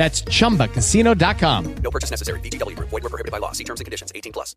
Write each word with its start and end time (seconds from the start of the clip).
That's 0.00 0.22
chumbacasino.com. 0.22 1.74
No 1.82 1.90
purchase 1.90 2.10
necessary. 2.10 2.40
VGW 2.40 2.74
Group. 2.74 2.88
Void 2.88 3.02
were 3.02 3.10
prohibited 3.10 3.32
by 3.32 3.36
law. 3.36 3.52
See 3.52 3.64
terms 3.64 3.80
and 3.80 3.84
conditions. 3.84 4.10
18 4.14 4.32
plus. 4.32 4.56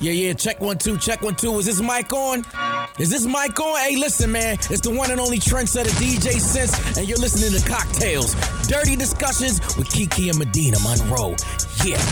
Yeah, 0.00 0.12
yeah, 0.12 0.32
check 0.32 0.60
one, 0.60 0.76
two, 0.76 0.98
check 0.98 1.22
one, 1.22 1.36
two. 1.36 1.56
Is 1.58 1.66
this 1.66 1.80
mic 1.80 2.12
on? 2.12 2.44
Is 2.98 3.08
this 3.08 3.24
mic 3.24 3.60
on? 3.60 3.78
Hey, 3.78 3.94
listen, 3.94 4.32
man. 4.32 4.54
It's 4.68 4.80
the 4.80 4.90
one 4.90 5.12
and 5.12 5.20
only 5.20 5.38
trendsetter 5.38 5.94
DJ 6.00 6.40
Sense, 6.40 6.98
and 6.98 7.08
you're 7.08 7.18
listening 7.18 7.52
to 7.58 7.64
Cocktales. 7.68 8.34
Dirty 8.68 8.96
discussions 8.96 9.60
with 9.76 9.88
Kiki 9.88 10.28
and 10.28 10.38
Medina 10.38 10.78
Monroe. 10.80 11.36
Yeah. 11.84 12.02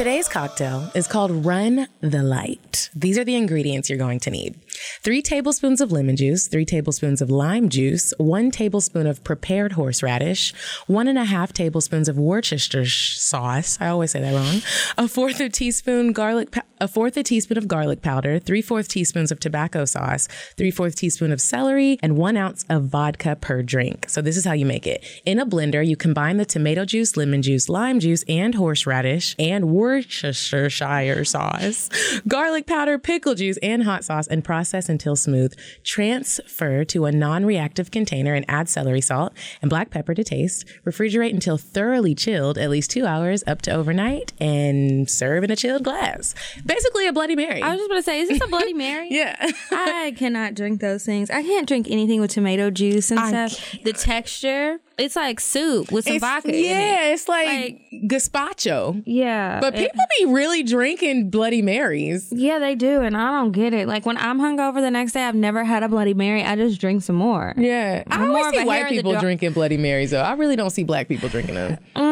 Today's 0.00 0.30
cocktail 0.30 0.90
is 0.94 1.06
called 1.06 1.44
Run 1.44 1.86
the 2.00 2.22
Light. 2.22 2.88
These 2.94 3.18
are 3.18 3.24
the 3.24 3.36
ingredients 3.36 3.90
you're 3.90 3.98
going 3.98 4.18
to 4.20 4.30
need 4.30 4.58
three 5.02 5.22
tablespoons 5.22 5.80
of 5.80 5.92
lemon 5.92 6.16
juice, 6.16 6.48
three 6.48 6.64
tablespoons 6.64 7.20
of 7.20 7.30
lime 7.30 7.68
juice, 7.68 8.14
one 8.18 8.50
tablespoon 8.50 9.06
of 9.06 9.22
prepared 9.24 9.72
horseradish, 9.72 10.54
one 10.86 11.08
and 11.08 11.18
a 11.18 11.24
half 11.24 11.52
tablespoons 11.52 12.08
of 12.08 12.16
Worcestershire 12.16 12.86
sauce. 12.86 13.78
I 13.80 13.88
always 13.88 14.12
say 14.12 14.20
that 14.20 14.34
wrong. 14.34 14.62
A 14.96 15.08
fourth 15.08 15.40
of 15.40 15.52
teaspoon 15.52 16.12
garlic, 16.12 16.56
a 16.80 16.88
fourth 16.88 17.16
a 17.16 17.22
teaspoon 17.22 17.58
of 17.58 17.68
garlic 17.68 18.00
powder, 18.00 18.38
three 18.38 18.62
fourth 18.62 18.88
teaspoons 18.88 19.30
of 19.30 19.40
Tabasco 19.40 19.84
sauce, 19.84 20.28
three 20.56 20.70
fourth 20.70 20.94
teaspoon 20.94 21.32
of 21.32 21.40
celery, 21.40 21.98
and 22.02 22.16
one 22.16 22.36
ounce 22.36 22.64
of 22.68 22.84
vodka 22.84 23.36
per 23.36 23.62
drink. 23.62 24.08
So 24.08 24.22
this 24.22 24.36
is 24.36 24.44
how 24.44 24.52
you 24.52 24.66
make 24.66 24.86
it. 24.86 25.04
In 25.26 25.38
a 25.38 25.46
blender, 25.46 25.86
you 25.86 25.96
combine 25.96 26.38
the 26.38 26.44
tomato 26.44 26.84
juice, 26.84 27.16
lemon 27.16 27.42
juice, 27.42 27.68
lime 27.68 28.00
juice, 28.00 28.24
and 28.28 28.54
horseradish 28.54 29.36
and 29.38 29.70
Worcestershire 29.70 31.24
sauce, 31.24 31.90
garlic 32.26 32.66
powder, 32.66 32.98
pickle 32.98 33.34
juice, 33.34 33.58
and 33.62 33.82
hot 33.82 34.04
sauce, 34.04 34.26
and 34.26 34.42
process 34.42 34.69
until 34.72 35.16
smooth. 35.16 35.52
Transfer 35.84 36.84
to 36.84 37.04
a 37.06 37.12
non-reactive 37.12 37.90
container 37.90 38.34
and 38.34 38.44
add 38.48 38.68
celery 38.68 39.00
salt 39.00 39.32
and 39.60 39.68
black 39.68 39.90
pepper 39.90 40.14
to 40.14 40.22
taste. 40.24 40.64
Refrigerate 40.86 41.32
until 41.32 41.58
thoroughly 41.58 42.14
chilled, 42.14 42.56
at 42.58 42.70
least 42.70 42.90
two 42.90 43.04
hours 43.06 43.42
up 43.46 43.62
to 43.62 43.72
overnight, 43.72 44.32
and 44.40 45.10
serve 45.10 45.44
in 45.44 45.50
a 45.50 45.56
chilled 45.56 45.84
glass. 45.84 46.34
Basically, 46.64 47.06
a 47.06 47.12
Bloody 47.12 47.36
Mary. 47.36 47.62
I 47.62 47.70
was 47.70 47.78
just 47.78 47.88
gonna 47.90 48.02
say, 48.02 48.20
is 48.20 48.28
this 48.28 48.40
a 48.42 48.46
Bloody 48.48 48.72
Mary? 48.86 49.08
yeah. 49.10 49.36
I 49.72 50.14
cannot 50.16 50.54
drink 50.54 50.80
those 50.80 51.04
things. 51.04 51.30
I 51.30 51.42
can't 51.42 51.66
drink 51.66 51.88
anything 51.90 52.20
with 52.20 52.30
tomato 52.30 52.70
juice 52.70 53.10
and 53.10 53.20
I 53.20 53.46
stuff. 53.48 53.76
The 53.84 53.92
texture, 53.92 54.78
it's 54.98 55.16
like 55.16 55.40
soup 55.40 55.90
with 55.92 56.04
some 56.04 56.16
It's- 56.16 56.20
vodka 56.42 56.54
in 56.56 56.64
yeah, 56.64 57.08
it. 57.08 57.12
it's 57.14 57.28
like, 57.28 57.80
gazpacho. 58.06 59.02
Yeah, 59.06 59.60
But 59.60 59.74
it- 59.74 59.78
people 59.90 60.04
be 60.18 60.26
really 60.26 60.62
drinking 60.62 61.30
Bloody 61.30 61.62
Marys. 61.62 62.28
yeah, 62.32 62.58
they 62.58 62.74
do, 62.74 63.00
and 63.00 63.16
I 63.16 63.30
don't 63.40 63.52
get 63.52 63.72
it. 63.74 63.88
Like 63.88 64.06
when 64.06 64.16
I'm 64.16 64.38
hungover 64.60 64.80
the 64.80 64.90
next 64.90 65.12
day, 65.12 65.24
I've 65.24 65.34
never 65.34 65.64
had 65.64 65.82
a 65.82 65.88
Bloody 65.88 66.14
Mary. 66.14 66.42
I 66.44 66.56
just 66.56 66.80
drink 66.80 67.02
some 67.02 67.16
more. 67.16 67.54
Yeah, 67.56 68.04
I 68.06 68.16
I'm 68.16 68.28
more 68.28 68.38
always 68.38 68.58
see 68.60 68.64
white 68.64 68.76
hair 68.76 68.86
in 68.88 68.96
the 68.96 69.02
people 69.02 69.20
drinking 69.20 69.52
Bloody 69.52 69.76
Marys 69.76 70.10
though. 70.10 70.20
I 70.22 70.32
really 70.32 70.56
don't 70.56 70.70
see 70.70 70.84
black 70.84 71.08
people 71.08 71.28
drinking 71.28 71.54
them. 71.54 71.78
Mm, 71.96 72.09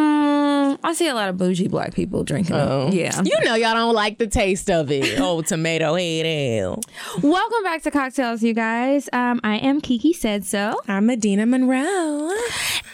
I 0.84 0.92
see 0.92 1.08
a 1.08 1.14
lot 1.14 1.28
of 1.28 1.36
bougie 1.36 1.66
black 1.68 1.92
people 1.92 2.22
drinking. 2.22 2.54
them. 2.56 2.92
Yeah. 2.92 3.20
You 3.22 3.36
know 3.44 3.56
y'all 3.56 3.74
don't 3.74 3.94
like 3.94 4.18
the 4.18 4.28
taste 4.28 4.70
of 4.70 4.90
it. 4.90 5.18
Oh, 5.28 5.42
tomato 5.42 5.94
head 5.94 6.24
hell. 6.24 6.80
Welcome 7.22 7.62
back 7.64 7.82
to 7.82 7.90
Cocktales, 7.90 8.42
you 8.42 8.54
guys. 8.54 9.08
Um, 9.12 9.40
I 9.42 9.56
am 9.56 9.80
Kiki 9.80 10.12
Said 10.12 10.44
So. 10.44 10.80
I'm 10.86 11.06
Medina 11.06 11.44
Monroe. 11.44 12.30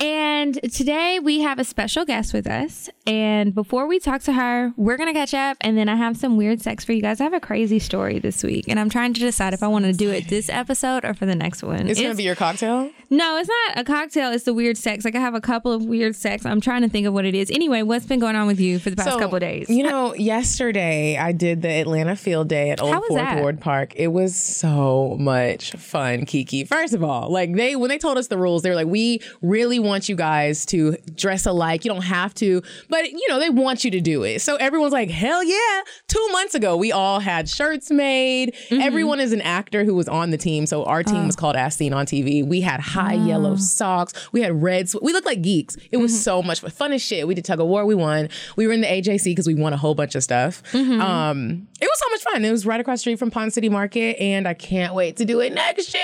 And 0.01 0.59
today 0.73 1.21
we 1.21 1.41
have 1.41 1.59
a 1.59 1.65
special 1.65 2.05
guest 2.05 2.33
with 2.33 2.47
us. 2.47 2.89
And 3.07 3.55
before 3.55 3.87
we 3.87 3.99
talk 3.99 4.23
to 4.23 4.33
her, 4.33 4.73
we're 4.77 4.97
going 4.97 5.13
to 5.13 5.19
catch 5.19 5.35
up. 5.35 5.57
And 5.61 5.77
then 5.79 5.89
I 5.89 5.97
have 5.97 6.17
some 6.17 6.37
weird 6.37 6.61
sex 6.63 6.85
for 6.85 6.93
you 6.93 7.03
guys. 7.03 7.21
I 7.21 7.25
have 7.25 7.35
a 7.35 7.41
crazy 7.41 7.79
story 7.79 8.19
this 8.19 8.43
week. 8.43 8.65
And 8.69 8.81
I'm 8.81 8.91
trying 8.91 9.13
to 9.15 9.21
decide 9.21 9.53
if 9.55 9.63
I 9.63 9.69
want 9.69 9.85
to 9.85 9.93
do 9.93 10.11
it 10.11 10.29
this 10.29 10.49
episode 10.49 11.05
or 11.05 11.15
for 11.15 11.27
the 11.27 11.37
next 11.37 11.63
one. 11.63 11.89
It's, 11.89 12.01
gonna 12.01 12.15
be 12.15 12.23
your 12.25 12.35
cocktail. 12.35 12.91
No, 13.11 13.37
it's 13.39 13.49
not 13.49 13.79
a 13.79 13.85
cocktail. 13.85 14.33
It's 14.33 14.45
the 14.45 14.55
weird 14.55 14.77
sex. 14.79 15.05
Like 15.05 15.15
I 15.15 15.21
have 15.21 15.35
a 15.35 15.41
couple 15.41 15.73
of 15.73 15.85
weird 15.85 16.17
sex. 16.17 16.45
I'm 16.45 16.61
trying 16.61 16.83
to 16.83 16.89
think 16.89 17.07
of 17.07 17.13
what 17.15 17.25
it 17.25 17.35
is. 17.35 17.51
Anyway, 17.51 17.74
what's 17.83 18.07
been 18.07 18.21
going 18.21 18.37
on 18.37 18.47
with 18.47 18.61
you 18.61 18.79
for 18.79 18.91
the 18.91 18.97
past 18.97 19.11
So, 19.11 19.19
couple 19.19 19.37
of 19.37 19.41
days? 19.41 19.69
You 19.69 19.83
know, 19.83 20.15
yesterday 20.15 21.17
I 21.17 21.33
did 21.33 21.63
the 21.63 21.69
Atlanta 21.69 22.17
Field 22.17 22.49
Day 22.49 22.71
at 22.71 22.81
Old 22.81 22.93
Fourth 23.07 23.15
that? 23.21 23.41
Ward 23.41 23.61
Park. 23.61 23.93
It 23.97 24.09
was 24.09 24.37
so 24.37 25.17
much 25.19 25.73
fun, 25.73 26.27
Kiki. 26.27 26.65
First 26.65 26.95
of 26.95 27.03
all, 27.03 27.31
like 27.31 27.55
they 27.55 27.77
when 27.77 27.89
they 27.89 27.99
told 27.99 28.19
us 28.19 28.29
the 28.29 28.39
rules, 28.39 28.63
they 28.63 28.69
were 28.71 28.77
like, 28.77 28.87
"We 28.87 29.21
really 29.43 29.79
want 29.79 30.09
you 30.09 30.17
guys 30.17 30.65
to 30.67 30.97
dress 31.15 31.47
alike. 31.47 31.85
You 31.85 31.91
don't 31.93 32.03
have 32.05 32.35
to, 32.35 32.63
but 32.89 33.11
you 33.11 33.27
know 33.29 33.39
they 33.39 33.51
want 33.51 33.85
you 33.85 33.91
to 33.93 34.01
do 34.01 34.23
it." 34.23 34.41
So 34.43 34.57
everyone's 34.57 34.93
like, 34.93 35.11
"Hell 35.11 35.43
yeah!" 35.43 35.81
Two 36.09 36.29
months 36.33 36.55
ago, 36.55 36.77
we 36.77 36.93
all 36.93 37.21
had 37.21 37.49
shirts 37.49 37.91
made. 37.91 38.55
Mm-hmm. 38.71 38.81
Everyone 38.83 39.21
is 39.21 39.33
an 39.33 39.41
actor 39.43 39.85
who 39.85 39.95
was 39.95 40.09
on 40.09 40.31
the 40.31 40.39
team, 40.39 40.67
so 40.67 40.85
our 40.85 41.01
Oh. 41.01 41.03
team 41.11 41.27
was 41.27 41.37
called 41.37 41.57
As 41.57 41.75
Seen 41.77 41.93
on 41.93 42.07
TV. 42.07 42.43
We 42.47 42.61
had 42.61 42.81
high 42.81 43.15
yellow 43.15 43.57
socks. 43.57 44.13
We 44.33 44.41
had 44.43 44.63
red. 44.63 44.89
sw- 44.89 45.03
We 45.03 45.13
looked 45.13 45.27
like 45.27 45.43
geeks. 45.43 45.77
It 45.77 45.93
Mm-hmm. 45.93 46.03
was 46.03 46.23
so 46.23 46.43
much 46.43 46.61
fun. 46.61 46.71
Fun 46.71 46.93
as 46.93 47.03
shit. 47.03 47.27
We 47.27 47.35
did 47.35 47.45
tug 47.45 47.61
war. 47.65 47.85
We 47.87 47.95
won. 47.95 48.29
We 48.57 48.67
were 48.67 48.73
in 48.73 48.81
the 48.81 48.87
AJC 48.87 49.25
because 49.25 49.47
we 49.47 49.55
won 49.55 49.73
a 49.73 49.77
whole 49.77 49.95
bunch 49.95 50.15
of 50.15 50.23
stuff. 50.23 50.63
Mm-hmm. 50.73 51.01
Um, 51.01 51.69
it 51.81 51.85
was 51.87 51.99
so 51.99 52.09
much 52.11 52.23
fun. 52.23 52.45
It 52.45 52.51
was 52.51 52.65
right 52.67 52.81
across 52.81 52.99
the 52.99 53.01
street 53.01 53.19
from 53.19 53.31
Ponce 53.31 53.55
City 53.55 53.69
Market, 53.69 54.19
and 54.21 54.47
I 54.49 54.55
can't 54.55 54.95
wait 54.95 55.17
to 55.19 55.25
do 55.25 55.41
it 55.41 55.53
next 55.53 55.93
year. 55.95 56.03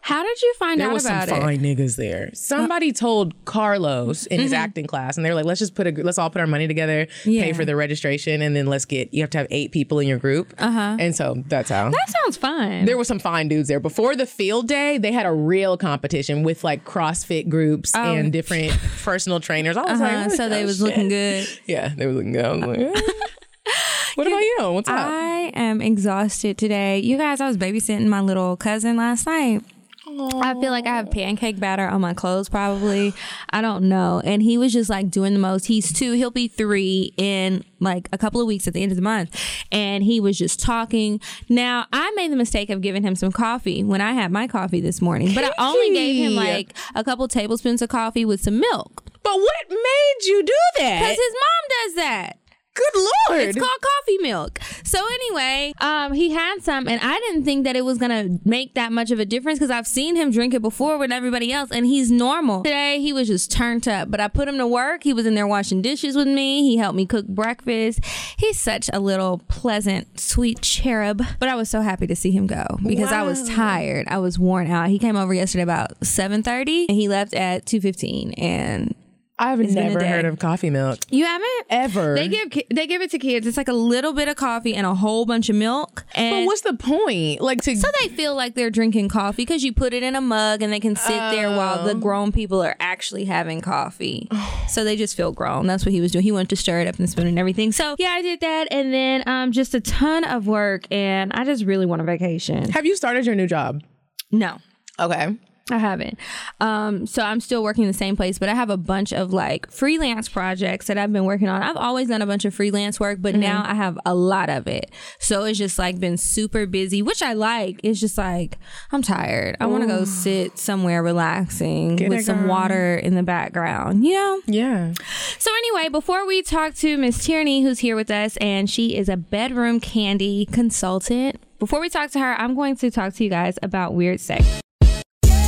How 0.00 0.22
did 0.22 0.40
you 0.42 0.54
find 0.58 0.80
There 0.80 0.88
out 0.88 0.94
was 0.94 1.04
some 1.04 1.14
about 1.16 1.28
it? 1.28 1.40
fine 1.40 1.58
niggas 1.60 1.96
there. 1.96 2.30
Somebody 2.34 2.92
told 2.92 3.34
Carlos 3.44 4.26
in 4.26 4.40
his 4.40 4.52
acting 4.52 4.86
class, 4.86 5.16
and 5.16 5.24
they 5.24 5.30
were 5.30 5.34
like, 5.36 5.44
"Let's 5.44 5.60
just 5.60 5.74
put 5.74 5.86
a, 5.86 5.90
let's 6.02 6.18
all 6.18 6.30
put 6.30 6.40
our 6.40 6.46
money 6.46 6.66
together, 6.68 7.06
Yeah. 7.24 7.42
pay 7.44 7.52
for 7.52 7.64
the 7.64 7.76
registration, 7.76 8.42
and 8.42 8.54
then 8.54 8.66
let's 8.66 8.84
get. 8.84 9.12
You 9.14 9.22
have 9.22 9.30
to 9.30 9.38
have 9.38 9.46
eight 9.50 9.72
people 9.72 9.98
in 9.98 10.06
your 10.08 10.18
group, 10.18 10.54
uh-huh. 10.58 10.96
and 11.00 11.14
so 11.14 11.42
that's 11.48 11.70
how." 11.70 11.90
That 11.90 12.14
sounds 12.22 12.36
fun. 12.36 12.84
there 12.84 12.96
were 12.96 13.04
some 13.04 13.18
fine 13.18 13.48
dudes 13.48 13.68
there. 13.68 13.80
Before 13.80 14.14
the 14.16 14.26
field 14.26 14.68
day, 14.68 14.98
they 14.98 15.12
had 15.12 15.26
a 15.26 15.32
real 15.32 15.76
competition 15.76 16.42
with 16.42 16.62
like 16.64 16.84
CrossFit 16.84 17.48
groups 17.48 17.94
and 17.94 18.32
different 18.32 18.72
personal 19.02 19.40
trainers. 19.40 19.76
I 19.76 19.82
was 19.90 20.00
like, 20.00 20.12
Oh. 20.12 20.16
Uh-huh, 20.16 20.28
so 20.30 20.48
the 20.48 20.54
they 20.56 20.64
was? 20.64 20.80
Looking 20.86 21.08
good. 21.08 21.46
Yeah, 21.66 21.92
they 21.94 22.06
were 22.06 22.12
looking 22.12 22.32
good. 22.32 22.44
I 22.44 22.52
was 22.52 22.60
like, 22.60 22.78
what 24.14 24.26
about 24.26 24.38
you? 24.38 24.56
What's 24.72 24.88
up? 24.88 24.96
I 24.98 25.50
am 25.54 25.80
exhausted 25.80 26.58
today. 26.58 26.98
You 27.00 27.16
guys, 27.18 27.40
I 27.40 27.48
was 27.48 27.56
babysitting 27.56 28.06
my 28.06 28.20
little 28.20 28.56
cousin 28.56 28.96
last 28.96 29.26
night. 29.26 29.62
I 30.08 30.54
feel 30.60 30.70
like 30.70 30.86
I 30.86 30.96
have 30.96 31.10
pancake 31.10 31.58
batter 31.58 31.86
on 31.86 32.00
my 32.00 32.14
clothes, 32.14 32.48
probably. 32.48 33.12
I 33.50 33.60
don't 33.60 33.88
know. 33.88 34.22
And 34.24 34.40
he 34.40 34.56
was 34.56 34.72
just 34.72 34.88
like 34.88 35.10
doing 35.10 35.32
the 35.32 35.40
most. 35.40 35.66
He's 35.66 35.92
two, 35.92 36.12
he'll 36.12 36.30
be 36.30 36.46
three 36.46 37.12
in 37.16 37.64
like 37.80 38.08
a 38.12 38.18
couple 38.18 38.40
of 38.40 38.46
weeks 38.46 38.68
at 38.68 38.72
the 38.72 38.82
end 38.82 38.92
of 38.92 38.96
the 38.96 39.02
month. 39.02 39.36
And 39.72 40.04
he 40.04 40.20
was 40.20 40.38
just 40.38 40.60
talking. 40.60 41.20
Now, 41.48 41.86
I 41.92 42.12
made 42.14 42.30
the 42.30 42.36
mistake 42.36 42.70
of 42.70 42.80
giving 42.82 43.02
him 43.02 43.16
some 43.16 43.32
coffee 43.32 43.82
when 43.82 44.00
I 44.00 44.12
had 44.12 44.30
my 44.30 44.46
coffee 44.46 44.80
this 44.80 45.02
morning, 45.02 45.34
but 45.34 45.42
I 45.42 45.50
only 45.58 45.92
gave 45.92 46.14
him 46.16 46.34
like 46.36 46.72
a 46.94 47.02
couple 47.02 47.26
tablespoons 47.26 47.82
of 47.82 47.88
coffee 47.88 48.24
with 48.24 48.40
some 48.40 48.60
milk. 48.60 49.02
But 49.26 49.40
what 49.40 49.70
made 49.70 50.26
you 50.26 50.44
do 50.44 50.52
that? 50.78 51.00
Because 51.00 51.16
his 51.16 51.34
mom 51.34 51.62
does 51.84 51.94
that. 51.96 52.38
Good 52.74 53.08
lord. 53.30 53.40
It's 53.48 53.58
called 53.58 53.80
coffee 53.80 54.18
milk. 54.18 54.60
So 54.84 54.98
anyway, 54.98 55.72
um, 55.80 56.12
he 56.12 56.32
had 56.32 56.62
some, 56.62 56.86
and 56.86 57.00
I 57.02 57.18
didn't 57.20 57.44
think 57.44 57.64
that 57.64 57.74
it 57.74 57.86
was 57.86 57.96
gonna 57.96 58.38
make 58.44 58.74
that 58.74 58.92
much 58.92 59.10
of 59.10 59.18
a 59.18 59.24
difference 59.24 59.58
because 59.58 59.70
I've 59.70 59.86
seen 59.86 60.14
him 60.14 60.30
drink 60.30 60.52
it 60.52 60.60
before 60.60 60.98
with 60.98 61.10
everybody 61.10 61.50
else, 61.52 61.70
and 61.72 61.86
he's 61.86 62.10
normal. 62.10 62.62
Today 62.64 63.00
he 63.00 63.14
was 63.14 63.28
just 63.28 63.50
turned 63.50 63.88
up, 63.88 64.10
but 64.10 64.20
I 64.20 64.28
put 64.28 64.46
him 64.46 64.58
to 64.58 64.66
work. 64.66 65.04
He 65.04 65.14
was 65.14 65.24
in 65.24 65.34
there 65.34 65.46
washing 65.46 65.80
dishes 65.80 66.16
with 66.16 66.28
me. 66.28 66.68
He 66.68 66.76
helped 66.76 66.96
me 66.96 67.06
cook 67.06 67.26
breakfast. 67.26 68.00
He's 68.38 68.60
such 68.60 68.90
a 68.92 69.00
little 69.00 69.38
pleasant, 69.48 70.20
sweet 70.20 70.60
cherub. 70.60 71.22
But 71.40 71.48
I 71.48 71.54
was 71.54 71.70
so 71.70 71.80
happy 71.80 72.06
to 72.08 72.14
see 72.14 72.30
him 72.30 72.46
go 72.46 72.78
because 72.86 73.10
I 73.10 73.22
was 73.22 73.48
tired. 73.48 74.06
I 74.08 74.18
was 74.18 74.38
worn 74.38 74.70
out. 74.70 74.90
He 74.90 74.98
came 74.98 75.16
over 75.16 75.32
yesterday 75.32 75.62
about 75.62 76.04
seven 76.04 76.42
thirty, 76.42 76.84
and 76.90 76.96
he 76.96 77.08
left 77.08 77.32
at 77.32 77.64
two 77.64 77.80
fifteen, 77.80 78.34
and 78.34 78.94
I've 79.38 79.60
a 79.60 79.64
never 79.64 80.02
heard 80.04 80.24
of 80.24 80.38
coffee 80.38 80.70
milk. 80.70 80.98
you 81.10 81.24
haven't 81.24 81.46
Ever. 81.68 82.14
They 82.14 82.28
give 82.28 82.52
they 82.70 82.86
give 82.86 83.02
it 83.02 83.10
to 83.10 83.18
kids. 83.18 83.46
It's 83.46 83.56
like 83.56 83.68
a 83.68 83.72
little 83.72 84.12
bit 84.12 84.28
of 84.28 84.36
coffee 84.36 84.74
and 84.74 84.86
a 84.86 84.94
whole 84.94 85.26
bunch 85.26 85.48
of 85.48 85.56
milk. 85.56 86.04
But 86.14 86.20
And 86.20 86.46
what's 86.46 86.60
the 86.62 86.74
point? 86.74 87.40
Like 87.40 87.60
to 87.62 87.76
so 87.76 87.88
they 88.02 88.08
feel 88.08 88.34
like 88.34 88.54
they're 88.54 88.70
drinking 88.70 89.08
coffee 89.08 89.42
because 89.42 89.64
you 89.64 89.72
put 89.72 89.92
it 89.92 90.02
in 90.02 90.14
a 90.14 90.20
mug 90.20 90.62
and 90.62 90.72
they 90.72 90.80
can 90.80 90.94
sit 90.96 91.18
there 91.30 91.50
while 91.50 91.84
the 91.84 91.94
grown 91.94 92.30
people 92.32 92.62
are 92.62 92.76
actually 92.80 93.24
having 93.24 93.60
coffee. 93.60 94.28
so 94.68 94.84
they 94.84 94.96
just 94.96 95.16
feel 95.16 95.32
grown. 95.32 95.66
That's 95.66 95.84
what 95.84 95.92
he 95.92 96.00
was 96.00 96.12
doing. 96.12 96.22
He 96.22 96.32
went 96.32 96.48
to 96.50 96.56
stir 96.56 96.80
it 96.80 96.86
up 96.86 96.96
in 96.98 97.02
the 97.04 97.10
spoon 97.10 97.26
and 97.26 97.38
everything. 97.38 97.72
So 97.72 97.96
yeah, 97.98 98.10
I 98.10 98.22
did 98.22 98.40
that, 98.40 98.68
and 98.70 98.92
then 98.92 99.22
um 99.28 99.52
just 99.52 99.74
a 99.74 99.80
ton 99.80 100.24
of 100.24 100.46
work, 100.46 100.86
and 100.90 101.32
I 101.32 101.44
just 101.44 101.64
really 101.64 101.86
want 101.86 102.00
a 102.00 102.04
vacation. 102.04 102.70
have 102.70 102.86
you 102.86 102.94
started 102.96 103.26
your 103.26 103.34
new 103.34 103.46
job? 103.46 103.82
No. 104.30 104.58
Okay. 104.98 105.36
I 105.68 105.78
haven't. 105.78 106.16
Um, 106.60 107.08
so 107.08 107.22
I'm 107.22 107.40
still 107.40 107.62
working 107.62 107.82
in 107.84 107.88
the 107.88 107.94
same 107.94 108.14
place, 108.16 108.38
but 108.38 108.48
I 108.48 108.54
have 108.54 108.70
a 108.70 108.76
bunch 108.76 109.12
of 109.12 109.32
like 109.32 109.68
freelance 109.70 110.28
projects 110.28 110.86
that 110.86 110.96
I've 110.96 111.12
been 111.12 111.24
working 111.24 111.48
on. 111.48 111.60
I've 111.60 111.76
always 111.76 112.08
done 112.08 112.22
a 112.22 112.26
bunch 112.26 112.44
of 112.44 112.54
freelance 112.54 113.00
work, 113.00 113.18
but 113.20 113.34
now 113.34 113.64
I 113.66 113.74
have 113.74 113.98
a 114.06 114.14
lot 114.14 114.48
of 114.48 114.68
it. 114.68 114.92
So 115.18 115.44
it's 115.44 115.58
just 115.58 115.76
like 115.76 115.98
been 115.98 116.18
super 116.18 116.66
busy, 116.66 117.02
which 117.02 117.20
I 117.20 117.32
like. 117.32 117.80
It's 117.82 117.98
just 117.98 118.16
like 118.16 118.58
I'm 118.92 119.02
tired. 119.02 119.56
I 119.58 119.66
want 119.66 119.82
to 119.82 119.88
go 119.88 120.04
sit 120.04 120.56
somewhere 120.56 121.02
relaxing 121.02 121.96
with 122.08 122.24
some 122.24 122.42
girl. 122.42 122.48
water 122.48 122.96
in 122.96 123.16
the 123.16 123.24
background, 123.24 124.04
you 124.04 124.14
know? 124.14 124.40
Yeah. 124.46 124.92
So 125.38 125.50
anyway, 125.50 125.88
before 125.88 126.26
we 126.26 126.42
talk 126.42 126.74
to 126.76 126.96
Miss 126.96 127.24
Tierney, 127.24 127.62
who's 127.62 127.80
here 127.80 127.96
with 127.96 128.10
us, 128.10 128.36
and 128.36 128.70
she 128.70 128.96
is 128.96 129.08
a 129.08 129.16
Bedroom 129.16 129.80
Kandi 129.80 130.50
consultant. 130.52 131.40
Before 131.58 131.80
we 131.80 131.88
talk 131.88 132.10
to 132.12 132.20
her, 132.20 132.34
I'm 132.38 132.54
going 132.54 132.76
to 132.76 132.90
talk 132.90 133.14
to 133.14 133.24
you 133.24 133.30
guys 133.30 133.58
about 133.62 133.94
weird 133.94 134.20
sex. 134.20 134.60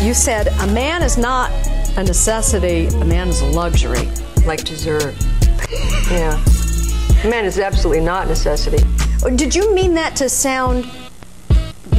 You 0.00 0.14
said 0.14 0.46
a 0.48 0.66
man 0.68 1.02
is 1.02 1.18
not 1.18 1.50
a 1.96 2.04
necessity, 2.04 2.86
a 2.86 3.04
man 3.04 3.28
is 3.28 3.40
a 3.40 3.46
luxury, 3.46 4.08
like 4.46 4.64
dessert. 4.64 5.14
yeah. 6.10 6.42
A 7.24 7.28
man 7.28 7.44
is 7.44 7.58
absolutely 7.58 8.02
not 8.04 8.26
a 8.26 8.28
necessity. 8.28 8.82
Oh, 9.24 9.30
Did 9.34 9.54
you 9.54 9.74
mean 9.74 9.94
that 9.94 10.14
to 10.16 10.28
sound 10.28 10.88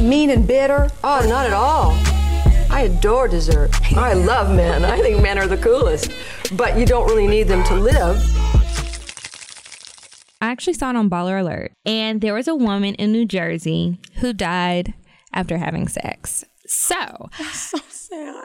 mean 0.00 0.30
and 0.30 0.46
bitter? 0.46 0.88
Oh, 1.04 1.24
not 1.28 1.46
at 1.46 1.52
all. 1.52 1.90
I 2.72 2.88
adore 2.90 3.28
dessert. 3.28 3.70
I 3.96 4.14
love 4.14 4.54
men. 4.54 4.84
I 4.84 4.98
think 5.00 5.22
men 5.22 5.38
are 5.38 5.46
the 5.46 5.58
coolest. 5.58 6.10
But 6.52 6.78
you 6.78 6.86
don't 6.86 7.06
really 7.06 7.26
need 7.28 7.44
them 7.48 7.62
to 7.64 7.74
live. 7.74 8.16
I 10.40 10.46
actually 10.50 10.72
saw 10.72 10.88
it 10.90 10.96
on 10.96 11.10
Baller 11.10 11.40
Alert, 11.40 11.72
and 11.84 12.22
there 12.22 12.32
was 12.32 12.48
a 12.48 12.54
woman 12.54 12.94
in 12.94 13.12
New 13.12 13.26
Jersey 13.26 13.98
who 14.16 14.32
died 14.32 14.94
after 15.34 15.58
having 15.58 15.86
sex. 15.86 16.44
So, 16.72 17.28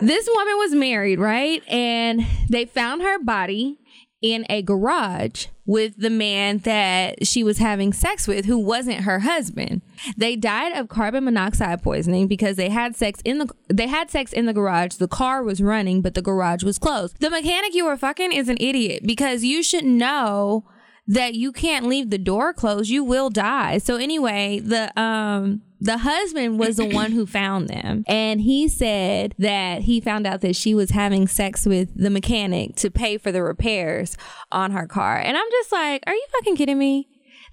this 0.02 0.28
woman 0.28 0.58
was 0.58 0.74
married, 0.74 1.20
right? 1.20 1.62
And 1.68 2.26
they 2.50 2.66
found 2.66 3.04
her 3.04 3.20
body 3.20 3.78
in 4.20 4.48
a 4.50 4.64
garage 4.64 5.46
with 5.68 5.94
the 6.00 6.10
man 6.10 6.58
that 6.60 7.28
she 7.28 7.44
was 7.44 7.60
having 7.60 7.94
sex 7.94 8.28
with 8.28 8.46
who 8.46 8.58
wasn't 8.58 9.02
her 9.02 9.20
husband. 9.20 9.84
They 10.18 10.36
died 10.36 10.76
of 10.76 10.90
carbon 10.90 11.26
monoxide 11.26 11.84
poisoning 11.84 12.28
because 12.28 12.56
they 12.56 12.70
had 12.70 12.96
sex 12.96 13.22
in 13.24 13.38
the 13.38 13.48
they 13.72 13.86
had 13.86 14.10
sex 14.10 14.34
in 14.34 14.48
the 14.48 14.54
garage. 14.54 14.96
The 14.96 15.08
car 15.08 15.44
was 15.44 15.62
running, 15.62 16.02
but 16.02 16.16
the 16.16 16.24
garage 16.24 16.64
was 16.64 16.80
closed. 16.80 17.20
The 17.20 17.30
mechanic 17.30 17.76
you 17.76 17.86
were 17.86 17.98
fucking 17.98 18.32
is 18.32 18.50
an 18.50 18.58
idiot 18.60 19.04
because 19.06 19.44
you 19.44 19.62
should 19.62 19.86
know 19.86 20.66
that 21.08 21.36
you 21.36 21.52
can't 21.52 21.86
leave 21.86 22.10
the 22.10 22.18
door 22.18 22.52
closed 22.52 22.90
you 22.90 23.04
will 23.04 23.30
die 23.30 23.78
so 23.78 23.96
anyway 23.96 24.60
the 24.60 24.92
um 25.00 25.62
the 25.80 26.00
husband 26.00 26.60
was 26.60 26.78
the 26.78 26.86
one 26.86 27.12
who 27.12 27.26
found 27.26 27.68
them. 27.68 28.04
And 28.16 28.42
he 28.42 28.68
said 28.68 29.36
that 29.40 29.82
he 29.82 30.00
found 30.00 30.26
out 30.26 30.42
that 30.42 30.56
she 30.56 30.74
was 30.74 30.92
having 30.92 31.28
sex 31.28 31.66
with 31.66 31.90
the 31.96 32.10
mechanic 32.10 32.76
to 32.78 32.90
pay 32.90 33.18
for 33.18 33.32
the 33.32 33.44
repairs 33.44 34.18
on 34.52 34.72
her 34.72 34.88
car. 34.88 35.18
And 35.18 35.36
i'm 35.38 35.52
just 35.52 35.72
like 35.72 36.04
are 36.08 36.14
you 36.14 36.26
fucking 36.34 36.56
kidding 36.56 36.78
me? 36.78 37.08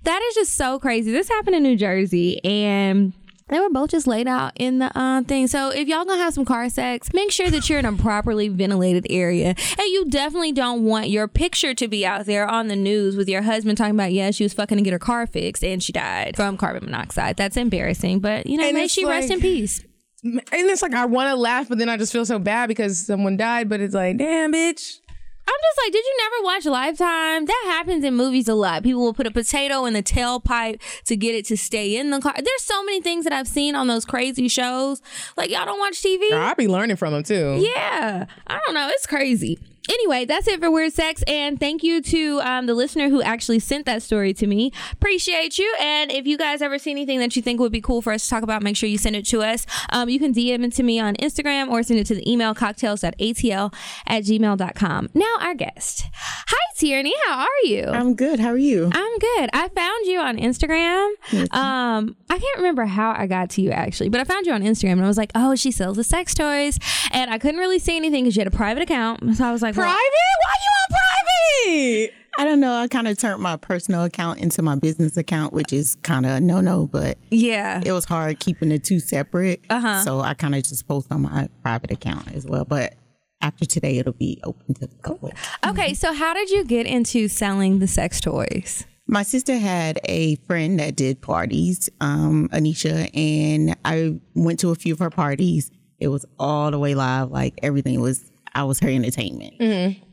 That 0.05 0.21
is 0.23 0.35
just 0.35 0.55
so 0.55 0.79
crazy. 0.79 1.13
This 1.13 1.29
happened 1.29 1.57
in 1.57 1.63
new 1.63 1.77
jersey 1.77 2.43
and 2.45 3.13
they 3.49 3.61
were 3.61 3.71
both 3.71 3.91
just 3.91 4.07
laid 4.07 4.29
out 4.29 4.53
in 4.57 4.79
the 4.79 4.97
uh, 4.99 5.23
thing. 5.23 5.47
So 5.47 5.71
if 5.71 5.89
y'all 5.89 6.05
gonna 6.05 6.23
have 6.23 6.35
some 6.35 6.45
car 6.45 6.69
sex, 6.69 7.13
make 7.13 7.31
sure 7.31 7.51
that 7.51 7.69
you're 7.69 7.79
in 7.79 7.85
a 7.85 7.93
properly 7.93 8.49
ventilated 8.49 9.07
area, 9.11 9.49
and 9.49 9.89
you 9.89 10.07
definitely 10.09 10.53
don't 10.53 10.85
want 10.85 11.09
your 11.09 11.29
picture 11.29 11.75
to 11.75 11.89
be 11.89 12.07
out 12.07 12.27
there 12.27 12.47
on 12.47 12.69
the 12.69 12.77
news 12.77 13.17
with 13.17 13.29
your 13.29 13.43
husband 13.43 13.79
talking 13.79 13.95
about 13.95 14.13
yeah 14.13 14.31
she 14.31 14.45
was 14.45 14.53
fucking 14.53 14.79
to 14.79 14.85
get 14.85 14.93
her 14.93 14.99
car 14.99 15.27
fixed 15.27 15.65
and 15.65 15.83
she 15.83 15.93
died 15.93 16.37
from 16.37 16.57
carbon 16.57 16.85
monoxide. 16.85 17.37
That's 17.37 17.57
embarrassing, 17.57 18.21
but 18.21 18.47
you 18.47 18.57
know 18.59 18.65
And 18.65 18.75
may 18.75 18.89
she 18.89 19.05
rest 19.05 19.31
in 19.31 19.41
peace. 19.41 19.85
And 20.25 20.41
it's 20.53 20.83
like 20.83 20.95
I 20.95 21.05
want 21.07 21.31
to 21.31 21.35
laugh, 21.37 21.69
but 21.69 21.79
then 21.79 21.89
I 21.89 21.97
just 21.97 22.13
feel 22.13 22.25
so 22.25 22.39
bad 22.39 22.69
because 22.69 23.07
someone 23.07 23.37
died. 23.37 23.69
But 23.69 23.81
it's 23.81 23.95
like, 23.95 24.19
damn, 24.19 24.53
bitch. 24.53 25.01
I'm 25.47 25.55
just 25.61 25.79
like, 25.85 25.93
did 25.93 26.05
you 26.05 26.17
never 26.19 26.45
watch 26.45 26.65
Lifetime? 26.67 27.47
That 27.47 27.63
happens 27.67 28.05
in 28.05 28.15
movies 28.15 28.49
a 28.49 28.55
lot. 28.55 28.83
People 28.83 29.03
will 29.03 29.15
put 29.15 29.27
a 29.27 29.31
potato 29.31 29.85
in 29.85 29.95
the 29.95 30.03
tailpipe 30.03 30.81
to 31.07 31.17
get 31.17 31.35
it 31.35 31.45
to 31.47 31.57
stay 31.57 31.97
in 31.97 32.11
the 32.11 32.21
car. 32.21 32.35
There's 32.37 32.63
so 32.63 32.83
many 32.85 33.01
things 33.01 33.25
that 33.25 33.33
I've 33.33 33.49
seen 33.49 33.75
on 33.75 33.89
those 33.89 34.05
crazy 34.05 34.49
shows. 34.49 35.03
Like 35.37 35.51
y'all 35.51 35.67
don't 35.67 35.79
watch 35.81 36.03
TV? 36.03 36.31
Girl, 36.31 36.43
I 36.43 36.55
be 36.55 36.69
learning 36.69 36.97
from 36.97 37.13
them 37.13 37.23
too. 37.23 37.61
Yeah, 37.61 38.27
I 38.47 38.61
don't 38.65 38.75
know. 38.75 38.89
It's 38.91 39.07
crazy. 39.07 39.59
Anyway, 39.91 40.25
that's 40.25 40.47
it 40.47 40.61
for 40.61 40.71
Weird 40.71 40.93
Sex. 40.93 41.23
And 41.27 41.59
thank 41.59 41.83
you 41.83 42.01
to 42.03 42.41
um, 42.43 42.67
the 42.67 42.75
listener 42.75 43.09
who 43.09 43.21
actually 43.23 43.59
sent 43.59 43.85
that 43.87 44.03
story 44.03 44.33
to 44.35 44.47
me. 44.47 44.73
Appreciate 44.93 45.59
you. 45.59 45.75
And 45.81 46.13
if 46.13 46.27
you 46.27 46.39
guys 46.39 46.63
ever 46.63 46.79
see 46.79 46.93
anything 46.93 47.19
that 47.19 47.35
you 47.35 47.43
think 47.43 47.59
would 47.61 47.73
be 47.73 47.81
cool 47.81 48.01
for 48.01 48.13
us 48.13 48.25
to 48.25 48.31
talk 48.31 48.43
about, 48.43 48.63
make 48.63 48.77
sure 48.77 48.89
you 48.89 48.99
send 48.99 49.17
it 49.17 49.27
to 49.27 49.43
us. 49.43 49.67
Um, 49.91 50.09
you 50.09 50.19
can 50.19 50.33
DM 50.33 50.65
it 50.65 50.73
to 50.75 50.83
me 50.83 51.01
on 51.01 51.15
Instagram 51.17 51.69
or 51.69 51.83
send 51.83 51.99
it 51.99 52.07
to 52.07 52.15
the 52.15 52.31
email 52.31 52.55
cocktales.atl 52.55 53.75
at 54.07 54.23
gmail.com. 54.23 55.09
Now, 55.15 55.37
our 55.41 55.55
guest. 55.55 56.05
Hi, 56.15 56.75
Tierney. 56.77 57.15
How 57.27 57.41
are 57.41 57.65
you? 57.67 57.87
I'm 57.87 58.15
good. 58.15 58.39
How 58.39 58.51
are 58.51 58.59
you? 58.59 58.91
I'm 58.93 59.19
good. 59.19 59.51
I 59.53 59.69
found 59.75 60.07
you 60.07 60.21
on 60.21 60.37
Instagram. 60.37 61.11
Um, 61.53 62.17
I 62.31 62.39
can't 62.39 62.57
remember 62.57 62.85
how 62.85 63.13
I 63.17 63.27
got 63.27 63.51
to 63.51 63.63
you 63.63 63.71
actually, 63.71 64.09
but 64.09 64.21
I 64.21 64.25
found 64.25 64.47
you 64.47 64.53
on 64.53 64.63
Instagram 64.63 64.93
and 64.93 65.05
I 65.05 65.09
was 65.09 65.19
like, 65.19 65.33
oh, 65.35 65.55
she 65.55 65.71
sells 65.71 65.97
the 65.97 66.05
sex 66.05 66.35
toys, 66.35 66.79
and 67.11 67.31
I 67.31 67.39
couldn't 67.39 67.61
really 67.61 67.79
see 67.79 67.97
anything 67.97 68.25
because 68.25 68.37
you 68.37 68.41
had 68.41 68.47
a 68.47 68.57
private 68.57 68.83
account. 68.83 69.37
So 69.37 69.45
I 69.45 69.53
was 69.53 69.61
like, 69.63 69.72
Private? 69.75 69.99
Why 70.43 70.55
you 70.63 70.71
on 70.79 72.07
private? 72.09 72.15
I 72.39 72.45
don't 72.45 72.61
know. 72.61 72.75
I 72.75 72.89
kind 72.89 73.07
of 73.09 73.19
turned 73.19 73.43
my 73.43 73.57
personal 73.57 74.05
account 74.05 74.41
into 74.41 74.63
my 74.63 74.75
business 74.75 75.17
account, 75.17 75.53
which 75.53 75.73
is 75.73 75.97
kind 75.97 76.25
of 76.25 76.33
a 76.33 76.41
no 76.41 76.61
no, 76.61 76.87
but 76.87 77.19
yeah, 77.31 77.83
it 77.85 77.93
was 77.93 78.05
hard 78.05 78.41
keeping 78.41 78.71
the 78.71 78.79
two 78.79 79.01
separate. 79.01 79.63
Uh-huh. 79.69 80.03
So 80.03 80.21
I 80.21 80.35
kind 80.35 80.55
of 80.55 80.63
just 80.63 80.89
post 80.89 81.09
on 81.13 81.23
my 81.23 81.49
private 81.63 81.91
account 81.91 82.33
as 82.35 82.47
well. 82.47 82.65
But 82.65 82.95
after 83.43 83.67
today, 83.67 83.99
it'll 83.99 84.15
be 84.15 84.41
open 84.45 84.75
to 84.75 84.87
the 84.87 84.97
public. 85.05 85.35
okay. 85.67 85.95
So 85.95 86.13
how 86.13 86.33
did 86.33 86.51
you 86.51 86.65
get 86.65 86.87
into 86.87 87.29
selling 87.29 87.81
the 87.81 87.87
sex 87.87 88.21
toys? 88.21 88.87
My 89.07 89.25
sister 89.25 89.59
had 89.59 90.01
a 90.05 90.37
friend 90.47 90.79
that 90.79 90.97
did 90.97 91.21
parties, 91.21 91.91
um, 92.01 92.49
Anisha, 92.53 93.11
and 93.15 93.77
I 93.85 94.19
went 94.35 94.61
to 94.61 94.71
a 94.71 94.75
few 94.75 94.95
of 94.95 95.01
her 95.01 95.11
parties. 95.11 95.71
It 95.99 96.09
was 96.09 96.25
all 96.39 96.71
the 96.71 96.79
way 96.79 96.95
live, 96.95 97.31
like 97.31 97.59
everything 97.63 98.01
was. 98.01 98.32
I 98.55 98.65
was 98.65 98.81
her 98.81 98.89
entertainment, 98.89 99.55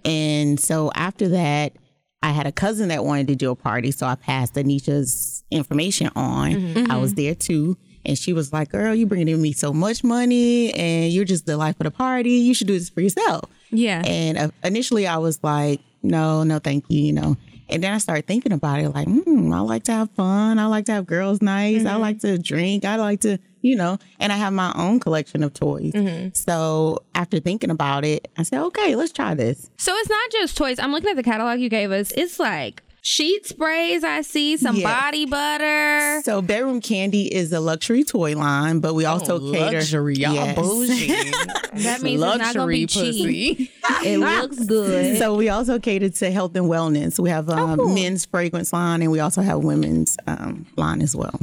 and 0.05 0.59
so 0.59 0.91
after 0.95 1.29
that, 1.29 1.73
I 2.21 2.31
had 2.31 2.47
a 2.47 2.51
cousin 2.51 2.89
that 2.89 3.05
wanted 3.05 3.27
to 3.27 3.35
do 3.35 3.51
a 3.51 3.55
party, 3.55 3.91
so 3.91 4.05
I 4.05 4.15
passed 4.15 4.55
Anisha's 4.55 5.43
information 5.51 6.09
on. 6.15 6.91
I 6.91 6.97
was 6.97 7.13
there 7.15 7.35
too. 7.35 7.77
And 8.05 8.17
she 8.17 8.33
was 8.33 8.51
like, 8.53 8.69
Girl, 8.69 8.95
you 8.95 9.05
bringing 9.05 9.27
in 9.27 9.41
me 9.41 9.51
so 9.51 9.73
much 9.73 10.03
money 10.03 10.73
and 10.73 11.11
you're 11.11 11.25
just 11.25 11.45
the 11.45 11.57
life 11.57 11.75
of 11.79 11.83
the 11.83 11.91
party. 11.91 12.31
You 12.31 12.53
should 12.53 12.67
do 12.67 12.73
this 12.73 12.89
for 12.89 13.01
yourself. 13.01 13.49
Yeah. 13.71 14.01
And 14.05 14.37
uh, 14.37 14.49
initially 14.63 15.05
I 15.05 15.17
was 15.17 15.39
like, 15.43 15.81
no, 16.01 16.43
no, 16.43 16.59
thank 16.59 16.85
you, 16.89 17.01
you 17.01 17.13
know. 17.13 17.35
And 17.69 17.83
then 17.83 17.93
I 17.93 17.99
started 17.99 18.25
thinking 18.25 18.51
about 18.51 18.79
it 18.79 18.89
like, 18.89 19.07
hmm, 19.07 19.53
I 19.53 19.59
like 19.59 19.83
to 19.83 19.91
have 19.91 20.09
fun. 20.11 20.57
I 20.59 20.65
like 20.65 20.85
to 20.85 20.93
have 20.93 21.05
girls' 21.05 21.41
nights. 21.41 21.85
I 21.85 21.95
like 21.95 22.19
to 22.19 22.37
drink. 22.39 22.83
I 22.83 22.95
like 22.95 23.19
to 23.21 23.37
you 23.61 23.75
know, 23.75 23.97
and 24.19 24.31
I 24.31 24.37
have 24.37 24.53
my 24.53 24.71
own 24.75 24.99
collection 24.99 25.43
of 25.43 25.53
toys. 25.53 25.93
So 26.33 26.99
after 27.15 27.39
thinking 27.39 27.69
about 27.69 28.05
it, 28.05 28.27
I 28.37 28.43
said, 28.43 28.61
okay, 28.63 28.95
let's 28.95 29.11
try 29.11 29.33
this. 29.33 29.69
So 29.77 29.93
it's 29.95 30.09
not 30.09 30.31
just 30.31 30.57
toys. 30.57 30.79
I'm 30.79 30.91
looking 30.91 31.09
at 31.09 31.15
the 31.15 31.23
catalog 31.23 31.59
you 31.59 31.69
gave 31.69 31.91
us. 31.91 32.11
It's 32.15 32.39
like 32.39 32.81
sheet 33.01 33.45
sprays. 33.45 34.03
I 34.03 34.21
see 34.21 34.57
some 34.57 34.75
Yes. 34.75 34.83
body 34.83 35.25
butter. 35.25 36.21
So 36.23 36.41
Bedroom 36.41 36.81
Kandi 36.81 37.27
is 37.29 37.51
a 37.53 37.59
luxury 37.59 38.03
toy 38.03 38.35
line, 38.35 38.79
but 38.79 38.93
we 38.93 39.05
also 39.05 39.39
cater 39.51 39.77
Luxury, 39.77 40.15
y'all 40.15 40.33
Yes. 40.33 40.55
bougie. 40.55 41.23
That 41.83 42.01
means 42.01 42.21
it's 42.21 42.37
not 42.39 42.55
gonna 42.55 42.67
be 42.67 42.87
cheap. 42.87 43.69
It 44.03 44.17
looks 44.19 44.65
good. 44.65 45.17
So 45.17 45.35
we 45.35 45.49
also 45.49 45.79
cater 45.79 46.09
to 46.09 46.31
health 46.31 46.55
and 46.55 46.65
wellness. 46.65 47.19
We 47.19 47.29
have 47.29 47.49
um, 47.49 47.93
men's 47.93 48.25
fragrance 48.25 48.73
line, 48.73 49.01
and 49.01 49.11
we 49.11 49.19
also 49.19 49.41
have 49.41 49.59
women's 49.63 50.17
um, 50.27 50.65
line 50.77 51.01
as 51.01 51.15
well. 51.15 51.39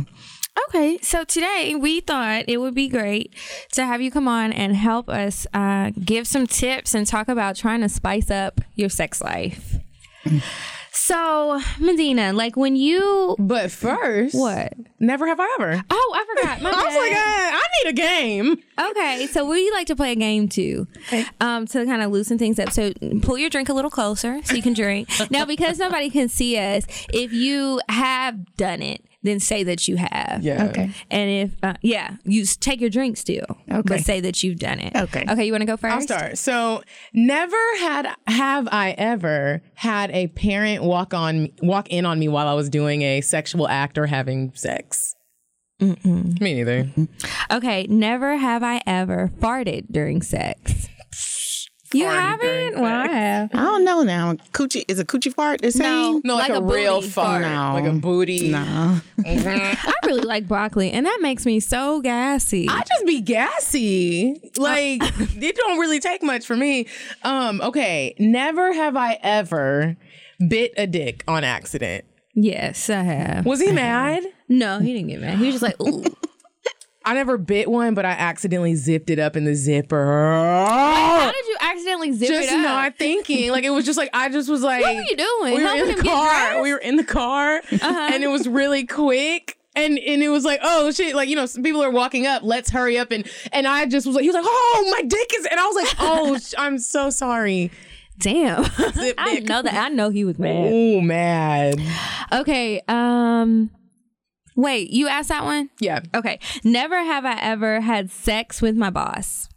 Okay, 0.68 0.98
so 1.02 1.24
today 1.24 1.74
we 1.74 2.00
thought 2.00 2.44
it 2.48 2.58
would 2.58 2.74
be 2.74 2.88
great 2.88 3.34
to 3.72 3.84
have 3.84 4.00
you 4.00 4.10
come 4.10 4.26
on 4.26 4.52
and 4.52 4.74
help 4.74 5.08
us 5.08 5.46
uh, 5.52 5.90
give 6.02 6.26
some 6.26 6.46
tips 6.46 6.94
and 6.94 7.06
talk 7.06 7.28
about 7.28 7.56
trying 7.56 7.82
to 7.82 7.88
spice 7.88 8.30
up 8.30 8.60
your 8.74 8.88
sex 8.88 9.20
life. 9.20 9.76
So, 10.92 11.60
Medina, 11.78 12.32
like 12.32 12.56
when 12.56 12.74
you 12.74 13.36
But 13.38 13.70
first, 13.70 14.34
what? 14.34 14.72
Never 14.98 15.26
have 15.26 15.38
I 15.38 15.56
ever. 15.60 15.84
Oh, 15.90 16.12
I 16.16 16.34
forgot. 16.34 16.62
My 16.62 16.70
I 16.74 16.84
was 16.84 16.94
like, 16.96 17.12
uh, 17.12 17.16
I 17.16 17.62
need 17.84 17.90
a 17.90 17.92
game. 17.92 18.62
Okay, 18.90 19.26
so 19.30 19.48
we 19.48 19.70
like 19.72 19.86
to 19.88 19.94
play 19.94 20.12
a 20.12 20.16
game 20.16 20.48
too, 20.48 20.88
um, 21.40 21.66
to 21.66 21.84
kind 21.84 22.02
of 22.02 22.10
loosen 22.10 22.38
things 22.38 22.58
up. 22.58 22.70
So 22.72 22.92
pull 23.22 23.38
your 23.38 23.50
drink 23.50 23.68
a 23.68 23.72
little 23.74 23.90
closer 23.90 24.40
so 24.42 24.54
you 24.56 24.62
can 24.62 24.72
drink. 24.72 25.08
now, 25.30 25.44
because 25.44 25.78
nobody 25.78 26.10
can 26.10 26.28
see 26.28 26.56
us, 26.56 26.84
if 27.12 27.32
you 27.32 27.80
have 27.88 28.56
done 28.56 28.82
it, 28.82 29.04
then 29.26 29.40
say 29.40 29.62
that 29.64 29.88
you 29.88 29.96
have. 29.96 30.40
Yeah. 30.42 30.66
Okay. 30.66 30.90
And 31.10 31.30
if 31.30 31.50
uh, 31.62 31.74
yeah, 31.82 32.16
you 32.24 32.44
take 32.44 32.80
your 32.80 32.90
drink 32.90 33.16
still, 33.16 33.44
Okay. 33.70 33.82
but 33.84 34.00
say 34.00 34.20
that 34.20 34.42
you've 34.42 34.58
done 34.58 34.78
it. 34.78 34.94
Okay. 34.94 35.24
Okay, 35.28 35.44
you 35.44 35.52
want 35.52 35.62
to 35.62 35.66
go 35.66 35.76
1st 35.76 35.90
I'll 35.90 36.00
start. 36.02 36.38
So, 36.38 36.82
never 37.12 37.56
had 37.78 38.08
have 38.26 38.68
I 38.70 38.94
ever 38.98 39.62
had 39.74 40.10
a 40.10 40.28
parent 40.28 40.82
walk 40.82 41.14
on 41.14 41.48
walk 41.62 41.88
in 41.90 42.06
on 42.06 42.18
me 42.18 42.28
while 42.28 42.48
I 42.48 42.54
was 42.54 42.68
doing 42.70 43.02
a 43.02 43.20
sexual 43.20 43.68
act 43.68 43.98
or 43.98 44.06
having 44.06 44.52
sex. 44.54 45.14
Me 45.78 45.94
neither. 46.40 46.88
Okay, 47.50 47.86
never 47.90 48.36
have 48.36 48.62
I 48.62 48.80
ever 48.86 49.30
farted 49.40 49.84
during 49.90 50.22
sex. 50.22 50.85
You 51.96 52.06
haven't? 52.06 52.80
Well, 52.80 52.84
I 52.84 53.06
have. 53.08 53.50
I 53.54 53.58
don't 53.62 53.84
know 53.84 54.02
now. 54.02 54.34
Coochie 54.52 54.84
is 54.88 54.98
a 54.98 55.04
coochie 55.04 55.32
fart 55.32 55.60
the 55.62 55.72
same? 55.72 56.20
No, 56.24 56.36
like, 56.36 56.50
Like 56.50 56.58
a, 56.58 56.62
a 56.62 56.66
real 56.66 56.96
booty 57.00 57.10
fart, 57.10 57.42
fart. 57.44 57.74
like 57.82 57.90
a 57.90 57.94
booty. 57.96 58.50
No. 58.50 59.00
I 59.26 59.92
really 60.04 60.22
like 60.22 60.46
broccoli, 60.48 60.90
and 60.90 61.06
that 61.06 61.18
makes 61.20 61.46
me 61.46 61.60
so 61.60 62.00
gassy. 62.00 62.68
I 62.68 62.80
just 62.80 63.06
be 63.06 63.20
gassy. 63.20 64.40
Like 64.56 65.00
it 65.02 65.56
don't 65.56 65.78
really 65.78 66.00
take 66.00 66.22
much 66.22 66.46
for 66.46 66.56
me. 66.56 66.86
Um, 67.22 67.60
okay. 67.60 68.14
Never 68.18 68.72
have 68.72 68.96
I 68.96 69.18
ever 69.22 69.96
bit 70.48 70.72
a 70.76 70.86
dick 70.86 71.24
on 71.26 71.44
accident. 71.44 72.04
yes, 72.34 72.90
I 72.90 73.02
have. 73.02 73.46
Was 73.46 73.60
he 73.60 73.72
mad? 73.72 74.22
No, 74.48 74.78
he 74.80 74.92
didn't 74.92 75.08
get 75.08 75.20
mad. 75.20 75.38
He 75.38 75.46
was 75.46 75.54
just 75.60 75.62
like, 75.62 75.80
ooh. 75.80 76.04
I 77.06 77.14
never 77.14 77.38
bit 77.38 77.70
one, 77.70 77.94
but 77.94 78.04
I 78.04 78.10
accidentally 78.10 78.74
zipped 78.74 79.10
it 79.10 79.20
up 79.20 79.36
in 79.36 79.44
the 79.44 79.54
zipper. 79.54 80.34
How 80.34 81.30
did 81.32 81.46
you 81.46 81.56
accidentally 81.60 82.12
zip 82.12 82.28
just 82.28 82.48
it 82.48 82.52
up? 82.52 82.56
Just 82.56 82.62
not 82.64 82.98
thinking. 82.98 83.52
Like 83.52 83.62
it 83.62 83.70
was 83.70 83.84
just 83.86 83.96
like 83.96 84.10
I 84.12 84.28
just 84.28 84.50
was 84.50 84.62
like, 84.62 84.82
What 84.82 84.96
were 84.96 85.02
you 85.02 85.16
doing? 85.16 85.54
We 85.54 85.62
were 85.62 85.68
Helping 85.68 85.88
in 85.90 85.96
the 85.96 86.02
car. 86.02 86.28
Uh-huh. 86.28 86.62
We 86.62 86.72
were 86.72 86.78
in 86.78 86.96
the 86.96 87.04
car, 87.04 87.60
and 87.80 88.24
it 88.24 88.28
was 88.28 88.48
really 88.48 88.84
quick. 88.84 89.56
And 89.76 89.98
and 89.98 90.22
it 90.22 90.30
was 90.30 90.44
like, 90.44 90.60
oh 90.62 90.90
shit, 90.90 91.14
like 91.14 91.28
you 91.28 91.36
know, 91.36 91.46
some 91.46 91.62
people 91.62 91.82
are 91.84 91.90
walking 91.90 92.26
up. 92.26 92.42
Let's 92.42 92.70
hurry 92.70 92.98
up 92.98 93.12
and 93.12 93.30
and 93.52 93.68
I 93.68 93.86
just 93.86 94.06
was 94.06 94.16
like, 94.16 94.22
he 94.22 94.28
was 94.28 94.34
like, 94.34 94.44
oh 94.46 94.92
my 94.96 95.02
dick 95.02 95.30
is, 95.38 95.46
and 95.46 95.60
I 95.60 95.66
was 95.66 95.76
like, 95.76 95.94
oh, 96.00 96.38
sh- 96.42 96.54
I'm 96.58 96.78
so 96.78 97.10
sorry. 97.10 97.70
Damn. 98.18 98.64
I 99.18 99.42
know 99.44 99.60
that. 99.60 99.74
I 99.74 99.88
know 99.90 100.08
he 100.08 100.24
was 100.24 100.38
mad. 100.38 100.70
Oh, 100.72 101.00
mad. 101.02 101.80
Okay. 102.32 102.80
Um. 102.88 103.70
Wait, 104.56 104.90
you 104.90 105.06
asked 105.06 105.28
that 105.28 105.44
one? 105.44 105.70
Yeah. 105.78 106.00
Okay. 106.14 106.40
Never 106.64 106.96
have 106.96 107.24
I 107.24 107.38
ever 107.40 107.80
had 107.80 108.10
sex 108.10 108.62
with 108.62 108.76
my 108.76 108.90
boss. 108.90 109.48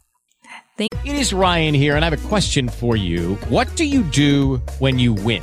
It 0.78 0.88
is 1.04 1.34
Ryan 1.34 1.74
here, 1.74 1.96
and 1.96 2.04
I 2.04 2.08
have 2.08 2.24
a 2.24 2.28
question 2.28 2.68
for 2.68 2.96
you. 2.96 3.34
What 3.48 3.74
do 3.76 3.84
you 3.84 4.02
do 4.02 4.56
when 4.78 4.98
you 4.98 5.12
win? 5.12 5.42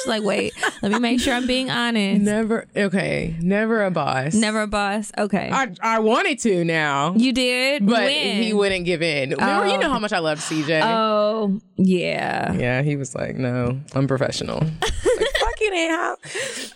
She's 0.01 0.07
like, 0.07 0.23
wait, 0.23 0.53
let 0.81 0.91
me 0.91 0.99
make 0.99 1.19
sure 1.19 1.33
I'm 1.33 1.45
being 1.47 1.69
honest. 1.69 2.21
never. 2.21 2.65
Okay, 2.75 3.35
never 3.39 3.83
a 3.85 3.91
boss. 3.91 4.33
Never 4.33 4.61
a 4.63 4.67
boss. 4.67 5.11
Okay. 5.17 5.49
I 5.51 5.73
I 5.81 5.99
wanted 5.99 6.39
to 6.39 6.63
now, 6.65 7.13
you 7.15 7.33
did? 7.33 7.85
but 7.85 8.03
when? 8.03 8.41
he 8.41 8.53
wouldn't 8.53 8.85
give 8.85 9.01
in. 9.01 9.31
Remember, 9.31 9.67
you 9.67 9.77
know 9.77 9.89
how 9.89 9.99
much 9.99 10.13
I 10.13 10.19
loved 10.19 10.41
CJ. 10.41 10.81
Oh, 10.83 11.59
yeah. 11.77 12.53
Yeah, 12.53 12.81
he 12.81 12.95
was 12.95 13.13
like, 13.15 13.35
"No, 13.35 13.79
I'm 13.93 14.07
professional." 14.07 14.59
like, 14.81 15.27
fucking. 15.39 16.15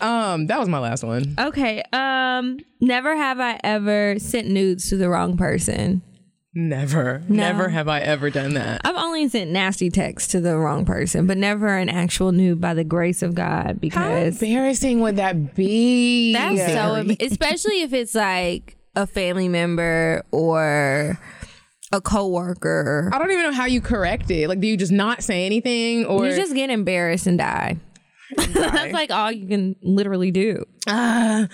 Um, 0.02 0.48
that 0.48 0.60
was 0.60 0.70
my 0.70 0.80
last 0.80 1.04
one. 1.04 1.36
Okay. 1.40 1.84
Um, 1.94 2.60
never 2.80 3.16
have 3.16 3.40
I 3.40 3.60
ever 3.64 4.16
sent 4.20 4.48
nudes 4.48 4.90
to 4.90 4.98
the 4.98 5.10
wrong 5.10 5.38
person. 5.38 6.02
Never, 6.58 7.22
never 7.28 7.68
have 7.68 7.90
I 7.90 8.00
ever 8.00 8.30
done 8.30 8.54
that. 8.54 8.80
I've 8.86 8.96
only 8.96 9.28
sent 9.28 9.52
nasty 9.52 9.90
texts 9.90 10.32
to 10.32 10.40
the 10.40 10.56
wrong 10.58 10.86
person, 10.86 11.28
but 11.28 11.38
never 11.38 11.68
an 11.78 11.90
actual 11.90 12.32
nude 12.32 12.62
by 12.62 12.74
the 12.74 12.86
grace 12.86 13.22
of 13.22 13.36
God 13.36 13.82
because 13.82 14.40
How 14.40 14.48
embarrassing 14.48 15.02
would 15.02 15.18
that 15.18 15.54
be? 15.54 16.32
that's 16.32 16.66
so, 16.74 16.94
em- 16.96 17.18
especially 17.20 17.82
if 17.82 17.92
it's 17.92 18.16
like 18.16 18.78
a 18.96 19.06
family 19.06 19.50
member 19.50 20.24
or 20.32 21.20
a 21.92 22.00
coworker. 22.00 23.10
I 23.14 23.20
don't 23.20 23.32
even 23.32 23.44
know 23.44 23.52
how 23.52 23.66
you 23.66 23.82
correct 23.82 24.32
it. 24.32 24.48
Like, 24.48 24.62
do 24.62 24.68
you 24.68 24.78
just 24.78 24.94
not 24.94 25.24
say 25.24 25.46
anything, 25.46 26.06
or 26.06 26.26
You 26.26 26.36
just 26.38 26.56
get 26.56 26.70
embarrassed 26.70 27.28
and 27.28 27.38
die. 27.38 27.78
That's 28.38 28.94
like 28.94 29.12
all 29.12 29.30
you 29.30 29.46
can 29.48 29.76
literally 29.84 30.32
do. 30.32 30.64
uh, 30.88 31.48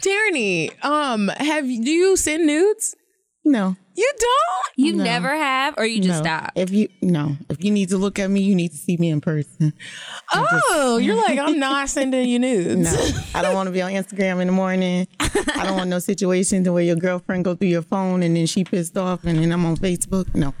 Tierney? 0.00 0.70
Um, 0.82 1.28
have 1.36 1.64
do 1.64 1.90
you 1.90 2.16
send 2.16 2.46
nudes? 2.46 2.94
No. 3.44 3.76
You 3.94 4.12
don't. 4.18 4.58
You 4.76 4.92
never 4.94 5.28
have, 5.28 5.74
or 5.76 5.84
you 5.84 6.00
just 6.00 6.22
no. 6.22 6.22
stop. 6.22 6.52
If 6.54 6.70
you 6.70 6.88
no, 7.02 7.36
if 7.48 7.64
you 7.64 7.72
need 7.72 7.88
to 7.88 7.98
look 7.98 8.20
at 8.20 8.30
me, 8.30 8.42
you 8.42 8.54
need 8.54 8.68
to 8.68 8.76
see 8.76 8.96
me 8.96 9.10
in 9.10 9.20
person. 9.20 9.72
Oh, 10.32 10.98
you're 11.02 11.16
like 11.16 11.36
I'm 11.36 11.58
not 11.58 11.88
sending 11.88 12.28
you 12.28 12.38
nudes. 12.38 12.92
No, 12.94 13.20
I 13.34 13.42
don't 13.42 13.54
want 13.54 13.66
to 13.66 13.72
be 13.72 13.82
on 13.82 13.90
Instagram 13.90 14.40
in 14.40 14.46
the 14.46 14.52
morning. 14.52 15.08
I 15.18 15.64
don't 15.64 15.76
want 15.76 15.90
no 15.90 15.98
situations 15.98 16.68
where 16.70 16.84
your 16.84 16.94
girlfriend 16.94 17.44
go 17.44 17.56
through 17.56 17.68
your 17.68 17.82
phone 17.82 18.22
and 18.22 18.36
then 18.36 18.46
she 18.46 18.62
pissed 18.62 18.96
off 18.96 19.24
and 19.24 19.40
then 19.40 19.50
I'm 19.50 19.66
on 19.66 19.76
Facebook. 19.76 20.32
No. 20.32 20.54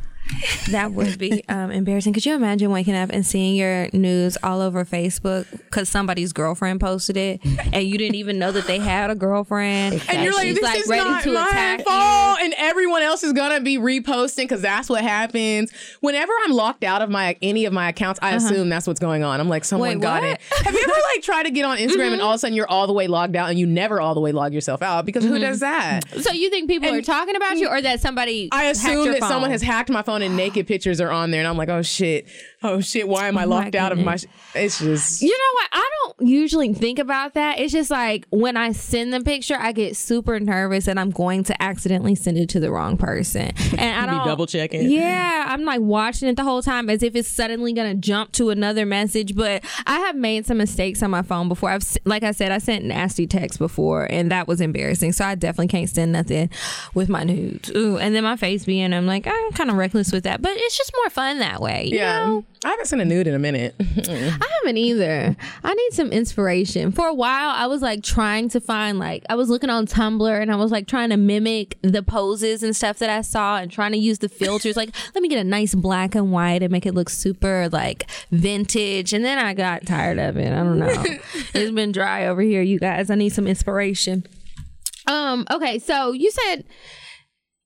That 0.70 0.92
would 0.92 1.18
be 1.18 1.42
um, 1.48 1.70
embarrassing. 1.70 2.12
Could 2.12 2.26
you 2.26 2.34
imagine 2.34 2.70
waking 2.70 2.94
up 2.94 3.10
and 3.10 3.24
seeing 3.24 3.56
your 3.56 3.88
news 3.92 4.36
all 4.42 4.60
over 4.60 4.84
Facebook 4.84 5.50
because 5.50 5.88
somebody's 5.88 6.32
girlfriend 6.32 6.80
posted 6.80 7.16
it 7.16 7.40
and 7.72 7.82
you 7.84 7.98
didn't 7.98 8.16
even 8.16 8.38
know 8.38 8.52
that 8.52 8.66
they 8.66 8.78
had 8.78 9.10
a 9.10 9.14
girlfriend? 9.14 10.02
And 10.08 10.22
you're 10.22 10.34
like, 10.34 10.46
she's 10.46 10.56
this 10.56 10.64
like 10.64 10.80
is 10.80 10.88
ready 10.88 11.08
not 11.08 11.22
to 11.22 11.32
my 11.32 11.46
attack 11.46 11.84
fault, 11.84 12.38
and 12.40 12.54
everyone 12.56 13.02
else 13.02 13.22
is 13.24 13.32
gonna 13.32 13.60
be 13.60 13.78
reposting 13.78 14.44
because 14.44 14.60
that's 14.60 14.88
what 14.88 15.02
happens. 15.02 15.72
Whenever 16.00 16.32
I'm 16.44 16.52
locked 16.52 16.84
out 16.84 17.02
of 17.02 17.10
my 17.10 17.36
any 17.42 17.64
of 17.64 17.72
my 17.72 17.88
accounts, 17.88 18.20
I 18.22 18.36
uh-huh. 18.36 18.46
assume 18.46 18.68
that's 18.68 18.86
what's 18.86 19.00
going 19.00 19.22
on. 19.22 19.40
I'm 19.40 19.48
like, 19.48 19.64
someone 19.64 19.88
Wait, 19.88 20.00
got 20.00 20.22
what? 20.22 20.32
it. 20.32 20.40
Have 20.64 20.74
you 20.74 20.80
ever 20.82 20.92
like 21.14 21.22
tried 21.22 21.44
to 21.44 21.50
get 21.50 21.64
on 21.64 21.78
Instagram 21.78 21.88
and 21.88 22.14
mm-hmm. 22.14 22.20
all 22.22 22.32
of 22.32 22.36
a 22.36 22.38
sudden 22.38 22.54
you're 22.54 22.68
all 22.68 22.86
the 22.86 22.92
way 22.92 23.06
logged 23.06 23.36
out 23.36 23.48
and 23.48 23.58
you 23.58 23.66
never 23.66 24.00
all 24.00 24.14
the 24.14 24.20
way 24.20 24.32
log 24.32 24.52
yourself 24.52 24.82
out 24.82 25.06
because 25.06 25.24
who 25.24 25.32
mm-hmm. 25.32 25.40
does 25.40 25.60
that? 25.60 26.02
So 26.20 26.32
you 26.32 26.50
think 26.50 26.68
people 26.68 26.92
are 26.92 27.02
talking 27.02 27.36
about 27.36 27.56
you, 27.56 27.68
or 27.68 27.80
that 27.80 28.00
somebody? 28.00 28.48
I 28.52 28.64
assume 28.64 29.04
your 29.04 29.14
that 29.14 29.22
someone 29.22 29.50
has 29.50 29.62
hacked 29.62 29.90
my 29.90 30.02
phone 30.02 30.17
and 30.22 30.36
naked 30.36 30.66
pictures 30.66 31.00
are 31.00 31.10
on 31.10 31.30
there, 31.30 31.40
and 31.40 31.48
I'm 31.48 31.56
like, 31.56 31.68
oh 31.68 31.82
shit. 31.82 32.26
oh 32.62 32.80
shit, 32.80 33.06
why 33.08 33.28
am 33.28 33.38
I 33.38 33.44
Oh 33.44 33.48
locked 33.48 33.74
out 33.74 33.92
of 33.92 33.98
my? 33.98 34.18
It's 34.54 34.78
just 34.80 35.22
You 35.22 35.30
know 35.30 35.52
what? 35.54 35.68
I 35.72 35.90
don't 36.02 36.28
usually 36.28 36.74
think 36.74 36.98
about 36.98 37.34
that. 37.34 37.58
It's 37.60 37.72
just 37.72 37.90
like 37.90 38.26
when 38.30 38.56
I 38.56 38.72
send 38.72 39.12
the 39.12 39.20
picture, 39.20 39.56
I 39.58 39.72
get 39.72 39.96
super 39.96 40.40
nervous 40.40 40.88
and 40.88 40.98
I'm 40.98 41.10
going 41.10 41.44
to 41.44 41.62
accidentally 41.62 42.14
send 42.14 42.38
it 42.38 42.48
to 42.50 42.60
the 42.60 42.70
wrong 42.70 42.96
person. 42.96 43.52
And 43.78 43.96
I 43.96 44.06
be 44.06 44.16
don't 44.18 44.26
double 44.26 44.46
checking. 44.46 44.90
Yeah, 44.90 45.44
I'm 45.48 45.64
like 45.64 45.80
watching 45.80 46.28
it 46.28 46.36
the 46.36 46.42
whole 46.42 46.62
time 46.62 46.90
as 46.90 47.02
if 47.02 47.14
it's 47.14 47.28
suddenly 47.28 47.72
gonna 47.72 47.94
jump 47.94 48.32
to 48.32 48.50
another 48.50 48.84
message. 48.84 49.36
But 49.36 49.64
I 49.86 50.00
have 50.00 50.16
made 50.16 50.46
some 50.46 50.58
mistakes 50.58 51.02
on 51.02 51.10
my 51.10 51.22
phone 51.22 51.48
before. 51.48 51.70
I've 51.70 51.84
like 52.04 52.24
I 52.24 52.32
said, 52.32 52.50
I 52.50 52.58
sent 52.58 52.84
nasty 52.84 53.26
text 53.26 53.58
before, 53.58 54.10
and 54.10 54.32
that 54.32 54.48
was 54.48 54.60
embarrassing. 54.60 55.12
So 55.12 55.24
I 55.24 55.36
definitely 55.36 55.68
can't 55.68 55.88
send 55.88 56.12
nothing 56.12 56.50
with 56.94 57.08
my 57.08 57.22
nudes. 57.22 57.70
Ooh, 57.76 57.98
and 57.98 58.14
then 58.16 58.24
my 58.24 58.36
face 58.36 58.64
being, 58.64 58.92
I'm 58.92 59.06
like 59.06 59.26
I'm 59.28 59.52
kind 59.52 59.70
of 59.70 59.76
reckless 59.76 60.10
with 60.10 60.24
that, 60.24 60.42
but 60.42 60.52
it's 60.56 60.76
just 60.76 60.92
more 61.02 61.10
fun 61.10 61.38
that 61.38 61.60
way. 61.60 61.90
Yeah, 61.92 62.26
know? 62.26 62.44
I 62.64 62.70
haven't 62.70 62.86
seen 62.86 63.00
a 63.00 63.04
nude 63.04 63.26
in 63.28 63.34
a 63.34 63.38
minute. 63.38 63.74
I 63.80 64.46
haven't 64.62 64.76
either. 64.76 65.36
I 65.62 65.74
need 65.74 65.92
some 65.92 66.10
inspiration. 66.10 66.90
For 66.90 67.06
a 67.06 67.14
while, 67.14 67.50
I 67.50 67.66
was 67.66 67.82
like 67.82 68.02
trying 68.02 68.48
to 68.50 68.60
find 68.60 68.98
like 68.98 69.24
I 69.28 69.36
was 69.36 69.48
looking 69.48 69.70
on 69.70 69.86
Tumblr 69.86 70.42
and 70.42 70.50
I 70.50 70.56
was 70.56 70.72
like 70.72 70.86
trying 70.88 71.10
to 71.10 71.16
mimic 71.16 71.78
the 71.82 72.02
poses 72.02 72.62
and 72.64 72.74
stuff 72.74 72.98
that 72.98 73.10
I 73.10 73.20
saw 73.20 73.58
and 73.58 73.70
trying 73.70 73.92
to 73.92 73.98
use 73.98 74.18
the 74.18 74.28
filters. 74.28 74.76
like, 74.76 74.90
let 75.14 75.22
me 75.22 75.28
get 75.28 75.38
a 75.38 75.44
nice 75.44 75.74
black 75.74 76.14
and 76.16 76.32
white 76.32 76.62
and 76.62 76.72
make 76.72 76.84
it 76.86 76.94
look 76.94 77.10
super 77.10 77.68
like 77.70 78.10
vintage. 78.32 79.12
And 79.12 79.24
then 79.24 79.38
I 79.38 79.54
got 79.54 79.86
tired 79.86 80.18
of 80.18 80.36
it. 80.36 80.52
I 80.52 80.56
don't 80.56 80.78
know. 80.78 80.88
it's 81.54 81.70
been 81.70 81.92
dry 81.92 82.26
over 82.26 82.42
here, 82.42 82.62
you 82.62 82.78
guys. 82.80 83.08
I 83.10 83.14
need 83.14 83.30
some 83.30 83.46
inspiration. 83.46 84.24
Um. 85.06 85.46
Okay. 85.50 85.78
So 85.78 86.12
you 86.12 86.30
said. 86.30 86.64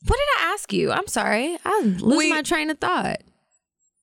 What 0.06 0.16
did 0.16 0.26
I 0.48 0.52
ask 0.52 0.72
you? 0.72 0.90
I'm 0.90 1.06
sorry. 1.06 1.56
I 1.64 1.80
lose 1.82 2.16
We- 2.18 2.30
my 2.30 2.42
train 2.42 2.70
of 2.70 2.78
thought. 2.78 3.20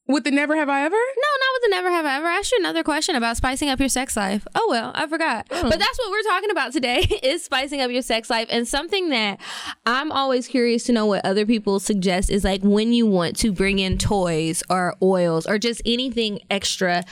With 0.09 0.23
the 0.23 0.31
never 0.31 0.55
have 0.55 0.69
I 0.69 0.85
ever? 0.85 0.95
No, 0.95 0.97
not 0.97 1.53
with 1.53 1.61
the 1.61 1.69
never 1.69 1.91
have 1.91 2.03
I 2.03 2.17
ever. 2.17 2.25
I 2.25 2.37
asked 2.37 2.51
you 2.51 2.57
another 2.59 2.81
question 2.81 3.15
about 3.15 3.37
spicing 3.37 3.69
up 3.69 3.79
your 3.79 3.89
sex 3.89 4.17
life. 4.17 4.47
Oh 4.55 4.67
well, 4.67 4.91
I 4.95 5.05
forgot. 5.05 5.45
Oh. 5.51 5.61
But 5.61 5.77
that's 5.77 5.99
what 5.99 6.09
we're 6.09 6.23
talking 6.23 6.49
about 6.49 6.73
today 6.73 7.01
is 7.23 7.43
spicing 7.43 7.79
up 7.79 7.91
your 7.91 8.01
sex 8.01 8.27
life. 8.27 8.47
And 8.49 8.67
something 8.67 9.09
that 9.09 9.39
I'm 9.85 10.11
always 10.11 10.47
curious 10.47 10.83
to 10.85 10.93
know 10.93 11.05
what 11.05 11.23
other 11.23 11.45
people 11.45 11.79
suggest 11.79 12.31
is 12.31 12.43
like 12.43 12.61
when 12.63 12.91
you 12.91 13.05
want 13.05 13.37
to 13.37 13.51
bring 13.51 13.77
in 13.77 13.99
toys 13.99 14.63
or 14.67 14.95
oils 14.99 15.45
or 15.45 15.59
just 15.59 15.79
anything 15.85 16.39
extra, 16.49 17.03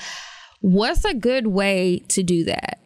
what's 0.61 1.05
a 1.05 1.13
good 1.13 1.45
way 1.45 1.99
to 2.07 2.23
do 2.23 2.45
that? 2.45 2.79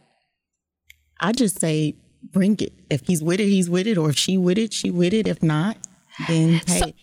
I 1.22 1.32
just 1.32 1.62
say 1.62 1.96
bring 2.22 2.58
it. 2.60 2.74
If 2.90 3.08
he's 3.08 3.24
with 3.24 3.40
it, 3.40 3.46
he's 3.46 3.70
with 3.70 3.88
it, 3.88 3.98
or 3.98 4.10
if 4.10 4.18
she 4.18 4.38
with 4.38 4.58
it, 4.58 4.74
she 4.74 4.92
with 4.92 5.14
it. 5.14 5.26
If 5.26 5.42
not, 5.42 5.78
then 6.28 6.60
hey. 6.68 6.96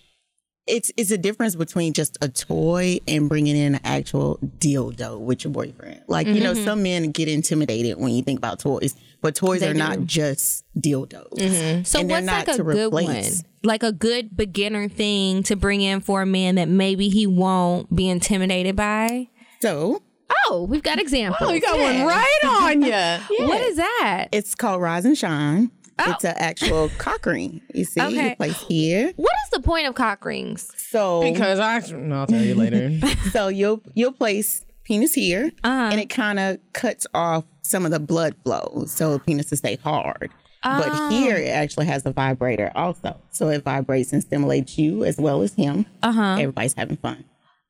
It's 0.68 0.92
it's 0.96 1.10
a 1.10 1.18
difference 1.18 1.56
between 1.56 1.92
just 1.94 2.18
a 2.20 2.28
toy 2.28 2.98
and 3.08 3.28
bringing 3.28 3.56
in 3.56 3.74
an 3.74 3.80
actual 3.84 4.38
dildo 4.58 5.18
with 5.18 5.44
your 5.44 5.52
boyfriend. 5.52 6.02
Like 6.06 6.26
you 6.26 6.40
know, 6.40 6.52
mm-hmm. 6.52 6.64
some 6.64 6.82
men 6.82 7.10
get 7.10 7.28
intimidated 7.28 7.98
when 7.98 8.12
you 8.12 8.22
think 8.22 8.38
about 8.38 8.60
toys, 8.60 8.94
but 9.20 9.34
toys 9.34 9.62
are 9.62 9.74
not 9.74 10.04
just 10.04 10.64
dildos. 10.78 11.32
Mm-hmm. 11.32 11.82
So 11.82 12.00
And 12.00 12.10
they're 12.10 12.18
what's 12.18 12.26
not 12.26 12.46
like 12.46 12.48
a 12.48 12.56
to 12.58 12.64
good 12.64 12.86
replace. 12.92 13.42
one? 13.42 13.50
Like 13.64 13.82
a 13.82 13.92
good 13.92 14.36
beginner 14.36 14.88
thing 14.88 15.42
to 15.44 15.56
bring 15.56 15.80
in 15.80 16.00
for 16.00 16.22
a 16.22 16.26
man 16.26 16.56
that 16.56 16.68
maybe 16.68 17.08
he 17.08 17.26
won't 17.26 17.94
be 17.94 18.08
intimidated 18.08 18.76
by? 18.76 19.28
So 19.60 20.02
Oh, 20.50 20.66
we've 20.68 20.82
got 20.82 21.00
examples. 21.00 21.48
Oh, 21.48 21.52
you 21.52 21.60
got 21.60 21.78
one 21.78 22.06
right 22.06 22.40
on 22.44 22.82
you. 22.82 23.46
What 23.46 23.62
is 23.62 23.76
that? 23.76 24.28
it's 24.32 24.54
called 24.54 24.80
Rise 24.82 25.04
and 25.04 25.16
Shine. 25.16 25.70
It's 26.00 26.24
an 26.24 26.34
actual 26.38 26.88
cock 26.98 27.26
ring. 27.26 27.60
You 27.74 27.84
see, 27.84 28.00
Okay. 28.00 28.30
you 28.30 28.36
place 28.36 28.60
here. 28.62 29.12
What 29.16 29.32
is 29.46 29.50
the 29.52 29.60
point 29.60 29.86
of 29.86 29.94
cock 29.94 30.24
rings? 30.24 30.70
So 30.76 31.22
Because 31.22 31.58
I, 31.58 31.76
I'll 32.14 32.26
tell 32.26 32.42
you 32.42 32.54
later. 32.54 32.90
So 33.32 33.48
you'll 33.48 33.82
you'll 33.94 34.12
place 34.12 34.64
penis 34.84 35.14
here, 35.14 35.50
Uh-huh. 35.64 35.88
and 35.92 36.00
it 36.00 36.08
kind 36.08 36.38
of 36.38 36.58
cuts 36.72 37.06
off 37.14 37.44
some 37.62 37.84
of 37.84 37.90
the 37.90 38.00
blood 38.00 38.34
flow, 38.44 38.84
so 38.86 39.18
penis 39.18 39.46
to 39.50 39.56
stay 39.56 39.76
hard. 39.76 40.30
Oh. 40.64 40.78
But 40.82 41.12
here 41.12 41.36
it 41.36 41.48
actually 41.50 41.86
has 41.86 42.04
a 42.06 42.12
vibrator 42.12 42.72
also, 42.74 43.16
so 43.30 43.48
it 43.48 43.62
vibrates 43.62 44.12
and 44.12 44.22
stimulates 44.22 44.76
you 44.78 45.04
as 45.04 45.16
well 45.18 45.42
as 45.42 45.54
him. 45.54 45.86
Uh 46.02 46.06
Uh-huh. 46.08 46.20
huh. 46.22 46.40
Everybody's 46.40 46.74
having 46.74 46.96
fun. 46.96 47.24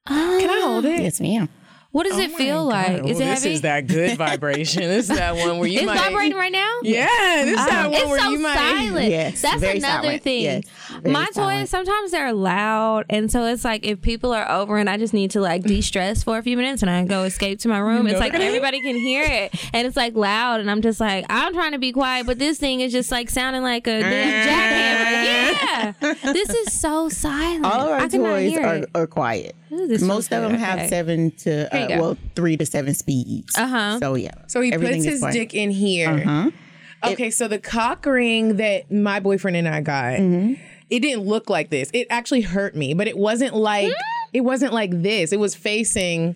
Can 0.06 0.48
I 0.48 0.60
hold 0.64 0.84
it? 0.86 1.02
Yes, 1.02 1.20
ma'am. 1.20 1.48
What 1.90 2.04
does 2.04 2.16
oh 2.18 2.20
it 2.20 2.32
feel 2.32 2.64
like? 2.66 3.02
Oh, 3.02 3.06
is 3.06 3.18
it 3.18 3.24
this 3.24 3.42
heavy? 3.42 3.54
is 3.54 3.60
that 3.62 3.86
good 3.86 4.18
vibration. 4.18 4.82
This 4.82 5.08
is 5.08 5.16
that 5.16 5.34
one 5.36 5.58
where 5.58 5.66
you 5.66 5.78
it's 5.78 5.86
might. 5.86 5.98
vibrating 5.98 6.36
right 6.36 6.52
now? 6.52 6.78
Yeah, 6.82 7.06
this 7.44 7.54
is 7.54 7.58
ah. 7.60 7.66
that 7.66 7.86
Oh, 7.86 7.90
one 7.90 8.00
it's 8.00 8.10
where 8.10 8.18
so 8.20 8.28
you 8.30 8.38
might. 8.40 8.54
silent. 8.56 9.10
Yes, 9.10 9.40
That's 9.40 9.60
very 9.60 9.78
another 9.78 10.02
silent. 10.08 10.22
thing. 10.22 10.42
Yes, 10.42 10.64
very 11.00 11.12
My 11.14 11.24
silent. 11.32 11.60
toys 11.62 11.70
sometimes 11.70 12.10
they're 12.10 12.32
loud, 12.34 13.06
and 13.08 13.32
so 13.32 13.46
it's 13.46 13.64
like 13.64 13.86
if 13.86 14.02
people 14.02 14.34
are 14.34 14.48
over 14.50 14.76
and 14.76 14.90
I 14.90 14.98
just 14.98 15.14
need 15.14 15.30
to 15.30 15.40
like 15.40 15.62
de-stress 15.62 16.22
for 16.22 16.36
a 16.36 16.42
few 16.42 16.58
minutes 16.58 16.82
and 16.82 16.90
I 16.90 17.04
go 17.06 17.22
escape 17.24 17.58
to 17.60 17.68
my 17.68 17.78
room, 17.78 18.06
it's 18.06 18.20
like 18.20 18.34
everybody 18.34 18.82
can 18.82 18.96
hear 18.96 19.24
it, 19.24 19.54
and 19.72 19.86
it's 19.86 19.96
like 19.96 20.14
loud, 20.14 20.60
and 20.60 20.70
I'm 20.70 20.82
just 20.82 21.00
like 21.00 21.24
I'm 21.30 21.54
trying 21.54 21.72
to 21.72 21.78
be 21.78 21.92
quiet, 21.92 22.26
but 22.26 22.38
this 22.38 22.58
thing 22.58 22.80
is 22.80 22.92
just 22.92 23.10
like 23.10 23.30
sounding 23.30 23.62
like 23.62 23.86
a 23.86 24.00
damn 24.00 24.46
jackhammer. 24.46 25.24
Yeah, 25.24 25.47
this 26.00 26.50
is 26.50 26.80
so 26.80 27.08
silent. 27.08 27.64
All 27.64 27.80
of 27.80 27.88
our 27.88 28.00
I 28.00 28.08
toys 28.08 28.56
are, 28.58 28.84
are 28.94 29.06
quiet. 29.06 29.54
Ooh, 29.72 29.86
Most 30.04 30.32
of 30.32 30.42
good. 30.42 30.52
them 30.52 30.58
have 30.58 30.88
seven 30.88 31.30
to 31.38 31.74
uh, 31.74 32.00
well 32.00 32.16
three 32.34 32.56
to 32.56 32.66
seven 32.66 32.94
speeds. 32.94 33.56
Uh-huh. 33.56 33.98
So 33.98 34.14
yeah. 34.14 34.32
So 34.46 34.60
he 34.60 34.72
Everything 34.72 35.02
puts 35.02 35.06
his 35.06 35.20
quiet. 35.20 35.32
dick 35.32 35.54
in 35.54 35.70
here. 35.70 36.10
Uh-huh. 36.10 36.50
Okay, 37.04 37.30
so 37.30 37.46
the 37.46 37.58
cock 37.60 38.04
ring 38.06 38.56
that 38.56 38.90
my 38.90 39.20
boyfriend 39.20 39.56
and 39.56 39.68
I 39.68 39.80
got, 39.82 40.14
it 40.14 40.58
didn't 41.00 41.20
look 41.24 41.48
like 41.48 41.70
this. 41.70 41.90
It 41.92 42.08
actually 42.10 42.40
hurt 42.40 42.74
me, 42.74 42.92
but 42.94 43.06
it 43.06 43.16
wasn't 43.16 43.54
like 43.54 43.92
it 44.32 44.40
wasn't 44.40 44.72
like 44.72 44.90
this. 45.02 45.32
It 45.32 45.38
was 45.38 45.54
facing 45.54 46.34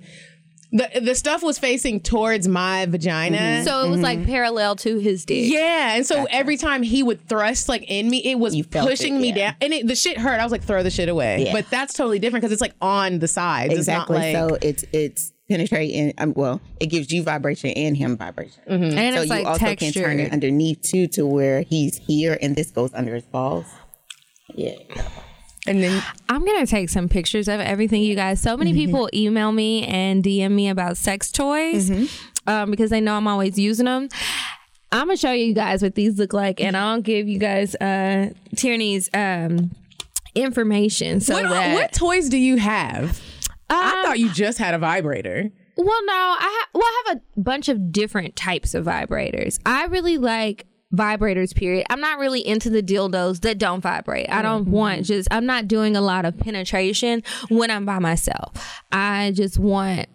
the 0.72 1.00
the 1.00 1.14
stuff 1.14 1.42
was 1.42 1.58
facing 1.58 2.00
towards 2.00 2.48
my 2.48 2.86
vagina. 2.86 3.36
Mm-hmm. 3.36 3.64
So 3.64 3.84
it 3.84 3.90
was 3.90 4.00
like 4.00 4.18
mm-hmm. 4.18 4.30
parallel 4.30 4.76
to 4.76 4.98
his 4.98 5.24
dick. 5.24 5.50
yeah, 5.50 5.94
and 5.96 6.06
so 6.06 6.26
every 6.30 6.56
time 6.56 6.82
he 6.82 7.02
would 7.02 7.28
thrust 7.28 7.68
like 7.68 7.84
in 7.88 8.08
me, 8.08 8.18
it 8.24 8.38
was 8.38 8.60
pushing 8.66 9.16
it, 9.16 9.20
me 9.20 9.28
yeah. 9.28 9.34
down, 9.34 9.54
and 9.60 9.72
it, 9.72 9.86
the 9.86 9.94
shit 9.94 10.16
hurt. 10.16 10.40
I 10.40 10.44
was 10.44 10.52
like, 10.52 10.64
throw 10.64 10.82
the 10.82 10.90
shit 10.90 11.10
away. 11.10 11.44
Yeah. 11.44 11.52
But 11.52 11.68
that's 11.70 11.94
totally 11.94 12.18
different 12.18 12.42
because 12.42 12.52
it's 12.52 12.62
like 12.62 12.74
on 12.80 13.18
the 13.18 13.28
sides. 13.28 13.74
Exactly. 13.74 14.16
It's 14.16 14.34
not 14.34 14.50
like, 14.50 14.60
so 14.60 14.66
it's 14.66 14.84
it's 14.92 15.32
penetrating. 15.50 16.14
Um, 16.16 16.32
well, 16.34 16.60
it 16.80 16.86
gives 16.86 17.12
you 17.12 17.22
vibration 17.22 17.70
and 17.70 17.94
him 17.94 18.16
vibration. 18.16 18.62
Mm-hmm. 18.68 18.98
And 18.98 19.14
So 19.14 19.22
it's 19.22 19.30
you 19.30 19.36
like 19.36 19.46
also 19.46 19.58
textured. 19.58 19.92
can 19.92 20.02
turn 20.02 20.20
it 20.20 20.32
underneath 20.32 20.80
too, 20.82 21.06
to 21.08 21.26
where 21.26 21.62
he's 21.62 21.98
here 21.98 22.38
and 22.40 22.56
this 22.56 22.70
goes 22.70 22.94
under 22.94 23.14
his 23.14 23.24
balls. 23.24 23.66
Yeah. 24.54 24.76
And 25.66 25.82
then 25.82 26.02
I'm 26.28 26.44
gonna 26.44 26.66
take 26.66 26.88
some 26.88 27.08
pictures 27.08 27.48
of 27.48 27.60
everything, 27.60 28.02
you 28.02 28.14
guys. 28.14 28.40
So 28.40 28.50
Mm-hmm. 28.50 28.58
many 28.58 28.72
people 28.74 29.08
email 29.14 29.52
me 29.52 29.84
and 29.86 30.22
DM 30.22 30.52
me 30.52 30.68
about 30.68 30.96
sex 30.96 31.30
toys 31.32 31.90
Mm-hmm. 31.90 32.48
um, 32.48 32.70
because 32.70 32.90
they 32.90 33.00
know 33.00 33.14
I'm 33.16 33.28
always 33.28 33.58
using 33.58 33.86
them. 33.86 34.08
I'm 34.90 35.06
gonna 35.06 35.16
show 35.16 35.32
you 35.32 35.54
guys 35.54 35.82
what 35.82 35.94
these 35.94 36.18
look 36.18 36.32
like, 36.32 36.60
and 36.60 36.76
I'll 36.76 37.00
give 37.00 37.26
you 37.28 37.38
guys 37.38 37.74
uh, 37.76 38.30
Tierney's 38.56 39.08
um, 39.14 39.70
information 40.34 41.20
so 41.20 41.34
what, 41.34 41.48
that. 41.48 41.74
what 41.74 41.92
toys 41.92 42.28
do 42.28 42.36
you 42.38 42.56
have? 42.58 43.20
I 43.70 43.98
Um, 44.00 44.04
thought 44.04 44.18
you 44.18 44.30
just 44.30 44.58
had 44.58 44.74
a 44.74 44.78
vibrator. 44.78 45.50
Well, 45.76 46.04
no, 46.04 46.12
I 46.12 46.36
ha- 46.40 46.68
well, 46.74 46.82
I 46.84 47.02
have 47.06 47.16
a 47.18 47.40
bunch 47.40 47.68
of 47.70 47.90
different 47.90 48.36
types 48.36 48.74
of 48.74 48.84
vibrators. 48.84 49.58
I 49.64 49.86
really 49.86 50.18
like 50.18 50.66
vibrators. 50.94 51.54
Period. 51.54 51.86
I'm 51.90 52.00
not 52.00 52.18
really 52.18 52.46
into 52.46 52.70
the 52.70 52.82
dildos 52.82 53.40
that 53.40 53.58
don't 53.58 53.80
vibrate. 53.80 54.30
I 54.30 54.42
don't 54.42 54.62
mm-hmm. 54.64 54.72
want 54.72 55.04
just. 55.06 55.28
I'm 55.30 55.46
not 55.46 55.68
doing 55.68 55.96
a 55.96 56.00
lot 56.00 56.24
of 56.24 56.38
penetration 56.38 57.22
when 57.48 57.70
I'm 57.70 57.84
by 57.84 57.98
myself. 57.98 58.82
I 58.90 59.32
just 59.34 59.58
want 59.58 60.08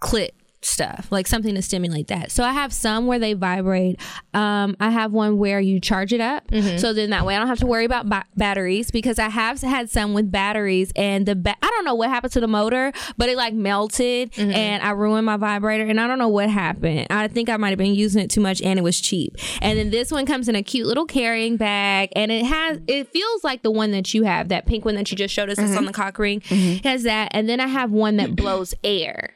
clit 0.00 0.30
stuff 0.62 1.06
like 1.10 1.26
something 1.26 1.54
to 1.54 1.62
stimulate 1.62 2.08
that. 2.08 2.30
So 2.30 2.42
i 2.42 2.52
have 2.52 2.72
some 2.72 3.06
where 3.06 3.18
they 3.18 3.34
vibrate. 3.34 4.00
Um 4.34 4.76
i 4.80 4.90
have 4.90 5.12
one 5.12 5.38
where 5.38 5.60
you 5.60 5.80
charge 5.80 6.12
it 6.12 6.20
up. 6.20 6.48
Mm-hmm. 6.50 6.78
So 6.78 6.92
then 6.92 7.10
that 7.10 7.24
way 7.24 7.36
i 7.36 7.38
don't 7.38 7.46
have 7.46 7.60
to 7.60 7.66
worry 7.66 7.84
about 7.84 8.08
ba- 8.08 8.24
batteries 8.36 8.90
because 8.90 9.18
i 9.18 9.28
have 9.28 9.60
had 9.60 9.88
some 9.90 10.14
with 10.14 10.30
batteries 10.30 10.92
and 10.96 11.26
the 11.26 11.36
ba- 11.36 11.56
i 11.62 11.66
don't 11.66 11.84
know 11.84 11.94
what 11.94 12.08
happened 12.08 12.32
to 12.32 12.40
the 12.40 12.48
motor 12.48 12.92
but 13.16 13.28
it 13.28 13.36
like 13.36 13.54
melted 13.54 14.32
mm-hmm. 14.32 14.50
and 14.50 14.82
i 14.82 14.90
ruined 14.90 15.26
my 15.26 15.36
vibrator 15.36 15.84
and 15.84 16.00
i 16.00 16.06
don't 16.06 16.18
know 16.18 16.28
what 16.28 16.50
happened. 16.50 17.06
I 17.10 17.28
think 17.28 17.48
i 17.48 17.56
might 17.56 17.70
have 17.70 17.78
been 17.78 17.94
using 17.94 18.22
it 18.22 18.30
too 18.30 18.40
much 18.40 18.60
and 18.62 18.78
it 18.78 18.82
was 18.82 19.00
cheap. 19.00 19.36
And 19.62 19.78
then 19.78 19.90
this 19.90 20.10
one 20.10 20.26
comes 20.26 20.48
in 20.48 20.56
a 20.56 20.62
cute 20.62 20.86
little 20.86 21.06
carrying 21.06 21.56
bag 21.56 22.10
and 22.16 22.32
it 22.32 22.44
has 22.44 22.80
it 22.86 23.08
feels 23.12 23.44
like 23.44 23.62
the 23.62 23.70
one 23.70 23.92
that 23.92 24.12
you 24.14 24.24
have 24.24 24.48
that 24.48 24.66
pink 24.66 24.84
one 24.84 24.96
that 24.96 25.10
you 25.10 25.16
just 25.16 25.32
showed 25.32 25.50
us 25.50 25.56
that's 25.56 25.70
mm-hmm. 25.70 25.78
on 25.78 25.84
the 25.84 25.92
cock 25.92 26.18
ring 26.18 26.42
It 26.50 26.84
has 26.84 27.04
that. 27.04 27.30
And 27.32 27.48
then 27.48 27.60
i 27.60 27.66
have 27.66 27.90
one 27.90 28.16
that 28.16 28.34
blows 28.34 28.74
air 28.82 29.34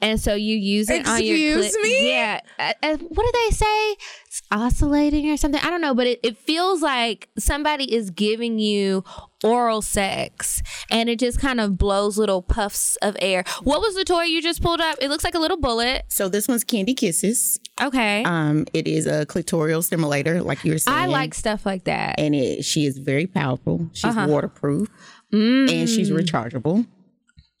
and 0.00 0.20
so 0.20 0.34
you 0.34 0.56
use 0.56 0.88
it 0.90 1.06
on 1.06 1.22
your 1.22 1.36
Excuse 1.58 1.76
clit- 1.76 1.82
me? 1.82 2.08
Yeah. 2.10 2.40
Uh, 2.58 2.72
uh, 2.82 2.96
what 2.98 3.24
do 3.26 3.32
they 3.46 3.54
say? 3.54 3.96
It's 4.26 4.42
oscillating 4.50 5.28
or 5.30 5.36
something. 5.36 5.60
I 5.62 5.70
don't 5.70 5.80
know, 5.80 5.94
but 5.94 6.06
it, 6.06 6.20
it 6.22 6.36
feels 6.38 6.82
like 6.82 7.28
somebody 7.38 7.92
is 7.92 8.10
giving 8.10 8.58
you 8.58 9.02
oral 9.42 9.82
sex 9.82 10.62
and 10.90 11.08
it 11.08 11.18
just 11.18 11.40
kind 11.40 11.60
of 11.60 11.76
blows 11.78 12.16
little 12.18 12.42
puffs 12.42 12.96
of 12.96 13.16
air. 13.20 13.42
What 13.64 13.80
was 13.80 13.94
the 13.96 14.04
toy 14.04 14.22
you 14.24 14.40
just 14.42 14.62
pulled 14.62 14.80
up? 14.80 14.96
It 15.00 15.08
looks 15.08 15.24
like 15.24 15.34
a 15.34 15.38
little 15.38 15.56
bullet. 15.56 16.04
So 16.08 16.28
this 16.28 16.46
one's 16.46 16.62
Candy 16.64 16.94
Kisses. 16.94 17.58
Okay. 17.80 18.22
Um, 18.24 18.66
it 18.72 18.86
is 18.86 19.06
a 19.06 19.26
clitoral 19.26 19.82
stimulator, 19.82 20.42
like 20.42 20.64
you 20.64 20.72
were 20.72 20.78
saying. 20.78 20.96
I 20.96 21.06
like 21.06 21.34
stuff 21.34 21.64
like 21.66 21.84
that. 21.84 22.18
and 22.18 22.34
it, 22.34 22.64
she 22.64 22.84
is 22.86 22.98
very 22.98 23.26
powerful. 23.26 23.88
She's 23.92 24.04
Uh-huh. 24.16 24.26
waterproof 24.28 24.88
Mm. 25.32 25.70
and 25.72 25.88
she's 25.88 26.10
rechargeable. 26.10 26.86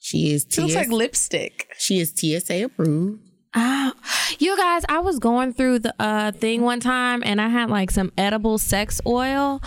She 0.00 0.32
is 0.32 0.46
She 0.48 0.62
looks 0.62 0.74
like 0.74 0.88
lipstick. 0.88 1.68
she 1.78 2.00
is 2.00 2.10
TSA 2.16 2.64
approved. 2.64 3.20
Oh, 3.52 3.92
you 4.38 4.56
guys, 4.56 4.84
I 4.88 5.00
was 5.00 5.18
going 5.18 5.52
through 5.52 5.80
the 5.80 5.92
uh, 5.98 6.30
thing 6.30 6.62
one 6.62 6.78
time 6.78 7.20
and 7.26 7.40
I 7.40 7.48
had 7.48 7.68
like 7.68 7.90
some 7.90 8.12
edible 8.16 8.58
sex 8.58 9.00
oil 9.04 9.60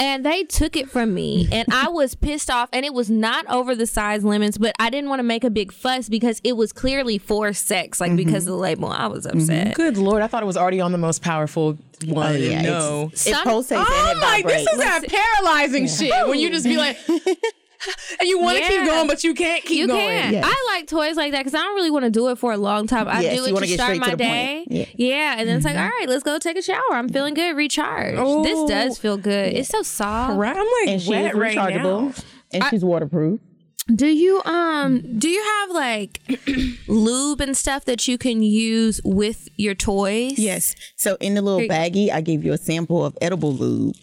and 0.00 0.26
they 0.26 0.42
took 0.42 0.74
it 0.76 0.90
from 0.90 1.14
me 1.14 1.46
and 1.52 1.68
I 1.72 1.88
was 1.90 2.16
pissed 2.16 2.50
off 2.50 2.68
and 2.72 2.84
it 2.84 2.92
was 2.92 3.08
not 3.08 3.46
over 3.48 3.76
the 3.76 3.86
size 3.86 4.24
lemons, 4.24 4.58
but 4.58 4.74
I 4.80 4.90
didn't 4.90 5.08
want 5.08 5.20
to 5.20 5.24
make 5.24 5.44
a 5.44 5.50
big 5.50 5.70
fuss 5.72 6.08
because 6.08 6.40
it 6.42 6.56
was 6.56 6.72
clearly 6.72 7.16
for 7.18 7.52
sex, 7.52 8.00
like 8.00 8.16
because 8.16 8.44
of 8.48 8.50
the 8.54 8.58
label. 8.58 8.88
I 8.88 9.06
was 9.06 9.24
upset. 9.24 9.76
Good 9.76 9.96
lord, 9.98 10.20
I 10.20 10.26
thought 10.26 10.42
it 10.42 10.46
was 10.46 10.56
already 10.56 10.80
on 10.80 10.90
the 10.90 10.98
most 10.98 11.22
powerful 11.22 11.78
one. 12.06 12.32
Oh, 12.32 12.36
yeah, 12.36 12.62
no. 12.62 13.02
it's- 13.12 13.24
it 13.28 13.34
Some- 13.34 13.46
pulsates 13.46 13.76
and 13.78 13.86
Oh 13.88 14.10
it 14.10 14.20
my, 14.20 14.42
this 14.44 14.66
is 14.68 14.78
that 14.78 15.04
paralyzing 15.08 15.86
shit 15.86 16.26
when 16.28 16.40
you 16.40 16.50
just 16.50 16.64
be 16.64 16.76
like, 16.76 16.98
and 18.20 18.28
you 18.28 18.38
want 18.38 18.56
to 18.58 18.62
Yeah. 18.62 18.68
keep 18.68 18.84
going, 18.86 19.06
but 19.06 19.24
you 19.24 19.34
can't 19.34 19.64
keep 19.64 19.86
going. 19.88 20.00
You 20.00 20.06
going. 20.06 20.20
can. 20.22 20.32
Yes. 20.34 20.44
I 20.46 20.74
like 20.74 20.86
toys 20.88 21.16
like 21.16 21.32
that 21.32 21.40
because 21.40 21.54
I 21.54 21.58
don't 21.58 21.74
really 21.74 21.90
want 21.90 22.04
to 22.04 22.10
do 22.10 22.28
it 22.28 22.38
for 22.38 22.52
a 22.52 22.56
long 22.56 22.86
time. 22.86 23.08
I 23.08 23.20
Yes, 23.20 23.36
do 23.38 23.44
it 23.46 23.52
wanna 23.54 23.66
start 23.68 23.96
my 23.98 24.10
to 24.10 24.16
day. 24.16 24.66
Yeah. 24.68 24.84
Yeah, 24.96 25.36
and 25.38 25.48
then 25.48 25.56
it's 25.56 25.64
like, 25.64 25.76
all 25.76 25.88
right, 25.88 26.08
let's 26.08 26.22
go 26.24 26.38
take 26.38 26.56
a 26.58 26.62
shower. 26.62 26.82
I'm 26.92 27.08
feeling 27.08 27.34
good, 27.34 27.56
recharge. 27.56 28.16
This 28.44 28.68
does 28.68 28.98
feel 28.98 29.16
good. 29.16 29.52
It's 29.54 29.68
so 29.68 29.82
soft. 29.82 30.36
Right? 30.38 30.56
I'm 30.56 30.66
like 30.80 30.88
And 30.88 31.02
she 31.02 31.10
wet 31.10 31.32
is 31.34 31.38
right 31.38 31.54
now. 31.54 31.66
rechargeable. 31.68 32.24
And 32.52 32.64
she's 32.70 32.84
waterproof. 32.84 33.40
Do 33.94 34.06
you 34.06 34.42
um 34.44 35.18
do 35.18 35.30
you 35.30 35.42
have 35.42 35.70
like 35.70 36.20
lube 36.88 37.40
and 37.40 37.56
stuff 37.56 37.86
that 37.86 38.06
you 38.06 38.18
can 38.18 38.42
use 38.42 39.00
with 39.02 39.48
your 39.56 39.74
toys? 39.74 40.38
Yes. 40.38 40.74
So 40.96 41.16
in 41.20 41.32
the 41.34 41.40
little 41.40 41.66
baggie, 41.66 42.10
I 42.10 42.20
gave 42.20 42.44
you 42.44 42.52
a 42.52 42.58
sample 42.58 43.02
of 43.04 43.16
edible 43.22 43.54
lube. 43.54 43.94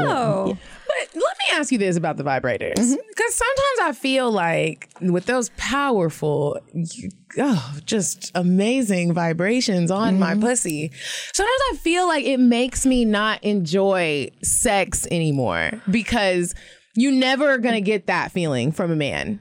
Oh. 0.00 0.56
But 0.98 1.14
let 1.14 1.38
me 1.38 1.44
ask 1.54 1.72
you 1.72 1.78
this 1.78 1.96
about 1.96 2.16
the 2.16 2.24
vibrators, 2.24 2.74
mm-hmm. 2.74 2.94
because 3.08 3.34
sometimes 3.34 3.78
I 3.82 3.92
feel 3.92 4.30
like 4.30 4.90
with 5.00 5.26
those 5.26 5.50
powerful, 5.56 6.58
you, 6.72 7.10
oh, 7.38 7.76
just 7.84 8.30
amazing 8.34 9.12
vibrations 9.12 9.90
on 9.90 10.18
my 10.18 10.32
mm-hmm. 10.32 10.42
pussy. 10.42 10.90
Sometimes 11.32 11.60
I 11.72 11.76
feel 11.76 12.06
like 12.06 12.24
it 12.24 12.38
makes 12.38 12.86
me 12.86 13.04
not 13.04 13.42
enjoy 13.42 14.30
sex 14.42 15.06
anymore 15.10 15.82
because 15.90 16.54
you 16.94 17.10
never 17.10 17.50
are 17.50 17.58
gonna 17.58 17.80
get 17.80 18.06
that 18.06 18.30
feeling 18.30 18.70
from 18.70 18.90
a 18.90 18.96
man. 18.96 19.40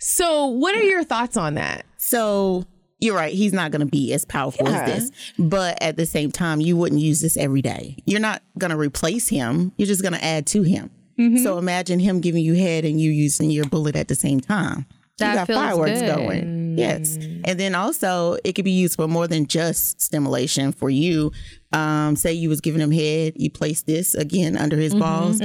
So, 0.00 0.46
what 0.46 0.74
are 0.74 0.82
your 0.82 1.04
thoughts 1.04 1.36
on 1.36 1.54
that? 1.54 1.86
So 1.96 2.64
you're 3.00 3.14
right. 3.16 3.32
He's 3.34 3.52
not 3.52 3.70
going 3.70 3.80
to 3.80 3.86
be 3.90 4.12
as 4.12 4.24
powerful 4.24 4.68
Yeah. 4.68 4.82
as 4.84 5.10
this. 5.10 5.32
But 5.38 5.82
at 5.82 5.96
the 5.96 6.06
same 6.06 6.30
time, 6.32 6.60
you 6.60 6.76
wouldn't 6.76 7.00
use 7.00 7.20
this 7.20 7.36
every 7.36 7.60
day. 7.62 7.96
You're 8.06 8.20
not 8.20 8.42
going 8.58 8.70
to 8.70 8.76
replace 8.78 9.28
him. 9.28 9.72
You're 9.76 9.86
just 9.88 10.02
going 10.02 10.14
to 10.14 10.24
add 10.24 10.46
to 10.48 10.62
him. 10.62 10.90
Mm-hmm. 11.18 11.42
So 11.44 11.58
imagine 11.58 11.98
him 12.00 12.20
giving 12.20 12.42
you 12.44 12.54
head 12.54 12.84
and 12.84 13.00
you 13.00 13.10
using 13.10 13.50
your 13.50 13.66
bullet 13.66 13.94
at 13.96 14.08
the 14.08 14.14
same 14.14 14.40
time. 14.40 14.86
That 15.18 15.30
you 15.30 15.36
got 15.36 15.46
feels 15.46 15.58
fireworks 15.58 16.00
good. 16.00 16.16
going. 16.16 16.78
Yes. 16.78 17.16
And 17.44 17.60
then 17.60 17.76
also 17.76 18.36
it 18.42 18.54
could 18.54 18.64
be 18.64 18.72
used 18.72 18.96
for 18.96 19.06
more 19.06 19.28
than 19.28 19.46
just 19.46 20.00
stimulation 20.00 20.72
for 20.72 20.90
you. 20.90 21.30
Um, 21.72 22.16
say 22.16 22.32
you 22.32 22.48
was 22.48 22.60
giving 22.60 22.80
him 22.80 22.90
head, 22.90 23.34
you 23.36 23.48
place 23.48 23.82
this 23.82 24.14
again 24.16 24.56
under 24.56 24.76
his 24.76 24.92
balls. 24.94 25.40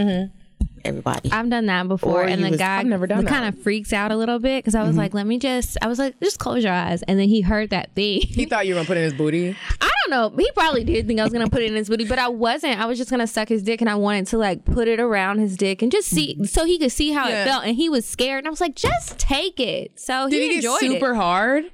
Everybody. 0.86 1.32
I've 1.32 1.50
done 1.50 1.65
that 1.68 1.88
before, 1.88 2.24
Or 2.24 2.26
and 2.26 2.44
the 2.44 2.52
was- 2.52 2.60
guy 2.60 2.84
never 2.84 3.08
done 3.08 3.26
kind 3.26 3.46
of 3.46 3.62
freaks 3.62 3.94
out 3.94 4.12
a 4.12 4.15
little 4.15 4.39
bit 4.39 4.63
because 4.63 4.76
I 4.76 4.82
was 4.82 4.92
mm-hmm. 4.92 5.00
like, 5.00 5.13
"Let 5.13 5.28
me 5.28 5.39
just," 5.39 5.78
I 5.82 5.88
was 5.88 6.00
like, 6.00 6.20
"Just 6.22 6.39
close 6.39 6.63
your 6.63 6.74
eyes," 6.74 7.02
and 7.04 7.20
then 7.20 7.30
he 7.30 7.42
heard 7.42 7.70
that 7.72 7.94
thing. 7.96 8.22
He 8.22 8.46
thought 8.46 8.68
you 8.68 8.74
were 8.74 8.80
gonna 8.80 8.88
put 8.88 8.98
in 8.98 9.04
his 9.04 9.13
booty. 9.13 9.56
I 9.82 9.92
don't 10.08 10.12
know. 10.12 10.38
He 10.38 10.50
probably 10.52 10.84
did 10.84 11.08
think 11.08 11.20
I 11.20 11.24
was 11.24 11.34
gonna 11.34 11.50
put 11.50 11.62
it 11.62 11.68
in 11.72 11.76
his 11.76 11.89
booty, 11.89 12.06
but 12.06 12.20
I 12.20 12.28
wasn't. 12.30 12.80
I 12.80 12.86
was 12.86 12.98
just 12.98 13.10
gonna 13.10 13.28
suck 13.28 13.50
his 13.50 13.63
dick, 13.63 13.82
and 13.82 13.89
I 13.89 13.96
wanted 13.96 14.28
to 14.28 14.38
like 14.38 14.65
put 14.65 14.88
it 14.88 15.00
around 15.00 15.39
his 15.39 15.58
dick 15.58 15.82
and 15.82 15.92
just 15.92 16.08
see, 16.10 16.34
mm-hmm. 16.36 16.46
so 16.46 16.65
he 16.65 16.78
could 16.80 16.92
see 16.92 17.12
how 17.12 17.28
Yeah. 17.28 17.44
it 17.44 17.46
felt. 17.48 17.65
And 17.65 17.76
he 17.76 17.89
was 17.89 18.06
scared, 18.08 18.39
and 18.39 18.48
I 18.48 18.50
was 18.50 18.62
like, 18.62 18.76
"Just 18.76 19.18
take 19.20 19.60
it." 19.60 20.00
So 20.00 20.30
Did 20.30 20.36
he, 20.36 20.42
he, 20.42 20.48
get 20.50 20.56
enjoyed 20.58 20.80
super 20.80 21.12
it. 21.12 21.15
hard? 21.15 21.65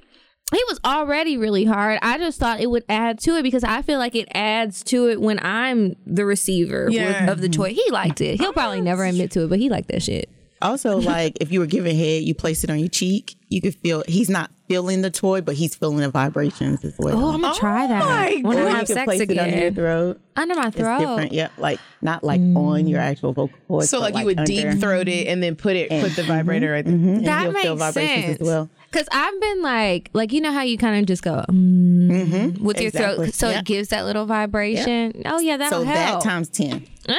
He 0.52 0.62
was 0.68 0.78
already 0.84 1.36
really 1.36 1.64
hard. 1.64 1.98
I 2.02 2.18
just 2.18 2.38
thought 2.38 2.60
it 2.60 2.70
would 2.70 2.84
add 2.88 3.18
to 3.20 3.36
it 3.36 3.42
because 3.42 3.64
I 3.64 3.82
feel 3.82 3.98
like 3.98 4.14
it 4.14 4.28
adds 4.32 4.84
to 4.84 5.08
it 5.08 5.20
when 5.20 5.40
I'm 5.44 5.96
the 6.06 6.24
receiver 6.24 6.88
Yeah. 6.90 7.22
with, 7.22 7.30
of 7.30 7.40
the 7.40 7.48
toy. 7.48 7.74
He 7.74 7.84
liked 7.90 8.20
it. 8.20 8.38
He'll 8.40 8.52
probably 8.52 8.80
never 8.80 9.04
admit 9.04 9.32
to 9.32 9.42
it, 9.44 9.48
but 9.48 9.58
he 9.58 9.68
liked 9.68 9.88
that 9.88 10.02
shit. 10.04 10.30
Also, 10.62 10.98
like 10.98 11.36
if 11.40 11.50
you 11.50 11.58
were 11.60 11.66
giving 11.66 11.96
head, 11.96 12.22
you 12.22 12.34
place 12.34 12.62
it 12.64 12.70
on 12.70 12.78
your 12.78 12.88
cheek. 12.88 13.34
You 13.48 13.60
could 13.60 13.74
feel 13.74 14.04
he's 14.06 14.30
not 14.30 14.50
feeling 14.68 15.02
the 15.02 15.10
toy, 15.10 15.40
but 15.40 15.54
he's 15.54 15.74
feeling 15.74 15.98
the 15.98 16.10
vibrations 16.10 16.84
as 16.84 16.94
well. 16.98 17.16
Oh, 17.16 17.32
I'm 17.32 17.40
gonna 17.40 17.54
try 17.54 17.84
oh 17.84 17.88
that 17.88 18.04
my 18.04 18.40
when 18.42 18.58
or 18.58 18.66
I 18.66 18.70
have 18.70 18.86
could 18.86 18.94
sex 18.94 19.04
place 19.04 19.20
it 19.20 19.38
under 19.38 19.58
your 19.58 19.72
throat. 19.72 20.20
Under 20.36 20.54
my 20.54 20.70
throat, 20.70 20.70
It's 20.70 20.78
throat. 20.78 20.98
different. 20.98 21.32
Yeah, 21.32 21.48
like 21.56 21.80
not 22.02 22.24
like 22.24 22.40
on 22.40 22.86
your 22.86 23.00
mm. 23.00 23.04
actual 23.04 23.32
vocal 23.32 23.56
cords. 23.68 23.88
So 23.88 24.00
but, 24.00 24.12
like, 24.14 24.20
you 24.20 24.26
would 24.26 24.38
under. 24.38 24.50
deep 24.50 24.80
throat 24.80 25.08
it 25.08 25.28
and 25.28 25.42
then 25.42 25.56
put 25.56 25.76
it 25.76 25.88
put 25.90 26.14
the 26.14 26.22
mm-hmm. 26.22 26.32
vibrator 26.32 26.72
right 26.72 26.84
there. 26.84 26.94
Mm-hmm. 26.94 27.08
And 27.08 27.26
That 27.26 27.52
makes 27.52 27.62
feel 27.62 27.76
vibrations 27.76 28.24
sense. 28.26 28.40
as 28.40 28.46
well. 28.46 28.68
Cause 28.92 29.08
I've 29.12 29.40
been 29.40 29.62
like, 29.62 30.10
like 30.12 30.32
you 30.32 30.40
know 30.40 30.52
how 30.52 30.62
you 30.62 30.78
kind 30.78 30.98
of 31.00 31.06
just 31.06 31.22
go 31.22 31.44
mm-hmm. 31.48 32.34
mm, 32.34 32.58
with 32.60 32.78
your 32.80 32.88
Exactly. 32.88 33.26
throat, 33.26 33.34
so 33.34 33.50
Yeah. 33.50 33.58
it 33.58 33.64
gives 33.64 33.88
that 33.88 34.04
little 34.04 34.26
vibration. 34.26 35.22
Oh 35.26 35.38
yeah, 35.38 35.56
that'll 35.56 35.80
So 35.80 35.84
help. 35.84 36.22
that 36.22 36.28
times 36.28 36.48
ten. 36.48 36.86
oh, 37.08 37.14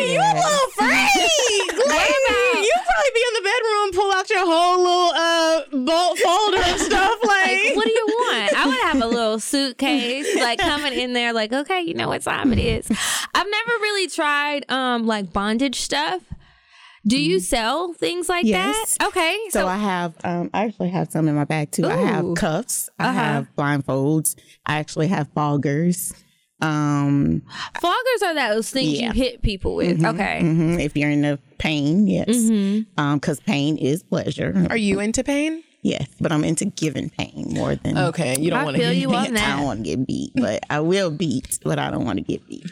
okay. 0.00 0.12
You 0.12 0.20
a 0.20 0.34
little 0.34 0.70
freak. 0.70 2.40
Probably 2.84 3.12
be 3.14 3.24
in 3.28 3.34
the 3.34 3.50
bedroom, 3.50 3.92
pull 3.92 4.12
out 4.12 4.30
your 4.30 4.44
whole 4.46 4.78
little 4.78 5.12
uh 5.14 5.62
bolt 5.86 6.18
folder 6.18 6.58
and 6.58 6.80
stuff. 6.80 7.18
Like, 7.24 7.64
Like, 7.64 7.76
what 7.76 7.84
do 7.84 7.90
you 7.92 8.06
want? 8.06 8.54
I 8.56 8.66
would 8.66 8.80
have 8.88 9.00
a 9.02 9.06
little 9.06 9.38
suitcase 9.40 10.34
like 10.34 10.58
coming 10.58 10.92
in 10.92 11.12
there, 11.12 11.32
like, 11.32 11.52
okay, 11.52 11.80
you 11.82 11.94
know 11.94 12.08
what 12.08 12.22
time 12.22 12.52
it 12.52 12.58
is. 12.58 12.86
I've 13.34 13.46
never 13.50 13.70
really 13.80 14.08
tried 14.08 14.70
um 14.70 15.06
like 15.06 15.32
bondage 15.32 15.80
stuff. 15.80 16.22
Do 17.06 17.18
you 17.20 17.38
sell 17.38 17.92
things 17.92 18.30
like 18.30 18.46
Yes. 18.46 18.96
that? 18.96 19.08
Okay, 19.08 19.36
So, 19.50 19.60
so, 19.60 19.66
I 19.68 19.76
have, 19.76 20.14
um, 20.24 20.48
I 20.54 20.64
actually 20.64 20.88
have 20.88 21.10
some 21.12 21.28
in 21.28 21.34
my 21.34 21.44
bag 21.44 21.70
too. 21.70 21.84
I 21.86 21.96
have 21.96 22.34
cuffs. 22.34 22.88
I 22.98 23.04
Uh-huh. 23.08 23.12
have 23.12 23.48
blindfolds. 23.58 24.36
I 24.64 24.78
actually 24.78 25.08
have 25.08 25.28
boggers. 25.34 26.14
Um, 26.64 27.42
floggers 27.74 28.22
are 28.24 28.34
those 28.34 28.70
things 28.70 29.00
you 29.00 29.12
hit 29.12 29.42
people 29.42 29.74
with. 29.76 30.04
Okay. 30.04 30.40
mhm, 30.42 30.80
if 30.82 30.96
you're 30.96 31.10
in 31.10 31.22
the 31.22 31.38
pain, 31.58 32.06
yes, 32.06 32.28
Mm-hmm. 32.28 33.00
um, 33.00 33.18
because 33.18 33.40
pain 33.40 33.76
is 33.76 34.02
pleasure. 34.02 34.66
are 34.70 34.76
you 34.76 35.00
into 35.00 35.22
pain? 35.24 35.62
Yes, 35.82 36.08
but 36.18 36.32
I'm 36.32 36.44
into 36.44 36.64
giving 36.64 37.10
pain 37.10 37.48
more 37.50 37.74
than 37.76 37.98
Okay, 37.98 38.36
you 38.40 38.48
don't 38.50 38.64
want 38.64 38.76
to 38.76 38.82
feel 38.82 38.92
you 38.92 39.12
on 39.14 39.36
I 39.36 39.56
don't 39.56 39.64
want 39.64 39.84
to 39.84 39.96
get 39.96 40.06
beat, 40.06 40.32
but 40.34 40.62
I 40.70 40.80
will 40.80 41.10
beat, 41.10 41.58
but 41.62 41.78
I 41.78 41.90
don't 41.90 42.06
want 42.06 42.16
to 42.18 42.24
get 42.24 42.46
beat. 42.46 42.64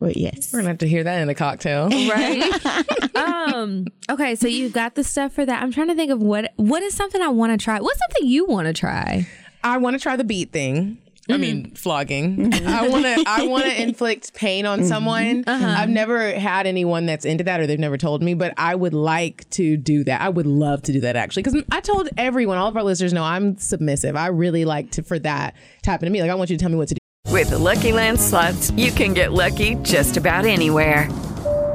But 0.00 0.16
yes, 0.16 0.52
We're 0.52 0.60
gonna 0.60 0.68
have 0.68 0.78
to 0.78 0.88
hear 0.88 1.02
that 1.04 1.20
in 1.22 1.28
a 1.28 1.34
cocktail. 1.34 1.88
right? 1.90 3.14
um. 3.16 3.86
Okay, 4.10 4.34
so 4.36 4.46
you 4.48 4.68
got 4.70 4.94
the 4.94 5.02
stuff 5.04 5.32
for 5.32 5.44
that. 5.46 5.62
I'm 5.62 5.72
trying 5.72 5.88
to 5.88 5.94
think 5.96 6.10
of 6.12 6.20
what 6.22 6.52
what 6.56 6.82
is 6.82 6.94
something 6.94 7.20
I 7.22 7.28
want 7.28 7.52
to 7.58 7.62
try. 7.62 7.80
What's 7.80 7.98
something 7.98 8.26
you 8.28 8.44
want 8.46 8.66
to 8.66 8.72
try? 8.72 9.26
I 9.64 9.76
want 9.78 9.94
to 9.94 10.00
try 10.00 10.16
the 10.16 10.22
beat 10.24 10.52
thing. 10.52 10.98
I 11.28 11.32
mm-hmm. 11.32 11.40
mean, 11.40 11.74
flogging. 11.74 12.36
Mm-hmm. 12.36 12.68
I 12.68 12.88
want 12.88 13.04
to. 13.04 13.24
I 13.26 13.46
want 13.46 13.64
to 13.66 13.82
inflict 13.82 14.32
pain 14.32 14.64
on 14.64 14.80
mm-hmm. 14.80 14.88
someone. 14.88 15.44
Uh-huh. 15.46 15.74
I've 15.78 15.90
never 15.90 16.32
had 16.32 16.66
anyone 16.66 17.04
that's 17.04 17.24
into 17.24 17.44
that, 17.44 17.60
or 17.60 17.66
they've 17.66 17.78
never 17.78 17.98
told 17.98 18.22
me. 18.22 18.34
But 18.34 18.54
I 18.56 18.74
would 18.74 18.94
like 18.94 19.48
to 19.50 19.76
do 19.76 20.04
that. 20.04 20.22
I 20.22 20.30
would 20.30 20.46
love 20.46 20.82
to 20.82 20.92
do 20.92 21.00
that 21.00 21.16
actually, 21.16 21.42
because 21.42 21.62
I 21.70 21.80
told 21.80 22.08
everyone, 22.16 22.56
all 22.56 22.68
of 22.68 22.76
our 22.76 22.82
listeners 22.82 23.12
know 23.12 23.24
I'm 23.24 23.58
submissive. 23.58 24.16
I 24.16 24.28
really 24.28 24.64
like 24.64 24.90
to 24.92 25.02
for 25.02 25.18
that 25.18 25.54
to 25.82 25.90
happen 25.90 26.06
to 26.06 26.10
me. 26.10 26.22
Like 26.22 26.30
I 26.30 26.34
want 26.34 26.50
you 26.50 26.56
to 26.56 26.60
tell 26.60 26.70
me 26.70 26.76
what 26.76 26.88
to 26.88 26.94
do. 26.94 26.98
With 27.30 27.50
the 27.50 27.58
Lucky 27.58 27.92
Land 27.92 28.18
slots, 28.18 28.70
you 28.70 28.90
can 28.90 29.12
get 29.12 29.32
lucky 29.32 29.74
just 29.82 30.16
about 30.16 30.46
anywhere. 30.46 31.08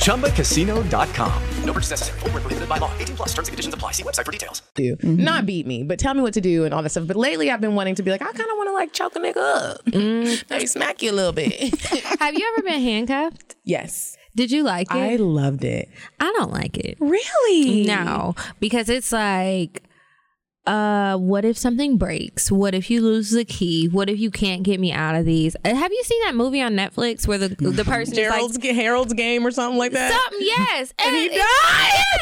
ChumbaCasino.com. 0.00 1.42
No 1.64 1.72
purchase 1.72 1.90
necessary. 1.90 2.18
Void 2.20 2.32
where 2.32 2.40
prohibited 2.40 2.68
by 2.68 2.78
law. 2.78 2.90
18 2.98 3.16
plus 3.16 3.28
terms 3.28 3.48
and 3.48 3.52
conditions 3.52 3.74
apply. 3.74 3.92
See 3.92 4.02
website 4.02 4.26
for 4.26 4.32
details. 4.32 4.62
do. 4.74 4.96
Not 5.02 5.46
beat 5.46 5.66
me, 5.66 5.82
but 5.82 5.98
tell 5.98 6.14
me 6.14 6.22
what 6.22 6.34
to 6.34 6.40
do 6.40 6.64
and 6.64 6.74
all 6.74 6.82
that 6.82 6.90
stuff. 6.90 7.06
But 7.06 7.16
lately, 7.16 7.50
I've 7.50 7.60
been 7.60 7.74
wanting 7.74 7.94
to 7.96 8.02
be 8.02 8.10
like, 8.10 8.22
I 8.22 8.26
kind 8.32 8.40
of 8.40 8.56
want 8.56 8.68
to 8.68 8.72
like 8.74 8.92
choke 8.92 9.16
a 9.16 9.18
nigga 9.18 9.36
up, 9.36 9.84
mm. 9.86 10.44
maybe 10.50 10.66
smack 10.66 11.02
you 11.02 11.10
a 11.10 11.12
little 11.12 11.32
bit. 11.32 11.74
Have 12.20 12.34
you 12.34 12.52
ever 12.54 12.62
been 12.62 12.80
handcuffed? 12.80 13.56
yes, 13.64 14.16
Did 14.34 14.50
you 14.50 14.62
like 14.62 14.90
it? 14.90 14.96
I 14.96 15.16
loved 15.16 15.64
it. 15.64 15.88
I 16.18 16.32
don't 16.38 16.52
like 16.52 16.76
it. 16.78 16.96
Really? 17.00 17.84
No, 17.84 18.34
because 18.58 18.88
it's 18.88 19.12
like, 19.12 19.82
uh, 20.70 21.16
what 21.16 21.44
if 21.44 21.58
something 21.58 21.96
breaks? 21.98 22.50
What 22.50 22.74
if 22.74 22.90
you 22.90 23.02
lose 23.02 23.30
the 23.30 23.44
key? 23.44 23.88
What 23.88 24.08
if 24.08 24.20
you 24.20 24.30
can't 24.30 24.62
get 24.62 24.78
me 24.78 24.92
out 24.92 25.16
of 25.16 25.24
these? 25.24 25.56
Uh, 25.64 25.74
Have 25.74 25.90
you 25.90 26.02
seen 26.04 26.22
that 26.24 26.36
movie 26.36 26.62
on 26.62 26.74
Netflix 26.74 27.26
where 27.26 27.38
the 27.38 27.48
the 27.48 27.84
person 27.84 28.14
Gerald's 28.14 28.56
is 28.56 28.64
like 28.64 28.74
Harold's 28.76 29.12
game 29.12 29.44
or 29.44 29.50
something 29.50 29.78
like 29.78 29.92
that. 29.92 30.12
something? 30.12 30.38
Yes, 30.40 30.94
And 31.04 31.16
he 31.16 31.28
dies. 31.28 31.38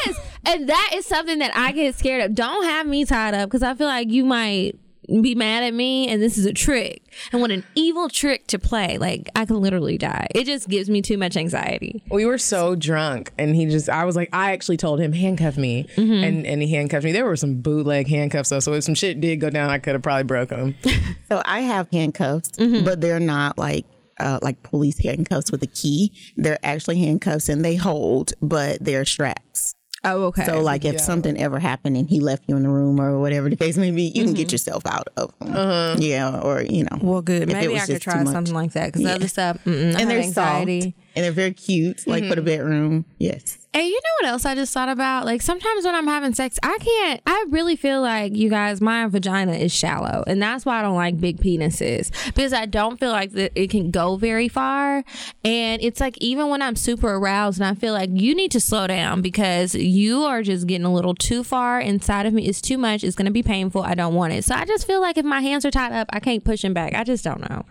Yes, 0.05 0.19
and 0.45 0.69
that 0.69 0.91
is 0.95 1.05
something 1.05 1.37
that 1.39 1.55
I 1.55 1.71
get 1.73 1.93
scared 1.95 2.23
of. 2.23 2.33
Don't 2.33 2.63
have 2.63 2.87
me 2.87 3.05
tied 3.05 3.35
up 3.35 3.49
because 3.49 3.61
I 3.61 3.75
feel 3.75 3.87
like 3.87 4.09
you 4.09 4.25
might 4.25 4.79
be 5.21 5.35
mad 5.35 5.63
at 5.63 5.73
me 5.73 6.07
and 6.07 6.21
this 6.21 6.37
is 6.37 6.45
a 6.45 6.53
trick 6.53 7.01
and 7.31 7.41
what 7.41 7.51
an 7.51 7.63
evil 7.75 8.09
trick 8.09 8.45
to 8.47 8.59
play 8.59 8.97
like 8.97 9.29
i 9.35 9.45
could 9.45 9.57
literally 9.57 9.97
die 9.97 10.27
it 10.35 10.45
just 10.45 10.69
gives 10.69 10.89
me 10.89 11.01
too 11.01 11.17
much 11.17 11.35
anxiety 11.35 12.03
We 12.11 12.25
were 12.25 12.37
so 12.37 12.75
drunk, 12.75 13.31
and 13.37 13.55
he 13.55 13.65
just, 13.65 13.89
I 13.89 14.05
was 14.05 14.15
like, 14.15 14.29
I 14.33 14.51
actually 14.53 14.77
told 14.77 14.99
him, 14.99 15.13
handcuff 15.13 15.57
me. 15.57 15.85
Mm-hmm. 15.95 16.23
And, 16.23 16.45
and 16.45 16.61
he 16.61 16.73
handcuffed 16.73 17.03
me. 17.05 17.11
There 17.11 17.25
were 17.25 17.35
some 17.35 17.61
bootleg 17.61 18.07
handcuffs, 18.07 18.49
though. 18.49 18.59
So 18.59 18.73
if 18.73 18.83
some 18.83 18.95
shit 18.95 19.19
did 19.21 19.37
go 19.39 19.49
down, 19.49 19.69
I 19.69 19.77
could 19.79 19.93
have 19.93 20.01
probably 20.01 20.23
broke 20.23 20.49
them. 20.49 20.75
So 21.29 21.41
I 21.45 21.61
have 21.61 21.87
handcuffs, 21.91 22.49
Mm-hmm. 22.51 22.85
but 22.85 23.01
they're 23.01 23.19
not 23.19 23.57
like 23.57 23.85
uh, 24.19 24.39
like 24.41 24.61
police 24.63 24.97
handcuffs 24.99 25.51
with 25.51 25.61
a 25.63 25.67
key. 25.67 26.11
They're 26.37 26.59
actually 26.63 26.99
handcuffs 26.99 27.47
and 27.49 27.63
they 27.63 27.75
hold, 27.75 28.33
but 28.41 28.77
they're 28.83 29.05
straps. 29.05 29.75
Oh 30.03 30.23
okay 30.25 30.45
So 30.45 30.61
like 30.61 30.85
if 30.85 30.99
something 30.99 31.37
ever 31.39 31.59
happened 31.59 31.97
and 31.97 32.09
he 32.09 32.19
left 32.19 32.43
you 32.47 32.55
in 32.55 32.63
the 32.63 32.69
room 32.69 32.99
or 33.01 33.19
whatever 33.19 33.49
the 33.49 33.55
case 33.55 33.77
may 33.77 33.91
be, 33.91 34.03
you 34.03 34.23
can 34.23 34.33
get 34.33 34.51
yourself 34.51 34.85
out 34.85 35.07
of 35.17 35.33
them. 35.39 36.01
Yeah, 36.01 36.39
or 36.39 36.61
you 36.61 36.83
know. 36.83 36.89
Mm-hmm. 36.89 36.95
Uh-huh. 36.95 37.11
well 37.11 37.21
good 37.21 37.43
if 37.43 37.49
it 37.49 37.53
maybe 37.53 37.73
was 37.73 37.83
i 37.83 37.85
could 37.85 37.91
just 37.93 38.03
try 38.03 38.23
something 38.23 38.53
like 38.53 38.71
that 38.73 38.87
because 38.87 39.01
the 39.03 39.09
Yeah. 39.09 39.15
other 39.15 39.27
stuff 39.27 39.57
mm-mm, 39.65 39.81
And 39.91 39.95
have 39.99 40.07
they're 40.09 40.23
soft 40.23 40.67
and 40.69 40.93
they're 41.15 41.31
very 41.31 41.53
cute, 41.53 42.05
like 42.07 42.25
for 42.25 42.35
the 42.35 42.41
bedroom. 42.41 43.03
Yes. 43.17 43.57
And 43.71 43.85
you 43.85 43.93
know 43.93 44.09
what 44.21 44.31
else 44.31 44.45
I 44.45 44.55
just 44.55 44.73
thought 44.73 44.89
about? 44.89 45.25
Like 45.25 45.43
sometimes 45.43 45.85
when 45.85 45.93
I'm 45.93 46.07
having 46.07 46.33
sex, 46.33 46.57
I 46.63 46.77
can't. 46.79 47.21
I 47.27 47.45
really 47.49 47.75
feel 47.75 48.01
like 48.01 48.35
you 48.35 48.49
guys, 48.49 48.81
my 48.81 49.05
vagina 49.07 49.51
is 49.53 49.71
shallow, 49.71 50.23
and 50.25 50.41
that's 50.41 50.65
why 50.65 50.79
I 50.79 50.81
don't 50.81 50.95
like 50.95 51.19
big 51.19 51.37
penises 51.39 52.09
because 52.33 52.51
I 52.51 52.65
don't 52.65 52.99
feel 52.99 53.11
like 53.11 53.31
that 53.33 53.51
it 53.53 53.69
can 53.69 53.91
go 53.91 54.15
very 54.15 54.47
far. 54.47 55.03
And 55.43 55.83
it's 55.83 55.99
like 55.99 56.17
even 56.17 56.49
when 56.49 56.63
I'm 56.63 56.75
super 56.75 57.13
aroused, 57.13 57.59
and 57.61 57.67
I 57.67 57.75
feel 57.79 57.93
like 57.93 58.09
you 58.11 58.33
need 58.33 58.49
to 58.53 58.59
slow 58.59 58.87
down 58.87 59.21
because 59.21 59.75
you 59.75 60.23
are 60.23 60.41
just 60.41 60.65
getting 60.65 60.85
a 60.85 60.91
little 60.91 61.13
too 61.13 61.43
far 61.43 61.79
inside 61.79 62.25
of 62.25 62.33
me. 62.33 62.47
It's 62.47 62.61
too 62.61 62.77
much. 62.79 63.03
It's 63.03 63.15
gonna 63.15 63.29
be 63.29 63.43
painful. 63.43 63.83
I 63.83 63.93
don't 63.93 64.15
want 64.15 64.33
it. 64.33 64.45
So 64.45 64.55
I 64.55 64.65
just 64.65 64.87
feel 64.87 64.99
like 64.99 65.15
if 65.15 65.25
my 65.25 65.41
hands 65.41 65.63
are 65.63 65.71
tied 65.71 65.91
up, 65.91 66.09
I 66.11 66.19
can't 66.19 66.43
push 66.43 66.63
them 66.63 66.73
back. 66.73 66.95
I 66.95 67.03
just 67.03 67.23
don't 67.23 67.47
know. 67.47 67.65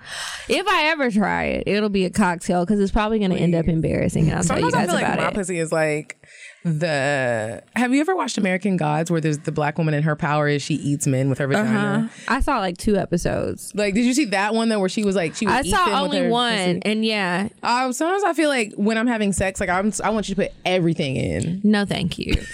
If 0.49 0.67
I 0.69 0.85
ever 0.91 1.11
try 1.11 1.45
it, 1.47 1.65
it'll 1.67 1.89
be 1.89 2.05
a 2.05 2.11
cocktail 2.11 2.65
because 2.65 2.79
it's 2.79 2.93
probably 2.93 3.19
gonna 3.19 3.35
end 3.35 3.57
up 3.57 3.67
embarrassing, 3.67 4.29
and 4.29 4.39
I'll 4.39 4.45
tell 4.45 4.59
you 4.61 4.71
Sometimes 4.71 4.75
I 4.75 4.79
guys 4.79 4.87
feel 4.87 4.95
like 4.95 5.05
about 5.15 5.23
my 5.25 5.29
it. 5.31 5.35
pussy 5.35 5.59
is 5.59 5.73
like 5.73 5.88
the. 6.65 7.63
Have 7.77 7.95
you 7.95 8.01
ever 8.01 8.15
watched 8.17 8.37
American 8.37 8.77
Gods 8.77 9.11
where 9.11 9.21
there's 9.21 9.39
the 9.39 9.53
black 9.53 9.79
woman 9.79 9.95
and 9.95 10.05
her 10.05 10.17
power 10.17 10.49
is 10.49 10.61
she 10.61 10.75
eats 10.75 11.07
men 11.07 11.29
with 11.29 11.39
her 11.39 11.47
vagina? 11.47 12.09
Uh-huh. 12.11 12.25
I 12.29 12.41
saw 12.41 12.59
like 12.59 12.77
two 12.77 12.97
episodes. 12.97 13.73
Like, 13.75 13.95
did 13.95 14.05
you 14.05 14.13
see 14.15 14.27
that 14.27 14.55
one 14.55 14.69
though 14.69 14.81
where 14.81 14.89
she 14.89 15.05
was 15.05 15.17
like 15.17 15.35
she 15.35 15.47
I 15.47 15.63
saw 15.63 16.03
only 16.03 16.19
her 16.19 16.29
one, 16.29 16.53
pussy? 16.81 16.83
and 16.85 17.05
yeah, 17.05 17.49
Um, 17.63 17.93
sometimes 17.93 18.25
I 18.25 18.33
feel 18.35 18.49
like 18.49 18.73
when 18.77 18.99
I'm 18.99 19.07
having 19.07 19.33
sex, 19.33 19.61
like 19.61 19.69
I'm, 19.71 19.93
I 20.03 20.11
want 20.11 20.29
you 20.29 20.35
to 20.35 20.43
put 20.43 20.53
everything 20.65 21.17
in. 21.17 21.61
no, 21.65 21.85
thank 21.85 22.19
you. 22.19 22.35
does 22.35 22.47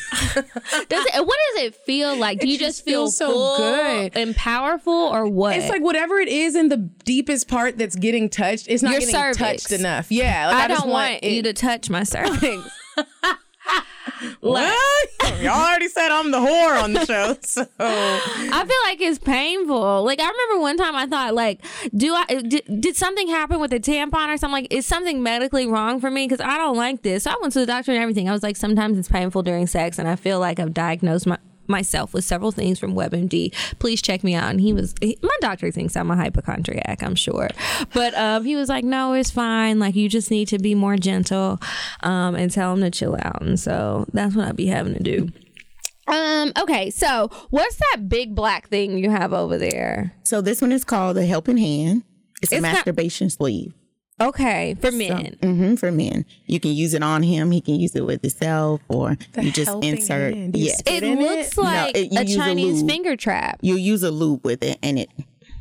it? 0.47 1.27
What 1.27 1.38
does 1.55 1.64
it 1.64 1.75
feel 1.87 2.16
like? 2.16 2.40
Do 2.40 2.47
It 2.47 2.51
you 2.51 2.59
just 2.59 2.85
feel 2.85 3.09
so 3.11 3.57
good. 3.57 4.12
and 4.16 4.37
powerful, 4.37 4.92
or 4.92 5.27
what? 5.27 5.57
It's 5.57 5.68
like 5.70 5.83
whatever 5.83 6.18
it 6.18 6.29
is 6.29 6.55
in 6.55 6.68
the 6.68 6.77
deepest 6.77 7.49
part 7.49 7.79
that's 7.79 7.97
getting 7.97 8.29
touched, 8.29 8.66
it's 8.68 8.83
not 8.83 8.92
Your 8.92 9.01
getting 9.01 9.14
cervix. 9.14 9.38
touched 9.38 9.73
enough. 9.73 10.11
Yeah, 10.12 10.49
like 10.49 10.57
I, 10.57 10.64
I, 10.64 10.68
don't 10.68 10.88
want, 10.88 11.18
it. 11.23 11.33
you 11.33 11.42
to 11.42 11.53
touch 11.53 11.88
my 11.90 12.05
cervix. 12.05 12.62
What? 14.41 14.75
Y'all 15.41 15.53
already 15.53 15.89
said 15.89 16.11
I'm 16.11 16.31
the 16.31 16.39
whore 16.39 16.83
on 16.83 16.93
the 16.93 17.05
show, 17.05 17.37
so 17.43 17.67
I 17.79 18.65
feel 18.67 18.91
like 18.91 19.01
it's 19.01 19.19
painful. 19.19 20.05
Like 20.05 20.21
I 20.21 20.29
remember 20.29 20.61
one 20.61 20.77
time 20.77 20.95
I 20.95 21.07
thought 21.07 21.35
like, 21.35 21.65
do 21.95 22.15
I 22.15 22.25
did, 22.27 22.81
did 22.81 22.97
something 22.97 23.29
happen 23.29 23.61
with 23.61 23.73
a 23.73 23.81
tampon 23.81 24.33
or 24.33 24.37
something? 24.37 24.65
Like, 24.65 24.73
is 24.73 24.87
something 24.87 25.23
medically 25.23 25.67
wrong 25.67 26.01
for 26.01 26.11
me? 26.11 26.27
Because 26.27 26.41
I 26.41 26.59
don't 26.59 26.77
like 26.77 27.03
this. 27.03 27.25
So 27.25 27.31
I 27.31 27.37
went 27.41 27.53
to 27.55 27.61
the 27.61 27.67
doctor 27.67 27.93
and 27.93 28.01
everything. 28.01 28.29
I 28.29 28.33
was 28.33 28.43
like, 28.43 28.57
sometimes 28.57 28.99
it's 28.99 29.09
painful 29.09 29.43
during 29.43 29.67
sex, 29.67 29.99
and 29.99 30.09
I 30.09 30.17
feel 30.17 30.39
like 30.39 30.61
I've 30.61 30.75
diagnosed 30.75 31.27
my 31.27 31.39
myself 31.66 32.12
with 32.14 32.24
several 32.24 32.53
things 32.53 32.79
from 32.79 32.94
WebMD. 32.94 33.53
Please 33.79 34.00
check 34.03 34.22
me 34.24 34.35
out. 34.35 34.50
And 34.50 34.61
he 34.61 34.72
was 34.72 34.94
he, 35.00 35.18
my 35.22 35.37
doctor 35.40 35.70
thinks 35.70 35.96
I'm 35.96 36.11
a 36.11 36.16
hypochondriac, 36.16 37.03
I'm 37.03 37.14
sure, 37.14 37.48
but 37.92 38.14
um, 38.14 38.44
he 38.44 38.57
was 38.57 38.68
like, 38.68 38.85
no, 38.85 39.12
it's 39.14 39.31
fine. 39.31 39.79
Like 39.79 39.94
you 39.94 40.09
just 40.09 40.31
need 40.31 40.48
to 40.48 40.59
be 40.59 40.74
more 40.74 40.96
gentle, 40.96 41.61
um, 42.03 42.35
and 42.35 42.50
tell 42.50 42.72
him 42.72 42.81
to 42.81 42.90
chill 42.90 43.16
out. 43.20 43.42
And 43.42 43.59
so 43.59 44.07
that's 44.12 44.35
what 44.35 44.48
I'd 44.48 44.57
be 44.57 44.66
having 44.66 44.94
to 44.94 45.03
do. 45.03 45.29
Um, 46.07 46.53
okay, 46.59 46.90
so 46.90 47.31
what's 47.50 47.77
that 47.77 48.09
big 48.09 48.35
black 48.35 48.68
thing 48.68 48.98
you 48.98 49.11
have 49.11 49.33
over 49.33 49.57
there? 49.57 50.14
So 50.22 50.40
this 50.42 50.61
one 50.61 50.70
is 50.72 50.85
called 50.85 51.16
the 51.16 51.24
helping 51.27 51.57
hand. 51.57 52.03
It's, 52.42 52.53
a 52.53 52.57
It's 52.57 52.62
not- 52.62 52.74
masturbation 52.74 53.31
sleeve. 53.31 53.72
Okay, 54.29 54.77
for 54.81 54.91
men. 54.91 55.37
hmm 55.43 55.75
for 55.77 55.93
men. 55.93 56.25
You 56.47 56.59
can 56.61 56.73
use 56.73 56.95
it 56.95 57.03
on 57.03 57.23
him. 57.23 57.51
He 57.51 57.61
can 57.61 57.75
use 57.77 57.95
it 57.95 58.05
with 58.07 58.23
himself, 58.23 58.81
or 58.89 59.17
you 59.41 59.51
just 59.53 59.73
insert. 59.85 60.35
hand. 60.35 60.53
Do 60.55 60.59
Yes, 60.61 60.83
It 60.87 61.03
looks 61.19 61.57
it? 61.57 61.61
like 61.61 61.97
it- 61.97 62.13
you 62.13 62.19
a 62.19 62.23
use 62.23 62.35
a 62.35 62.39
Chinese 62.39 62.81
lube. 62.83 62.91
finger 62.91 63.17
trap. 63.17 63.59
you 63.63 63.77
use 63.77 64.03
a 64.03 64.11
lube 64.11 64.45
with 64.45 64.63
it, 64.63 64.79
and 64.83 64.99
it 64.99 65.11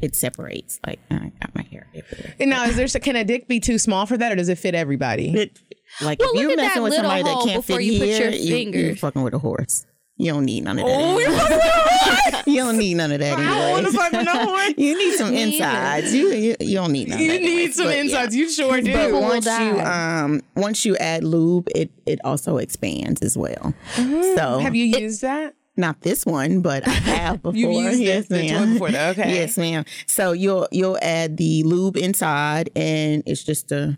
it 0.02 0.16
separates. 0.16 0.80
Like 0.86 1.00
I 1.12 1.32
got 1.42 1.56
my 1.56 1.64
hair 1.64 1.88
everywhere. 1.96 2.36
And 2.40 2.50
now 2.50 2.66
is 2.66 2.76
there 2.76 2.88
can 3.00 3.16
a 3.16 3.24
dick 3.24 3.48
be 3.48 3.60
too 3.60 3.78
small 3.78 4.06
for 4.06 4.18
that, 4.18 4.32
or 4.32 4.36
does 4.36 4.50
it 4.50 4.58
fit 4.58 4.76
everybody? 4.76 5.30
It, 5.34 5.60
like 6.02 6.20
Well, 6.20 6.32
if 6.34 6.42
you're 6.42 6.56
messing 6.58 6.84
with 6.84 6.94
somebody 6.94 7.24
that 7.24 7.42
can't 7.46 7.64
fit 7.64 7.84
you 7.84 7.94
here, 8.04 8.30
your 8.32 8.32
you, 8.32 8.72
you're 8.88 8.96
fucking 8.96 9.22
with 9.24 9.34
a 9.34 9.40
horse. 9.40 9.86
You 10.18 10.32
don't 10.34 10.46
need 10.46 10.64
none 10.64 10.78
of 10.80 10.86
that. 10.86 10.92
Oh, 10.96 11.18
you're 11.18 11.28
anyway. 11.30 11.40
fucking 11.40 11.58
with 11.58 11.66
a 11.66 12.30
horse. 12.32 12.44
you 12.48 12.56
don't 12.58 12.78
need 12.78 12.94
none 12.96 13.12
of 13.12 13.20
that. 13.20 13.40
I 13.40 13.44
don't 13.44 13.72
want 13.72 13.82
to 13.84 13.88
anyway. 13.90 14.04
fuck 14.04 14.12
with 14.12 14.26
no 14.26 14.46
horse. 14.46 14.74
You 14.78 14.98
need 14.98 15.18
some 15.18 15.32
Me 15.32 15.42
insides. 15.42 16.14
You, 16.14 16.28
you 16.30 16.56
you 16.60 16.76
don't 16.76 16.92
need 16.92 17.08
none. 17.10 17.20
You 17.20 17.26
of 17.26 17.32
that 17.34 17.42
need 17.42 17.54
anyway. 17.54 17.72
some 17.72 17.86
But, 17.88 18.08
yeah. 18.10 18.30
You 18.32 18.50
sure 18.52 18.82
do. 18.82 18.94
But 18.94 19.06
People 19.06 19.22
will 19.22 19.30
once 19.30 19.46
you 19.48 19.80
um 19.82 20.42
once 20.56 20.86
you 20.86 20.96
add 20.98 21.24
lube, 21.24 21.68
it 21.76 21.90
it 22.06 22.20
also 22.24 22.58
expands 22.58 23.22
as 23.22 23.36
well. 23.38 23.74
So 23.96 24.60
Have 24.60 24.76
you 24.76 24.86
used 24.86 25.22
that? 25.24 25.56
not 25.76 26.02
this 26.02 26.24
one, 26.28 26.62
but 26.62 26.88
I 26.88 26.92
have 27.18 27.42
before. 27.42 27.56
You've 27.58 27.72
used 27.74 28.00
the- 28.00 28.04
yes, 28.04 28.28
the 28.28 28.36
ma'am. 28.36 28.68
toy 28.68 28.74
before, 28.74 28.92
though. 28.92 29.10
Okay. 29.14 29.34
Yes, 29.34 29.58
ma'am. 29.58 29.84
So 30.06 30.32
you'll 30.34 30.68
you'll 30.72 31.00
add 31.02 31.38
the 31.38 31.64
lube 31.64 31.98
inside, 31.98 32.70
and 32.76 33.24
it's 33.26 33.44
just 33.44 33.72
a 33.72 33.98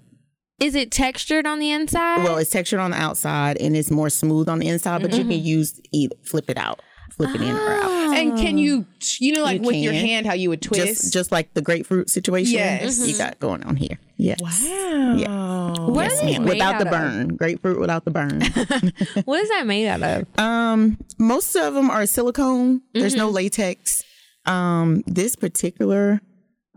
Is 0.59 0.73
it 0.75 0.89
textured 0.91 1.45
on 1.45 1.59
the 1.59 1.71
inside? 1.71 2.23
well, 2.23 2.37
it's 2.37 2.49
textured 2.51 2.79
on 2.79 2.91
the 2.91 2.97
outside, 2.97 3.57
and 3.57 3.75
it's 3.75 3.91
more 3.91 4.09
smooth 4.09 4.47
on 4.47 4.59
the 4.59 4.67
inside. 4.67 5.01
But 5.01 5.13
you 5.13 5.23
can 5.23 5.31
use 5.31 5.79
either 5.91 6.15
flip 6.23 6.49
it 6.49 6.57
out, 6.57 6.81
flip 7.11 7.35
it 7.35 7.41
in 7.41 7.51
or 7.55 7.71
out. 7.73 7.91
And 8.17 8.37
can 8.37 8.57
you, 8.57 8.85
you 9.19 9.33
know, 9.33 9.43
like 9.43 9.61
You 9.61 9.67
with 9.67 9.75
your 9.75 9.91
hand, 9.91 10.25
how 10.25 10.33
you 10.33 10.49
would 10.49 10.61
twist? 10.61 11.01
Just 11.01 11.13
just 11.13 11.31
like 11.31 11.53
the 11.53 11.61
grapefruit 11.61 12.09
situation. 12.09 12.53
Yes. 12.53 13.05
you 13.05 13.17
got 13.17 13.37
going 13.39 13.63
on 13.63 13.75
here. 13.75 13.99
Yes. 14.15 14.39
wow. 14.41 15.73
what 15.89 16.03
Yes, 16.05 16.13
is 16.23 16.35
it 16.37 16.41
Without 16.41 16.79
the 16.79 16.87
out 16.87 16.87
of? 16.87 16.91
burn, 16.91 17.27
grapefruit 17.35 17.79
without 17.79 18.05
the 18.05 18.11
burn. 18.11 18.41
What 19.25 19.41
is 19.41 19.49
that 19.49 19.65
made 19.67 19.87
out 19.87 20.01
of? 20.03 20.39
Um, 20.39 20.97
most 21.19 21.55
of 21.57 21.73
them 21.73 21.89
are 21.89 22.05
silicone. 22.05 22.81
There's 22.93 23.13
Mm-hmm. 23.13 23.17
no 23.19 23.29
latex. 23.29 24.03
Um, 24.45 25.03
this 25.07 25.35
particular, 25.35 26.21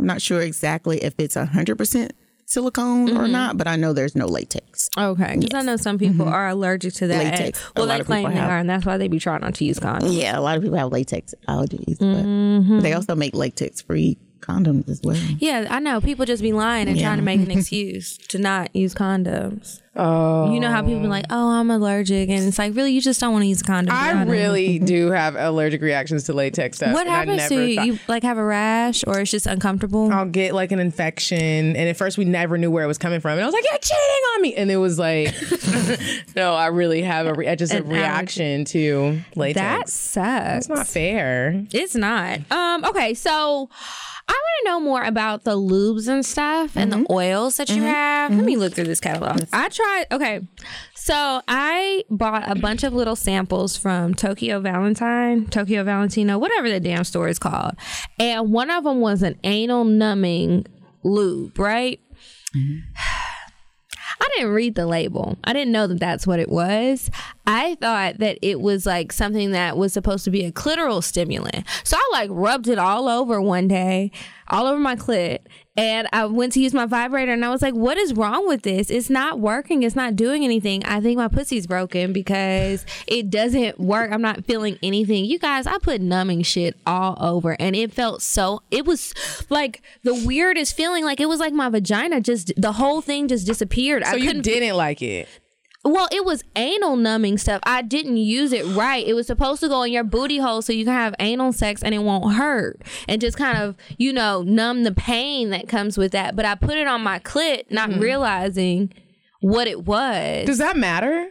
I'm 0.00 0.06
not 0.06 0.20
sure 0.22 0.40
exactly 0.40 0.98
if 1.04 1.14
it's 1.18 1.36
a 1.36 1.46
hundred 1.46 1.76
percent 1.78 2.12
silicone 2.48 3.06
Mm-hmm. 3.08 3.16
or 3.18 3.28
not, 3.28 3.56
but 3.58 3.68
I 3.68 3.76
know 3.76 3.92
there's 3.92 4.16
no 4.16 4.26
latex. 4.26 4.88
Okay, 4.96 5.37
because 5.38 5.54
I 5.54 5.62
know 5.62 5.76
some 5.76 5.98
people 5.98 6.26
are 6.26 6.48
allergic 6.48 6.94
to 6.94 7.06
that. 7.08 7.20
Mm-hmm. 7.22 7.30
Latex. 7.42 7.61
A 7.64 7.72
Well, 7.76 7.87
lot 7.87 7.94
they 7.96 8.00
of 8.00 8.06
people 8.06 8.22
claim 8.22 8.28
they 8.34 8.40
have. 8.40 8.50
are, 8.50 8.58
and 8.58 8.68
that's 8.70 8.84
why 8.87 8.96
they 8.96 9.06
be 9.08 9.18
trying 9.18 9.42
not 9.42 9.54
to 9.56 9.64
use 9.64 9.78
condoms. 9.78 10.18
Yeah, 10.18 10.38
a 10.38 10.40
lot 10.40 10.56
of 10.56 10.62
people 10.62 10.78
have 10.78 10.90
latex 10.90 11.34
allergies, 11.46 11.98
Mm-hmm. 11.98 12.76
but 12.76 12.82
they 12.82 12.94
also 12.94 13.14
make 13.14 13.34
latex 13.34 13.82
free 13.82 14.16
condoms 14.48 14.88
as 14.88 15.00
well. 15.02 15.16
Yeah, 15.38 15.66
I 15.70 15.78
know. 15.80 16.00
People 16.00 16.24
just 16.24 16.42
be 16.42 16.52
lying 16.52 16.88
and 16.88 16.96
Yeah. 16.96 17.06
trying 17.08 17.18
to 17.18 17.24
make 17.24 17.40
an 17.40 17.50
excuse 17.58 18.16
to 18.28 18.38
not 18.38 18.74
use 18.74 18.94
condoms. 18.94 19.80
Oh. 20.00 20.52
You 20.52 20.61
know 20.61 20.70
how 20.70 20.82
people 20.82 21.00
be 21.00 21.08
like, 21.08 21.24
"Oh, 21.28 21.50
I'm 21.50 21.72
allergic," 21.72 22.28
and 22.30 22.46
it's 22.46 22.56
like, 22.56 22.76
really, 22.76 22.92
you 22.92 23.00
just 23.00 23.20
don't 23.20 23.32
want 23.32 23.42
to 23.42 23.48
use 23.48 23.62
a 23.62 23.64
condom. 23.64 23.92
I 23.92 24.22
really 24.24 24.78
do 24.94 25.11
have 25.11 25.34
allergic 25.34 25.82
reactions 25.82 26.22
to 26.24 26.32
latex 26.34 26.76
stuff. 26.76 26.92
What 26.92 27.08
and 27.08 27.16
I 27.16 27.18
happens 27.24 27.48
to 27.48 27.66
you? 27.66 27.74
thought- 27.76 27.87
You 27.88 27.98
like 28.06 28.22
have 28.22 28.38
a 28.38 28.44
rash, 28.44 29.02
or 29.08 29.18
it's 29.18 29.30
just 29.32 29.48
uncomfortable? 29.48 30.12
I'll 30.12 30.24
get 30.26 30.54
like 30.54 30.70
an 30.70 30.78
infection, 30.78 31.74
and 31.74 31.88
at 31.88 31.96
first 31.96 32.16
we 32.16 32.24
never 32.24 32.56
knew 32.58 32.70
where 32.70 32.84
it 32.84 32.87
was 32.87 32.98
coming 32.98 33.18
from, 33.20 33.32
and 33.32 33.40
I 33.40 33.44
was 33.46 33.52
like, 33.54 33.64
"You're 33.68 33.78
cheating 33.78 34.24
on 34.37 34.42
me," 34.42 34.54
and 34.54 34.70
it 34.70 34.76
was 34.76 35.00
like, 35.00 35.34
"No, 36.37 36.54
I 36.54 36.66
really 36.66 37.02
have 37.02 37.26
a 37.26 37.34
re- 37.34 37.56
just 37.56 37.72
a 37.72 37.78
An 37.78 37.82
allergy. 37.87 37.96
reaction 37.98 38.64
to 38.66 39.20
latex." 39.34 39.58
that 39.61 39.88
sucks. 39.88 40.56
It's 40.58 40.68
not 40.68 40.87
fair. 40.87 41.64
It's 41.72 41.96
not. 41.96 42.38
Um. 42.52 42.84
Okay. 42.84 43.14
So, 43.14 43.68
I 44.28 44.32
want 44.32 44.64
to 44.64 44.70
know 44.70 44.80
more 44.80 45.02
about 45.02 45.44
the 45.44 45.56
lubes 45.56 46.08
and 46.08 46.24
stuff 46.24 46.76
and 46.76 46.92
the 46.92 46.96
mm-hmm. 46.98 47.12
oils 47.12 47.56
that 47.56 47.70
you 47.70 47.76
mm-hmm. 47.76 47.86
have. 47.86 48.30
Let 48.30 48.44
me 48.44 48.52
mm-hmm. 48.52 48.60
look 48.60 48.74
through 48.74 48.84
this 48.84 49.00
catalog. 49.00 49.42
I 49.52 49.68
tried. 49.68 50.06
Okay, 50.12 50.40
so 50.94 51.42
I 51.48 52.04
bought 52.10 52.50
a 52.50 52.54
bunch 52.54 52.84
of 52.84 52.92
little 52.92 53.16
samples 53.16 53.76
from 53.76 54.14
Tokyo 54.14 54.60
Valentine, 54.60 55.46
Tokyo 55.46 55.82
Valentino, 55.84 56.38
whatever 56.38 56.68
the 56.68 56.80
damn 56.80 57.04
store 57.04 57.28
is 57.28 57.38
called, 57.38 57.74
and 58.18 58.52
one 58.52 58.70
of 58.70 58.84
them 58.84 59.00
was 59.00 59.22
an 59.22 59.38
anal 59.44 59.84
numbing 59.84 60.66
lube, 61.02 61.58
right? 61.58 62.00
I 64.20 64.28
didn't 64.37 64.52
read 64.52 64.74
the 64.74 64.87
label. 64.87 65.38
I 65.44 65.52
didn't 65.52 65.72
know 65.72 65.87
that 65.87 66.00
that's 66.00 66.26
what 66.26 66.40
it 66.40 66.48
was. 66.48 67.11
I 67.46 67.76
thought 67.76 68.18
that 68.18 68.38
it 68.42 68.61
was 68.61 68.85
like 68.85 69.12
something 69.12 69.52
that 69.52 69.76
was 69.76 69.92
supposed 69.92 70.24
to 70.24 70.31
be 70.31 70.44
a 70.44 70.52
clitoral 70.52 71.02
stimulant. 71.02 71.64
So 71.85 71.96
I 71.96 72.09
like 72.12 72.31
rubbed 72.33 72.68
it 72.68 72.78
all 72.78 73.09
over 73.09 73.40
one 73.40 73.68
day, 73.68 74.11
all 74.50 74.66
over 74.66 74.78
my 74.78 74.96
clit. 74.96 75.40
And 75.76 76.08
I 76.12 76.26
went 76.26 76.54
to 76.54 76.61
use 76.61 76.74
my 76.74 76.87
vibrator 76.87 77.32
and 77.32 77.44
I 77.44 77.50
was 77.50 77.62
like, 77.62 77.74
what 77.74 77.96
is 77.96 78.12
wrong 78.12 78.48
with 78.48 78.62
this? 78.62 78.90
It's 78.90 79.08
not 79.08 79.38
working. 79.38 79.84
It's 79.84 79.94
not 79.94 80.16
doing 80.16 80.42
anything. 80.42 80.84
I 80.84 81.00
think 81.00 81.16
my 81.18 81.28
pussy's 81.28 81.68
broken 81.68 82.12
because 82.12 82.84
it 83.06 83.30
doesn't 83.30 83.78
work. 83.78 84.11
I'm 84.11 84.22
not 84.22 84.44
feeling 84.44 84.76
anything. 84.82 85.24
You 85.24 85.38
guys, 85.38 85.68
I 85.68 85.78
put 85.78 86.00
numbing 86.00 86.42
shit 86.42 86.76
all 86.84 87.16
over 87.20 87.56
and 87.61 87.76
it 87.76 87.92
felt 87.92 88.22
so, 88.22 88.62
it 88.72 88.87
was 88.87 89.14
like 89.50 89.82
the 90.02 90.14
weirdest 90.14 90.76
feeling. 90.76 91.04
Like 91.04 91.20
it 91.20 91.28
was 91.28 91.38
like 91.38 91.52
my 91.52 91.68
vagina 91.68 92.20
just, 92.20 92.52
the 92.56 92.72
whole 92.72 93.00
thing 93.00 93.28
just 93.28 93.46
disappeared. 93.46 94.04
So 94.04 94.16
you 94.16 94.42
didn't 94.42 94.76
like 94.76 95.00
it. 95.00 95.28
Well, 95.92 96.09
it 96.12 96.24
was 96.24 96.44
anal 96.57 96.96
numbing 96.96 97.38
stuff. 97.38 97.61
I 97.64 97.83
didn't 97.83 98.16
use 98.18 98.53
it 98.53 98.64
right. 98.77 99.07
It 99.07 99.14
was 99.14 99.27
supposed 99.27 99.61
to 99.61 99.68
go 99.68 99.83
in 99.83 99.92
your 99.92 100.05
booty 100.05 100.38
hole 100.38 100.62
so 100.62 100.72
you 100.72 100.85
can 100.85 100.94
have 100.94 101.14
anal 101.18 101.53
sex 101.53 101.83
and 101.83 101.94
it 101.94 101.98
won't 102.01 102.35
hurt 102.35 102.83
and 103.09 103.20
just 103.20 103.37
kind 103.37 103.59
of, 103.59 103.77
you 103.96 104.12
know, 104.12 104.42
numb 104.42 104.85
the 104.85 104.92
pain 104.92 105.51
that 105.51 105.68
comes 105.68 105.96
with 105.98 106.12
that. 106.12 106.37
But 106.37 106.44
I 106.44 106.55
put 106.55 106.77
it 106.77 106.87
on 106.87 107.03
my 107.03 107.18
clit, 107.18 107.70
not 107.70 107.90
Mhm. 107.90 108.01
realizing 108.01 108.92
what 109.40 109.66
it 109.68 109.85
was. 109.87 110.46
Does 110.46 110.59
that 110.59 110.77
matter? 110.77 111.31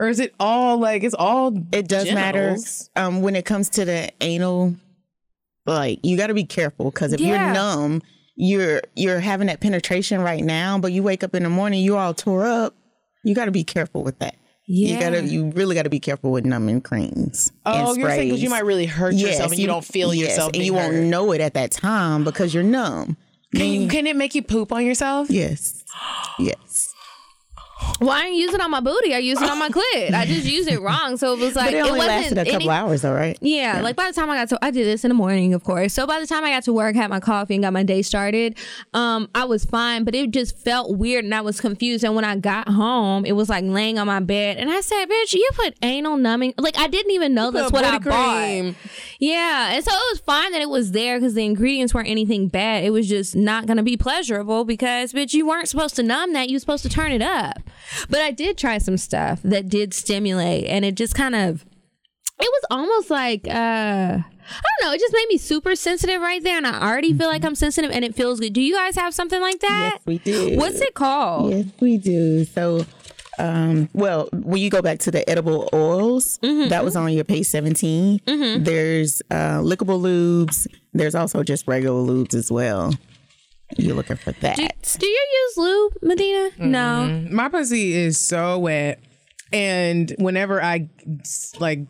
Or 0.00 0.08
is 0.08 0.20
it 0.20 0.32
all 0.38 0.78
like 0.78 1.02
it's 1.02 1.14
all 1.14 1.48
It 1.72 1.88
does 1.88 2.04
genitals? 2.04 2.88
matter 2.94 3.06
um, 3.08 3.20
when 3.20 3.34
it 3.34 3.44
comes 3.44 3.68
to 3.70 3.84
the 3.84 4.10
anal. 4.20 4.76
Like 5.66 5.98
you 6.02 6.16
got 6.16 6.28
to 6.28 6.34
be 6.34 6.44
careful 6.44 6.90
because 6.90 7.12
if 7.12 7.20
Yeah. 7.20 7.46
you're 7.46 7.54
numb, 7.54 8.02
you're 8.36 8.80
you're 8.94 9.20
having 9.20 9.48
that 9.48 9.60
penetration 9.60 10.20
right 10.20 10.42
now, 10.44 10.78
but 10.78 10.92
you 10.92 11.02
wake 11.02 11.24
up 11.24 11.34
in 11.34 11.42
the 11.42 11.50
morning, 11.50 11.82
you 11.82 11.96
all 11.96 12.14
tore 12.14 12.46
up. 12.46 12.74
You 13.24 13.34
got 13.34 13.46
to 13.46 13.50
be 13.50 13.64
careful 13.64 14.02
with 14.02 14.18
that. 14.20 14.34
You 14.66 14.88
Yeah. 14.88 15.00
gotta, 15.00 15.22
you 15.24 15.50
really 15.50 15.74
got 15.74 15.84
to 15.84 15.90
be 15.90 15.98
careful 16.00 16.30
with 16.30 16.44
numbing 16.44 16.82
creams. 16.82 17.50
Oh, 17.64 17.90
and 17.92 17.98
you're 17.98 18.10
saying 18.10 18.28
because 18.28 18.42
you 18.42 18.50
might 18.50 18.64
really 18.66 18.84
hurt 18.84 19.14
yourself 19.14 19.52
and 19.52 19.60
you, 19.60 19.66
don't 19.66 19.84
feel 19.84 20.12
yes, 20.12 20.28
yourself. 20.28 20.52
and 20.52 20.62
you 20.62 20.72
being 20.72 20.84
won't 20.84 20.96
know 21.06 21.32
it 21.32 21.40
at 21.40 21.54
that 21.54 21.70
time 21.70 22.22
because 22.22 22.52
you're 22.52 22.62
numb. 22.62 23.16
Can, 23.54 23.64
you, 23.66 23.88
can 23.88 24.06
it 24.06 24.14
make 24.14 24.34
you 24.34 24.42
poop 24.42 24.70
on 24.72 24.84
yourself? 24.84 25.30
Yes. 25.30 25.84
Yes. 26.38 26.92
Well, 28.00 28.10
I 28.10 28.22
didn't 28.24 28.38
use 28.38 28.54
it 28.54 28.60
on 28.60 28.70
my 28.70 28.80
booty. 28.80 29.14
I 29.14 29.18
used 29.18 29.42
it 29.42 29.50
on 29.50 29.58
my 29.58 29.68
clit. 29.68 30.12
I 30.14 30.24
just 30.26 30.46
used 30.46 30.68
it 30.68 30.80
wrong. 30.80 31.16
So 31.16 31.32
it 31.34 31.40
was 31.40 31.56
like 31.56 31.68
but 31.68 31.74
it 31.74 31.78
only 31.80 31.98
wasn't 31.98 32.08
lasted 32.08 32.38
a 32.38 32.44
couple 32.44 32.70
any- 32.70 32.70
hours, 32.70 33.02
though, 33.02 33.14
right? 33.14 33.36
Yeah, 33.40 33.80
like 33.80 33.96
by 33.96 34.06
the 34.06 34.12
time 34.12 34.30
I 34.30 34.36
got 34.36 34.48
to, 34.50 34.64
I 34.64 34.70
did 34.70 34.86
this 34.86 35.04
in 35.04 35.08
the 35.08 35.14
morning, 35.14 35.54
of 35.54 35.64
course. 35.64 35.94
So 35.94 36.06
by 36.06 36.20
the 36.20 36.26
time 36.26 36.44
I 36.44 36.50
got 36.50 36.62
to 36.64 36.72
work, 36.72 36.94
had 36.94 37.10
my 37.10 37.20
coffee 37.20 37.54
and 37.54 37.62
got 37.64 37.72
my 37.72 37.82
day 37.82 38.02
started, 38.02 38.56
um, 38.94 39.28
I 39.34 39.44
was 39.44 39.64
fine. 39.64 40.04
But 40.04 40.14
it 40.14 40.30
just 40.30 40.56
felt 40.58 40.96
weird, 40.96 41.24
and 41.24 41.34
I 41.34 41.40
was 41.40 41.60
confused. 41.60 42.04
And 42.04 42.14
when 42.14 42.24
I 42.24 42.36
got 42.36 42.68
home, 42.68 43.24
it 43.24 43.32
was 43.32 43.48
like 43.48 43.64
laying 43.64 43.98
on 43.98 44.06
my 44.06 44.20
bed, 44.20 44.58
and 44.58 44.70
I 44.70 44.80
said, 44.80 45.06
"Bitch, 45.06 45.32
you 45.32 45.48
put 45.54 45.74
anal 45.82 46.16
numbing." 46.16 46.54
Like 46.58 46.78
I 46.78 46.86
didn't 46.86 47.12
even 47.12 47.34
know 47.34 47.50
that's 47.50 47.72
what 47.72 47.84
I 47.84 47.98
booty 47.98 48.10
bought. 48.10 48.74
Yeah, 49.18 49.72
and 49.74 49.84
so 49.84 49.90
it 49.92 50.12
was 50.12 50.20
fine 50.20 50.52
that 50.52 50.60
it 50.62 50.68
was 50.68 50.92
there 50.92 51.18
because 51.18 51.34
the 51.34 51.44
ingredients 51.44 51.92
weren't 51.92 52.08
anything 52.08 52.48
bad. 52.48 52.84
It 52.84 52.90
was 52.90 53.08
just 53.08 53.34
not 53.34 53.66
gonna 53.66 53.82
be 53.82 53.96
pleasurable 53.96 54.64
because, 54.64 55.12
bitch, 55.12 55.32
you 55.34 55.46
weren't 55.46 55.68
supposed 55.68 55.96
to 55.96 56.02
numb 56.02 56.32
that. 56.34 56.48
You 56.48 56.54
were 56.56 56.60
supposed 56.60 56.84
to 56.84 56.88
turn 56.88 57.10
it 57.12 57.22
up. 57.22 57.58
But 58.10 58.20
I 58.20 58.30
did 58.30 58.58
try 58.58 58.78
some 58.78 58.96
stuff 58.98 59.40
that 59.44 59.68
did 59.68 59.94
stimulate, 59.94 60.66
and 60.66 60.84
it 60.84 60.94
just 60.94 61.14
kind 61.14 61.34
of 61.34 61.64
it 62.40 62.48
was 62.50 62.64
almost 62.70 63.10
like 63.10 63.46
uh 63.48 63.50
I 63.50 64.62
don't 64.80 64.88
know, 64.88 64.94
it 64.94 64.98
just 65.00 65.12
made 65.12 65.26
me 65.28 65.36
super 65.36 65.76
sensitive 65.76 66.22
right 66.22 66.42
there 66.42 66.56
and 66.56 66.66
I 66.66 66.80
already 66.88 67.12
feel 67.12 67.28
like 67.28 67.44
I'm 67.44 67.54
sensitive 67.54 67.90
and 67.90 68.02
it 68.04 68.14
feels 68.14 68.40
good. 68.40 68.54
Do 68.54 68.62
you 68.62 68.74
guys 68.74 68.96
have 68.96 69.12
something 69.12 69.40
like 69.42 69.60
that? 69.60 69.90
Yes, 69.96 70.02
we 70.06 70.18
do. 70.18 70.56
What's 70.56 70.80
it 70.80 70.94
called? 70.94 71.50
Yes, 71.52 71.66
we 71.80 71.98
do. 71.98 72.46
So, 72.46 72.86
um, 73.38 73.90
well, 73.92 74.30
when 74.32 74.62
you 74.62 74.70
go 74.70 74.80
back 74.80 75.00
to 75.00 75.10
the 75.10 75.28
edible 75.28 75.68
oils, 75.74 76.38
Mm-hmm, 76.42 76.70
that 76.70 76.82
was 76.82 76.96
on 76.96 77.12
your 77.12 77.24
page 77.24 77.44
17. 77.46 78.20
There's 78.64 79.20
uh, 79.30 79.58
lickable 79.60 80.00
lubes. 80.00 80.66
There's 80.94 81.14
also 81.14 81.42
just 81.42 81.68
regular 81.68 82.00
lubes 82.00 82.34
as 82.34 82.50
well. 82.50 82.94
You're 83.76 83.94
looking 83.94 84.16
for 84.16 84.32
that. 84.32 84.56
Do, 84.56 84.66
do 84.98 85.06
you 85.06 85.26
use 85.46 85.56
lube, 85.56 85.92
Medina? 86.02 86.50
No. 86.58 87.06
Mm, 87.10 87.30
My 87.30 87.48
pussy 87.48 87.92
is 87.92 88.18
so 88.18 88.58
wet, 88.58 88.98
and 89.52 90.14
whenever 90.18 90.62
I 90.62 90.88
like 91.60 91.80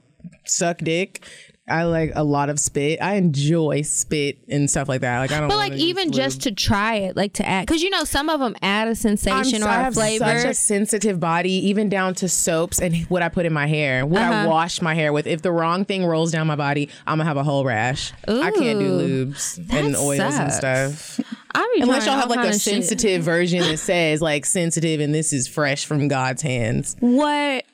suck 0.45 0.79
dick, 0.79 1.25
I 1.71 1.85
like 1.85 2.13
a 2.15 2.25
lot 2.25 2.51
of 2.51 2.59
spit. 2.59 3.01
I 3.03 3.15
enjoy 3.15 3.83
spit 3.83 4.39
and 4.49 4.71
stuff 4.71 4.89
like 4.89 5.01
that. 5.03 5.19
Like 5.21 5.33
I 5.33 5.41
don't. 5.41 5.49
But 5.49 5.57
like 5.57 5.73
even 5.75 6.13
just 6.13 6.43
to 6.43 6.53
try 6.53 6.95
it, 6.97 7.17
like 7.17 7.35
to 7.35 7.47
add, 7.49 7.67
because 7.67 7.83
you 7.83 7.91
know 7.91 8.05
some 8.05 8.29
of 8.29 8.41
them 8.41 8.57
add 8.63 8.89
a 8.89 8.95
sensation 8.95 9.61
so- 9.61 9.67
or 9.67 9.71
I 9.71 9.81
a 9.81 9.85
have 9.85 9.95
flavor. 9.95 10.25
such 10.41 10.45
a 10.51 10.55
sensitive 10.55 11.21
body, 11.21 11.53
even 11.69 11.89
down 11.89 12.15
to 12.17 12.29
soaps 12.29 12.81
and 12.81 12.97
what 13.07 13.23
I 13.23 13.29
put 13.29 13.47
in 13.47 13.53
my 13.53 13.67
hair, 13.67 14.05
what 14.07 14.23
I 14.23 14.29
Uh-huh. 14.41 14.49
wash 14.49 14.81
my 14.83 14.95
hair 14.95 15.13
with. 15.13 15.27
If 15.27 15.43
the 15.43 15.53
wrong 15.53 15.85
thing 15.85 16.05
rolls 16.05 16.33
down 16.33 16.47
my 16.47 16.57
body, 16.57 16.89
I'm 17.07 17.19
gonna 17.19 17.29
have 17.29 17.37
a 17.37 17.45
whole 17.45 17.65
rash. 17.65 18.13
I 18.27 18.51
can't 18.51 18.79
do 18.79 18.91
lubes 18.91 19.59
and 19.73 19.95
oils 19.97 20.21
and 20.35 20.53
stuff. 20.53 21.21
I 21.55 21.79
Unless 21.81 22.07
y'all 22.07 22.17
have 22.17 22.29
like 22.31 22.41
a 22.41 22.43
kinda 22.43 22.59
shit. 22.59 22.75
sensitive 22.87 23.23
version 23.23 23.61
that 23.61 23.79
says 23.79 24.21
like 24.21 24.45
sensitive 24.47 25.01
and 25.01 25.15
this 25.15 25.33
is 25.33 25.49
fresh 25.49 25.87
from 25.87 26.07
God's 26.09 26.43
hands. 26.43 26.95
What? 27.01 27.65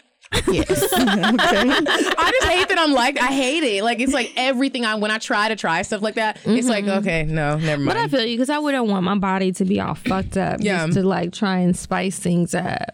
Yes. 0.51 0.83
okay. 0.93 1.01
I 1.03 2.31
just 2.33 2.47
hate 2.49 2.69
that 2.69 2.77
I'm 2.79 2.93
like 2.93 3.21
I 3.21 3.29
hate 3.29 3.63
it. 3.63 3.83
Like 3.85 4.01
it's 4.01 4.13
like 4.13 4.33
everything 4.37 4.85
I 4.85 4.95
when 4.97 5.11
I 5.11 5.19
try 5.19 5.49
to 5.49 5.57
try 5.57 5.83
stuff 5.83 6.03
like 6.03 6.15
that, 6.15 6.39
it's 6.45 6.69
like 6.69 6.85
Mhm. 6.85 6.99
okay, 6.99 7.23
no, 7.25 7.57
never 7.59 7.83
mind. 7.83 7.87
But 7.87 7.97
I 7.97 8.09
feel 8.09 8.25
you 8.25 8.37
because 8.37 8.51
I 8.51 8.59
wouldn't 8.59 8.87
want 8.87 9.05
my 9.05 9.17
body 9.19 9.53
to 9.53 9.65
be 9.65 9.81
all 9.81 9.95
fucked 9.95 10.37
up 10.37 10.59
Yeah. 10.61 10.87
just 10.87 10.99
to 10.99 11.03
like 11.05 11.33
try 11.33 11.59
and 11.59 11.77
spice 11.77 12.19
things 12.19 12.55
up. 12.55 12.91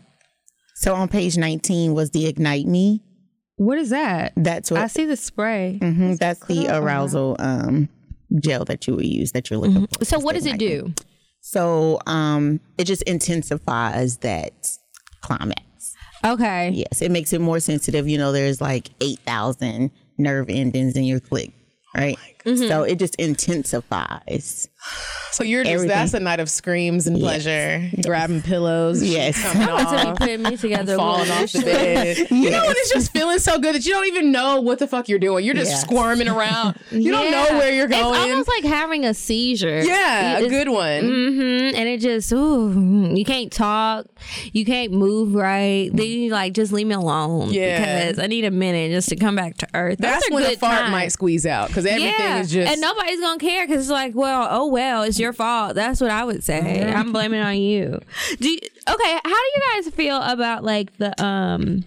So 0.76 0.94
on 0.94 1.08
page 1.08 1.36
19 1.36 1.92
was 1.94 2.10
the 2.10 2.26
Ignite 2.26 2.66
Me. 2.66 3.02
What 3.56 3.76
is 3.78 3.90
that? 3.90 4.32
That's 4.36 4.70
what 4.70 4.80
I 4.80 4.86
see 4.86 5.04
the 5.04 5.16
spray. 5.16 5.78
Mhm, 5.82 6.16
that's 6.18 6.40
the 6.46 6.68
arousal 6.74 7.36
um, 7.38 7.90
gel 8.40 8.64
that 8.64 8.86
you 8.86 8.94
would 8.96 9.04
use 9.04 9.32
that 9.32 9.50
you're 9.50 9.58
looking 9.58 9.86
for. 9.86 10.04
So 10.06 10.18
what 10.18 10.34
does 10.34 10.46
it 10.46 10.58
do? 10.58 10.94
So 11.42 11.98
um, 12.06 12.60
it 12.78 12.84
just 12.84 13.02
intensifies 13.02 14.18
that 14.18 14.52
climax. 15.20 15.60
Okay. 16.24 16.70
Yes, 16.70 17.02
it 17.02 17.10
makes 17.10 17.32
it 17.32 17.40
more 17.40 17.60
sensitive. 17.60 18.08
You 18.08 18.18
know, 18.18 18.32
there's 18.32 18.60
like 18.60 18.90
8,000 19.00 19.90
nerve 20.18 20.46
endings 20.50 20.96
in 20.96 21.04
your 21.04 21.20
clit, 21.20 21.52
right? 21.94 22.16
Oh 22.18 22.32
Mm-hmm. 22.44 22.68
So 22.68 22.82
it 22.84 22.98
just 22.98 23.14
intensifies. 23.16 24.68
so 25.32 25.44
you're 25.44 25.62
just 25.62 25.72
everything. 25.74 25.88
that's 25.96 26.14
a 26.14 26.20
night 26.20 26.40
of 26.40 26.48
screams 26.48 27.06
and 27.06 27.18
Yes. 27.18 27.22
pleasure, 27.42 27.90
grabbing 28.02 28.40
pillows, 28.42 29.02
Yes. 29.02 29.40
coming 29.42 29.68
I 29.68 29.74
want 29.84 29.88
to 29.98 30.06
be 30.12 30.16
putting 30.18 30.42
me 30.42 30.56
together. 30.56 30.96
falling 30.96 31.30
off 31.30 31.52
the 31.52 31.60
bit. 31.60 32.16
bed. 32.18 32.30
You 32.30 32.50
know 32.50 32.62
when 32.62 32.74
it's 32.78 32.92
just 32.92 33.12
feeling 33.12 33.38
so 33.38 33.58
good 33.58 33.74
that 33.74 33.84
you 33.84 33.92
don't 33.92 34.06
even 34.06 34.32
know 34.32 34.60
what 34.60 34.78
the 34.78 34.86
fuck 34.86 35.08
you're 35.08 35.18
doing. 35.18 35.44
You're 35.44 35.54
just 35.54 35.70
Yeah. 35.72 35.76
squirming 35.78 36.28
around. 36.28 36.76
You 36.90 37.12
don't 37.12 37.30
know 37.30 37.58
where 37.58 37.72
you're 37.72 37.86
going. 37.88 38.14
It's 38.14 38.30
almost 38.30 38.48
like 38.48 38.64
having 38.64 39.04
a 39.04 39.12
seizure. 39.12 39.80
Yeah, 39.82 40.38
a 40.38 40.48
good 40.48 40.68
one. 40.70 41.02
Mm-hmm. 41.02 41.76
And 41.76 41.88
it 41.88 42.00
just, 42.00 42.32
ooh, 42.32 43.12
you 43.14 43.24
can't 43.24 43.52
talk, 43.52 44.06
you 44.52 44.64
can't 44.64 44.92
move 44.92 45.34
right. 45.34 45.90
Then 45.92 46.06
you 46.06 46.30
like 46.30 46.54
just 46.54 46.72
leave 46.72 46.86
me 46.86 46.94
alone. 46.94 47.50
Yeah. 47.52 48.06
because 48.06 48.18
I 48.18 48.26
need 48.28 48.44
a 48.46 48.50
minute 48.50 48.92
just 48.92 49.10
to 49.10 49.16
come 49.16 49.36
back 49.36 49.58
to 49.58 49.68
earth. 49.74 49.98
that's 49.98 50.24
Those 50.24 50.30
are 50.30 50.34
when 50.34 50.44
a 50.44 50.48
good 50.50 50.58
fart 50.58 50.78
times. 50.80 50.92
might 50.92 51.08
squeeze 51.12 51.44
out 51.44 51.68
because 51.68 51.84
everything 51.84 52.14
yeah. 52.30 52.40
is 52.40 52.50
just 52.50 52.72
and 52.72 52.80
nobody's 52.80 53.20
gonna 53.20 53.38
care 53.38 53.66
because 53.66 53.82
it's 53.82 53.90
like, 53.90 54.14
well, 54.14 54.48
oh 54.50 54.66
well, 54.66 55.02
it's 55.02 55.18
your 55.18 55.32
fault. 55.32 55.74
That's 55.74 56.00
what 56.00 56.10
I 56.10 56.24
would 56.24 56.42
say. 56.44 56.60
Mm-hmm. 56.84 56.96
I'm 56.96 57.12
blaming 57.12 57.40
on 57.40 57.56
you. 57.58 58.00
Do 58.38 58.48
you, 58.48 58.58
okay? 58.88 59.12
How 59.12 59.22
do 59.22 59.30
you 59.30 59.62
guys 59.74 59.88
feel 59.94 60.16
about 60.16 60.64
like 60.64 60.96
the 60.98 61.20
um 61.22 61.84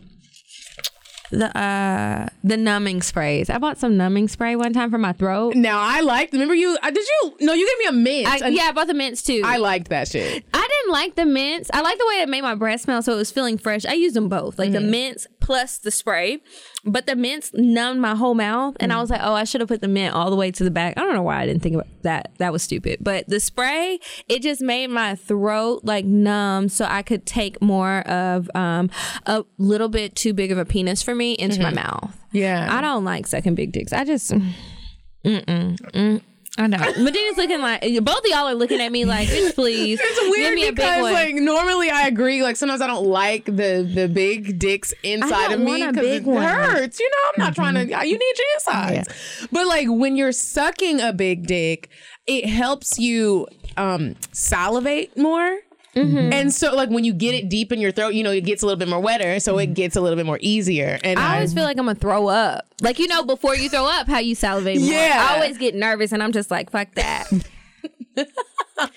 the 1.31 1.57
uh 1.57 2.27
the 2.43 2.57
numbing 2.57 3.01
sprays? 3.01 3.49
I 3.49 3.57
bought 3.57 3.79
some 3.79 3.97
numbing 3.97 4.27
spray 4.27 4.55
one 4.55 4.73
time 4.73 4.91
for 4.91 4.97
my 4.97 5.13
throat. 5.13 5.55
Now 5.55 5.79
I 5.79 6.01
liked. 6.01 6.33
Remember 6.33 6.55
you? 6.55 6.77
Uh, 6.81 6.91
did 6.91 7.05
you? 7.05 7.37
No, 7.41 7.53
you 7.53 7.67
gave 7.67 7.79
me 7.79 7.85
a 7.85 8.03
mint. 8.03 8.27
I, 8.27 8.47
yeah, 8.49 8.63
I 8.63 8.71
bought 8.71 8.87
the 8.87 8.93
mints 8.93 9.23
too. 9.23 9.41
I 9.43 9.57
liked 9.57 9.89
that 9.89 10.07
shit. 10.07 10.43
I 10.53 10.67
didn't 10.67 10.91
like 10.91 11.15
the 11.15 11.25
mints. 11.25 11.69
I 11.73 11.81
like 11.81 11.97
the 11.97 12.05
way 12.07 12.21
it 12.21 12.29
made 12.29 12.41
my 12.41 12.55
breath 12.55 12.81
smell, 12.81 13.01
so 13.01 13.13
it 13.13 13.17
was 13.17 13.31
feeling 13.31 13.57
fresh. 13.57 13.85
I 13.85 13.93
used 13.93 14.15
them 14.15 14.29
both, 14.29 14.59
like 14.59 14.71
the 14.71 14.81
mints 14.81 15.27
plus 15.43 15.77
the 15.77 15.91
spray. 15.91 16.41
But 16.85 17.05
the 17.05 17.15
mints 17.15 17.51
numbed 17.53 18.01
my 18.01 18.15
whole 18.15 18.33
mouth, 18.33 18.75
and 18.79 18.91
I 18.91 18.99
was 18.99 19.09
like, 19.09 19.21
"Oh, 19.21 19.33
I 19.33 19.43
should 19.43 19.61
have 19.61 19.67
put 19.67 19.81
the 19.81 19.87
mint 19.87 20.15
all 20.15 20.29
the 20.29 20.35
way 20.35 20.51
to 20.51 20.63
the 20.63 20.71
back." 20.71 20.97
I 20.97 21.01
don't 21.01 21.13
know 21.13 21.21
why 21.21 21.41
I 21.41 21.45
didn't 21.45 21.61
think 21.61 21.75
about 21.75 21.87
that. 22.01 22.31
That 22.39 22.51
was 22.51 22.63
stupid. 22.63 22.99
But 23.01 23.27
the 23.27 23.39
spray, 23.39 23.99
it 24.27 24.41
just 24.41 24.61
made 24.61 24.87
my 24.87 25.15
throat 25.15 25.81
like 25.83 26.05
numb, 26.05 26.69
so 26.69 26.85
I 26.85 27.03
could 27.03 27.25
take 27.25 27.61
more 27.61 27.99
of 28.07 28.49
um 28.55 28.89
a 29.25 29.43
little 29.57 29.89
bit 29.89 30.15
too 30.15 30.33
big 30.33 30.51
of 30.51 30.57
a 30.57 30.65
penis 30.65 31.03
for 31.03 31.13
me 31.13 31.33
into 31.33 31.61
my 31.61 31.71
mouth. 31.71 32.17
Yeah. 32.31 32.67
I 32.71 32.81
don't 32.81 33.03
like 33.03 33.27
sucking 33.27 33.55
big 33.55 33.71
dicks. 33.71 33.93
I 33.93 34.03
just. 34.05 34.31
Mm-mm, 34.31 35.77
mm. 35.77 36.21
I 36.57 36.67
know. 36.67 36.77
Medina's 36.99 37.37
looking 37.37 37.61
like 37.61 37.81
both 38.03 38.19
of 38.19 38.25
y'all 38.25 38.47
are 38.47 38.53
looking 38.53 38.79
at 38.79 38.91
me 38.91 39.05
like, 39.05 39.27
bitch, 39.27 39.55
please. 39.55 39.99
It's 40.01 40.19
give 40.19 40.29
weird 40.29 40.53
me 40.53 40.63
a 40.63 40.65
big 40.67 40.75
because 40.75 41.01
one. 41.01 41.13
like 41.13 41.35
normally 41.35 41.89
I 41.89 42.07
agree. 42.07 42.43
Like 42.43 42.57
sometimes 42.57 42.81
I 42.81 42.87
don't 42.87 43.05
like 43.07 43.45
the 43.45 43.89
the 43.91 44.07
big 44.07 44.59
dicks 44.59 44.93
inside 45.01 45.51
of 45.51 45.59
me 45.59 45.85
because 45.87 46.05
it 46.05 46.23
one. 46.23 46.43
Mm-hmm. 46.43 46.71
hurts. 46.71 46.99
You 46.99 47.09
know, 47.09 47.17
I'm 47.33 47.45
not 47.47 47.55
trying 47.55 47.73
to. 47.75 47.81
You 47.85 48.17
need 48.17 48.35
your 48.37 48.47
insides. 48.55 49.47
But 49.51 49.65
like 49.67 49.87
when 49.89 50.15
you're 50.15 50.31
sucking 50.31 51.01
a 51.01 51.11
big 51.11 51.47
dick, 51.47 51.89
it 52.27 52.47
helps 52.47 52.99
you 52.99 53.47
um 53.75 54.15
salivate 54.31 55.17
more. 55.17 55.57
Mm-hmm. 55.95 56.33
And 56.33 56.53
so, 56.53 56.75
like 56.75 56.89
when 56.89 57.03
you 57.03 57.13
get 57.13 57.35
it 57.35 57.49
deep 57.49 57.71
in 57.71 57.79
your 57.79 57.91
throat, 57.91 58.13
you 58.13 58.23
know 58.23 58.31
it 58.31 58.41
gets 58.41 58.63
a 58.63 58.65
little 58.65 58.79
bit 58.79 58.87
more 58.87 58.99
wetter, 58.99 59.39
so 59.39 59.57
it 59.59 59.73
gets 59.73 59.95
a 59.95 60.01
little 60.01 60.17
bit 60.17 60.25
more 60.25 60.39
easier. 60.41 60.99
And 61.03 61.19
I 61.19 61.35
always 61.35 61.53
feel 61.53 61.63
like 61.63 61.77
I'm 61.77 61.85
gonna 61.85 61.99
throw 61.99 62.27
up. 62.27 62.65
Like 62.81 62.99
you 62.99 63.07
know, 63.07 63.23
before 63.23 63.55
you 63.55 63.69
throw 63.69 63.85
up, 63.85 64.07
how 64.07 64.19
you 64.19 64.35
salivate 64.35 64.79
more. 64.79 64.89
Yeah. 64.89 65.27
I 65.29 65.35
always 65.35 65.57
get 65.57 65.75
nervous, 65.75 66.11
and 66.11 66.23
I'm 66.23 66.31
just 66.31 66.49
like, 66.49 66.71
fuck 66.71 66.93
that. 66.95 67.29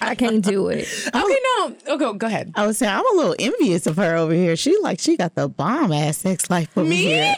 I 0.01 0.14
can't 0.14 0.44
do 0.44 0.68
it. 0.68 0.88
okay, 1.09 1.38
no, 1.59 1.76
okay, 1.88 2.18
go 2.18 2.26
ahead. 2.26 2.53
I 2.55 2.66
was 2.66 2.78
saying 2.78 2.92
I'm 2.92 3.07
a 3.07 3.16
little 3.16 3.36
envious 3.38 3.86
of 3.86 3.97
her 3.97 4.16
over 4.16 4.32
here. 4.32 4.57
She 4.57 4.76
like 4.80 4.99
she 4.99 5.16
got 5.16 5.34
the 5.34 5.49
bomb 5.49 5.92
ass 5.92 6.18
sex 6.18 6.49
life 6.51 6.76
over 6.76 6.88
Me? 6.88 7.05
here. 7.05 7.34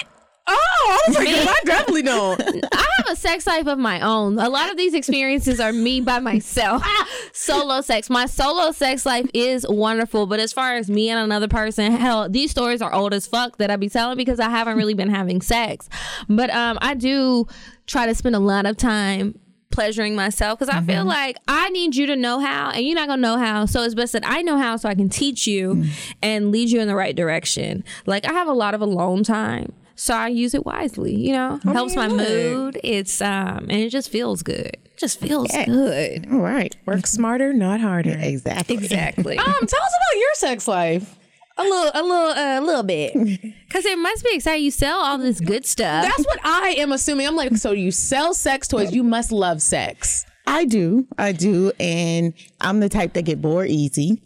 Oh, 0.51 0.88
I 0.90 1.09
was 1.09 1.16
like, 1.16 1.28
I 1.28 1.61
definitely 1.64 2.03
don't. 2.03 2.40
I 2.72 2.86
have 2.96 3.07
a 3.11 3.16
sex 3.16 3.46
life 3.46 3.66
of 3.66 3.78
my 3.78 4.01
own. 4.01 4.38
A 4.38 4.49
lot 4.49 4.70
of 4.70 4.76
these 4.76 4.94
experiences 4.94 5.61
are 5.61 5.72
me 5.72 6.01
by 6.01 6.18
myself. 6.18 6.82
solo 7.32 7.80
sex. 7.82 8.09
My 8.09 8.26
solo 8.26 8.72
sex 8.72 9.05
life 9.05 9.28
is 9.34 9.66
wonderful, 9.68 10.26
but 10.26 10.40
as 10.40 10.53
far 10.53 10.76
as 10.76 10.88
me 10.90 11.11
and 11.11 11.20
another 11.20 11.49
person, 11.49 11.92
hell, 11.92 12.28
these 12.28 12.51
stories 12.51 12.80
are 12.80 12.92
old 12.92 13.12
as 13.12 13.26
fuck 13.26 13.59
that 13.59 13.70
I 13.70 13.76
be 13.76 13.88
telling 13.88 14.16
because 14.16 14.40
I 14.40 14.49
haven't 14.49 14.76
really 14.76 14.94
been 14.94 15.11
having 15.11 15.42
sex. 15.42 15.88
But 16.28 16.51
um, 16.51 16.78
I 16.80 16.94
do 16.94 17.46
try 17.86 18.07
to 18.07 18.14
spend 18.14 18.34
a 18.34 18.40
lot 18.40 18.66
of 18.66 18.76
time 18.76 19.38
pleasuring 19.70 20.16
myself 20.16 20.59
because 20.59 20.74
I 20.74 20.80
feel 20.80 21.05
like 21.05 21.36
I 21.46 21.68
need 21.68 21.94
you 21.94 22.07
to 22.07 22.16
know 22.16 22.40
how 22.40 22.70
and 22.70 22.84
you're 22.84 22.94
not 22.96 23.07
gonna 23.07 23.22
know 23.22 23.38
how. 23.38 23.66
So 23.66 23.82
it's 23.82 23.94
best 23.94 24.12
that 24.14 24.24
I 24.26 24.42
know 24.42 24.57
how 24.57 24.76
so 24.76 24.88
I 24.88 24.94
can 24.94 25.09
teach 25.09 25.46
you 25.46 25.84
and 26.22 26.51
lead 26.51 26.70
you 26.70 26.80
in 26.80 26.88
the 26.88 26.96
right 26.96 27.14
direction. 27.14 27.84
Like 28.07 28.26
I 28.26 28.32
have 28.32 28.49
a 28.49 28.53
lot 28.53 28.74
of 28.74 28.80
alone 28.80 29.22
time. 29.22 29.72
So 29.99 30.14
I 30.14 30.28
use 30.28 30.55
it 30.55 30.64
wisely, 30.64 31.14
you 31.14 31.32
know. 31.32 31.59
Helps 31.64 31.96
my 31.96 32.07
mood. 32.09 32.78
It's 32.84 33.20
um 33.20 33.66
and 33.68 33.72
it 33.72 33.90
just 33.90 34.11
feels 34.11 34.42
good. 34.42 34.76
It 34.84 34.96
just 34.99 35.18
feels 35.20 35.51
good. 35.66 36.26
All 36.32 36.38
right. 36.40 36.74
Work 36.86 37.07
smarter, 37.07 37.53
not 37.53 37.80
harder. 37.80 38.16
Exactly. 38.18 38.76
Exactly. 38.76 39.38
Um, 39.38 39.44
tell 39.66 39.82
us 39.82 39.94
about 39.96 40.18
your 40.20 40.34
sex 40.34 40.68
life. 40.68 41.18
a 41.57 41.62
little 41.64 41.90
a 41.94 42.03
little 42.03 42.32
a 42.36 42.61
little 42.64 42.82
bit. 42.84 43.12
Cause 43.70 43.84
it 43.84 43.99
must 43.99 44.24
be 44.24 44.30
exciting. 44.34 44.64
You 44.64 44.70
sell 44.70 45.01
all 45.01 45.18
this 45.18 45.40
good 45.40 45.66
stuff. 45.66 46.05
That's 46.05 46.24
what 46.26 46.38
I 46.44 46.76
am 46.78 46.92
assuming. 46.92 47.26
I'm 47.26 47.34
like, 47.36 47.57
so 47.57 47.72
you 47.72 47.90
sell 47.90 48.34
sex 48.34 48.68
toys, 48.68 48.92
you 48.94 49.03
must 49.03 49.32
love 49.32 49.61
sex. 49.61 50.24
I 50.46 50.64
do. 50.64 51.07
I 51.18 51.32
do. 51.32 51.72
And 51.80 52.32
I'm 52.61 52.80
the 52.80 52.88
type 52.88 53.12
that 53.14 53.22
get 53.22 53.42
bored 53.42 53.68
easy. 53.68 54.22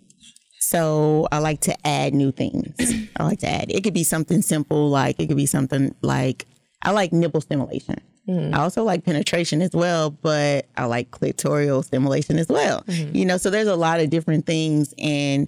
So 0.72 1.28
I 1.30 1.38
like 1.38 1.60
to 1.62 1.86
add 1.86 2.14
new 2.14 2.32
things. 2.32 2.74
I 3.18 3.24
like 3.24 3.40
to 3.40 3.48
add. 3.48 3.70
It 3.70 3.84
could 3.84 3.92
be 3.92 4.04
something 4.04 4.40
simple, 4.40 4.88
like 4.88 5.20
it 5.20 5.26
could 5.26 5.36
be 5.36 5.44
something 5.44 5.94
like 6.00 6.46
I 6.82 6.92
like 6.92 7.12
nipple 7.12 7.42
stimulation. 7.42 8.00
Mm. 8.26 8.54
I 8.54 8.60
also 8.60 8.82
like 8.82 9.04
penetration 9.04 9.60
as 9.60 9.72
well, 9.72 10.08
but 10.08 10.66
I 10.78 10.86
like 10.86 11.10
clitoral 11.10 11.84
stimulation 11.84 12.38
as 12.38 12.48
well. 12.48 12.84
Mm-hmm. 12.84 13.14
You 13.14 13.26
know, 13.26 13.36
so 13.36 13.50
there's 13.50 13.68
a 13.68 13.76
lot 13.76 14.00
of 14.00 14.08
different 14.08 14.46
things 14.46 14.94
and 14.98 15.46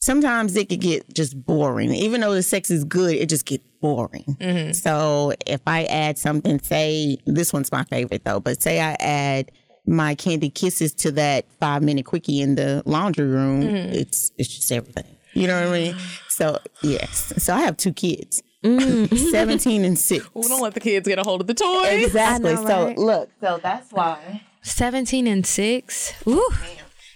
sometimes 0.00 0.54
it 0.56 0.68
could 0.68 0.82
get 0.82 1.14
just 1.14 1.42
boring. 1.42 1.94
Even 1.94 2.20
though 2.20 2.34
the 2.34 2.42
sex 2.42 2.70
is 2.70 2.84
good, 2.84 3.14
it 3.14 3.30
just 3.30 3.46
gets 3.46 3.66
boring. 3.80 4.36
Mm-hmm. 4.40 4.72
So 4.72 5.32
if 5.46 5.62
I 5.66 5.84
add 5.84 6.18
something, 6.18 6.60
say 6.60 7.16
this 7.24 7.50
one's 7.50 7.72
my 7.72 7.84
favorite 7.84 8.24
though, 8.24 8.40
but 8.40 8.60
say 8.60 8.78
I 8.78 8.94
add 9.00 9.52
my 9.90 10.14
candy 10.14 10.48
kisses 10.48 10.92
to 10.94 11.10
that 11.10 11.46
five 11.58 11.82
minute 11.82 12.06
quickie 12.06 12.40
in 12.40 12.54
the 12.54 12.82
laundry 12.86 13.26
room, 13.26 13.62
mm. 13.62 13.92
it's 13.92 14.30
it's 14.38 14.48
just 14.48 14.70
everything. 14.70 15.16
You 15.34 15.48
know 15.48 15.60
what 15.60 15.76
I 15.76 15.78
mean? 15.78 15.96
So 16.28 16.58
yes. 16.80 17.32
So 17.38 17.54
I 17.54 17.60
have 17.62 17.76
two 17.76 17.92
kids. 17.92 18.42
Mm. 18.64 19.16
17 19.30 19.84
and 19.84 19.98
6. 19.98 20.30
We 20.34 20.42
don't 20.42 20.60
let 20.60 20.74
the 20.74 20.80
kids 20.80 21.08
get 21.08 21.18
a 21.18 21.22
hold 21.22 21.40
of 21.40 21.46
the 21.46 21.54
toys. 21.54 22.04
Exactly. 22.04 22.54
Know, 22.54 22.66
so 22.66 22.86
right? 22.86 22.98
look, 22.98 23.30
so 23.40 23.58
that's 23.62 23.90
why. 23.90 24.42
17 24.62 25.26
and 25.26 25.46
6. 25.46 26.12
Ooh. 26.28 26.50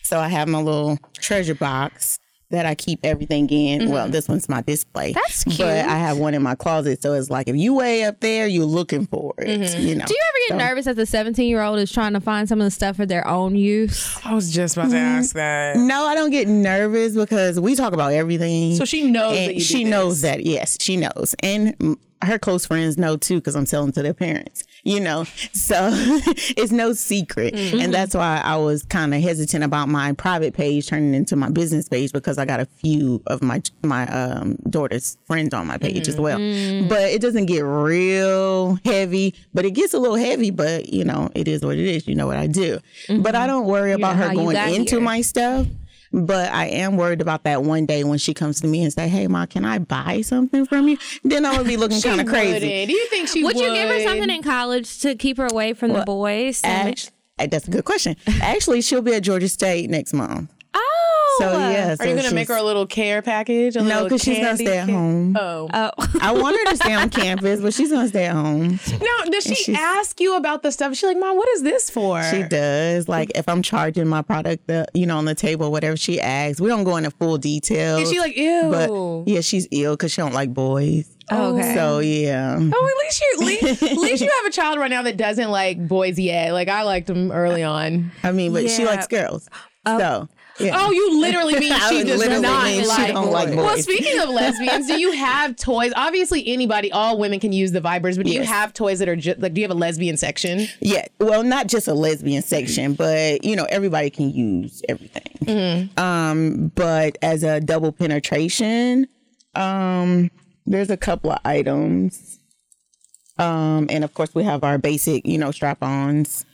So 0.03 0.19
I 0.21 0.29
have 0.29 0.49
my 0.49 0.59
little 0.59 0.99
treasure 1.19 1.55
box 1.55 2.19
that 2.55 2.67
I 2.67 2.75
keep 2.75 3.01
everything 3.05 3.49
in. 3.51 3.91
Well, 3.91 4.09
this 4.09 4.29
one's 4.29 4.49
my 4.49 4.63
display. 4.63 5.11
Mm-hmm. 5.11 5.21
That's 5.23 5.45
cute. 5.45 5.59
But 5.59 5.87
I 5.87 5.97
have 5.99 6.19
one 6.19 6.35
in 6.35 6.43
my 6.43 6.55
closet. 6.55 7.03
So 7.03 7.13
it's 7.15 7.31
like 7.31 7.49
if 7.49 7.57
you 7.57 7.75
way 7.75 8.05
up 8.05 8.21
there, 8.21 8.47
you're 8.47 8.65
looking 8.65 9.07
for 9.07 9.35
it. 9.39 9.49
You 9.79 9.95
know. 9.97 10.05
Do 10.07 10.15
you 10.15 10.21
ever 10.29 10.39
get 10.49 10.49
So- 10.51 10.57
nervous 10.59 10.87
as 10.87 10.99
a 10.99 11.07
17 11.07 11.49
year 11.49 11.63
old 11.63 11.79
is 11.79 11.93
trying 11.93 12.13
to 12.15 12.21
find 12.21 12.49
some 12.49 12.61
of 12.61 12.65
the 12.65 12.71
stuff 12.71 12.97
for 12.97 13.07
their 13.07 13.27
own 13.27 13.55
use? 13.57 14.19
I 14.25 14.35
was 14.35 14.53
just 14.53 14.77
about 14.77 14.91
to 14.91 14.97
ask 14.97 15.35
that. 15.35 15.77
No, 15.77 16.05
I 16.07 16.15
don't 16.15 16.31
get 16.31 16.49
nervous 16.49 17.15
because 17.15 17.61
we 17.61 17.75
talk 17.75 17.93
about 17.93 18.13
everything. 18.13 18.77
So 18.77 18.85
she 18.85 19.11
knows 19.11 19.37
And 19.37 19.49
that 19.49 19.55
you 19.55 19.61
do 19.61 19.65
she 19.65 19.85
this. 19.85 19.91
knows 19.91 20.21
that. 20.23 20.45
Yes, 20.47 20.79
she 20.81 20.97
knows, 20.97 21.35
and 21.43 21.75
her 22.23 22.39
close 22.39 22.67
friends 22.67 22.97
know 22.99 23.17
too 23.17 23.37
because 23.37 23.55
I'm 23.57 23.67
selling 23.67 23.93
to 23.93 24.03
their 24.03 24.15
parents. 24.15 24.65
You 24.83 25.01
know, 25.01 25.25
so 25.53 25.89
it's 25.93 26.71
no 26.73 26.93
secret, 26.93 27.55
Mm-hmm. 27.55 27.81
and 27.81 27.95
that's 27.95 28.15
why 28.15 28.41
I 28.45 28.57
was 28.57 28.83
kind 28.85 29.15
of 29.15 29.23
hesitant 29.23 29.65
about 29.65 29.89
my 29.89 30.13
private 30.13 30.53
page 30.55 30.87
turning 30.89 31.15
into 31.15 31.37
my 31.37 31.49
business 31.49 31.89
page 31.89 32.13
because 32.13 32.37
I 32.37 32.45
got 32.45 32.61
a 32.61 32.67
few 32.67 33.23
of 33.27 33.43
my 33.43 33.63
my 33.83 34.07
um, 34.09 34.57
daughter's 34.69 35.17
friends 35.27 35.55
on 35.55 35.67
my 35.67 35.79
page 35.79 36.07
as 36.09 36.19
well. 36.21 36.39
Mm-hmm. 36.39 36.89
But 36.89 37.03
it 37.11 37.23
doesn't 37.23 37.47
get 37.47 37.61
real 37.61 38.79
heavy, 38.85 39.35
but 39.55 39.65
it 39.65 39.71
gets 39.73 39.95
a 39.95 39.99
little 39.99 40.17
heavy. 40.17 40.51
But 40.51 40.93
you 40.93 41.05
know, 41.05 41.31
it 41.35 41.49
is 41.49 41.63
what 41.65 41.77
it 41.79 41.87
is. 41.87 42.07
You 42.07 42.15
know 42.15 42.27
what 42.27 42.37
I 42.37 42.47
do, 42.47 42.79
but 43.21 43.35
I 43.35 43.47
don't 43.47 43.67
worry 43.67 43.93
about 43.93 44.17
know 44.17 44.29
her 44.29 44.35
going 44.35 44.57
into 44.75 44.97
here. 44.97 45.01
my 45.01 45.21
stuff. 45.23 45.67
But 46.17 46.53
I 46.53 46.67
am 46.67 46.97
worried 46.97 47.21
about 47.21 47.43
that 47.43 47.65
one 47.65 47.87
day 47.87 48.05
when 48.05 48.19
she 48.19 48.35
comes 48.35 48.61
to 48.61 48.69
me 48.69 48.85
and 48.85 48.93
say, 48.93 49.09
"Hey, 49.09 49.27
ma, 49.27 49.47
can 49.47 49.65
I 49.65 49.79
buy 49.81 50.21
something 50.21 50.65
from 50.65 50.87
you?" 50.87 50.97
Then 51.25 51.45
I 51.45 51.59
would 51.59 51.67
be 51.67 51.77
looking 51.77 52.01
kind 52.01 52.21
of 52.21 52.29
crazy. 52.29 52.53
wouldn't. 52.55 52.87
Do 52.89 52.93
you 52.93 53.07
think 53.09 53.29
she 53.29 53.43
Would 53.43 53.57
would? 53.57 53.65
you 53.65 53.75
give 53.75 53.89
her 53.89 54.01
something 54.01 54.31
in 54.31 54.43
college 54.45 55.01
to 55.01 55.17
keep 55.17 55.39
her 55.39 55.47
away 55.47 55.73
from 55.73 55.93
the 55.93 56.05
boys? 56.05 56.63
to 56.63 56.69
make- 56.85 57.09
uh, 57.41 57.49
that's 57.49 57.67
a 57.67 57.71
good 57.73 57.85
question. 57.85 58.15
Actually, 58.41 58.81
she'll 58.81 59.03
be 59.03 59.13
at 59.13 59.25
Georgia 59.25 59.49
State 59.49 59.91
next 59.91 60.13
month. 60.13 60.51
Oh. 61.41 61.53
So 61.53 61.59
yeah, 61.59 61.97
Are 61.99 62.07
you 62.07 62.17
gonna 62.17 62.33
make 62.35 62.49
her 62.49 62.57
a 62.57 62.63
little 62.63 62.87
care 62.87 63.23
package? 63.23 63.77
A 63.77 63.83
No, 63.83 64.05
because 64.05 64.23
she's 64.23 64.39
gonna 64.39 64.57
stay 64.57 64.79
at 64.79 64.87
kit? 64.87 64.95
home. 64.95 65.37
Oh. 65.39 65.69
Oh. 65.73 65.91
I 66.21 66.33
want 66.33 66.57
her 66.57 66.65
to 66.73 66.77
stay 66.77 66.95
on 66.95 67.11
campus, 67.11 67.61
but 67.61 67.75
she's 67.75 67.91
gonna 67.91 68.09
stay 68.09 68.27
at 68.27 68.35
home. 68.35 68.79
No, 69.01 69.31
does 69.31 69.45
she 69.45 69.75
ask 69.75 70.21
you 70.21 70.37
about 70.37 70.63
the 70.63 70.71
stuff? 70.73 70.95
She's 70.95 71.05
like, 71.05 71.19
Mom, 71.19 71.37
what 71.37 71.49
is 71.51 71.63
this 71.63 71.91
for? 71.91 72.23
She 72.25 72.43
does. 72.43 73.09
Like 73.09 73.33
if 73.35 73.49
I'm 73.49 73.63
charging 73.63 74.07
my 74.09 74.23
product, 74.23 74.67
the, 74.67 74.87
you 74.95 75.07
know, 75.07 75.19
on 75.19 75.25
the 75.25 75.35
table, 75.35 75.71
whatever 75.71 75.97
she 75.97 76.21
asks, 76.21 76.61
we 76.61 76.69
don't 76.69 76.85
go 76.85 76.97
into 76.97 77.11
full 77.11 77.39
detail. 77.39 77.99
Is 77.99 78.11
she 78.11 78.19
like, 78.19 78.37
ew? 78.37 78.69
But 78.71 79.29
yeah, 79.31 79.41
she's 79.41 79.67
ill 79.71 79.95
because 79.95 80.13
she 80.13 80.21
don't 80.21 80.35
like 80.35 80.53
boys. 80.53 81.11
Oh, 81.31 81.57
okay. 81.57 81.75
So 81.75 82.01
yeah. 82.01 82.57
Oh, 82.61 82.61
at 82.61 83.05
least 83.05 83.21
you, 83.21 83.33
at 83.33 83.47
least, 83.47 83.83
at 83.83 83.97
least 83.97 84.23
you 84.23 84.31
have 84.43 84.47
a 84.47 84.51
child 84.51 84.79
right 84.79 84.91
now 84.91 85.03
that 85.03 85.17
doesn't 85.17 85.51
like 85.51 85.87
boys 85.87 86.19
yet. 86.19 86.53
Like 86.53 86.69
I 86.69 86.83
liked 86.83 87.07
them 87.07 87.33
early 87.33 87.63
on. 87.63 88.13
I 88.23 88.33
mean, 88.33 88.53
but 88.53 88.69
she 88.69 88.85
likes 88.85 89.07
girls. 89.07 89.49
Oh. 89.87 89.99
so 89.99 90.29
yeah. 90.59 90.77
Oh, 90.77 90.91
you 90.91 91.21
literally 91.21 91.59
mean 91.59 91.75
she 91.89 92.05
does 92.05 92.27
not 92.27 92.43
like, 92.87 93.13
don't 93.13 93.31
like 93.31 93.55
Well, 93.55 93.77
speaking 93.79 94.19
of 94.21 94.29
lesbians, 94.29 94.87
do 94.87 94.99
you 94.99 95.13
have 95.17 95.57
toys? 95.57 95.93
Obviously, 95.97 96.47
anybody, 96.47 96.93
all 96.93 97.19
women 97.19 97.41
can 97.41 97.53
use 97.53 97.73
the 97.73 97.81
Vibers, 97.81 98.17
but 98.17 98.27
do 98.27 98.33
you 98.33 98.43
have 98.43 98.73
toys 98.73 98.99
that 99.01 99.09
are 99.09 99.17
just 99.17 99.41
like? 99.41 99.55
Do 99.55 99.61
you 99.61 99.65
have 99.67 99.77
a 99.77 99.79
lesbian 99.79 100.17
section? 100.17 100.67
Yeah, 100.81 101.07
well, 101.19 101.43
not 101.43 101.67
just 101.67 101.89
a 101.89 101.95
lesbian 101.95 102.43
section, 102.43 102.95
but 102.95 103.45
you 103.45 103.57
know, 103.57 103.67
everybody 103.71 104.11
can 104.11 104.31
use 104.31 104.83
everything. 104.89 105.91
Um, 105.97 106.73
but 106.75 107.19
as 107.23 107.43
a 107.43 107.61
double 107.61 107.93
penetration, 107.93 109.07
um, 109.55 110.31
there's 110.67 110.91
a 110.91 110.97
couple 110.97 111.33
of 111.33 111.39
items. 111.45 112.39
Um, 113.39 113.89
and 113.91 114.05
of 114.05 114.15
course, 114.15 114.35
we 114.35 114.45
have 114.45 114.63
our 114.63 114.79
basic, 114.79 115.27
you 115.27 115.39
know, 115.39 115.51
strap-ons. 115.51 116.45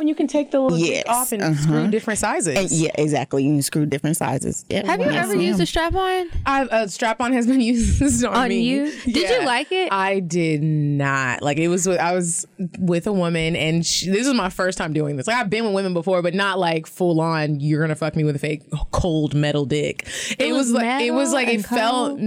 And 0.00 0.08
you 0.08 0.14
can 0.14 0.26
take 0.26 0.50
the 0.50 0.60
little 0.60 0.78
Yes, 0.78 1.04
off 1.06 1.30
and 1.32 1.42
uh-huh. 1.42 1.62
screw 1.62 1.88
different 1.88 2.18
sizes. 2.18 2.56
And 2.56 2.70
yeah, 2.70 2.90
exactly. 2.94 3.44
You 3.44 3.52
can 3.52 3.62
screw 3.62 3.84
different 3.84 4.16
sizes. 4.16 4.64
Yeah. 4.70 4.86
Have 4.86 5.00
you 5.00 5.10
Yes, 5.10 5.24
ever 5.24 5.36
used 5.36 5.60
a 5.60 5.66
strap 5.66 5.94
on? 5.94 6.30
I've, 6.46 6.68
a 6.70 6.88
strap 6.88 7.20
on 7.20 7.34
has 7.34 7.46
been 7.46 7.60
used 7.60 8.24
on, 8.24 8.34
On 8.34 8.48
me. 8.48 8.60
you? 8.60 8.90
Did 9.04 9.28
you 9.28 9.44
like 9.44 9.70
it? 9.70 9.92
I 9.92 10.20
did 10.20 10.62
not. 10.62 11.42
Like 11.42 11.58
it 11.58 11.68
was. 11.68 11.86
with- 11.86 12.00
I 12.00 12.14
was 12.14 12.46
with 12.78 13.06
a 13.06 13.12
woman, 13.12 13.56
and 13.56 13.84
she, 13.84 14.08
this 14.10 14.26
is 14.26 14.32
my 14.32 14.48
first 14.48 14.78
time 14.78 14.94
doing 14.94 15.16
this. 15.16 15.26
Like 15.26 15.36
I've 15.36 15.50
been 15.50 15.64
with 15.64 15.74
women 15.74 15.92
before, 15.92 16.22
but 16.22 16.32
not 16.34 16.58
like 16.58 16.86
full 16.86 17.20
on. 17.20 17.60
You're 17.60 17.82
gonna 17.82 17.94
fuck 17.94 18.16
me 18.16 18.24
with 18.24 18.36
a 18.36 18.38
fake 18.38 18.62
cold 18.92 19.34
metal 19.34 19.66
dick. 19.66 20.08
It, 20.38 20.52
was 20.52 20.72
like 20.72 21.02
it 21.02 21.12
was 21.12 21.32
like 21.32 21.48
it 21.48 21.56
and 21.56 21.66
felt. 21.66 22.18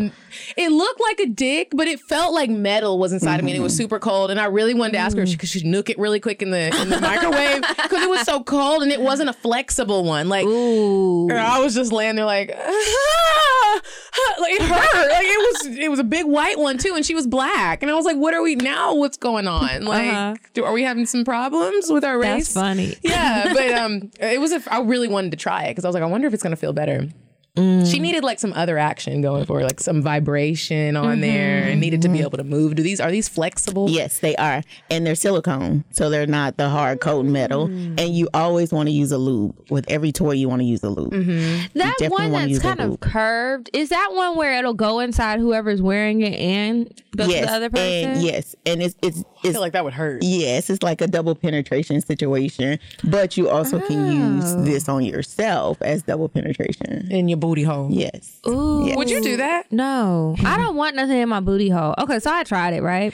It 0.58 0.72
looked 0.72 1.02
like 1.02 1.20
a 1.20 1.28
dick, 1.28 1.72
but 1.74 1.88
it 1.88 2.00
felt 2.00 2.34
like 2.34 2.50
metal 2.50 3.00
was 3.00 3.14
inside 3.14 3.40
of 3.40 3.46
me, 3.46 3.52
and 3.52 3.60
it 3.60 3.64
was 3.64 3.74
mm-hmm. 3.74 3.84
super 3.84 4.00
cold. 4.00 4.32
And 4.32 4.40
I 4.40 4.46
really 4.46 4.74
wanted 4.74 4.94
to 4.94 5.00
ask 5.00 5.18
her 5.18 5.24
if 5.24 5.30
she 5.30 5.36
mm. 5.36 5.40
could 5.40 5.50
she 5.50 5.62
nuke 5.62 5.90
it 5.90 5.98
really 5.98 6.20
quick 6.20 6.42
in 6.42 6.52
the 6.52 6.76
in 6.82 6.90
the 6.90 7.02
microwave 7.02 7.63
because 7.84 8.02
it 8.04 8.10
was 8.10 8.22
so 8.22 8.44
cold, 8.44 8.84
and 8.84 8.92
it 8.92 9.02
wasn't 9.02 9.30
a 9.30 9.34
flexible 9.34 10.04
one. 10.04 10.30
Like 10.30 10.46
Ooh. 10.46 11.30
I 11.32 11.60
was 11.60 11.74
just 11.76 11.92
laying 11.92 12.16
there 12.16 12.26
like, 12.26 12.52
huh, 12.56 13.82
like 14.42 14.54
it 14.54 14.62
hurt. 14.62 15.10
Like 15.12 15.26
it 15.26 15.38
was, 15.68 15.78
it 15.78 15.90
was 15.90 16.00
a 16.00 16.04
big 16.04 16.26
white 16.26 16.58
one 16.60 16.78
too, 16.78 16.94
and 16.96 17.06
she 17.06 17.16
was 17.16 17.28
black. 17.28 17.82
And 17.82 17.92
I 17.92 17.96
was 17.96 18.06
like, 18.06 18.18
what 18.18 18.34
are 18.34 18.42
we 18.42 18.56
now? 18.56 18.96
What's 18.96 19.18
going 19.18 19.48
on? 19.48 19.86
Like, 19.86 20.08
Uh-huh. 20.12 20.36
do, 20.54 20.64
are 20.64 20.74
we 20.74 20.84
having 20.84 21.06
some 21.06 21.24
problems 21.26 21.90
with 21.92 22.04
our 22.04 22.18
race? 22.18 22.54
That's 22.54 22.54
funny. 22.54 22.96
Yeah, 23.04 23.54
but 23.54 23.72
um, 23.78 24.12
it 24.20 24.40
was. 24.40 24.52
A, 24.52 24.62
I 24.72 24.82
really 24.82 25.08
wanted 25.08 25.32
to 25.32 25.38
try 25.38 25.64
it 25.66 25.72
because 25.72 25.86
I 25.86 25.88
was 25.88 25.94
like, 25.96 26.04
I 26.04 26.08
wonder 26.08 26.28
if 26.28 26.34
it's 26.34 26.44
gonna 26.44 26.56
feel 26.56 26.74
better. 26.74 27.08
Mm. 27.56 27.90
She 27.90 28.00
needed 28.00 28.24
like 28.24 28.40
some 28.40 28.52
other 28.54 28.80
action 28.80 29.22
going 29.22 29.46
for 29.46 29.60
her, 29.60 29.64
like 29.66 29.80
some 29.80 30.02
vibration 30.02 30.96
on 30.98 31.22
there, 31.22 31.62
Mm-hmm. 31.62 31.70
and 31.72 31.82
needed 31.82 32.02
to 32.02 32.10
be 32.10 32.22
able 32.22 32.38
to 32.40 32.44
move. 32.44 32.74
Do 32.76 32.82
these 32.84 33.00
are 33.00 33.12
these 33.12 33.28
flexible? 33.30 33.90
Yes, 33.90 34.20
they 34.20 34.36
are. 34.38 34.64
And 34.90 35.06
they're 35.06 35.14
silicone, 35.16 35.84
so 35.92 36.10
they're 36.10 36.26
not 36.26 36.58
the 36.58 36.70
hard 36.70 37.00
coated 37.00 37.32
metal. 37.32 37.68
Mm. 37.68 38.00
And 38.00 38.16
you 38.16 38.28
always 38.34 38.72
want 38.74 38.88
to 38.88 38.92
use 38.94 39.12
a 39.12 39.18
lube. 39.20 39.56
With 39.70 39.86
every 39.88 40.12
toy, 40.12 40.32
you 40.32 40.50
want 40.50 40.62
to 40.62 40.66
use 40.66 40.84
a 40.84 40.90
lube. 40.90 41.14
Mm-hmm. 41.14 41.78
That 41.78 42.10
one 42.10 42.32
that's 42.32 42.60
kind 42.60 42.80
of 42.82 43.00
curved 43.00 43.70
is 43.74 43.90
that 43.90 44.10
one 44.14 44.36
where 44.36 44.58
it'll 44.58 44.74
go 44.74 45.00
inside 45.00 45.40
whoever's 45.40 45.82
wearing 45.82 46.22
it 46.22 46.34
and 46.40 46.92
go 47.16 47.26
yes, 47.26 47.46
the 47.46 47.52
other 47.54 47.70
person. 47.70 48.12
and 48.14 48.24
yes, 48.24 48.56
and 48.66 48.82
it's 48.82 48.96
it's 49.04 49.20
I 49.20 49.24
it's 49.44 49.52
feel 49.52 49.62
like 49.62 49.74
that 49.74 49.84
would 49.84 49.94
hurt. 49.94 50.24
Yes, 50.24 50.70
it's 50.72 50.82
like 50.82 51.02
a 51.02 51.08
double 51.08 51.36
penetration 51.36 52.02
situation, 52.02 52.80
but 53.04 53.38
you 53.38 53.50
also 53.50 53.80
can 53.80 54.12
use 54.12 54.54
Oh. 54.56 54.62
this 54.64 54.90
on 54.90 55.04
yourself 55.04 55.82
as 55.82 56.02
double 56.04 56.30
penetration. 56.30 57.12
in 57.12 57.28
your 57.28 57.38
booty 57.44 57.64
hole. 57.64 57.90
Yes. 57.92 58.40
Ooh. 58.48 58.86
Yes. 58.88 58.98
Would 58.98 59.10
you 59.10 59.22
do 59.22 59.38
that? 59.38 59.72
No, 59.72 60.36
I 60.44 60.58
don't 60.58 60.76
want 60.76 60.96
nothing 60.96 61.18
in 61.18 61.30
my 61.30 61.40
booty 61.40 61.70
hole. 61.70 61.94
Okay, 61.98 62.20
so 62.20 62.32
I 62.32 62.44
tried 62.44 62.74
it, 62.74 62.82
right? 62.82 63.14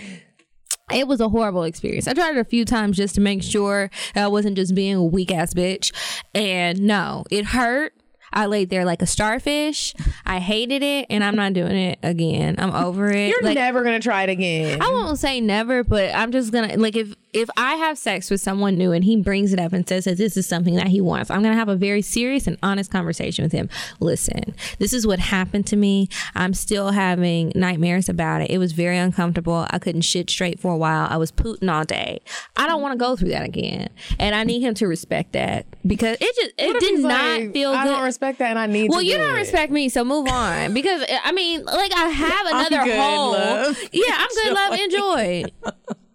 It 0.94 1.08
was 1.08 1.22
a 1.22 1.30
horrible 1.30 1.64
experience. 1.64 2.08
I 2.08 2.14
tried 2.14 2.36
it 2.36 2.40
a 2.40 2.44
few 2.46 2.66
times 2.66 2.98
just 2.98 3.16
to 3.16 3.22
make 3.22 3.44
sure 3.44 3.90
I 4.16 4.28
wasn't 4.28 4.56
just 4.56 4.74
being 4.74 4.96
a 4.96 5.04
weak 5.04 5.32
ass 5.32 5.54
bitch. 5.54 5.92
And 6.34 6.82
no, 6.82 7.26
it 7.30 7.46
hurt. 7.46 7.94
I 8.32 8.46
laid 8.46 8.70
there 8.70 8.86
like 8.86 9.02
a 9.02 9.08
starfish. 9.08 9.96
I 10.26 10.38
hated 10.40 10.84
it, 10.84 11.08
and 11.10 11.24
I'm 11.24 11.36
not 11.36 11.54
doing 11.54 11.76
it 11.76 11.98
again. 12.04 12.56
I'm 12.60 12.72
over 12.76 13.10
it. 13.12 13.30
You're 13.30 13.42
Like, 13.42 13.56
never 13.56 13.84
gonna 13.84 14.00
try 14.00 14.24
it 14.24 14.30
again. 14.30 14.82
I 14.82 14.90
won't 14.92 15.18
say 15.18 15.42
never, 15.42 15.84
but 15.84 16.14
I'm 16.14 16.32
just 16.32 16.52
gonna 16.52 16.78
like 16.78 16.96
if 16.96 17.16
if 17.34 17.50
I 17.58 17.76
have 17.76 17.98
sex 17.98 18.30
with 18.32 18.42
someone 18.42 18.76
new 18.78 18.92
and 18.92 19.04
he 19.04 19.16
brings 19.18 19.54
it 19.54 19.60
up 19.60 19.72
and 19.74 19.88
says 19.88 20.06
that 20.06 20.18
this 20.18 20.36
is 20.36 20.48
something 20.48 20.76
that 20.76 20.88
he 20.88 21.00
wants, 21.02 21.30
I'm 21.30 21.44
gonna 21.44 21.56
have 21.56 21.70
a 21.70 21.76
very 21.76 22.02
serious 22.02 22.48
and 22.48 22.58
honest 22.64 22.92
conversation 22.92 23.44
with 23.44 23.52
him. 23.52 23.70
Listen, 24.00 24.56
this 24.80 24.94
is 24.94 25.06
what 25.06 25.20
happened 25.20 25.68
to 25.68 25.76
me. 25.76 26.08
I'm 26.36 26.54
still 26.54 26.92
having 26.92 27.52
nightmares 27.56 28.10
about 28.10 28.42
it. 28.42 28.50
It 28.50 28.58
was 28.58 28.72
very 28.72 28.98
uncomfortable. 28.98 29.68
I 29.70 29.78
couldn't 29.80 30.02
shit 30.02 30.30
straight 30.30 30.60
for 30.60 30.74
a 30.74 30.78
while. 30.78 31.08
I 31.10 31.18
was 31.18 31.32
pooting 31.32 31.70
all 31.70 31.84
day. 31.86 32.22
I 32.58 32.68
don't 32.68 32.82
want 32.82 32.94
to 32.94 32.98
go 32.98 33.16
through 33.16 33.30
that 33.30 33.44
again, 33.46 33.90
and 34.18 34.34
I 34.34 34.44
need 34.44 34.62
him 34.62 34.74
to 34.76 34.88
respect 34.88 35.34
that 35.34 35.66
because 35.86 36.18
it 36.20 36.36
just 36.36 36.52
it 36.58 36.74
What 36.74 36.80
did 36.80 37.00
not 37.00 37.40
like, 37.40 37.54
feel 37.54 37.72
I 37.72 37.84
good. 37.84 37.90
don't 37.90 38.04
respect 38.04 38.40
that, 38.40 38.50
and 38.50 38.60
I 38.60 38.66
need. 38.66 38.90
Well, 38.90 39.00
to 39.02 39.06
you 39.06 39.14
do 39.14 39.20
don't 39.20 39.36
it. 39.36 39.40
respect 39.40 39.72
me, 39.72 39.90
so 39.90 40.04
move 40.04 40.28
on. 40.28 40.74
Because 40.80 41.04
I 41.26 41.32
mean, 41.34 41.66
like 41.66 41.92
I 41.94 42.08
have 42.10 42.46
another 42.48 42.84
good, 42.86 42.98
hole. 43.00 43.32
love. 43.32 43.78
Yeah, 43.92 44.04
I'm 44.18 44.30
good. 44.30 44.54
Love, 44.54 44.80
enjoy. 44.80 45.44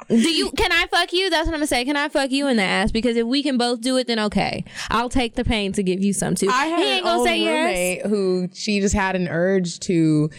Do 0.09 0.17
you? 0.17 0.51
Can 0.51 0.73
I 0.73 0.87
fuck 0.87 1.13
you? 1.13 1.31
That's 1.31 1.47
what 1.47 1.55
I'm 1.55 1.61
gonna 1.61 1.67
say. 1.67 1.85
Can 1.85 1.97
I 1.97 2.09
fuck 2.09 2.31
you 2.31 2.47
in 2.49 2.57
the 2.57 2.63
ass? 2.63 2.91
Because 2.93 3.17
if 3.17 3.27
we 3.27 3.43
can 3.43 3.57
both 3.59 3.81
do 3.81 3.97
it, 3.97 4.07
then 4.07 4.19
okay. 4.19 4.65
I'll 4.91 5.09
take 5.09 5.35
the 5.35 5.45
pain 5.45 5.73
to 5.73 5.83
give 5.83 6.03
you 6.03 6.13
some 6.13 6.35
too. 6.35 6.49
I 6.51 6.67
had 6.67 6.79
he 6.79 6.85
ain't 6.85 6.99
an 6.99 7.05
gonna 7.05 7.19
old 7.19 7.27
say 7.27 7.39
yes. 7.39 7.67
roommate 7.67 8.07
who 8.07 8.49
she 8.53 8.81
just 8.81 8.95
had 8.95 9.17
an 9.17 9.29
urge 9.29 9.81
to 9.81 10.31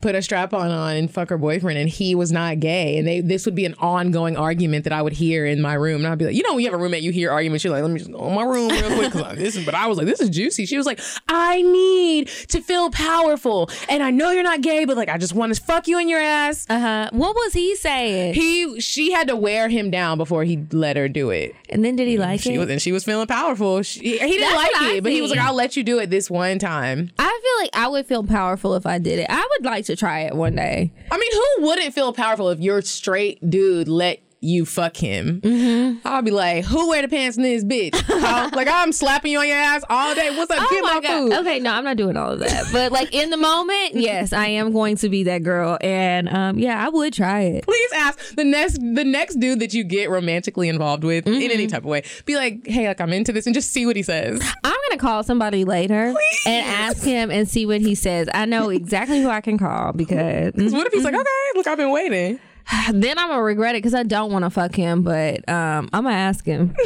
put 0.00 0.14
a 0.14 0.22
strap 0.22 0.54
on 0.54 0.70
on 0.70 0.94
and 0.96 1.10
fuck 1.12 1.28
her 1.28 1.36
boyfriend 1.38 1.76
and 1.76 1.88
he 1.88 2.14
was 2.14 2.30
not 2.30 2.60
gay 2.60 2.98
and 2.98 3.08
they 3.08 3.20
this 3.20 3.44
would 3.44 3.56
be 3.56 3.64
an 3.64 3.74
ongoing 3.80 4.36
argument 4.36 4.84
that 4.84 4.92
I 4.92 5.02
would 5.02 5.12
hear 5.12 5.44
in 5.44 5.60
my 5.60 5.74
room 5.74 5.96
and 6.04 6.06
I'd 6.06 6.18
be 6.18 6.26
like 6.26 6.34
you 6.36 6.44
know 6.44 6.54
when 6.54 6.60
you 6.64 6.70
have 6.70 6.78
a 6.78 6.80
roommate 6.80 7.02
you 7.02 7.10
hear 7.10 7.32
arguments 7.32 7.64
you're 7.64 7.72
like 7.72 7.82
let 7.82 7.90
me 7.90 7.98
just 7.98 8.12
go 8.12 8.28
in 8.28 8.34
my 8.34 8.44
room 8.44 8.68
real 8.68 8.96
quick 8.96 9.12
'cause 9.12 9.22
I- 9.22 9.34
this 9.36 9.56
is 9.56 9.64
but 9.64 9.74
I 9.74 9.88
was 9.88 9.98
like 9.98 10.06
this 10.06 10.20
is 10.20 10.30
juicy 10.30 10.66
she 10.66 10.76
was 10.76 10.86
like 10.86 11.00
I 11.28 11.62
need 11.62 12.28
to 12.48 12.60
feel 12.60 12.90
powerful 12.90 13.70
and 13.88 14.02
I 14.02 14.10
know 14.12 14.30
you're 14.30 14.44
not 14.44 14.60
gay 14.60 14.84
but 14.84 14.96
like 14.96 15.08
I 15.08 15.18
just 15.18 15.34
want 15.34 15.52
to 15.54 15.60
fuck 15.60 15.88
you 15.88 15.98
in 15.98 16.08
your 16.08 16.20
ass 16.20 16.64
Uh 16.70 16.78
huh. 16.78 17.10
What 17.12 17.34
was 17.34 17.52
he 17.52 17.74
saying? 17.74 18.34
he 18.34 18.80
she 18.80 19.10
had 19.12 19.26
to 19.28 19.34
wear 19.36 19.68
him 19.68 19.90
down 19.90 20.16
before 20.16 20.44
he 20.44 20.64
let 20.70 20.96
her 20.96 21.08
do 21.08 21.30
it 21.30 21.56
and 21.70 21.84
then 21.84 21.96
did 21.96 22.06
he 22.06 22.18
like 22.18 22.40
she 22.40 22.54
it? 22.54 22.58
was 22.58 22.70
and 22.70 22.80
she 22.80 22.92
was 22.92 23.02
feeling 23.04 23.26
powerful 23.26 23.82
she, 23.82 24.00
he 24.00 24.18
didn't 24.18 24.40
That's 24.42 24.54
like 24.56 24.72
what 24.74 24.82
I 24.82 24.92
it 24.94 25.02
but 25.02 25.10
he 25.12 25.20
was 25.22 25.30
like. 25.32 25.40
I'll 25.40 25.54
let 25.54 25.76
you 25.76 25.82
do 25.82 25.98
it 25.98 26.08
this 26.10 26.30
one 26.30 26.58
time 26.60 27.10
I 27.18 27.24
feel 27.42 27.64
like 27.64 27.70
I 27.84 27.88
would 27.88 28.06
feel 28.06 28.22
powerful 28.24 28.74
if 28.74 28.86
I 28.86 28.98
did 28.98 29.18
it. 29.18 29.26
I 29.28 29.46
would 29.50 29.64
like 29.64 29.84
to 29.88 29.96
try 29.96 30.20
it 30.20 30.34
one 30.34 30.54
day. 30.54 30.92
I 31.10 31.18
mean, 31.18 31.32
who 31.32 31.66
wouldn't 31.66 31.92
feel 31.92 32.12
powerful 32.12 32.48
if 32.50 32.60
your 32.60 32.80
straight 32.82 33.50
dude 33.50 33.88
let 33.88 34.20
you 34.40 34.64
fuck 34.64 34.96
him? 34.96 35.40
Mm-hmm. 35.40 36.06
I'll 36.06 36.22
be 36.22 36.30
like, 36.30 36.64
who 36.64 36.88
wear 36.88 37.02
the 37.02 37.08
pants 37.08 37.36
in 37.36 37.42
this 37.42 37.64
bitch? 37.64 37.90
Huh? 37.94 38.50
like 38.54 38.68
I'm 38.70 38.92
slapping 38.92 39.32
you 39.32 39.40
on 39.40 39.48
your 39.48 39.56
ass 39.56 39.82
all 39.90 40.14
day. 40.14 40.36
What's 40.36 40.50
up? 40.50 40.58
Oh 40.60 40.68
Get 40.70 40.82
my 40.82 40.94
my, 40.94 41.00
god. 41.00 41.18
food. 41.18 41.32
Okay, 41.40 41.58
no, 41.60 41.72
I'm 41.72 41.84
not 41.84 41.96
doing 41.96 42.16
all 42.16 42.30
of 42.32 42.38
that. 42.40 42.64
But 42.72 42.92
like 42.92 43.12
in 43.14 43.30
the 43.30 43.36
moment, 43.36 43.94
yes, 43.94 44.32
I 44.32 44.46
am 44.46 44.72
going 44.72 44.96
to 44.98 45.08
be 45.08 45.24
that 45.24 45.42
girl, 45.42 45.76
and 45.80 46.28
um, 46.28 46.58
yeah, 46.58 46.84
I 46.84 46.88
would 46.88 47.12
try 47.12 47.40
it. 47.42 47.64
Please 47.64 47.90
ask 47.94 48.34
the 48.36 48.44
next 48.44 48.78
the 48.80 49.04
next 49.04 49.36
dude 49.40 49.60
that 49.60 49.74
you 49.74 49.82
get 49.84 50.08
romantically 50.10 50.68
involved 50.68 51.04
with 51.04 51.26
in 51.26 51.34
any 51.34 51.48
Mm-hmm. 51.58 51.66
type 51.68 51.82
of 51.82 51.86
way. 51.86 52.04
Be 52.24 52.36
like, 52.36 52.66
hey, 52.66 52.86
like 52.86 53.00
I'm 53.00 53.12
into 53.12 53.32
this, 53.32 53.46
and 53.46 53.54
just 53.54 53.72
see 53.72 53.86
what 53.86 53.96
he 53.96 54.02
says. 54.02 54.40
I'm 54.64 54.76
gonna 54.88 55.00
call 55.00 55.22
somebody 55.24 55.64
later 55.64 56.14
and 56.46 56.66
ask 56.66 57.02
him 57.02 57.30
and 57.30 57.48
see 57.48 57.66
what 57.66 57.80
he 57.80 57.94
says. 57.96 58.28
I 58.32 58.44
know 58.44 58.70
exactly 58.70 59.20
who 59.20 59.28
I 59.28 59.40
can 59.40 59.58
call 59.58 59.92
because 59.92 60.52
What 60.56 60.86
if 60.86 60.92
he's 60.92 61.02
like, 61.04 61.14
Mm-hmm. 61.14 61.20
okay, 61.20 61.58
look, 61.58 61.66
I've 61.66 61.76
been 61.78 61.90
waiting. 61.90 62.38
then 62.92 63.18
I'm 63.18 63.28
gonna 63.28 63.42
regret 63.42 63.74
it 63.74 63.78
because 63.78 63.94
I 63.94 64.02
don't 64.02 64.32
want 64.32 64.44
to 64.44 64.50
fuck 64.50 64.74
him, 64.74 65.02
but 65.02 65.48
um, 65.48 65.88
I'm 65.92 66.04
gonna 66.04 66.14
ask 66.14 66.44
him. 66.44 66.74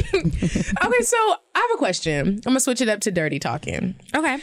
Okay, 0.85 1.03
so 1.03 1.17
I 1.55 1.59
have 1.59 1.71
a 1.75 1.79
question. 1.79 2.27
I'm 2.29 2.41
gonna 2.41 2.61
switch 2.61 2.81
it 2.81 2.89
up 2.89 3.01
to 3.01 3.11
dirty 3.11 3.39
talking. 3.39 3.95
Okay. 4.15 4.39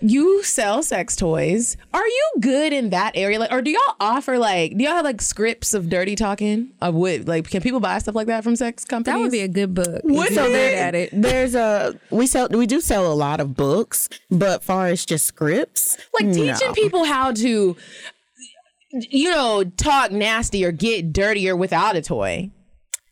You 0.00 0.44
sell 0.44 0.82
sex 0.82 1.16
toys. 1.16 1.76
Are 1.92 2.06
you 2.06 2.32
good 2.40 2.72
in 2.72 2.90
that 2.90 3.12
area? 3.16 3.40
Like, 3.40 3.50
or 3.50 3.62
do 3.62 3.70
y'all 3.72 3.96
offer 3.98 4.38
like, 4.38 4.76
do 4.76 4.84
y'all 4.84 4.92
have 4.94 5.04
like 5.04 5.20
scripts 5.20 5.74
of 5.74 5.88
dirty 5.88 6.14
talking? 6.14 6.70
Of 6.80 6.94
what? 6.94 7.26
Like, 7.26 7.50
can 7.50 7.62
people 7.62 7.80
buy 7.80 7.98
stuff 7.98 8.14
like 8.14 8.28
that 8.28 8.44
from 8.44 8.54
sex 8.54 8.84
companies? 8.84 9.16
That 9.16 9.22
would 9.22 9.32
be 9.32 9.40
a 9.40 9.48
good 9.48 9.74
book. 9.74 10.02
You're 10.04 10.26
it? 10.26 10.34
good 10.34 10.74
at 10.74 10.94
it. 10.94 11.10
There's 11.12 11.56
a 11.56 11.98
we 12.10 12.26
sell 12.26 12.48
we 12.48 12.66
do 12.66 12.80
sell 12.80 13.12
a 13.12 13.14
lot 13.14 13.40
of 13.40 13.56
books, 13.56 14.08
but 14.30 14.62
far 14.62 14.86
as 14.86 15.04
just 15.04 15.26
scripts, 15.26 15.96
like 16.14 16.32
teaching 16.32 16.68
no. 16.68 16.74
people 16.74 17.04
how 17.04 17.32
to, 17.32 17.76
you 18.90 19.30
know, 19.30 19.64
talk 19.64 20.10
nasty 20.10 20.64
or 20.64 20.72
get 20.72 21.12
dirtier 21.12 21.56
without 21.56 21.96
a 21.96 22.02
toy. 22.02 22.50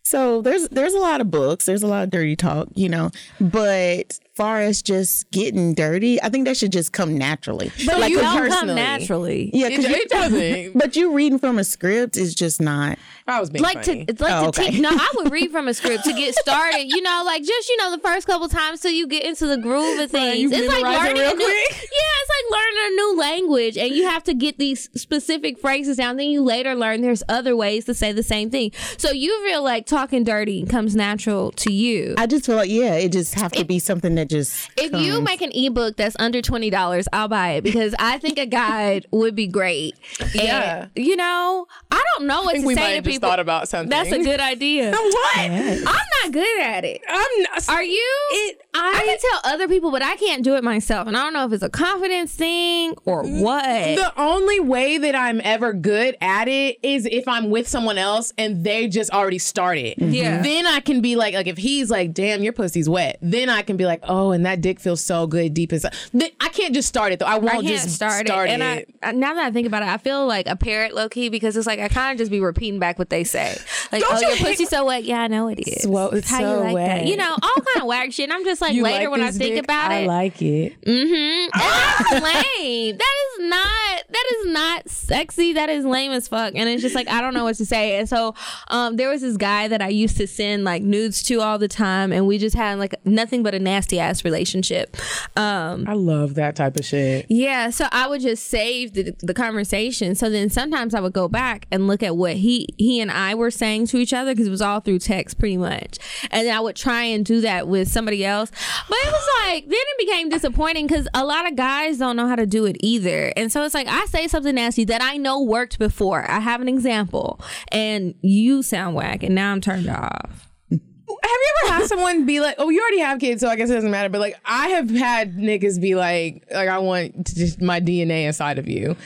So 0.04 0.40
there's 0.40 0.68
there's 0.68 0.94
a 0.94 1.00
lot 1.00 1.20
of 1.20 1.30
books, 1.30 1.66
there's 1.66 1.82
a 1.82 1.88
lot 1.88 2.04
of 2.04 2.10
dirty 2.10 2.36
talk, 2.36 2.68
you 2.74 2.88
know, 2.88 3.10
but 3.40 4.18
far 4.37 4.61
as 4.61 4.82
just 4.82 5.30
getting 5.30 5.74
dirty, 5.74 6.22
I 6.22 6.28
think 6.28 6.45
that 6.47 6.57
should 6.57 6.72
just 6.72 6.93
come 6.93 7.16
naturally. 7.16 7.72
But 7.87 7.99
like 8.01 8.11
you 8.11 8.18
a 8.18 8.22
don't 8.22 8.49
come 8.51 8.66
naturally. 8.74 9.51
Yeah, 9.55 9.68
It, 9.68 9.76
'cause 9.76 9.89
you- 9.89 9.95
it 9.97 10.09
doesn't. 10.11 10.78
But 10.78 10.95
you 10.95 11.12
reading 11.14 11.39
from 11.39 11.59
a 11.59 11.64
script 11.64 12.16
is 12.16 12.34
just 12.34 12.61
not. 12.61 12.99
I 13.26 13.41
was 13.41 13.51
being 13.51 13.62
like 13.64 13.84
funny. 13.84 14.05
to 14.05 14.11
it's 14.12 14.20
like 14.20 14.32
Oh, 14.34 14.43
to 14.53 14.61
okay. 14.61 14.70
teach. 14.70 14.80
No, 14.80 14.91
I 14.91 15.12
would 15.16 15.32
read 15.32 15.51
from 15.51 15.66
a 15.68 15.74
script 15.74 16.05
to 16.05 16.12
get 16.12 16.34
started. 16.37 16.84
You 16.84 17.01
know, 17.03 17.22
like 17.26 17.43
just 17.43 17.68
you 17.68 17.76
know 17.78 17.91
the 17.91 17.99
first 17.99 18.26
couple 18.26 18.49
times 18.49 18.80
till 18.80 18.93
you 18.93 19.07
get 19.09 19.24
into 19.24 19.47
the 19.47 19.57
groove 19.57 19.99
of 19.99 20.11
things. 20.11 20.39
you 20.39 20.51
it's 20.53 20.68
like 20.68 20.82
learning 20.82 21.14
real 21.22 21.32
a 21.32 21.34
new. 21.34 21.45
quick? 21.45 21.66
Yeah, 21.97 22.12
it's 22.22 22.30
like 22.30 22.61
learning 22.61 22.82
a 22.87 22.95
new 22.97 23.18
language, 23.18 23.78
and 23.78 23.91
you 23.95 24.05
have 24.07 24.22
to 24.24 24.34
get 24.34 24.59
these 24.59 24.89
specific 24.95 25.59
phrases 25.59 25.97
down. 25.97 26.16
Then 26.18 26.28
you 26.28 26.43
later 26.43 26.74
learn 26.74 27.01
there's 27.01 27.22
other 27.28 27.57
ways 27.57 27.84
to 27.87 27.95
say 27.95 28.12
the 28.12 28.22
same 28.22 28.51
thing. 28.51 28.70
So 28.99 29.11
you 29.11 29.45
feel 29.47 29.62
like 29.62 29.87
talking 29.87 30.22
dirty 30.24 30.64
comes 30.66 30.95
natural 30.95 31.53
to 31.53 31.72
you. 31.72 32.14
I 32.18 32.26
just 32.26 32.45
feel 32.47 32.57
like 32.57 32.70
yeah, 32.70 32.95
it 32.95 33.12
just 33.12 33.34
have 33.34 33.53
to 33.53 33.64
be 33.64 33.78
something 33.78 34.14
that 34.16 34.25
just. 34.28 34.70
If 34.76 34.92
you 35.00 35.20
make 35.20 35.42
an 35.42 35.50
ebook 35.54 35.96
that's 35.96 36.16
under 36.18 36.42
twenty 36.42 36.70
dollars, 36.70 37.06
I'll 37.12 37.28
buy 37.28 37.52
it 37.52 37.62
because 37.62 37.94
I 37.98 38.18
think 38.18 38.38
a 38.38 38.46
guide 38.46 39.06
would 39.10 39.34
be 39.34 39.46
great. 39.46 39.94
Yeah. 40.34 40.88
And, 40.94 41.06
you 41.06 41.16
know, 41.16 41.66
I 41.90 42.02
don't 42.14 42.26
know 42.26 42.42
what 42.42 42.50
I 42.50 42.52
think 42.52 42.64
to 42.64 42.68
we 42.68 42.74
say 42.74 42.80
might 42.80 42.88
to 42.88 42.94
have 42.96 43.04
just 43.04 43.14
people. 43.14 43.28
thought 43.28 43.40
about 43.40 43.68
something. 43.68 43.90
That's 43.90 44.12
a 44.12 44.22
good 44.22 44.40
idea. 44.40 44.90
what? 44.96 45.38
I'm 45.38 45.82
not 45.84 46.32
good 46.32 46.60
at 46.60 46.84
it. 46.84 47.00
I'm 47.08 47.42
not. 47.42 47.68
Are 47.68 47.82
you? 47.82 48.14
It, 48.30 48.60
I 48.84 48.92
I, 48.96 49.04
can 49.04 49.18
tell 49.18 49.52
other 49.54 49.68
people, 49.68 49.90
but 49.90 50.02
I 50.02 50.16
can't 50.16 50.42
do 50.42 50.54
it 50.56 50.64
myself. 50.64 51.06
And 51.08 51.16
I 51.16 51.22
don't 51.22 51.32
know 51.32 51.44
if 51.46 51.52
it's 51.52 51.62
a 51.62 51.68
confidence 51.70 52.34
thing 52.34 52.94
or 53.04 53.22
what. 53.22 53.62
The 53.64 54.12
only 54.16 54.60
way 54.60 54.98
that 54.98 55.14
I'm 55.14 55.40
ever 55.44 55.72
good 55.72 56.16
at 56.20 56.48
it 56.48 56.78
is 56.82 57.06
if 57.10 57.26
I'm 57.28 57.50
with 57.50 57.68
someone 57.68 57.98
else 57.98 58.32
and 58.38 58.64
they 58.64 58.88
just 58.88 59.10
already 59.10 59.38
started. 59.38 59.96
Mm-hmm. 59.98 60.12
Yeah. 60.12 60.42
Then 60.42 60.66
I 60.66 60.80
can 60.80 61.00
be 61.00 61.16
like, 61.16 61.34
like 61.34 61.46
if 61.46 61.56
he's 61.58 61.90
like, 61.90 62.12
"Damn, 62.14 62.42
your 62.42 62.52
pussy's 62.52 62.88
wet," 62.88 63.18
then 63.22 63.48
I 63.48 63.62
can 63.62 63.76
be 63.76 63.84
like, 63.86 64.00
"Oh, 64.04 64.30
and 64.32 64.44
that 64.46 64.60
dick 64.60 64.80
feels 64.80 65.00
so 65.02 65.26
good 65.26 65.54
deep 65.54 65.72
inside." 65.72 65.94
Then 66.12 66.30
I 66.40 66.48
can't 66.48 66.74
just 66.74 66.88
start 66.88 67.12
it 67.12 67.18
though. 67.18 67.26
I 67.26 67.38
won't 67.38 67.58
I 67.58 67.68
just 67.68 67.90
start, 67.90 68.26
start, 68.26 68.48
it. 68.48 68.52
it. 68.52 68.54
And 68.54 68.64
I, 68.64 68.86
I- 69.02 69.12
now 69.12 69.34
that 69.34 69.44
I 69.44 69.50
think 69.50 69.66
about 69.66 69.82
it, 69.82 69.88
I 69.88 69.98
feel 69.98 70.26
like 70.26 70.46
a 70.46 70.56
parrot 70.56 70.94
low 70.94 71.08
key 71.08 71.28
because 71.28 71.56
it's 71.56 71.66
like 71.66 71.80
I 71.80 71.88
kind 71.88 72.12
of 72.12 72.18
just 72.18 72.30
be 72.30 72.40
repeating 72.40 72.78
back 72.80 72.98
what 72.98 73.10
they 73.10 73.24
say. 73.24 73.56
Like, 73.92 74.02
Don't 74.02 74.14
oh, 74.14 74.20
you 74.20 74.26
your 74.28 74.36
hate- 74.36 74.46
pussy's 74.52 74.68
so 74.68 74.84
wet. 74.86 75.04
Yeah, 75.04 75.20
I 75.22 75.28
know 75.28 75.48
it 75.48 75.60
is. 75.60 75.86
Well, 75.86 76.10
it's 76.10 76.28
How 76.30 76.38
so 76.40 76.50
you 76.54 76.56
like 76.60 76.66
that? 76.66 76.74
wet. 76.74 77.06
You 77.06 77.16
know, 77.16 77.30
all 77.30 77.62
kind 77.74 77.80
of 77.82 77.86
whack 77.86 78.12
shit. 78.12 78.24
And 78.24 78.32
I'm 78.32 78.44
just 78.44 78.60
like 78.60 78.65
You 78.74 78.82
later 78.82 79.04
like 79.04 79.10
when 79.10 79.20
I 79.22 79.30
think 79.30 79.54
dick? 79.56 79.64
about 79.64 79.90
I 79.90 79.96
it. 79.98 80.02
I 80.04 80.06
like 80.06 80.42
it. 80.42 80.80
Mm-hmm. 80.82 81.58
That's 81.58 82.10
lame. 82.58 82.96
That 82.98 83.14
is 83.24 83.48
not 83.48 84.02
that 84.08 84.24
is 84.40 84.46
not 84.52 84.88
sexy. 84.88 85.52
That 85.52 85.68
is 85.68 85.84
lame 85.84 86.12
as 86.12 86.28
fuck. 86.28 86.54
And 86.54 86.68
it's 86.68 86.82
just 86.82 86.94
like 86.94 87.08
I 87.08 87.20
don't 87.20 87.34
know 87.34 87.44
what 87.44 87.56
to 87.56 87.66
say. 87.66 87.98
And 87.98 88.08
so 88.08 88.34
um 88.68 88.96
there 88.96 89.08
was 89.08 89.22
this 89.22 89.36
guy 89.36 89.68
that 89.68 89.82
I 89.82 89.88
used 89.88 90.16
to 90.18 90.26
send 90.26 90.64
like 90.64 90.82
nudes 90.82 91.22
to 91.24 91.40
all 91.40 91.58
the 91.58 91.68
time 91.68 92.12
and 92.12 92.26
we 92.26 92.38
just 92.38 92.56
had 92.56 92.78
like 92.78 92.94
nothing 93.04 93.42
but 93.42 93.54
a 93.54 93.58
nasty 93.58 93.98
ass 94.00 94.24
relationship. 94.24 94.96
Um 95.36 95.84
I 95.88 95.92
love 95.94 96.34
that 96.34 96.56
type 96.56 96.76
of 96.76 96.84
shit. 96.84 97.26
yeah, 97.28 97.70
so 97.70 97.86
I 97.92 98.06
would 98.08 98.20
just 98.20 98.46
save 98.46 98.94
the, 98.94 99.14
the 99.20 99.34
conversation. 99.34 100.14
So 100.14 100.30
then 100.30 100.50
sometimes 100.50 100.94
I 100.94 101.00
would 101.00 101.12
go 101.12 101.28
back 101.28 101.66
and 101.70 101.86
look 101.86 102.02
at 102.02 102.16
what 102.16 102.34
he 102.36 102.68
he 102.78 103.00
and 103.00 103.10
I 103.10 103.34
were 103.34 103.50
saying 103.50 103.86
to 103.88 103.98
each 103.98 104.12
other 104.12 104.32
because 104.32 104.46
it 104.46 104.50
was 104.50 104.62
all 104.62 104.80
through 104.80 104.98
text 105.00 105.38
pretty 105.38 105.56
much. 105.56 105.98
And 106.30 106.46
then 106.46 106.56
I 106.56 106.60
would 106.60 106.76
try 106.76 107.02
and 107.04 107.24
do 107.24 107.40
that 107.42 107.68
with 107.68 107.88
somebody 107.88 108.24
else. 108.24 108.50
But 108.88 108.98
it 108.98 109.12
was 109.12 109.28
like 109.44 109.64
then 109.64 109.78
it 109.78 109.98
became 109.98 110.28
disappointing 110.28 110.86
because 110.86 111.09
a 111.14 111.24
lot 111.24 111.46
of 111.46 111.57
guys 111.57 111.98
don't 111.98 112.16
know 112.16 112.26
how 112.26 112.36
to 112.36 112.46
do 112.46 112.64
it 112.64 112.76
either. 112.80 113.32
And 113.36 113.50
so 113.52 113.64
it's 113.64 113.74
like 113.74 113.88
I 113.88 114.07
say 114.07 114.28
something 114.28 114.54
nasty 114.54 114.84
that 114.84 115.02
I 115.02 115.16
know 115.16 115.42
worked 115.42 115.78
before. 115.78 116.28
I 116.30 116.40
have 116.40 116.61
an 116.61 116.68
example, 116.68 117.40
and 117.68 118.14
you 118.22 118.62
sound 118.62 118.94
whack, 118.94 119.22
and 119.22 119.34
now 119.34 119.52
I'm 119.52 119.61
turned 119.61 119.88
off. 119.88 120.50
Have 120.70 120.80
you 120.80 121.54
ever 121.64 121.74
had 121.74 121.86
someone 121.86 122.26
be 122.26 122.40
like, 122.40 122.57
"Oh, 122.59 122.68
you 122.68 122.80
already 122.80 123.00
have 123.00 123.18
kids, 123.18 123.40
so 123.40 123.48
I 123.48 123.57
guess 123.57 123.70
it 123.70 123.74
doesn't 123.74 123.90
matter." 123.90 124.09
But 124.09 124.20
like, 124.20 124.38
I 124.44 124.68
have 124.68 124.90
had 124.90 125.36
niggas 125.36 125.80
be 125.80 125.94
like, 125.94 126.44
"Like, 126.52 126.68
I 126.68 126.78
want 126.78 127.26
just 127.34 127.61
my 127.61 127.80
DNA 127.80 128.26
inside 128.26 128.59
of 128.59 128.68
you." 128.68 128.96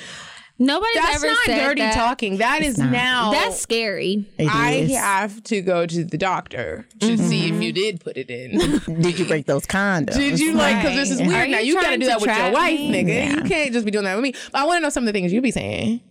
Nobody's 0.62 0.96
ever 0.98 1.08
said 1.08 1.10
that. 1.10 1.12
That's 1.12 1.24
ever 1.24 1.32
not 1.32 1.44
said 1.46 1.66
dirty 1.68 1.80
that. 1.80 1.94
talking. 1.94 2.36
That 2.36 2.62
is 2.62 2.76
now. 2.76 3.32
That's 3.32 3.58
scary. 3.58 4.26
I 4.38 4.86
have 4.92 5.42
to 5.44 5.62
go 5.62 5.86
to 5.86 6.04
the 6.04 6.18
doctor 6.18 6.86
to 7.00 7.06
mm-hmm. 7.06 7.26
see 7.26 7.48
if 7.48 7.62
you 7.62 7.72
did 7.72 8.00
put 8.00 8.18
it 8.18 8.28
in. 8.28 8.58
Did 9.00 9.18
you 9.18 9.24
break 9.24 9.46
those 9.46 9.64
condoms? 9.66 10.16
Did 10.16 10.38
you 10.38 10.52
like? 10.52 10.76
Because 10.76 10.96
this 10.96 11.10
is 11.10 11.20
weird. 11.20 11.32
Are 11.32 11.48
now 11.48 11.58
you 11.60 11.74
you 11.74 11.80
got 11.80 11.90
to 11.90 11.96
do 11.96 12.06
that 12.06 12.20
with 12.20 12.26
your 12.26 12.36
trap 12.36 12.52
wife, 12.52 12.78
me? 12.78 12.92
nigga. 12.92 13.36
You 13.36 13.42
can't 13.44 13.72
just 13.72 13.86
be 13.86 13.90
doing 13.90 14.04
that 14.04 14.16
with 14.16 14.22
me. 14.22 14.34
But 14.52 14.60
I 14.60 14.64
want 14.66 14.76
to 14.76 14.82
know 14.82 14.90
some 14.90 15.04
of 15.04 15.06
the 15.06 15.12
things 15.12 15.32
you 15.32 15.40
be 15.40 15.50
saying. 15.50 16.02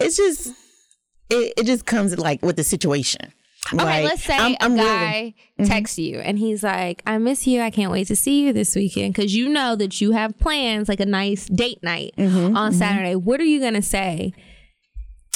It's 0.00 0.16
just 0.16 0.48
it, 1.30 1.54
it 1.56 1.66
just 1.66 1.86
comes 1.86 2.18
like 2.18 2.42
with 2.42 2.56
the 2.56 2.64
situation. 2.64 3.32
Okay, 3.72 3.84
Like, 3.84 4.04
let's 4.04 4.24
say 4.24 4.34
I'm- 4.34 4.56
I'm 4.60 4.72
a 4.72 4.76
really- 4.76 4.86
guy 4.88 5.34
mm-hmm. 5.58 5.70
texts 5.70 5.98
you 5.98 6.20
and 6.20 6.38
he's 6.38 6.62
like, 6.62 7.02
"I 7.06 7.18
miss 7.18 7.46
you. 7.46 7.60
I 7.60 7.70
can't 7.70 7.92
wait 7.92 8.06
to 8.08 8.16
see 8.16 8.44
you 8.46 8.52
this 8.52 8.74
weekend 8.74 9.14
because 9.14 9.34
you 9.34 9.48
know 9.48 9.76
that 9.76 10.00
you 10.00 10.12
have 10.12 10.38
plans, 10.38 10.88
like 10.88 11.00
a 11.00 11.06
nice 11.06 11.46
date 11.46 11.82
night 11.82 12.14
Mm-hmm, 12.16 12.56
on 12.56 12.70
mm-hmm. 12.70 12.78
Saturday." 12.78 13.14
What 13.16 13.40
are 13.40 13.44
you 13.44 13.60
gonna 13.60 13.82
say 13.82 14.32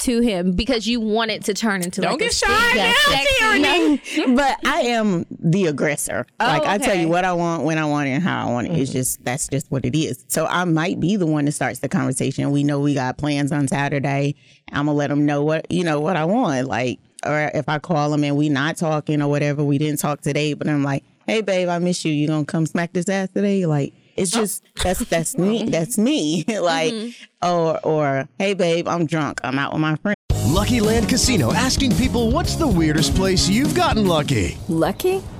to 0.05 0.21
him 0.21 0.53
because 0.53 0.87
you 0.89 0.99
want 1.01 1.31
it 1.31 1.45
to 1.45 1.55
turn 1.55 1.81
into 1.83 2.01
Don't 2.01 2.13
like 2.13 2.21
get 2.21 2.33
a 2.33 2.35
shy 2.35 2.47
sexy- 2.49 2.79
now, 2.79 3.59
sexy- 3.61 4.05
Tierney. 4.17 4.35
but 4.37 4.59
I 4.67 4.81
am 4.81 5.27
the 5.31 5.67
aggressor. 5.67 6.27
Oh, 6.41 6.45
like 6.45 6.65
I 6.65 6.79
tell 6.79 6.97
you 6.97 7.09
what 7.09 7.25
I 7.25 7.33
want, 7.35 7.63
when 7.65 7.79
I 7.79 7.85
want 7.85 8.09
it, 8.09 8.13
and 8.13 8.23
how 8.23 8.49
I 8.49 8.51
want 8.51 8.67
it. 8.69 8.73
It's 8.73 8.91
mm-hmm. 8.91 8.99
just 8.99 9.25
that's 9.25 9.47
just 9.49 9.71
what 9.71 9.85
it 9.85 9.95
is. 9.97 10.25
So 10.29 10.47
I 10.47 10.65
might 10.65 10.99
be 10.99 11.17
the 11.17 11.27
one 11.27 11.45
that 11.45 11.53
starts 11.53 11.81
the 11.81 11.89
conversation. 11.89 12.51
We 12.51 12.65
know 12.65 12.81
we 12.81 12.95
got 12.95 13.19
plans 13.19 13.53
on 13.53 13.69
Saturday. 13.69 14.35
I'm 14.73 14.87
gonna 14.87 14.97
let 14.97 15.09
them 15.11 15.27
know 15.27 15.45
what 15.45 15.71
you 15.71 15.85
know 15.85 16.01
what 16.01 16.17
I 16.17 16.25
want. 16.25 16.67
Like, 16.67 16.99
or 17.25 17.51
if 17.55 17.69
I 17.69 17.79
call 17.79 18.11
them 18.11 18.25
and 18.25 18.37
we 18.37 18.49
not 18.49 18.77
talking 18.77 19.23
or 19.23 19.29
whatever, 19.29 19.65
we 19.65 19.79
didn't 19.79 20.01
talk 20.01 20.21
today, 20.21 20.55
but 20.55 20.69
I'm 20.69 20.83
like, 20.83 21.05
hey 21.27 21.41
babe, 21.41 21.69
I 21.69 21.79
miss 21.79 22.05
you. 22.05 22.13
You 22.13 22.27
gonna 22.29 22.45
come 22.45 22.67
smack 22.67 22.93
this 22.93 23.09
ass 23.09 23.29
today? 23.31 23.67
Like. 23.67 23.95
It's 24.15 24.31
just 24.31 24.63
that's 24.83 25.01
that's 25.07 25.39
me 25.39 25.65
that's 25.71 25.97
me 25.97 26.45
like 26.61 26.93
mm-hmm. 26.93 27.49
or 27.49 27.81
or 27.83 28.29
hey 28.37 28.53
babe 28.53 28.87
I'm 28.87 29.07
drunk 29.07 29.41
I'm 29.43 29.59
out 29.59 29.73
with 29.73 29.81
my 29.81 29.97
friends 29.97 30.19
Lucky 30.53 30.81
Land 30.81 31.09
Casino 31.09 31.55
asking 31.55 31.97
people 31.97 32.31
what's 32.31 32.57
the 32.57 32.67
weirdest 32.67 33.15
place 33.15 33.49
you've 33.49 33.75
gotten 33.75 34.07
lucky? 34.07 34.59
Lucky? 34.69 35.23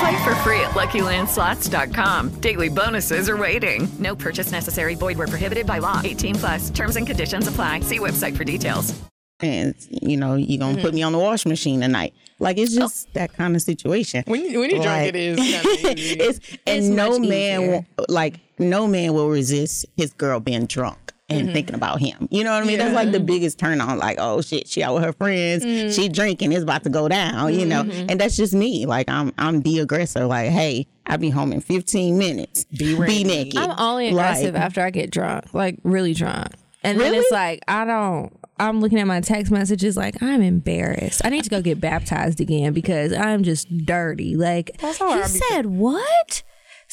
Play 0.00 0.24
for 0.24 0.34
free 0.36 0.60
at 0.60 0.70
LuckyLandSlots.com. 0.70 2.40
Daily 2.40 2.68
bonuses 2.68 3.28
are 3.28 3.36
waiting. 3.36 3.86
No 3.98 4.16
purchase 4.16 4.50
necessary. 4.52 4.94
Void 4.94 5.18
where 5.18 5.26
prohibited 5.26 5.66
by 5.66 5.78
law. 5.78 6.00
18 6.02 6.34
plus. 6.36 6.70
Terms 6.70 6.96
and 6.96 7.06
conditions 7.06 7.46
apply. 7.48 7.80
See 7.80 7.98
website 7.98 8.36
for 8.36 8.44
details. 8.44 8.94
and 9.42 9.74
you 9.90 10.16
know 10.18 10.34
you're 10.34 10.58
gonna 10.58 10.74
Mm-hmm. 10.74 10.82
put 10.82 10.92
me 10.94 11.02
on 11.02 11.12
the 11.12 11.18
washing 11.18 11.48
machine 11.48 11.80
tonight 11.80 12.12
like 12.40 12.58
it's 12.58 12.74
just 12.74 13.10
that 13.14 13.32
kind 13.32 13.56
of 13.56 13.62
situation 13.62 14.22
When 14.26 14.44
you- 14.44 14.60
when 14.60 14.68
you're 14.68 14.82
drunk, 14.82 15.06
it 15.08 15.16
is 15.16 15.38
kinda 15.38 15.94
it's, 15.96 16.38
and 16.66 16.78
It's 16.84 16.88
no 16.88 17.18
man 17.18 17.66
will, 17.68 17.86
like 18.10 18.38
no 18.58 18.86
man 18.86 19.14
will 19.14 19.30
resist 19.30 19.86
his 19.96 20.12
girl 20.12 20.40
being 20.40 20.66
drunk 20.66 21.09
and 21.30 21.48
Mhm. 21.48 21.52
thinking 21.52 21.74
about 21.74 22.00
him 22.00 22.28
you 22.30 22.42
know 22.44 22.52
what 22.52 22.62
i 22.62 22.66
mean 22.66 22.78
that's 22.78 22.94
like 22.94 23.12
the 23.12 23.20
biggest 23.20 23.58
turn 23.58 23.80
on 23.80 23.98
like 23.98 24.16
oh 24.20 24.40
shit 24.40 24.68
she 24.68 24.82
out 24.82 24.94
with 24.94 25.04
her 25.04 25.12
friends 25.12 25.64
Mhm. 25.64 25.94
she 25.94 26.08
drinking 26.08 26.52
it's 26.52 26.62
about 26.62 26.82
to 26.84 26.90
go 26.90 27.08
down 27.08 27.54
you 27.54 27.64
know 27.64 27.84
Mhm. 27.84 28.06
and 28.10 28.20
that's 28.20 28.36
just 28.36 28.52
me 28.52 28.84
like 28.86 29.08
i'm 29.08 29.32
i'm 29.38 29.62
the 29.62 29.78
aggressor 29.78 30.26
like 30.26 30.50
hey 30.50 30.86
i'll 31.06 31.18
be 31.18 31.30
home 31.30 31.52
in 31.52 31.60
15 31.60 32.18
minutes 32.18 32.64
be, 32.64 32.94
be 32.98 33.24
naked 33.24 33.56
I'm 33.58 33.78
only 33.78 34.10
Like- 34.10 34.26
aggressive 34.26 34.56
after 34.56 34.80
I 34.82 34.90
get 34.90 35.10
drunk, 35.10 35.52
like 35.54 35.78
really 35.82 36.14
drunk. 36.14 36.48
And 36.82 36.98
then 36.98 37.12
it's 37.14 37.30
like, 37.30 37.60
I 37.68 37.84
don't, 37.84 38.32
I'm 38.58 38.80
looking 38.80 38.98
at 38.98 39.06
my 39.06 39.20
text 39.20 39.52
messages 39.52 39.98
like, 39.98 40.22
I'm 40.22 40.40
embarrassed. 40.40 41.20
I 41.24 41.28
need 41.28 41.44
to 41.44 41.50
go 41.50 41.60
get 41.60 41.78
baptized 41.78 42.40
again 42.40 42.72
because 42.72 43.12
I'm 43.12 43.42
just 43.42 43.68
dirty. 43.84 44.34
Like, 44.34 44.80
how 44.80 45.10
I 45.10 45.16
he 45.16 45.22
be- 45.34 45.40
said, 45.50 45.66
what? 45.66 46.42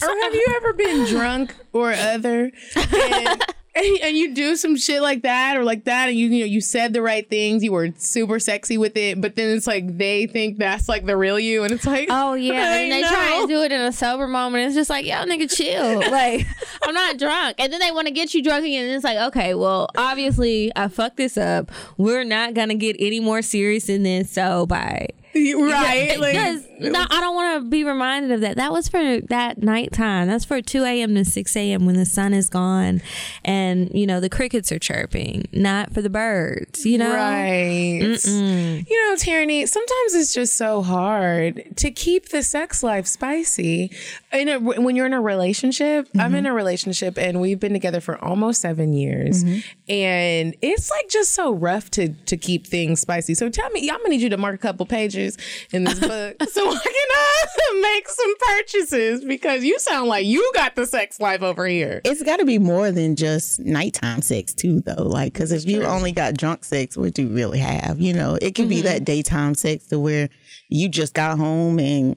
Or 0.01 0.07
have 0.09 0.33
you 0.33 0.45
ever 0.57 0.73
been 0.73 1.05
drunk 1.05 1.55
or 1.71 1.93
other, 1.93 2.51
and, 2.75 3.43
and, 3.77 3.97
and 4.01 4.17
you 4.17 4.33
do 4.33 4.55
some 4.55 4.75
shit 4.75 5.01
like 5.01 5.21
that 5.23 5.55
or 5.57 5.63
like 5.63 5.85
that, 5.85 6.09
and 6.09 6.17
you 6.17 6.27
you 6.29 6.39
know 6.41 6.45
you 6.45 6.61
said 6.61 6.93
the 6.93 7.01
right 7.01 7.27
things, 7.29 7.63
you 7.63 7.71
were 7.71 7.89
super 7.97 8.39
sexy 8.39 8.77
with 8.77 8.97
it, 8.97 9.21
but 9.21 9.35
then 9.35 9.55
it's 9.55 9.67
like 9.67 9.97
they 9.97 10.27
think 10.27 10.57
that's 10.57 10.89
like 10.89 11.05
the 11.05 11.15
real 11.17 11.39
you, 11.39 11.63
and 11.63 11.71
it's 11.71 11.85
like, 11.85 12.07
Oh 12.11 12.33
yeah, 12.33 12.75
and 12.75 12.91
they 12.91 13.01
try 13.01 13.29
know. 13.29 13.39
and 13.41 13.49
do 13.49 13.61
it 13.61 13.71
in 13.71 13.81
a 13.81 13.91
sober 13.91 14.27
moment. 14.27 14.65
It's 14.67 14.75
just 14.75 14.89
like, 14.89 15.05
yo, 15.05 15.15
nigga, 15.25 15.53
chill. 15.53 16.03
Like, 16.17 16.47
I'm 16.83 16.93
not 16.93 17.17
drunk, 17.17 17.55
and 17.59 17.71
then 17.71 17.79
they 17.79 17.91
want 17.91 18.07
to 18.07 18.13
get 18.13 18.33
you 18.33 18.41
drunk 18.41 18.65
again. 18.65 18.85
And 18.85 18.95
it's 18.95 19.03
like, 19.03 19.17
okay, 19.27 19.53
well, 19.53 19.89
obviously, 19.97 20.71
I 20.75 20.87
fucked 20.87 21.17
this 21.17 21.37
up. 21.37 21.71
We're 21.97 22.23
not 22.23 22.53
gonna 22.53 22.75
get 22.75 22.95
any 22.99 23.19
more 23.19 23.41
serious 23.41 23.87
than 23.87 24.03
this. 24.03 24.31
So 24.31 24.65
bye. 24.65 25.09
right? 25.71 26.19
Like- 26.19 26.33
Because 26.33 26.67
no, 26.79 27.05
I 27.09 27.19
don't 27.19 27.35
want 27.35 27.63
to 27.63 27.69
be 27.69 27.83
reminded 27.83 28.31
of 28.31 28.41
that. 28.41 28.57
That 28.57 28.71
was 28.71 28.87
for 28.87 29.19
that 29.21 29.61
nighttime. 29.61 30.27
That's 30.27 30.45
for 30.45 30.61
2 30.61 30.83
a.m. 30.83 31.15
to 31.15 31.25
6 31.25 31.55
a.m. 31.55 31.85
when 31.85 31.95
the 31.95 32.05
sun 32.05 32.33
is 32.33 32.49
gone 32.49 33.01
and, 33.43 33.89
you 33.93 34.05
know, 34.05 34.19
the 34.19 34.29
crickets 34.29 34.71
are 34.71 34.79
chirping, 34.79 35.47
not 35.51 35.93
for 35.93 36.01
the 36.01 36.09
birds, 36.09 36.85
you 36.85 36.97
know? 36.97 37.13
Right. 37.13 37.99
Mm-mm. 38.01 38.87
You 38.87 39.09
know, 39.09 39.15
Tyranny, 39.15 39.65
sometimes 39.65 40.13
it's 40.13 40.33
just 40.33 40.55
so 40.55 40.81
hard 40.81 41.63
to 41.77 41.91
keep 41.91 42.29
the 42.29 42.43
sex 42.43 42.83
life 42.83 43.07
spicy. 43.07 43.91
In 44.31 44.47
a, 44.47 44.59
when 44.59 44.95
you're 44.95 45.07
in 45.07 45.13
a 45.13 45.21
relationship, 45.21 46.07
I'm 46.15 46.35
in 46.35 46.43
mm-hmm. 46.43 46.51
a 46.51 46.53
relationship 46.53 47.17
and 47.17 47.41
we've 47.41 47.59
been 47.59 47.73
together 47.73 48.01
for 48.01 48.23
almost 48.23 48.61
seven 48.61 48.93
years. 48.93 49.43
Mm-hmm. 49.43 49.59
And 49.91 50.55
it's 50.61 50.91
like 50.91 51.09
just 51.09 51.31
so 51.31 51.53
rough 51.53 51.89
to 51.91 52.09
to 52.09 52.37
keep 52.37 52.67
things 52.67 53.01
spicy. 53.01 53.33
So 53.33 53.49
tell 53.49 53.69
me, 53.71 53.89
I'm 53.89 53.97
gonna 53.97 54.09
need 54.09 54.21
you 54.21 54.29
to 54.29 54.37
mark 54.37 54.55
a 54.55 54.57
couple 54.57 54.85
pages 54.85 55.26
in 55.73 55.83
this 55.83 55.99
book 55.99 56.35
so 56.51 56.61
I 56.69 56.79
can 56.79 57.77
uh, 57.77 57.81
make 57.81 58.07
some 58.07 58.33
purchases 58.39 59.25
because 59.25 59.63
you 59.63 59.79
sound 59.79 60.07
like 60.07 60.25
you 60.25 60.51
got 60.53 60.75
the 60.75 60.85
sex 60.85 61.19
life 61.19 61.41
over 61.41 61.65
here. 61.65 62.01
It's 62.05 62.23
got 62.23 62.37
to 62.37 62.45
be 62.45 62.59
more 62.59 62.91
than 62.91 63.15
just 63.15 63.59
nighttime 63.59 64.21
sex 64.21 64.53
too, 64.53 64.81
though. 64.81 65.03
Like, 65.03 65.33
because 65.33 65.51
if 65.51 65.65
you 65.65 65.83
only 65.83 66.11
got 66.11 66.35
drunk 66.37 66.63
sex, 66.63 66.95
what 66.95 67.13
do 67.13 67.23
you 67.23 67.29
really 67.29 67.59
have? 67.59 67.99
You 67.99 68.13
know, 68.13 68.37
it 68.41 68.55
could 68.55 68.69
be 68.69 68.77
Mm-hmm. 68.77 68.85
that 68.85 69.05
daytime 69.05 69.55
sex 69.55 69.87
to 69.87 69.99
where 69.99 70.29
you 70.69 70.87
just 70.87 71.13
got 71.15 71.37
home 71.39 71.79
and 71.79 72.15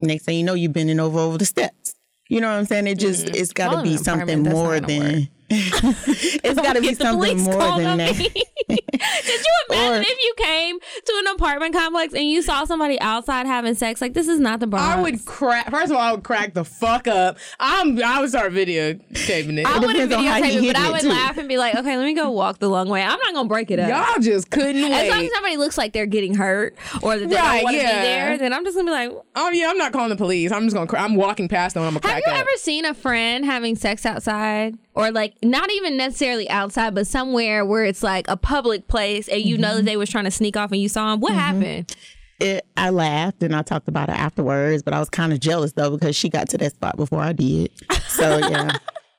next 0.00 0.24
thing 0.24 0.38
you 0.38 0.44
know, 0.44 0.54
you're 0.54 0.70
bending 0.72 1.00
over 1.00 1.18
over 1.18 1.36
the 1.38 1.44
steps. 1.44 1.94
You 2.28 2.40
know 2.40 2.48
what 2.48 2.58
I'm 2.58 2.64
saying? 2.66 2.86
It 2.86 2.98
just 2.98 3.26
Mm-hmm. 3.26 3.34
it's 3.34 3.52
got 3.52 3.74
to 3.76 3.82
be 3.82 3.96
something 3.96 4.42
more 4.42 4.78
not 4.80 4.88
gonna 4.88 5.00
than 5.02 5.28
it's 5.50 6.60
got 6.60 6.74
to 6.74 6.80
be 6.80 6.94
the 6.94 7.04
something 7.04 7.36
police 7.36 7.44
more 7.44 7.78
than 7.78 7.98
that. 7.98 8.16
me. 8.18 8.28
Did 8.68 8.80
you 8.80 9.52
imagine 9.70 10.04
if 10.08 10.22
you 10.22 10.34
came 10.38 10.78
to 10.80 11.12
an 11.20 11.26
apartment 11.34 11.72
complex 11.74 12.14
and 12.14 12.28
you 12.28 12.42
saw 12.42 12.64
somebody 12.64 13.00
outside 13.00 13.46
having 13.46 13.74
sex? 13.74 14.00
Like 14.00 14.14
this 14.14 14.26
is 14.28 14.40
not 14.40 14.60
the 14.60 14.66
Bronx. 14.66 14.86
I 14.96 15.00
would 15.02 15.24
crack. 15.24 15.70
First 15.70 15.90
of 15.90 15.96
all, 15.96 16.02
I 16.02 16.12
would 16.12 16.24
crack 16.24 16.54
the 16.54 16.64
fuck 16.64 17.06
up. 17.06 17.38
I'm. 17.60 18.02
I 18.02 18.20
would 18.20 18.30
start 18.30 18.52
videotaping 18.52 19.58
it. 19.58 19.66
I 19.66 19.76
It 19.76 19.80
wouldn't 19.80 20.10
depends 20.10 20.14
on 20.14 20.24
how 20.24 20.40
videotape 20.40 20.62
it, 20.70 20.74
but 20.74 20.76
I 20.82 20.90
would 20.90 21.04
laugh 21.04 21.38
and 21.38 21.48
be 21.48 21.58
like, 21.58 21.74
okay, 21.76 21.96
let 21.96 22.04
me 22.04 22.14
go 22.14 22.30
walk 22.30 22.58
the 22.58 22.68
long 22.68 22.88
way. 22.88 23.02
I'm 23.02 23.18
not 23.20 23.34
gonna 23.34 23.48
break 23.48 23.70
it 23.70 23.78
up. 23.78 23.88
Y'all 23.88 24.20
just 24.22 24.50
couldn't 24.50 24.82
wait. 24.82 24.92
As 24.92 25.10
long 25.10 25.24
as 25.24 25.32
somebody 25.32 25.56
looks 25.56 25.78
like 25.78 25.92
they're 25.92 26.06
getting 26.06 26.34
hurt 26.34 26.76
or 27.02 27.18
that 27.18 27.28
they 27.28 27.36
Right, 27.36 27.54
don't 27.56 27.64
want 27.64 27.76
to 27.76 27.82
yeah. 27.82 28.00
be 28.00 28.06
there, 28.06 28.38
then 28.38 28.52
I'm 28.52 28.64
just 28.64 28.76
gonna 28.76 28.86
be 28.88 28.92
like, 28.92 29.24
Oh 29.36 29.50
yeah, 29.50 29.68
I'm 29.70 29.78
not 29.78 29.92
calling 29.92 30.08
the 30.10 30.16
police. 30.16 30.50
I'm 30.50 30.64
just 30.64 30.74
gonna. 30.74 30.86
Cra- 30.88 31.02
I'm 31.02 31.14
walking 31.14 31.48
past 31.48 31.74
them. 31.74 31.84
I'm 31.84 31.94
gonna 31.94 32.08
Have 32.12 32.22
you 32.26 32.32
up. 32.32 32.38
ever 32.40 32.50
seen 32.56 32.84
a 32.84 32.94
friend 32.94 33.44
having 33.44 33.76
sex 33.76 34.04
outside? 34.04 34.76
Or 34.94 35.10
like 35.10 35.34
not 35.42 35.70
even 35.72 35.96
necessarily 35.96 36.48
outside, 36.50 36.94
but 36.94 37.06
somewhere 37.06 37.64
where 37.64 37.84
it's 37.84 38.02
like 38.02 38.26
a 38.28 38.36
public 38.36 38.88
place 38.88 39.28
and 39.28 39.42
you 39.42 39.56
know 39.58 39.76
that 39.76 39.84
they 39.84 39.96
was 39.96 40.10
trying 40.10 40.24
to 40.24 40.30
sneak 40.30 40.56
off 40.56 40.72
and 40.72 40.80
you 40.80 40.88
saw 40.88 41.10
them. 41.10 41.20
What 41.20 41.34
happened? 41.34 41.94
It, 42.38 42.66
I 42.76 42.90
laughed 42.90 43.42
and 43.42 43.56
I 43.56 43.62
talked 43.62 43.88
about 43.88 44.08
it 44.10 44.16
afterwards, 44.18 44.82
but 44.82 44.92
I 44.92 44.98
was 45.00 45.08
kind 45.08 45.32
of 45.32 45.40
jealous 45.40 45.72
though 45.72 45.90
because 45.90 46.14
she 46.16 46.28
got 46.28 46.48
to 46.50 46.58
that 46.58 46.72
spot 46.72 46.96
before 46.96 47.20
I 47.20 47.32
did. 47.32 47.70
So 48.08 48.38
yeah. 48.50 48.72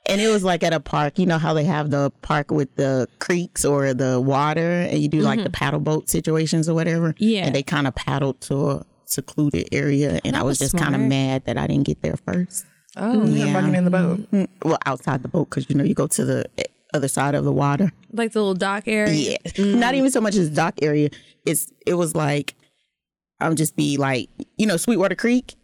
And 0.09 0.22
it 0.22 0.30
was 0.30 0.43
like 0.43 0.63
at 0.63 0.72
a 0.72 0.80
park. 0.80 1.20
You 1.20 1.26
know 1.26 1.38
how 1.38 1.53
they 1.53 1.65
have 1.65 1.89
the 1.89 2.11
park 2.22 2.51
with 2.51 2.74
the 2.76 3.07
creeks 3.20 3.65
or 3.65 3.93
the 3.93 4.22
water, 4.22 4.61
and 4.89 4.99
you 4.99 5.09
do 5.09 5.20
like 5.22 5.43
the 5.43 5.49
Mhm. 5.49 5.53
paddle 5.53 5.80
boat 5.82 6.09
situations 6.09 6.70
or 6.70 6.74
whatever. 6.76 7.13
Yeah. 7.18 7.45
And 7.45 7.53
they 7.53 7.61
kind 7.63 7.88
of 7.88 7.95
paddled 7.95 8.39
to 8.41 8.70
a 8.70 8.86
secluded 9.05 9.68
area, 9.74 10.22
and 10.24 10.34
That 10.36 10.39
I 10.41 10.43
was, 10.43 10.59
was 10.61 10.72
just 10.72 10.82
kind 10.82 10.95
of 10.95 11.01
mad 11.01 11.43
that 11.45 11.57
I 11.57 11.68
didn't 11.68 11.84
get 11.86 12.01
there 12.03 12.15
first. 12.26 12.65
Oh, 12.97 13.19
mm-hmm. 13.19 13.35
you're 13.35 13.53
fucking 13.53 13.75
in 13.75 13.85
the 13.85 13.91
boat. 13.91 14.31
Mm, 14.31 14.47
Well, 14.63 14.77
outside 14.85 15.21
the 15.23 15.27
boat 15.29 15.49
because 15.49 15.69
you 15.69 15.75
know 15.75 15.83
you 15.83 15.93
go 15.93 16.07
to 16.07 16.25
the 16.25 16.45
eh, 16.57 16.63
other 16.93 17.07
side 17.07 17.35
of 17.35 17.45
the 17.45 17.51
water. 17.51 17.91
Like 18.11 18.31
the 18.31 18.39
little 18.39 18.55
dock 18.55 18.87
area? 18.87 19.13
Yeah, 19.13 19.51
mm. 19.51 19.75
not 19.75 19.95
even 19.95 20.11
so 20.11 20.21
much 20.21 20.35
as 20.35 20.49
dock 20.49 20.75
area. 20.81 21.09
It's 21.45 21.71
it 21.85 21.93
was 21.93 22.15
like 22.15 22.55
I'm 23.39 23.55
just 23.55 23.75
be 23.75 23.97
like 23.97 24.29
you 24.57 24.65
know 24.65 24.77
Sweetwater 24.77 25.15
Creek. 25.15 25.55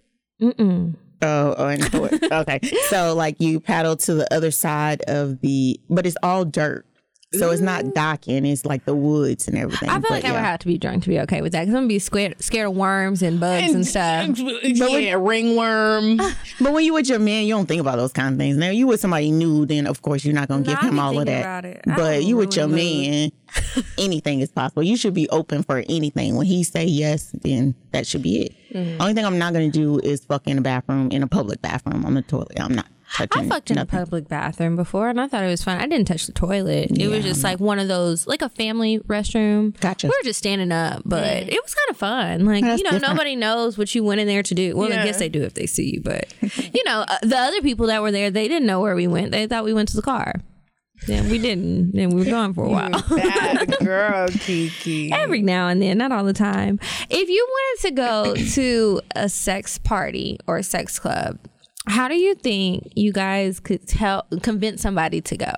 Mm-mm. 0.42 0.96
Oh, 1.22 1.56
oh, 1.58 1.66
I 1.66 1.78
know 1.78 2.10
okay. 2.42 2.60
So 2.90 3.14
like 3.16 3.40
you 3.40 3.60
paddle 3.60 3.96
to 3.98 4.14
the 4.14 4.34
other 4.34 4.52
side 4.52 5.02
of 5.08 5.40
the, 5.42 5.80
but 5.90 6.06
it's 6.06 6.18
all 6.22 6.44
dirt. 6.44 6.86
So 7.34 7.52
it's 7.52 7.62
not 7.62 7.94
docking. 7.94 8.46
It's 8.46 8.66
like 8.66 8.86
the 8.86 8.94
woods 8.96 9.48
and 9.48 9.58
everything. 9.58 9.90
I 9.90 9.94
feel 9.94 10.02
But 10.02 10.10
like 10.12 10.26
I 10.26 10.30
would 10.32 10.36
yeah. 10.38 10.42
have 10.52 10.60
to 10.60 10.68
be 10.68 10.78
drunk 10.78 11.04
to 11.04 11.10
be 11.10 11.20
okay 11.22 11.42
with 11.42 11.52
that 11.54 11.62
because 11.62 11.74
I'm 11.74 11.82
gonna 11.82 11.88
be 11.88 12.00
scared 12.00 12.42
scared 12.44 12.68
of 12.70 12.76
worms 12.76 13.22
and 13.22 13.40
bugs 13.40 13.74
and, 13.74 13.86
stuff. 13.88 14.38
yeah, 14.64 15.16
ringworm. 15.20 16.20
But 16.62 16.72
when 16.74 16.86
you 16.86 16.94
with 16.94 17.10
your 17.10 17.20
man, 17.20 17.46
you 17.46 17.54
don't 17.56 17.66
think 17.66 17.82
about 17.82 17.98
those 17.98 18.14
kind 18.14 18.34
of 18.34 18.38
things. 18.40 18.56
Now 18.58 18.70
you 18.70 18.86
with 18.88 19.00
somebody 19.00 19.32
new, 19.32 19.66
then 19.66 19.88
of 19.88 20.02
course 20.04 20.24
you're 20.24 20.36
not 20.36 20.48
gonna 20.48 20.64
give 20.64 20.80
him 20.80 21.00
all 21.00 21.18
of 21.20 21.26
that. 21.26 21.42
about 21.42 21.66
it. 21.66 21.82
I 21.88 21.96
But 21.96 22.14
don't 22.14 22.24
you 22.24 22.38
with 22.38 22.56
your 22.56 22.68
really 22.68 23.10
man, 23.10 23.32
anything 23.98 24.40
is 24.40 24.50
possible. 24.52 24.84
You 24.84 24.96
should 24.98 25.14
be 25.14 25.28
open 25.30 25.64
for 25.64 25.84
anything. 25.90 26.36
When 26.36 26.46
he 26.46 26.64
say 26.64 26.86
yes, 26.86 27.32
then 27.42 27.74
that 27.92 28.06
should 28.06 28.22
be 28.22 28.44
it. 28.46 28.56
Mhm. 28.74 28.98
Only 29.02 29.14
thing 29.14 29.26
I'm 29.26 29.38
not 29.40 29.54
gonna 29.54 29.70
do 29.72 30.00
is 30.00 30.24
fuck 30.26 30.48
in 30.48 30.58
a 30.58 30.62
bathroom 30.62 31.10
in 31.12 31.24
a 31.24 31.28
public 31.28 31.62
bathroom 31.62 32.06
on 32.06 32.14
the 32.14 32.22
toilet. 32.22 32.60
I'm 32.60 32.74
not 32.76 32.86
touching. 33.14 33.46
I 33.46 33.48
fucked 33.48 33.72
in 33.72 33.78
a 33.78 33.86
public 33.86 34.28
bathroom 34.28 34.76
before 34.76 35.10
and 35.10 35.20
I 35.20 35.28
thought 35.28 35.44
it 35.44 35.48
was 35.48 35.64
fun. 35.64 35.80
I 35.80 35.88
didn't 35.88 36.08
touch 36.08 36.26
the 36.26 36.32
toilet. 36.34 36.92
It 36.98 37.08
was 37.08 37.24
just 37.24 37.44
like 37.44 37.60
one 37.60 37.80
of 37.80 37.88
those, 37.88 38.28
like 38.28 38.42
a 38.42 38.50
family 38.50 39.00
restroom. 39.00 39.80
Gotcha. 39.80 40.08
We 40.08 40.10
were 40.12 40.24
just 40.24 40.40
standing 40.40 40.72
up, 40.72 41.04
but 41.06 41.24
it 41.44 41.62
was 41.64 41.74
kind 41.76 41.90
of 41.90 41.98
fun. 41.98 42.46
Like, 42.46 42.64
That's 42.64 42.80
you 42.80 42.84
know, 42.84 42.92
different. 42.92 43.14
nobody 43.14 43.36
knows 43.36 43.78
what 43.78 43.94
you 43.96 44.04
went 44.04 44.22
in 44.22 44.28
there 44.28 44.44
to 44.44 44.54
do. 44.56 44.76
Well, 44.76 44.92
I 44.92 45.04
guess 45.06 45.20
they 45.20 45.30
do 45.30 45.44
if 45.44 45.54
they 45.54 45.66
see 45.66 45.94
you, 45.96 46.02
but, 46.02 46.34
you 46.74 46.84
know, 46.86 47.06
uh, 47.08 47.18
the 47.22 47.38
other 47.38 47.62
people 47.62 47.88
that 47.88 48.02
were 48.02 48.12
there, 48.12 48.32
they 48.32 48.48
didn't 48.48 48.68
know 48.68 48.82
where 48.82 48.96
we 48.96 49.08
went. 49.08 49.32
They 49.32 49.48
thought 49.48 49.64
we 49.64 49.74
went 49.74 49.90
to 49.90 49.96
the 49.96 50.02
car. 50.02 50.36
Then 51.08 51.30
we 51.30 51.38
didn't. 51.38 51.94
And 51.98 52.14
we 52.14 52.24
were 52.24 52.30
gone 52.30 52.54
for 52.54 52.64
a 52.64 52.70
while. 52.70 52.92
Bad 53.10 53.78
girl, 53.84 54.28
Kiki. 54.30 55.12
Every 55.12 55.42
now 55.42 55.68
and 55.68 55.82
then, 55.82 55.98
not 55.98 56.12
all 56.14 56.24
the 56.24 56.34
time. 56.34 56.80
If 57.10 57.28
you 57.30 57.46
wanted 57.50 57.88
to 57.88 57.94
go 57.94 58.36
to 58.54 59.02
a 59.16 59.28
sex 59.28 59.78
party 59.78 60.40
or 60.48 60.58
a 60.58 60.64
sex 60.64 61.00
club, 61.00 61.40
how 61.88 62.08
do 62.08 62.16
you 62.16 62.36
think 62.36 62.92
you 62.96 63.12
guys 63.12 63.60
could 63.60 63.88
tell 63.88 64.26
convince 64.42 64.82
somebody 64.82 65.22
to 65.22 65.38
go? 65.38 65.54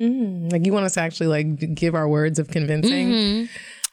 Mm, 0.00 0.52
like 0.52 0.64
you 0.64 0.72
want 0.72 0.86
us 0.86 0.94
to 0.94 1.00
actually 1.00 1.26
like 1.26 1.74
give 1.74 1.94
our 1.94 2.08
words 2.08 2.38
of 2.38 2.48
convincing. 2.48 3.08
Mhm. 3.08 3.48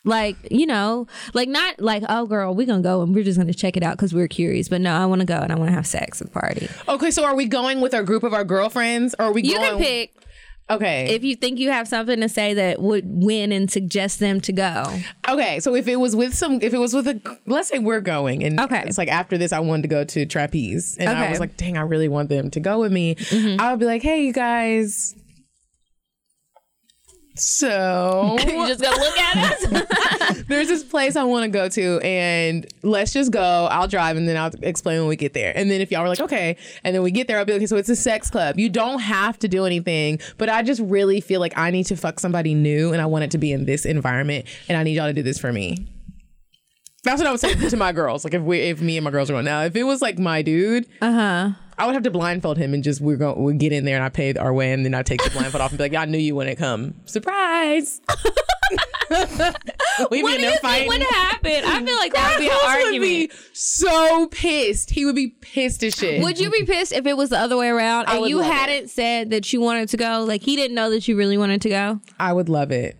Like, 0.08 0.36
you 0.52 0.68
know, 0.68 1.08
like 1.34 1.50
not 1.50 1.80
like, 1.82 2.04
oh 2.08 2.28
girl, 2.28 2.54
we're 2.54 2.68
gonna 2.68 2.84
go 2.84 3.02
and 3.02 3.14
we're 3.16 3.24
just 3.24 3.40
gonna 3.40 3.56
check 3.56 3.76
it 3.76 3.82
out 3.82 3.98
because 3.98 4.14
we're 4.14 4.28
curious. 4.28 4.70
But 4.70 4.82
no, 4.82 4.94
I 4.94 5.08
wanna 5.08 5.26
go 5.26 5.38
and 5.38 5.52
I 5.52 5.56
wanna 5.56 5.72
have 5.72 5.88
sex 5.88 6.22
at 6.22 6.28
the 6.28 6.40
party. 6.40 6.70
Okay, 6.88 7.10
so 7.10 7.26
are 7.26 7.36
we 7.36 7.46
going 7.46 7.82
with 7.82 7.96
our 7.96 8.04
group 8.04 8.22
of 8.22 8.32
our 8.34 8.44
girlfriends, 8.44 9.16
or 9.18 9.26
are 9.26 9.34
we? 9.34 9.42
You 9.42 9.56
going... 9.56 9.70
can 9.72 9.78
pick 9.80 10.14
Okay. 10.70 11.14
if 11.14 11.24
you 11.24 11.36
think 11.36 11.60
you 11.60 11.70
have 11.70 11.88
something 11.88 12.20
to 12.22 12.30
say 12.30 12.56
that 12.56 12.82
would 12.82 13.06
win 13.06 13.52
and 13.52 13.70
suggest 13.70 14.20
them 14.20 14.42
to 14.42 14.52
go. 14.52 14.84
Okay, 15.30 15.60
so 15.60 15.76
if 15.76 15.88
it 15.88 15.98
was 15.98 16.16
with 16.16 16.34
some, 16.34 16.60
if 16.62 16.74
it 16.74 16.80
was 16.80 16.94
with 16.94 17.08
a, 17.08 17.40
let's 17.46 17.70
say 17.70 17.78
we're 17.78 18.02
going, 18.02 18.44
and 18.44 18.60
okay, 18.60 18.84
it's 18.86 18.98
like 18.98 19.10
after 19.10 19.38
this, 19.38 19.54
I 19.54 19.60
wanted 19.60 19.84
to 19.84 19.88
go 19.90 20.04
to 20.04 20.26
trapeze, 20.26 20.98
and 20.98 21.10
I 21.10 21.30
was 21.30 21.40
like, 21.40 21.56
dang, 21.58 21.78
I 21.78 21.82
really 21.82 22.08
want 22.08 22.30
them 22.30 22.50
to 22.52 22.60
go 22.60 22.80
with 22.80 22.92
me. 22.92 23.16
Mm-hmm. 23.16 23.62
I 23.62 23.72
would 23.72 23.80
be 23.80 23.86
like, 23.86 24.02
hey, 24.02 24.26
you 24.26 24.34
guys. 24.34 25.16
So 27.36 28.38
you 28.42 28.68
just 28.68 28.82
gonna 28.82 28.98
look 28.98 29.18
at 29.18 29.38
us? 29.52 30.44
there's 30.48 30.68
this 30.68 30.84
place 30.84 31.16
I 31.16 31.24
want 31.24 31.44
to 31.44 31.50
go 31.50 31.68
to, 31.70 32.00
and 32.00 32.66
let's 32.82 33.12
just 33.12 33.32
go. 33.32 33.68
I'll 33.70 33.88
drive, 33.88 34.18
and 34.18 34.28
then 34.28 34.38
I'll 34.38 34.52
explain 34.62 35.00
when 35.00 35.08
we 35.08 35.16
get 35.16 35.34
there. 35.34 35.52
And 35.56 35.70
then 35.70 35.82
if 35.82 35.92
y'all 35.92 36.02
were 36.02 36.10
like, 36.10 36.22
okay, 36.22 36.58
and 36.84 36.96
then 36.96 37.04
we 37.04 37.12
get 37.12 37.28
there, 37.28 37.38
I'll 37.38 37.46
be 37.46 37.54
like, 37.54 37.60
okay, 37.60 37.68
so 37.68 37.78
it's 37.78 37.90
a 37.90 37.96
sex 37.96 38.30
club. 38.30 38.58
You 38.58 38.70
don't 38.70 39.00
have 39.00 39.38
to 39.40 39.48
do 39.48 39.66
anything, 39.66 40.20
but 40.38 40.50
I 40.50 40.64
just 40.64 40.82
really 40.82 41.20
feel 41.20 41.40
like 41.40 41.58
I 41.58 41.72
need 41.72 41.86
to 41.86 41.98
fuck 41.98 42.20
somebody 42.20 42.54
new, 42.54 42.94
and 42.94 43.02
I 43.02 43.06
want 43.06 43.26
it 43.26 43.32
to 43.32 43.38
be 43.38 43.52
in 43.52 43.66
this 43.66 43.86
environment, 43.86 44.46
and 44.70 44.78
I 44.78 44.84
need 44.84 44.94
y'all 44.94 45.08
to 45.08 45.14
do 45.14 45.24
this 45.24 45.38
for 45.38 45.52
me. 45.52 45.86
That's 47.04 47.20
what 47.20 47.28
I 47.28 47.32
would 47.32 47.40
say 47.40 47.54
to 47.54 47.78
my 47.78 47.92
girls. 47.92 48.24
Like 48.24 48.34
if 48.34 48.42
we, 48.42 48.60
if 48.62 48.82
me 48.82 48.98
and 48.98 49.04
my 49.04 49.12
girls 49.12 49.30
are 49.30 49.34
going 49.34 49.46
now, 49.46 49.62
if 49.62 49.76
it 49.76 49.84
was 49.84 50.02
like 50.02 50.18
my 50.18 50.42
dude, 50.42 50.88
uh 51.02 51.12
huh, 51.12 51.50
I 51.78 51.86
would 51.86 51.94
have 51.94 52.04
to 52.04 52.12
blindfold 52.12 52.58
him 52.58 52.74
and 52.74 52.84
just 52.84 53.02
we're 53.02 53.18
going, 53.18 53.42
we 53.44 53.54
get 53.56 53.72
in 53.72 53.86
there 53.86 53.96
and 53.96 54.04
I 54.04 54.10
pay 54.10 54.34
our 54.34 54.54
way, 54.54 54.72
and 54.72 54.86
then 54.86 54.94
I 54.94 55.04
take 55.04 55.24
the 55.24 55.30
blindfold 55.30 55.62
off 55.62 55.72
and 55.72 55.78
be 55.78 55.84
like, 55.84 55.94
I 55.96 56.06
knew 56.06 56.18
you 56.18 56.36
wouldn't 56.36 56.58
come. 56.58 56.96
Surprise. 57.06 58.02
we 60.10 60.24
what 60.24 60.38
do 60.38 60.42
you 60.42 60.58
think 60.58 60.90
would 60.90 61.02
happen? 61.02 61.64
I 61.66 61.84
feel 61.84 61.98
like 61.98 62.14
that 62.14 62.32
would 62.32 62.40
be 62.40 62.48
an 62.48 62.58
argument. 62.64 62.94
would 62.94 63.02
be 63.02 63.32
so 63.54 64.28
pissed. 64.28 64.90
He 64.90 65.06
would 65.06 65.16
be 65.16 65.28
pissed 65.28 65.84
as 65.84 65.94
shit. 65.96 66.24
Would 66.24 66.40
you 66.40 66.50
be 66.50 66.64
pissed 66.64 66.92
if 66.92 67.06
it 67.06 67.16
was 67.16 67.30
the 67.30 67.38
other 67.38 67.58
way 67.58 67.70
around 67.70 68.08
I 68.08 68.18
and 68.18 68.28
you 68.28 68.40
hadn't 68.40 68.90
said 68.90 69.30
that 69.32 69.52
you 69.54 69.62
wanted 69.62 69.90
to 69.90 69.98
go? 69.98 70.24
Like 70.28 70.42
he 70.42 70.56
didn't 70.56 70.76
know 70.76 70.90
that 70.90 71.08
you 71.08 71.16
really 71.16 71.38
wanted 71.38 71.62
to 71.64 71.70
go. 71.70 72.00
I 72.20 72.34
would 72.34 72.50
love 72.50 72.72
it. 72.72 72.98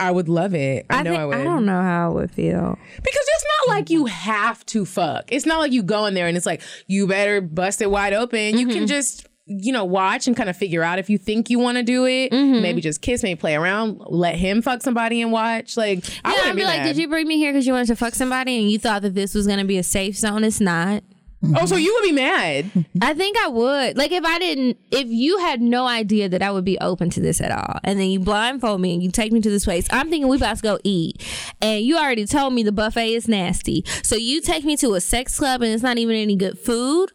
I 0.00 0.10
would 0.10 0.28
love 0.28 0.54
it. 0.54 0.86
I, 0.90 1.02
know 1.02 1.10
think- 1.10 1.20
I 1.20 1.26
would. 1.26 1.36
I 1.38 1.44
don't 1.44 1.66
know 1.66 1.80
how 1.82 2.10
I 2.10 2.14
would 2.14 2.30
feel. 2.30 2.78
Because 2.96 3.26
it's 3.28 3.44
not 3.66 3.74
like 3.74 3.90
you 3.90 4.06
have 4.06 4.64
to 4.66 4.84
fuck. 4.84 5.32
It's 5.32 5.46
not 5.46 5.58
like 5.58 5.72
you 5.72 5.82
go 5.82 6.06
in 6.06 6.14
there 6.14 6.26
and 6.26 6.36
it's 6.36 6.46
like 6.46 6.62
you 6.86 7.06
better 7.06 7.40
bust 7.40 7.80
it 7.82 7.90
wide 7.90 8.12
open. 8.12 8.58
You 8.58 8.66
Mm-hmm. 8.66 8.78
can 8.78 8.86
just 8.86 9.26
you 9.50 9.72
know 9.72 9.84
watch 9.86 10.26
and 10.26 10.36
kind 10.36 10.50
of 10.50 10.56
figure 10.58 10.82
out 10.82 10.98
if 10.98 11.08
you 11.08 11.16
think 11.16 11.48
you 11.48 11.58
want 11.58 11.78
to 11.78 11.82
do 11.82 12.04
it. 12.04 12.30
Mm-hmm. 12.32 12.60
Maybe 12.62 12.80
just 12.82 13.00
kiss, 13.00 13.22
maybe 13.22 13.40
play 13.40 13.54
around, 13.56 13.98
let 14.06 14.34
him 14.36 14.60
fuck 14.60 14.82
somebody 14.82 15.22
and 15.22 15.32
watch. 15.32 15.76
Like 15.76 16.04
I 16.24 16.30
yeah, 16.30 16.34
wouldn't 16.34 16.50
I'd 16.50 16.56
be 16.56 16.64
like, 16.64 16.78
mad. 16.80 16.84
did 16.84 16.96
you 16.98 17.08
bring 17.08 17.26
me 17.26 17.38
here 17.38 17.50
because 17.52 17.66
you 17.66 17.72
wanted 17.72 17.86
to 17.88 17.96
fuck 17.96 18.14
somebody 18.14 18.58
and 18.60 18.70
you 18.70 18.78
thought 18.78 19.02
that 19.02 19.14
this 19.14 19.34
was 19.34 19.46
gonna 19.46 19.64
be 19.64 19.78
a 19.78 19.82
safe 19.82 20.16
zone? 20.18 20.44
It's 20.44 20.60
not. 20.60 21.02
Oh, 21.40 21.66
so 21.66 21.76
mm-hmm. 21.76 21.84
you 21.84 21.94
would 21.94 22.02
be 22.08 22.12
mad? 22.12 22.64
Mm-hmm. 22.64 22.98
I 23.00 23.14
think 23.14 23.36
I 23.38 23.46
would. 23.46 23.96
Like 23.96 24.10
if 24.10 24.24
I 24.24 24.38
didn't, 24.40 24.76
if 24.90 25.06
you 25.08 25.38
had 25.38 25.60
no 25.60 25.86
idea 25.86 26.28
that 26.28 26.42
I 26.42 26.50
would 26.50 26.64
be 26.64 26.78
open 26.80 27.10
to 27.10 27.20
this 27.20 27.40
at 27.40 27.52
all, 27.52 27.78
and 27.84 27.98
then 27.98 28.10
you 28.10 28.18
blindfold 28.18 28.80
me 28.80 28.94
and 28.94 29.02
you 29.02 29.10
take 29.10 29.30
me 29.30 29.40
to 29.40 29.50
this 29.50 29.64
place, 29.64 29.86
I'm 29.90 30.10
thinking 30.10 30.28
we 30.28 30.36
about 30.36 30.56
to 30.56 30.62
go 30.62 30.78
eat, 30.82 31.24
and 31.60 31.84
you 31.84 31.96
already 31.96 32.26
told 32.26 32.54
me 32.54 32.64
the 32.64 32.72
buffet 32.72 33.14
is 33.14 33.28
nasty. 33.28 33.84
So 34.02 34.16
you 34.16 34.40
take 34.40 34.64
me 34.64 34.76
to 34.78 34.94
a 34.94 35.00
sex 35.00 35.38
club 35.38 35.62
and 35.62 35.72
it's 35.72 35.82
not 35.82 35.98
even 35.98 36.16
any 36.16 36.34
good 36.34 36.58
food. 36.58 37.12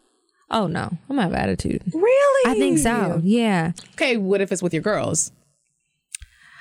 Oh 0.50 0.66
no, 0.68 0.88
I'm 1.10 1.16
gonna 1.16 1.22
have 1.22 1.34
attitude. 1.34 1.82
Really? 1.92 2.50
I 2.50 2.58
think 2.58 2.78
so. 2.78 3.20
Yeah. 3.22 3.72
Okay, 3.94 4.16
what 4.16 4.40
if 4.40 4.52
it's 4.52 4.62
with 4.62 4.72
your 4.72 4.82
girls? 4.82 5.32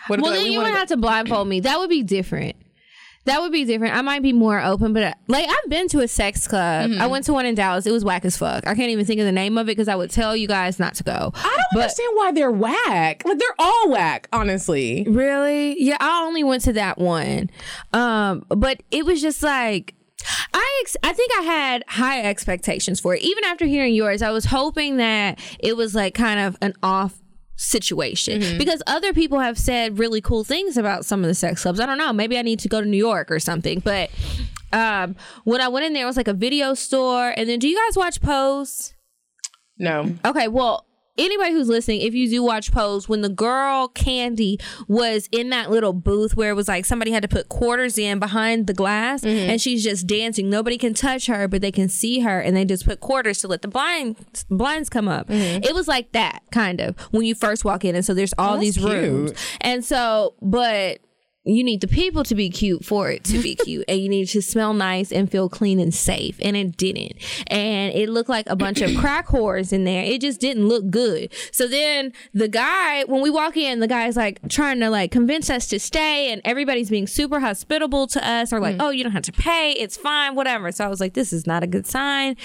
What 0.07 0.20
if 0.20 0.24
well, 0.24 0.34
then 0.34 0.43
we 0.43 0.49
you 0.49 0.57
wanna 0.57 0.72
would 0.72 0.78
have 0.80 0.88
to 0.89 0.97
blindfold 0.97 1.47
me. 1.47 1.61
That 1.61 1.80
would 1.80 1.89
be 1.89 2.03
different. 2.03 2.57
That 3.26 3.42
would 3.42 3.52
be 3.52 3.64
different. 3.64 3.96
I 3.96 4.02
might 4.02 4.22
be 4.22 4.34
more 4.34 4.62
open, 4.62 4.92
but 4.92 5.04
uh, 5.04 5.14
like 5.28 5.48
I've 5.48 5.70
been 5.70 5.88
to 5.90 6.00
a 6.02 6.08
sex 6.08 6.48
club. 6.48 6.90
Mm-hmm. 6.90 7.02
I 7.02 7.08
went 7.08 7.26
to 7.26 7.34
one 7.34 7.46
in 7.46 7.56
Dallas. 7.56 7.86
It 7.86 7.92
was 7.92 8.04
whack 8.04 8.26
as 8.26 8.36
fuck. 8.36 8.68
I 8.68 8.76
can't 8.76 8.90
even 8.90 9.06
think 9.06 9.20
of 9.20 9.26
the 9.26 9.32
name 9.32 9.58
of 9.58 9.68
it 9.68 9.72
because 9.72 9.88
I 9.88 9.96
would 9.96 10.12
tell 10.12 10.36
you 10.36 10.48
guys 10.48 10.80
not 10.80 10.96
to 10.96 11.04
go. 11.04 11.32
I 11.34 11.58
don't 11.72 11.82
understand 11.82 12.10
why 12.16 12.32
they're 12.34 12.52
whack. 12.52 13.24
Like 13.26 13.40
they're 13.40 13.56
all 13.60 13.90
whack, 13.90 14.28
honestly. 14.34 15.06
Really? 15.08 15.82
Yeah, 15.82 15.98
I 16.00 16.24
only 16.24 16.44
went 16.44 16.64
to 16.64 16.74
that 16.74 16.98
one. 16.98 17.50
Um, 17.94 18.46
but 18.50 18.84
it 18.92 19.06
was 19.06 19.22
just 19.22 19.42
like 19.42 19.96
I 20.54 20.82
ex- 20.82 20.98
I 21.04 21.14
think 21.14 21.32
I 21.38 21.42
had 21.42 21.84
high 21.88 22.24
expectations 22.24 23.00
for 23.00 23.16
it. 23.16 23.22
Even 23.22 23.44
after 23.46 23.66
hearing 23.66 23.94
yours, 23.94 24.22
I 24.22 24.32
was 24.32 24.46
hoping 24.46 24.98
that 24.98 25.40
it 25.60 25.76
was 25.76 25.96
like 25.96 26.14
kind 26.14 26.40
of 26.40 26.58
an 26.62 26.74
off 26.84 27.20
situation 27.56 28.41
Mm-hmm. 28.41 28.58
because 28.58 28.82
other 28.88 29.14
people 29.14 29.39
have 29.39 29.58
said 29.58 29.99
really 29.99 30.22
cool 30.22 30.43
things 30.43 30.76
about 30.78 31.06
some 31.06 31.22
of 31.22 31.28
the 31.28 31.36
sex 31.36 31.62
clubs. 31.62 31.80
I 31.80 31.86
don't 31.86 31.97
know, 31.97 32.12
maybe 32.14 32.38
I 32.38 32.41
need 32.41 32.60
to 32.60 32.68
go 32.70 32.82
to 32.82 32.88
New 32.88 32.97
York 32.97 33.30
or 33.32 33.39
something. 33.39 33.80
But 33.80 34.10
um 34.72 35.16
when 35.43 35.62
I 35.62 35.68
went 35.68 35.86
in 35.86 35.93
there 35.93 36.04
it 36.04 36.08
was 36.08 36.18
like 36.18 36.28
a 36.28 36.34
video 36.34 36.74
store 36.74 37.34
and 37.38 37.47
then 37.47 37.60
do 37.60 37.68
you 37.68 37.78
guys 37.88 37.95
watch 37.95 38.22
Pose? 38.22 38.93
No. 39.78 40.16
Okay, 40.26 40.47
well, 40.47 40.86
anybody 41.18 41.51
who's 41.51 41.68
listening, 41.68 42.01
if 42.01 42.14
you 42.14 42.30
do 42.30 42.43
watch 42.43 42.72
Pose, 42.72 43.07
when 43.07 43.22
the 43.22 43.30
girl 43.30 43.88
Candy 43.88 44.59
was 44.88 45.30
in 45.32 45.49
that 45.49 45.70
little 45.72 45.93
booth 45.93 46.36
where 46.36 46.49
it 46.51 46.55
was 46.55 46.68
like 46.68 46.86
somebody 46.86 47.11
had 47.11 47.22
to 47.24 47.28
put 47.28 47.49
quarters 47.49 47.97
in 47.97 48.20
behind 48.20 48.68
the 48.68 48.74
glass 48.74 49.22
Mm-hmm. 49.22 49.49
and 49.51 49.61
she's 49.61 49.84
just 49.84 50.07
dancing. 50.07 50.49
Nobody 50.49 50.78
can 50.78 50.93
touch 50.93 51.28
her, 51.28 51.47
but 51.47 51.61
they 51.61 51.72
can 51.72 51.88
see 51.89 52.20
her 52.22 52.39
and 52.39 52.55
they 52.57 52.66
just 52.66 52.86
put 52.86 52.99
quarters 52.99 53.39
to 53.41 53.47
let 53.47 53.61
the 53.61 53.68
blinds 53.68 54.43
blinds 54.49 54.89
come 54.89 55.07
up. 55.07 55.28
Mm-hmm. 55.28 55.64
It 55.64 55.74
was 55.74 55.88
like 55.88 56.11
that 56.14 56.41
kind 56.51 56.80
of 56.82 56.99
when 57.11 57.24
you 57.26 57.36
first 57.36 57.64
walk 57.64 57.86
in. 57.86 57.95
And 57.95 58.03
so 58.05 58.14
there's 58.14 58.34
all 58.38 58.55
Oh, 58.55 58.59
these 58.59 58.80
rooms. 58.82 59.34
And 59.61 59.84
so, 59.86 60.34
but 60.41 60.99
you 61.46 61.64
need 61.64 61.82
the 61.82 61.88
people 61.88 62.24
to 62.24 62.36
be 62.36 62.50
cute 62.50 62.86
for 62.86 63.10
it 63.12 63.24
to 63.26 63.41
be 63.41 63.56
cute 63.64 63.84
and 63.88 64.00
you 64.00 64.08
need 64.08 64.28
to 64.28 64.41
smell 64.41 64.74
nice 64.74 65.12
and 65.12 65.30
feel 65.30 65.50
clean 65.50 65.80
and 65.80 65.94
safe 65.94 66.39
and 66.41 66.56
it 66.56 66.78
didn't. 66.78 67.14
And 67.48 67.94
it 67.94 68.10
looked 68.10 68.30
like 68.30 68.48
a 68.50 68.56
bunch 68.56 68.82
of 68.82 68.96
crack 69.00 69.28
whores 69.28 69.74
in 69.74 69.84
there. 69.84 70.04
It 70.04 70.22
just 70.22 70.39
didn't 70.39 70.68
look 70.68 70.89
good. 70.89 71.34
So 71.52 71.68
then 71.68 72.14
the 72.34 72.48
guy 72.48 73.04
when 73.06 73.22
we 73.22 73.30
walk 73.30 73.58
in 73.58 73.80
the 73.80 73.88
guy's 73.88 74.16
like 74.16 74.39
trying 74.50 74.80
to 74.80 74.89
like 74.89 75.12
convince 75.12 75.50
us 75.50 75.68
to 75.68 75.80
stay 75.80 76.32
and 76.32 76.41
everybody's 76.46 76.89
being 76.89 77.08
super 77.08 77.39
hospitable 77.39 78.08
to 78.08 78.26
us 78.28 78.54
or 78.54 78.60
like 78.60 78.78
oh 78.80 78.89
you 78.89 79.04
don't 79.04 79.14
have 79.14 79.24
to 79.24 79.34
pay. 79.34 79.72
It's 79.72 79.98
fine 79.98 80.36
whatever. 80.36 80.72
So 80.72 80.86
i 80.86 80.88
was 80.88 81.00
like 81.00 81.14
this 81.14 81.34
is 81.34 81.46
not 81.46 81.64
a 81.64 81.68
good 81.68 81.86
sign. 81.86 82.38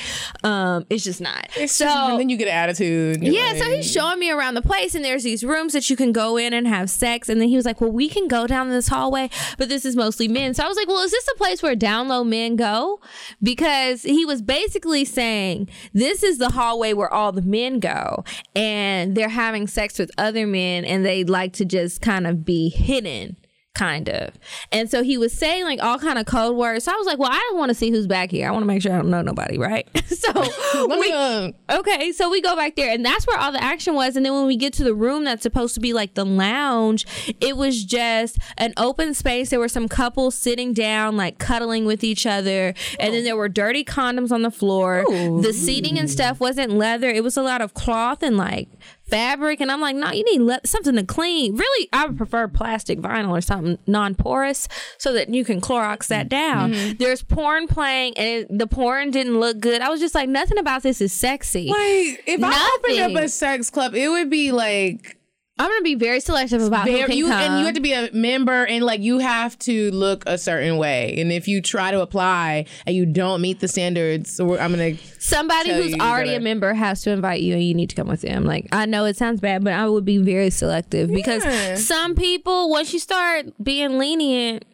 Um 0.43 0.87
it's 0.91 1.05
just 1.05 1.21
not. 1.21 1.49
So 1.67 1.87
and 1.87 2.21
then 2.21 2.29
you 2.29 2.37
get 2.37 2.49
an 2.49 2.55
attitude. 2.55 3.23
Yeah, 3.23 3.55
so 3.55 3.65
he's 3.65 3.91
showing 3.91 4.19
me 4.19 4.31
around 4.31 4.55
the 4.55 4.63
place, 4.63 4.95
and 4.95 5.05
there's 5.05 5.23
these 5.23 5.45
rooms 5.45 5.73
that 5.73 5.89
you 5.91 5.97
can 5.97 6.13
go 6.13 6.37
in 6.37 6.53
and 6.53 6.67
have 6.67 6.91
sex. 6.91 7.29
And 7.29 7.41
then 7.41 7.49
he 7.49 7.57
was 7.57 7.65
like, 7.65 7.81
"Well, 7.81 7.91
we 7.91 8.09
can 8.09 8.29
go 8.29 8.47
down 8.47 8.69
this 8.71 8.88
hallway, 8.89 9.31
but 9.57 9.69
this 9.69 9.85
is 9.85 9.97
mostly 9.97 10.29
men." 10.29 10.55
So 10.55 10.65
I 10.65 10.69
was 10.69 10.77
like, 10.77 10.89
"Well, 10.89 11.03
is 11.03 11.11
this 11.11 11.29
a 11.35 11.39
place 11.39 11.63
where 11.63 11.77
down 11.77 12.09
low 12.09 12.25
men 12.25 12.57
go?" 12.57 13.01
Because 13.43 14.03
he 14.03 14.25
was 14.25 14.43
basically 14.43 15.05
saying 15.05 15.69
this 15.93 16.23
is 16.23 16.39
the 16.39 16.51
hallway 16.51 16.93
where 16.93 17.13
all 17.13 17.33
the 17.33 17.43
men 17.43 17.81
go, 17.81 18.25
and 18.55 19.15
they're 19.15 19.29
having 19.29 19.67
sex 19.67 19.99
with 19.99 20.11
other 20.19 20.47
men, 20.47 20.85
and 20.85 21.05
they 21.05 21.25
like 21.25 21.53
to 21.55 21.65
just 21.65 22.01
kind 22.01 22.27
of 22.27 22.45
be 22.45 22.69
hidden 22.69 23.37
kind 23.79 24.09
of. 24.09 24.35
And 24.73 24.91
so 24.91 25.03
he 25.05 25.17
was 25.17 25.33
saying 25.33 25.63
like 25.63 25.81
all 25.81 25.99
kind 25.99 26.19
of 26.19 26.27
code 26.27 26.57
words. 26.57 26.85
So 26.85 26.93
I 26.93 26.97
was 26.97 27.07
like, 27.07 27.19
well, 27.19 27.31
I 27.31 27.39
don't 27.49 27.59
want 27.59 27.71
to 27.71 27.75
see 27.75 27.91
who's 27.91 28.09
back 28.09 28.31
here. 28.31 28.49
I 28.49 28.51
want 28.51 28.63
to 28.63 28.67
make 28.67 28.83
sure 28.83 28.93
I 28.93 28.97
don't 28.97 29.11
know 29.11 29.23
nobody, 29.23 29.57
right? 29.57 29.89
so 30.07 30.33
we, 30.89 31.55
okay, 31.71 32.13
so 32.13 32.29
we 32.29 32.41
go 32.41 32.57
back 32.57 32.75
there 32.75 32.93
and 32.93 33.05
that's 33.05 33.27
where 33.27 33.39
all 33.39 33.53
the 33.53 33.63
action 33.63 33.95
was. 33.95 34.17
And 34.17 34.27
then 34.27 34.35
when 34.35 34.47
we 34.47 34.57
get 34.57 34.73
to 34.75 34.85
the 34.85 34.95
room 34.95 35.25
that's 35.25 35.43
supposed 35.43 35.75
to 35.75 35.81
be 35.81 35.93
like 35.93 36.15
the 36.15 36.27
lounge, 36.27 37.07
it 37.41 37.57
was 37.57 37.85
just 37.85 38.39
an 38.57 38.75
open 38.77 39.15
space. 39.15 39.51
There 39.51 39.61
were 39.61 39.69
some 39.69 39.89
couples 39.89 40.35
sitting 40.35 40.73
down, 40.73 41.17
like 41.17 41.39
cuddling 41.39 41.85
with 41.85 42.03
each 42.03 42.27
other. 42.27 42.75
And 42.99 43.15
then 43.15 43.23
there 43.23 43.37
were 43.37 43.49
dirty 43.49 43.85
condoms 43.85 44.33
on 44.33 44.43
the 44.43 44.51
floor. 44.51 45.05
The 45.09 45.53
seating 45.53 45.99
and 45.99 46.11
stuff 46.11 46.41
wasn't 46.41 46.73
leather. 46.73 47.09
It 47.09 47.23
was 47.23 47.37
a 47.37 47.43
lot 47.43 47.61
of 47.61 47.75
cloth 47.75 48.23
and 48.25 48.37
like 48.37 48.69
fabric 49.09 49.61
and 49.61 49.71
I'm 49.71 49.81
like, 49.81 49.97
no, 49.97 50.11
you 50.13 50.25
need 50.25 50.41
le- 50.43 50.61
something 50.65 50.95
to 50.97 51.03
clean. 51.05 51.57
Really, 51.57 51.89
I 51.93 52.07
would 52.07 52.17
prefer 52.17 52.49
plastic 52.49 53.01
vinyl 53.01 53.31
or 53.31 53.41
something 53.41 53.79
non-porous 53.87 54.69
so 54.99 55.13
that 55.13 55.29
you 55.31 55.45
can 55.45 55.61
Clorox 55.61 56.07
that 56.09 56.29
down. 56.29 56.73
Mhm. 56.73 56.99
There's 56.99 57.23
porn 57.23 57.67
playing 57.69 58.17
and 58.17 58.29
it, 58.29 58.59
the 58.59 58.67
porn 58.67 59.11
didn't 59.11 59.39
look 59.41 59.61
good. 59.61 59.81
I 59.83 59.89
was 59.89 60.01
just 60.01 60.15
like, 60.15 60.29
nothing 60.29 60.59
about 60.59 60.83
this 60.83 61.01
is 61.01 61.13
sexy. 61.13 61.69
Like, 61.69 62.23
if 62.27 62.41
I 62.43 62.79
opened 62.79 63.17
up 63.17 63.23
a 63.23 63.29
sex 63.29 63.71
club, 63.71 63.95
it 63.95 64.09
would 64.09 64.31
be 64.31 64.53
like 64.53 65.18
I'm 65.59 65.69
gonna 65.69 65.83
be 65.83 65.95
very 65.97 66.21
selective 66.21 66.63
about 66.63 66.87
who 66.87 66.93
very, 66.93 67.09
can 67.09 67.17
you, 67.17 67.27
come. 67.27 67.41
and 67.41 67.59
you 67.59 67.67
have 67.67 67.75
to 67.75 67.81
be 67.81 67.93
a 67.93 68.11
member, 68.13 68.65
and 68.65 68.85
like 68.85 69.01
you 69.01 69.19
have 69.19 69.59
to 69.61 69.91
look 69.91 70.23
a 70.27 70.39
certain 70.39 70.77
way. 70.77 71.15
And 71.21 71.33
if 71.33 71.49
you 71.49 71.61
try 71.61 71.91
to 71.91 72.01
apply 72.01 72.67
and 72.87 72.95
you 72.95 73.05
don't 73.07 73.41
meet 73.41 73.61
the 73.61 73.69
standards, 73.69 74.39
I'm 74.39 74.49
gonna 74.57 74.97
Somebody 75.19 75.71
tell 75.71 75.83
who's 75.83 75.91
you 75.91 75.97
you 75.97 76.03
already 76.03 76.31
gotta- 76.31 76.41
a 76.41 76.45
member 76.45 76.75
has 76.75 77.03
to 77.03 77.11
invite 77.11 77.41
you 77.43 77.55
and 77.55 77.63
you 77.65 77.75
need 77.75 77.91
to 77.91 77.97
come 77.97 78.07
with 78.09 78.21
them. 78.23 78.45
Like 78.45 78.69
I 78.73 78.87
know 78.87 79.05
it 79.05 79.17
sounds 79.17 79.41
bad, 79.41 79.65
but 79.65 79.73
I 79.73 79.89
would 79.89 80.05
be 80.05 80.19
very 80.19 80.51
selective 80.51 81.11
Yeah. 81.11 81.17
because 81.17 81.85
some 81.87 82.15
people 82.15 82.71
once 82.71 82.93
you 82.93 82.99
start 83.01 83.47
being 83.63 83.99
lenient, 83.99 84.65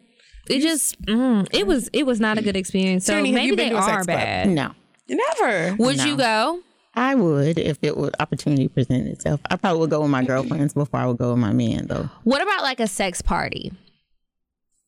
it 0.47 0.59
just 0.61 1.01
mm, 1.07 1.47
it 1.51 1.65
was 1.65 1.89
it 1.93 2.05
was 2.05 2.19
not 2.19 2.37
a 2.37 2.41
good 2.43 2.55
experience. 2.55 3.05
So 3.05 3.13
Tierney, 3.13 3.29
have 3.31 3.35
maybe 3.35 3.47
you 3.47 3.55
been 3.55 3.69
they 3.69 3.69
to 3.71 3.77
a 3.77 3.81
are 3.81 3.89
sex 3.89 4.05
club? 4.05 4.17
bad. 4.19 4.49
No. 4.49 4.71
Never. 5.09 5.75
Would 5.79 5.97
No. 5.97 6.05
you 6.05 6.17
go? 6.17 6.59
I 6.95 7.15
would 7.15 7.57
if 7.59 7.77
it 7.81 7.97
would 7.97 8.15
opportunity 8.19 8.67
present 8.67 9.07
itself. 9.07 9.41
I 9.49 9.55
probably 9.57 9.81
would 9.81 9.89
go 9.89 10.01
with 10.01 10.09
my 10.11 10.23
girlfriends 10.23 10.73
before 10.73 10.99
I 10.99 11.05
would 11.05 11.17
go 11.17 11.31
with 11.31 11.39
my 11.39 11.51
man 11.53 11.87
though. 11.87 12.09
What 12.23 12.41
about 12.41 12.61
like 12.63 12.79
a 12.79 12.87
sex 12.87 13.21
party? 13.21 13.71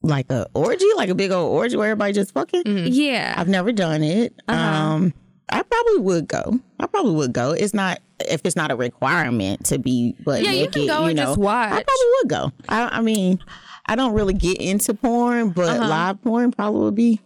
Like 0.03 0.31
a 0.31 0.47
orgy, 0.53 0.85
like 0.95 1.09
a 1.09 1.15
big 1.15 1.31
old 1.31 1.51
orgy 1.51 1.75
where 1.75 1.89
everybody 1.89 2.13
just 2.13 2.31
fucking. 2.33 2.63
Yeah. 2.65 3.33
I've 3.35 3.47
never 3.49 3.71
done 3.71 4.03
it. 4.03 4.33
Uh-huh. 4.47 4.59
Um, 4.61 5.13
I 5.49 5.63
probably 5.63 5.97
would 5.99 6.27
go. 6.27 6.59
I 6.79 6.87
probably 6.87 7.13
would 7.15 7.33
go. 7.33 7.51
It's 7.51 7.73
not 7.73 7.99
if 8.19 8.41
it's 8.45 8.55
not 8.55 8.71
a 8.71 8.75
requirement 8.75 9.65
to 9.65 9.79
be, 9.79 10.15
but 10.23 10.43
Yeah, 10.43 10.51
you 10.51 10.69
can 10.69 10.87
go 10.87 11.05
and 11.05 11.15
know, 11.17 11.23
just 11.23 11.37
watch. 11.37 11.71
I 11.71 11.83
probably 11.83 12.07
would 12.21 12.29
go. 12.29 12.51
I, 12.69 12.97
I 12.97 13.01
mean, 13.01 13.39
I 13.85 13.95
don't 13.95 14.13
really 14.13 14.33
get 14.33 14.57
into 14.61 14.93
porn, 14.93 15.49
but 15.49 15.67
Uh-huh. 15.69 15.87
live 15.89 16.21
porn 16.21 16.51
probably 16.51 16.81
would 16.81 16.95
be 16.95 17.21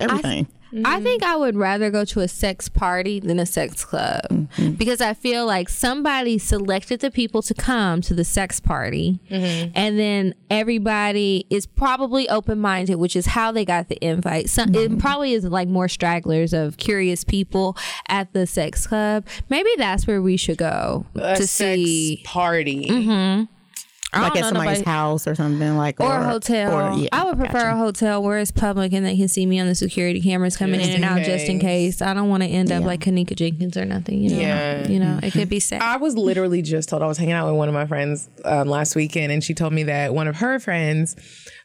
everything. 0.00 0.46
I 0.50 0.63
think 1.00 1.22
I 1.22 1.36
would 1.36 1.56
rather 1.56 1.90
go 1.90 2.04
to 2.06 2.20
a 2.20 2.28
sex 2.28 2.68
party 2.68 3.20
than 3.20 3.38
a 3.38 3.46
sex 3.46 3.84
club 3.84 4.22
Mm-hmm. 4.30 4.72
because 4.72 5.00
I 5.00 5.14
feel 5.14 5.46
like 5.46 5.68
somebody 5.68 6.38
selected 6.38 7.00
the 7.00 7.10
people 7.10 7.42
to 7.42 7.54
come 7.54 8.00
to 8.02 8.14
the 8.14 8.24
sex 8.24 8.60
party 8.60 9.18
Mm-hmm. 9.30 9.72
and 9.74 9.98
then 9.98 10.34
everybody 10.50 11.46
is 11.50 11.66
probably 11.66 12.28
open 12.28 12.58
minded, 12.58 12.96
which 12.96 13.14
is 13.16 13.26
how 13.26 13.52
they 13.52 13.64
got 13.64 13.88
the 13.88 13.98
invite. 14.04 14.50
So 14.50 14.64
Mm-hmm. 14.64 14.94
it 14.96 14.98
probably 14.98 15.32
is 15.34 15.44
like 15.44 15.68
more 15.68 15.88
stragglers 15.88 16.52
of 16.52 16.76
curious 16.78 17.22
people 17.24 17.76
at 18.08 18.32
the 18.32 18.46
sex 18.46 18.86
club. 18.86 19.26
Maybe 19.48 19.70
that's 19.76 20.06
where 20.06 20.22
we 20.22 20.36
should 20.36 20.58
go 20.58 21.06
A 21.14 21.36
to 21.36 21.46
sex 21.46 21.50
see 21.50 22.22
party. 22.24 23.46
I 24.16 24.20
like 24.22 24.36
at 24.36 24.44
somebody's 24.44 24.78
nobody- 24.78 24.84
house 24.84 25.26
or 25.26 25.34
something 25.34 25.76
like 25.76 26.00
or, 26.00 26.16
a 26.16 26.24
hotel. 26.24 26.72
or- 26.94 26.98
yeah, 26.98 27.08
I 27.12 27.24
would 27.24 27.38
prefer 27.38 27.68
a 27.70 27.76
hotel 27.76 28.22
where 28.22 28.38
it's 28.38 28.50
public 28.50 28.92
and 28.92 29.04
they 29.04 29.16
can 29.16 29.28
see 29.28 29.46
me 29.46 29.58
on 29.60 29.66
the 29.66 29.74
security 29.74 30.20
cameras 30.20 30.56
coming 30.56 30.80
Just 30.80 30.90
in 30.90 30.96
and 30.96 31.04
in 31.04 31.10
out 31.18 31.24
just 31.24 31.46
in 31.46 31.58
case. 31.58 32.00
I 32.02 32.14
don't 32.14 32.28
want 32.28 32.42
to 32.42 32.48
end 32.48 32.70
up 32.72 32.84
like 32.84 33.00
Kenneka 33.00 33.36
Jenkins 33.36 33.76
or 33.76 33.84
nothing. 33.84 34.20
You 34.22 34.30
know, 34.30 34.38
Yeah. 34.40 34.88
you 34.88 34.98
know, 35.00 35.18
it 35.22 35.32
could 35.32 35.48
be 35.48 35.60
sad. 35.60 35.82
I 35.82 35.96
was 35.96 36.16
literally 36.16 36.62
just 36.62 36.88
told 36.88 37.02
I 37.02 37.06
was 37.06 37.18
hanging 37.18 37.34
out 37.34 37.46
with 37.46 37.56
one 37.56 37.68
of 37.68 37.74
my 37.74 37.86
friends 37.86 38.28
um, 38.44 38.68
last 38.68 38.94
weekend, 38.96 39.32
and 39.32 39.42
she 39.42 39.54
told 39.54 39.72
me 39.72 39.84
that 39.84 40.14
one 40.14 40.28
of 40.28 40.36
her 40.36 40.58
friends 40.58 41.16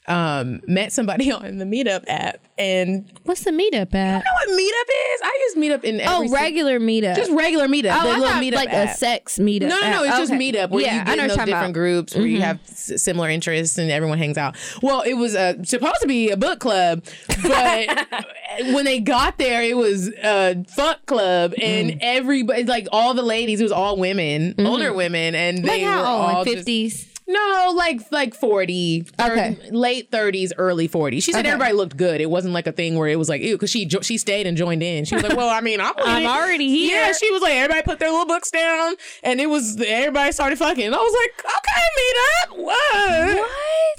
um, 0.07 0.61
met 0.67 0.91
somebody 0.91 1.31
on 1.31 1.57
the 1.57 1.65
Meetup 1.65 2.03
app. 2.07 2.39
And 2.57 3.09
what's 3.23 3.43
the 3.43 3.51
Meetup 3.51 3.93
app? 3.93 4.23
You 4.23 4.31
know 4.31 4.33
what 4.33 4.49
Meetup 4.49 4.89
is? 5.15 5.21
I 5.23 5.47
use 5.55 5.55
Meetup 5.55 5.83
in 5.85 6.01
Oh, 6.05 6.27
regular 6.29 6.79
meetup. 6.79 7.15
just 7.15 7.31
regular 7.31 7.67
Meetup. 7.67 7.91
Oh, 8.01 8.11
I 8.11 8.19
thought 8.19 8.41
Meetup 8.43 8.53
like 8.55 8.69
app. 8.69 8.89
a 8.89 8.93
sex 8.93 9.37
meetup. 9.37 9.69
No, 9.69 9.79
no, 9.79 9.89
no. 9.91 10.03
It's 10.03 10.17
just 10.17 10.31
Meetup 10.33 10.69
where 10.71 10.83
yeah, 10.83 10.95
you 10.95 11.01
I 11.01 11.05
get 11.05 11.17
know 11.17 11.23
in 11.23 11.27
those 11.29 11.37
different 11.37 11.49
about. 11.65 11.73
groups 11.73 12.15
where 12.15 12.25
you 12.25 12.39
Mhm. 12.39 12.43
have 12.43 12.59
s- 12.67 13.01
similar 13.01 13.29
interests 13.29 13.77
and 13.77 13.89
everyone 13.91 14.17
hangs 14.17 14.37
out. 14.37 14.55
Well, 14.81 15.01
it 15.01 15.13
was 15.13 15.35
uh, 15.35 15.63
supposed 15.63 16.01
to 16.01 16.07
be 16.07 16.29
a 16.31 16.37
book 16.37 16.59
club, 16.59 17.03
but 17.43 18.07
when 18.73 18.83
they 18.85 18.99
got 18.99 19.37
there, 19.37 19.63
it 19.63 19.77
was 19.77 20.09
a 20.23 20.63
fuck 20.75 21.05
club, 21.05 21.53
and 21.61 21.91
Mm. 21.91 21.97
everybody, 22.01 22.63
like 22.65 22.87
all 22.91 23.13
the 23.13 23.21
ladies, 23.23 23.61
it 23.61 23.63
was 23.63 23.71
all 23.71 23.95
women, 23.97 24.55
older 24.59 24.91
women, 24.93 25.33
and 25.35 25.63
they 25.63 25.79
Mm-hmm. 25.81 25.89
Like 25.89 25.99
were 26.01 26.05
all 26.07 26.33
Like 26.43 26.47
50s? 26.47 27.05
No, 27.31 27.73
like 27.75 28.01
like 28.11 28.33
40, 28.33 29.05
Okay. 29.21 29.57
late 29.71 30.11
30s, 30.11 30.51
early 30.57 30.89
40s. 30.89 31.21
She 31.23 31.31
said 31.31 31.41
Okay. 31.41 31.49
everybody 31.49 31.73
looked 31.73 31.95
good. 31.95 32.19
It 32.21 32.29
wasn't 32.29 32.53
like 32.53 32.65
a 32.67 32.71
thing 32.71 32.97
where 32.97 33.07
it 33.07 33.17
was 33.17 33.29
like, 33.29 33.41
ew, 33.41 33.53
because 33.55 33.69
she 33.69 33.85
jo- 33.85 34.01
she 34.01 34.17
stayed 34.17 34.47
and 34.47 34.57
joined 34.57 34.81
in. 34.83 35.05
She 35.05 35.15
was 35.15 35.23
like, 35.23 35.37
well, 35.37 35.49
I 35.49 35.61
mean, 35.61 35.79
I'm, 35.79 35.93
I'm 35.97 36.25
already 36.25 36.67
here. 36.67 36.99
Yeah, 36.99 37.13
she 37.13 37.29
was 37.31 37.41
like, 37.41 37.53
everybody 37.53 37.83
put 37.83 37.99
their 37.99 38.09
little 38.09 38.25
books 38.25 38.51
down, 38.51 38.95
and 39.23 39.39
it 39.39 39.47
was 39.49 39.79
everybody 39.79 40.31
started 40.31 40.57
fucking. 40.57 40.85
And 40.87 40.95
I 40.95 40.97
was 40.97 41.15
like, 41.23 41.45
okay, 41.45 41.83
meet 41.97 42.15
up. 42.41 42.65
What? 42.65 43.49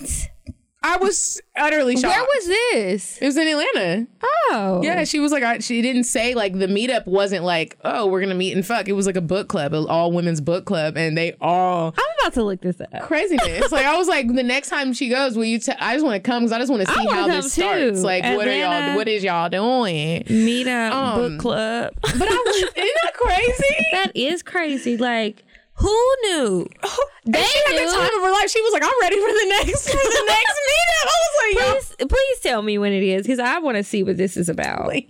What? 0.01 0.29
I 0.83 0.97
was 0.97 1.41
utterly 1.57 1.95
shocked. 1.97 2.15
Where 2.17 2.23
was 2.25 2.47
this? 2.47 3.19
It 3.21 3.27
was 3.27 3.37
in 3.37 3.47
Atlanta. 3.49 4.07
Oh, 4.53 4.81
Yeah, 4.83 5.05
she 5.05 5.21
was 5.21 5.31
like, 5.31 5.43
I, 5.43 5.59
she 5.59 5.83
didn't 5.83 6.05
say 6.05 6.35
like 6.35 6.59
the 6.59 6.67
meetup 6.69 7.07
wasn't 7.07 7.45
like, 7.45 7.77
oh, 7.85 8.07
we're 8.07 8.21
gonna 8.23 8.35
meet 8.35 8.55
and 8.57 8.65
fuck. 8.67 8.89
It 8.89 8.95
was 8.95 9.05
like 9.07 9.17
a 9.17 9.21
book 9.21 9.49
club, 9.49 9.75
an 9.75 9.87
all 9.89 10.11
women's 10.11 10.41
book 10.41 10.65
club, 10.65 10.97
and 10.97 11.19
they 11.19 11.35
all 11.41 11.95
I'm 11.99 12.05
about 12.23 12.33
to 12.35 12.43
look 12.45 12.63
this 12.63 12.81
up. 12.81 13.03
craziness. 13.03 13.71
like 13.71 13.85
I 13.85 13.97
was 13.99 14.09
like, 14.09 14.29
the 14.35 14.43
next 14.43 14.71
time 14.71 14.93
she 14.95 15.11
goes, 15.11 15.37
will 15.37 15.45
you? 15.45 15.59
T- 15.59 15.73
I 15.79 15.93
just 15.95 16.05
want 16.05 16.15
to 16.23 16.27
come 16.31 16.45
because 16.45 16.53
I 16.53 16.59
just 16.59 16.71
want 16.73 16.87
to 16.87 16.93
see 16.95 17.07
how 17.09 17.27
this 17.27 17.53
starts. 17.53 18.01
too. 18.01 18.07
Like, 18.07 18.25
what 18.25 18.49
are 18.49 18.57
y'all? 18.57 18.97
What 18.97 19.07
is 19.07 19.23
y'all 19.23 19.49
doing? 19.51 20.23
Meetup 20.25 20.93
Um, 20.93 21.15
book 21.37 21.41
club. 21.41 21.93
But 22.01 22.23
I 22.23 22.43
was, 22.47 22.57
isn't 22.77 22.97
that 23.05 23.13
crazy? 23.15 23.87
that 23.93 24.13
is 24.15 24.43
crazy. 24.43 24.97
Like, 24.97 25.45
Who 25.81 26.15
knew? 26.23 26.67
They 27.27 27.33
They 27.33 27.43
she 27.45 27.59
had 27.67 27.87
the 27.87 27.91
time 27.93 28.17
of 28.17 28.23
her 28.23 28.31
life. 28.33 28.51
She 28.51 28.61
was 28.63 28.73
like, 28.73 28.83
I'm 28.85 29.01
ready 29.01 29.17
for 29.17 29.27
the 29.33 29.47
next 29.49 29.89
for 29.89 29.97
the 29.97 30.25
next 30.27 30.59
meetup. 30.71 31.07
I 31.07 31.17
was 31.25 31.35
like, 31.43 31.55
yo. 31.65 31.73
Please, 31.73 31.97
please 32.09 32.41
tell 32.41 32.63
me 32.63 32.79
when 32.79 32.93
it 32.93 33.03
is 33.03 33.23
because 33.23 33.39
I 33.39 33.59
want 33.59 33.77
to 33.77 33.85
see 33.85 34.03
what 34.03 34.17
this 34.17 34.37
is 34.37 34.49
about. 34.49 34.93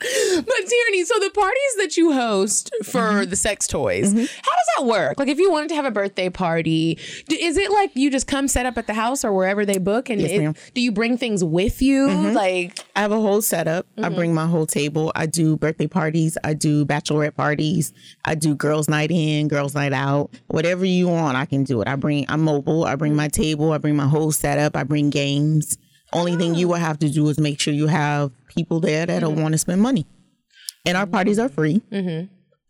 But 0.00 0.56
Tierney, 0.68 1.04
so 1.04 1.18
the 1.20 1.30
parties 1.34 1.74
that 1.78 1.96
you 1.96 2.12
host 2.12 2.70
for 2.84 3.00
Mm-hmm. 3.02 3.30
the 3.30 3.36
sex 3.36 3.66
toys, 3.66 4.12
how 4.12 4.18
does 4.18 4.68
that 4.78 4.84
work? 4.86 5.18
Like, 5.18 5.28
if 5.28 5.38
you 5.38 5.50
wanted 5.50 5.68
to 5.70 5.74
have 5.74 5.84
a 5.84 5.90
birthday 5.90 6.28
party, 6.30 6.98
d- 7.28 7.44
is 7.44 7.56
it 7.56 7.70
like 7.70 7.90
you 7.94 8.10
just 8.10 8.26
come 8.26 8.48
set 8.48 8.64
up 8.66 8.78
at 8.78 8.86
the 8.86 8.94
house 8.94 9.24
or 9.24 9.32
wherever 9.32 9.64
they 9.66 9.78
book, 9.78 10.08
and 10.10 10.20
Yes, 10.20 10.30
it- 10.32 10.40
ma'am. 10.40 10.54
do 10.74 10.80
you 10.80 10.92
bring 10.92 11.16
things 11.18 11.44
with 11.44 11.82
you? 11.82 12.08
Mhm. 12.08 12.34
Like, 12.34 12.78
I 12.96 13.00
have 13.00 13.12
a 13.12 13.20
whole 13.20 13.42
setup. 13.42 13.86
I 13.98 14.08
Mhm. 14.08 14.14
bring 14.14 14.34
my 14.34 14.46
whole 14.46 14.66
table. 14.66 15.12
I 15.14 15.26
do 15.26 15.56
birthday 15.56 15.86
parties. 15.88 16.38
I 16.42 16.54
do 16.54 16.84
bachelorette 16.84 17.34
parties. 17.36 17.92
I 18.24 18.34
do 18.34 18.54
girls' 18.54 18.88
night 18.88 19.10
in, 19.10 19.48
girls' 19.48 19.74
night 19.74 19.91
out. 19.94 20.30
Whatever 20.48 20.84
you 20.84 21.08
want, 21.08 21.36
I 21.36 21.44
can 21.46 21.64
do 21.64 21.80
it. 21.82 21.88
I 21.88 21.96
bring. 21.96 22.26
I'm 22.28 22.42
mobile. 22.42 22.84
I 22.84 22.94
bring 22.96 23.14
my 23.16 23.28
table. 23.28 23.72
I 23.72 23.78
bring 23.78 23.96
my 23.96 24.06
whole 24.06 24.32
setup. 24.32 24.76
I 24.76 24.84
bring 24.84 25.10
games. 25.10 25.76
Only 26.12 26.36
thing 26.36 26.54
you 26.54 26.68
will 26.68 26.74
have 26.76 26.98
to 27.00 27.08
do 27.08 27.28
is 27.28 27.38
make 27.38 27.58
sure 27.60 27.72
you 27.72 27.86
have 27.86 28.32
people 28.48 28.80
there 28.80 29.06
that 29.06 29.20
don't 29.20 29.40
want 29.40 29.52
to 29.52 29.58
spend 29.58 29.80
money. 29.80 30.06
And 30.84 30.96
our 30.96 31.06
parties 31.06 31.38
are 31.38 31.48
free. 31.48 31.80
Mm-hmm. 31.90 32.26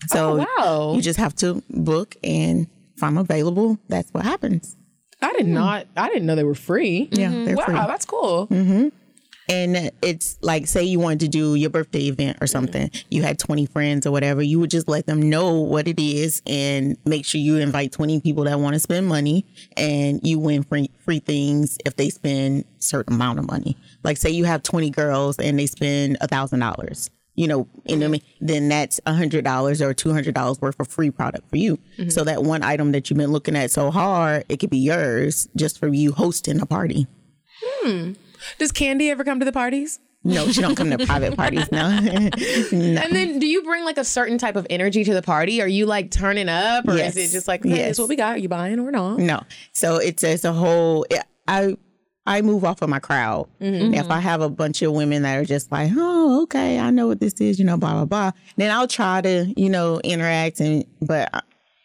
So 0.09 0.47
Oh, 0.59 0.91
wow. 0.91 0.93
you 0.95 1.03
just 1.03 1.19
have 1.19 1.35
to 1.37 1.63
book, 1.71 2.17
and 2.23 2.67
if 2.97 3.03
I'm 3.03 3.19
available, 3.19 3.79
that's 3.89 4.11
what 4.13 4.25
happens. 4.25 4.77
I 5.21 5.33
did 5.33 5.47
not. 5.47 5.87
I 5.97 6.09
didn't 6.09 6.27
know 6.27 6.35
they 6.35 6.45
were 6.45 6.55
free. 6.55 7.09
Yeah, 7.13 7.31
they're 7.31 7.57
wow, 7.57 7.65
free. 7.65 7.75
that's 7.75 8.05
cool. 8.05 8.47
hmm 8.47 8.89
And 9.49 9.91
it's 10.03 10.39
like, 10.41 10.67
say 10.67 10.85
you 10.85 11.01
wanted 11.01 11.21
to 11.21 11.29
do 11.29 11.55
your 11.57 11.71
birthday 11.71 12.07
event 12.07 12.39
or 12.41 12.47
something, 12.47 12.91
you 13.11 13.23
had 13.23 13.39
20 13.39 13.67
friends 13.67 14.07
or 14.07 14.11
whatever, 14.13 14.41
you 14.43 14.61
would 14.61 14.71
just 14.71 14.89
let 14.89 15.07
them 15.07 15.29
know 15.29 15.55
what 15.61 15.89
it 15.89 15.99
is 16.01 16.43
and 16.47 16.97
make 17.05 17.25
sure 17.25 17.41
you 17.41 17.57
invite 17.57 17.93
20 17.93 18.21
people 18.21 18.45
that 18.45 18.59
want 18.61 18.75
to 18.75 18.81
spend 18.81 19.07
money 19.07 19.45
and 19.77 20.21
you 20.23 20.39
win 20.39 20.63
free, 20.63 20.91
free 21.05 21.19
things 21.19 21.77
if 21.85 21.97
they 21.97 22.09
spend 22.09 22.65
certain 22.79 23.15
amount 23.15 23.39
of 23.41 23.47
money. 23.47 23.77
Like, 24.05 24.17
say 24.17 24.31
you 24.31 24.45
have 24.45 24.63
20 24.63 24.91
girls 24.91 25.39
and 25.39 25.59
they 25.59 25.67
spend 25.67 26.19
a 26.21 26.29
thousand 26.29 26.61
dollars. 26.61 27.11
You 27.35 27.49
know, 27.49 27.67
and 27.87 28.05
I 28.05 28.09
mean, 28.09 28.21
then 28.43 28.69
that's 28.69 29.01
a 29.07 29.15
hundred 29.15 29.43
dollars 29.43 29.81
or 29.81 29.95
two 29.95 30.13
hundred 30.13 30.35
dollars 30.35 30.61
worth 30.61 30.79
of 30.79 30.87
free 30.89 31.11
product 31.11 31.49
for 31.49 31.57
you. 31.57 31.79
Mhm. 31.99 32.13
So 32.13 32.25
that 32.25 32.43
one 32.43 32.63
item 32.63 32.93
that 32.93 33.09
you've 33.09 33.17
been 33.17 33.33
looking 33.33 33.57
at 33.57 33.71
so 33.71 33.91
hard, 33.91 34.45
it 34.51 34.59
could 34.61 34.69
be 34.69 34.77
yours 34.77 35.49
just 35.57 35.79
for 35.79 35.89
you 35.89 36.13
hosting 36.13 36.61
a 36.61 36.67
party. 36.67 37.07
Hmm. 37.63 38.13
Does 38.59 38.73
Kandi 38.73 39.11
ever 39.11 39.25
come 39.25 39.39
to 39.39 39.45
the 39.45 39.53
parties? 39.53 39.99
No, 40.25 40.47
she 40.53 40.61
don't 40.61 40.77
come 40.77 40.89
to 40.91 41.05
private 41.05 41.37
parties. 41.37 41.67
No. 41.73 41.89
no. 42.01 42.07
And 42.31 43.13
then, 43.17 43.41
do 43.41 43.47
you 43.47 43.63
bring 43.65 43.85
like 43.85 43.99
a 43.99 44.05
certain 44.05 44.39
type 44.39 44.55
of 44.55 44.67
energy 44.71 45.03
to 45.03 45.13
the 45.15 45.23
party? 45.23 45.61
Are 45.61 45.67
you 45.67 45.85
like 45.85 46.13
turning 46.13 46.49
up, 46.49 46.87
or 46.87 46.95
Yes. 46.97 47.17
is 47.17 47.31
it 47.31 47.35
just 47.37 47.49
like, 47.49 47.65
hey, 47.65 47.71
this 47.71 47.79
Yes. 47.79 47.91
is 47.93 47.99
what 47.99 48.09
we 48.09 48.15
got? 48.17 48.37
Are 48.37 48.39
You 48.39 48.49
buying 48.49 48.79
or 48.79 48.93
not? 48.93 49.19
No. 49.19 49.43
So 49.73 49.97
it's 49.97 50.23
it's 50.23 50.45
a 50.45 50.53
whole. 50.53 51.05
I 51.49 51.77
I 52.25 52.41
move 52.43 52.65
off 52.65 52.83
of 52.83 52.89
my 52.89 53.01
crowd. 53.01 53.49
Mhm. 53.61 53.97
If 53.99 54.09
I 54.13 54.21
have 54.21 54.43
a 54.43 54.49
bunch 54.49 54.81
of 54.83 54.93
women 54.93 55.23
that 55.23 55.35
are 55.39 55.45
just 55.45 55.73
like, 55.73 55.91
oh, 55.97 56.43
okay, 56.45 56.79
I 56.79 56.91
know 56.91 57.09
what 57.09 57.19
this 57.19 57.35
is, 57.41 57.59
you 57.59 57.65
know, 57.65 57.77
blah 57.77 57.95
blah 57.95 58.05
blah, 58.05 58.31
then 58.57 58.71
I'll 58.71 58.87
try 58.87 59.23
to 59.23 59.53
you 59.57 59.69
know 59.71 59.99
interact 60.05 60.61
and 60.61 60.85
but. 61.01 61.45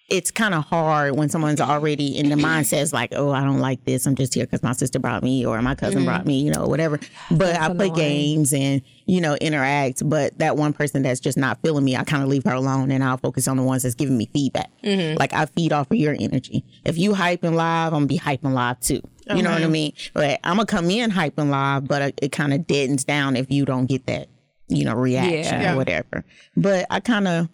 I- 0.09 0.13
It's 0.15 0.31
kind 0.31 0.53
of 0.53 0.63
hard 0.63 1.17
when 1.17 1.27
someone's 1.29 1.59
already 1.59 2.17
in 2.17 2.29
the 2.29 2.35
mindset 2.35 2.93
like, 2.93 3.13
oh, 3.15 3.31
I 3.31 3.43
don't 3.43 3.59
like 3.59 3.83
this. 3.83 4.05
I'm 4.05 4.15
just 4.15 4.33
here 4.33 4.45
because 4.45 4.63
my 4.63 4.71
sister 4.71 4.99
brought 4.99 5.21
me 5.21 5.45
or 5.45 5.61
my 5.61 5.75
cousin 5.75 6.01
Mhm. 6.03 6.05
brought 6.05 6.25
me, 6.25 6.41
you 6.41 6.51
know, 6.51 6.65
whatever. 6.65 6.99
But 7.29 7.57
I 7.59 7.67
play 7.73 7.87
annoying. 7.87 7.93
games 7.95 8.53
and, 8.53 8.81
you 9.05 9.19
know, 9.19 9.35
interact. 9.35 10.07
But 10.07 10.37
that 10.39 10.55
one 10.55 10.71
person 10.71 11.01
that's 11.03 11.19
just 11.19 11.37
not 11.37 11.59
feeling 11.61 11.83
me, 11.83 11.95
I 11.97 12.03
kind 12.05 12.23
of 12.23 12.29
leave 12.29 12.45
her 12.45 12.53
alone 12.53 12.89
and 12.91 13.03
I'll 13.03 13.17
focus 13.17 13.47
on 13.49 13.57
the 13.57 13.63
ones 13.63 13.83
that's 13.83 13.95
giving 13.95 14.17
me 14.17 14.29
feedback. 14.33 14.69
Mhm. 14.83 15.19
Like 15.19 15.33
I 15.33 15.45
feed 15.45 15.73
off 15.73 15.91
of 15.91 15.97
your 15.97 16.15
energy. 16.17 16.63
If 16.85 16.97
you 16.97 17.11
hyping 17.11 17.53
live, 17.55 17.87
I'm 17.93 17.99
gonna 17.99 18.05
be 18.05 18.19
hyping 18.19 18.53
live 18.53 18.79
too. 18.79 19.01
You 19.35 19.43
know 19.43 19.51
what 19.51 19.61
I 19.61 19.67
mean? 19.67 19.91
But 20.13 20.39
I'm 20.45 20.55
gonna 20.55 20.67
come 20.67 20.89
in 20.89 21.11
hyping 21.11 21.49
live, 21.49 21.85
but 21.85 22.01
it, 22.01 22.19
it 22.21 22.31
kind 22.31 22.53
of 22.53 22.65
deadens 22.65 23.03
down 23.03 23.35
if 23.35 23.51
you 23.51 23.65
don't 23.65 23.87
get 23.87 24.05
that, 24.05 24.29
you 24.69 24.85
know, 24.85 24.93
reaction 24.95 25.59
Yeah. 25.61 25.73
or 25.73 25.75
whatever. 25.75 26.23
But 26.55 26.85
I 26.89 27.01
kind 27.01 27.27
of 27.27 27.49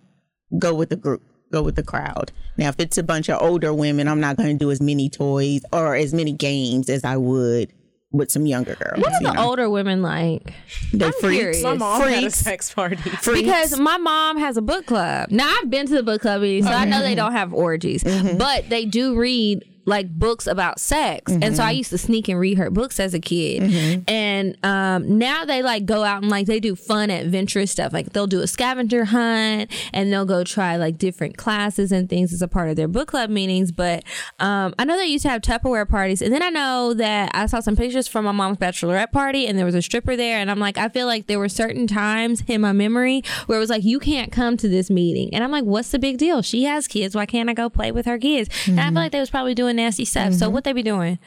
go 0.60 0.76
with 0.76 0.90
the 0.90 0.96
group, 0.98 1.24
go 1.54 1.62
with 1.62 1.76
the 1.76 1.84
crowd. 1.84 2.32
Now, 2.58 2.70
if 2.70 2.80
it's 2.80 2.98
a 2.98 3.04
bunch 3.04 3.30
of 3.30 3.42
older 3.42 3.74
women, 3.74 4.08
I'm 4.08 4.20
not 4.20 4.36
gonna 4.36 4.56
do 4.56 4.72
as 4.72 4.82
many 4.82 5.10
toys 5.10 5.62
or 5.72 5.96
as 5.96 6.14
many 6.14 6.34
games 6.34 6.90
as 6.90 7.04
I 7.04 7.16
would 7.16 7.72
with 8.12 8.32
some 8.32 8.46
younger 8.46 8.76
girls. 8.76 9.02
What 9.02 9.14
are 9.14 9.24
the 9.24 9.34
know? 9.34 9.44
older 9.44 9.70
women 9.70 10.02
like? 10.02 10.54
They 10.94 11.06
I'm 11.06 11.14
freaks. 11.14 11.36
curious. 11.36 11.64
My 11.64 11.74
mom 11.74 12.02
had 12.02 12.10
a 12.10 12.22
Freaks. 12.22 12.36
sex 12.36 12.74
party. 12.74 12.98
Because 13.26 13.80
my 13.80 13.98
mom 13.98 14.38
has 14.38 14.58
a 14.58 14.62
book 14.62 14.86
club. 14.86 15.32
Now 15.32 15.56
I've 15.60 15.70
been 15.70 15.88
to 15.88 15.96
the 15.96 16.04
book 16.04 16.22
club, 16.22 16.42
meeting, 16.42 16.64
so 16.64 16.72
I 16.72 16.86
know 16.86 17.02
they 17.02 17.16
don't 17.16 17.32
have 17.32 17.54
orgies, 17.54 18.04
mm-hmm. 18.04 18.38
but 18.38 18.70
they 18.70 18.86
do 18.86 19.16
read 19.16 19.64
like 19.86 20.10
books 20.10 20.48
about 20.48 20.80
sex. 20.80 21.32
And 21.32 21.56
so 21.58 21.64
I 21.64 21.72
used 21.72 21.90
to 21.90 21.98
sneak 21.98 22.28
and 22.30 22.40
read 22.40 22.58
her 22.58 22.70
books 22.70 23.00
as 23.00 23.14
a 23.14 23.20
kid. 23.20 24.04
And 24.08 24.58
um, 24.64 25.18
now 25.18 25.44
they 25.46 25.62
like 25.62 25.86
go 25.86 26.04
out 26.04 26.22
and 26.22 26.32
like 26.32 26.46
they 26.48 26.60
do 26.60 26.76
fun 26.76 27.10
adventurous 27.10 27.72
stuff. 27.72 27.92
Like 27.94 28.14
they'll 28.14 28.28
do 28.28 28.42
a 28.42 28.48
scavenger 28.48 29.06
hunt 29.06 29.72
and 29.92 30.12
they'll 30.12 30.26
go 30.26 30.44
try 30.44 30.78
like 30.78 30.98
different 30.98 31.38
classes 31.38 31.92
and 31.92 32.10
things 32.10 32.32
as 32.34 32.42
a 32.42 32.48
part 32.48 32.70
of 32.70 32.76
their 32.76 32.88
book 32.88 33.10
club 33.10 33.30
meetings. 33.30 33.72
But 33.72 34.04
um, 34.40 34.74
I 34.80 34.86
know 34.86 34.96
they 34.98 35.08
used 35.08 35.24
to 35.24 35.30
have 35.30 35.42
Tupperware 35.42 35.88
parties. 35.88 36.22
And 36.22 36.34
then 36.34 36.42
I 36.42 36.50
know 36.50 36.94
that 36.94 37.32
I 37.34 37.46
saw 37.48 37.60
some 37.60 37.76
pictures 37.76 38.08
from 38.08 38.26
my 38.26 38.32
mom's 38.32 38.58
bachelorette 38.58 39.12
party 39.12 39.48
and 39.48 39.58
there 39.58 39.66
was 39.66 39.76
a 39.76 39.82
stripper 39.82 40.16
there. 40.16 40.40
And 40.40 40.50
I'm 40.50 40.60
like, 40.60 40.78
I 40.78 40.90
feel 40.90 41.08
like 41.08 41.28
there 41.28 41.40
were 41.40 41.50
certain 41.50 41.88
times 41.88 42.42
in 42.48 42.62
my 42.62 42.72
memory 42.72 43.22
where 43.48 43.58
it 43.58 43.60
was 43.60 43.70
like, 43.70 43.84
you 43.84 44.00
can't 44.00 44.32
come 44.32 44.56
to 44.58 44.70
this 44.70 44.90
meeting. 44.90 45.34
And 45.34 45.44
I'm 45.44 45.52
like, 45.52 45.66
what's 45.66 45.92
the 45.92 46.00
big 46.00 46.18
deal? 46.18 46.42
She 46.42 46.64
has 46.64 46.88
kids. 46.88 47.16
Why 47.16 47.26
can't 47.26 47.50
I 47.50 47.54
go 47.54 47.70
play 47.70 47.92
with 47.92 48.06
her 48.06 48.18
kids? 48.18 48.50
And 48.68 48.80
I 48.80 48.86
feel 48.86 48.94
like 48.96 49.12
they 49.12 49.20
was 49.20 49.30
probably 49.30 49.54
doing 49.56 49.73
nasty 49.74 50.06
stuff. 50.06 50.34
So 50.34 50.46
mm-hmm. 50.46 50.54
what 50.54 50.64
they 50.64 50.74
be 50.74 50.84
doing? 50.84 51.20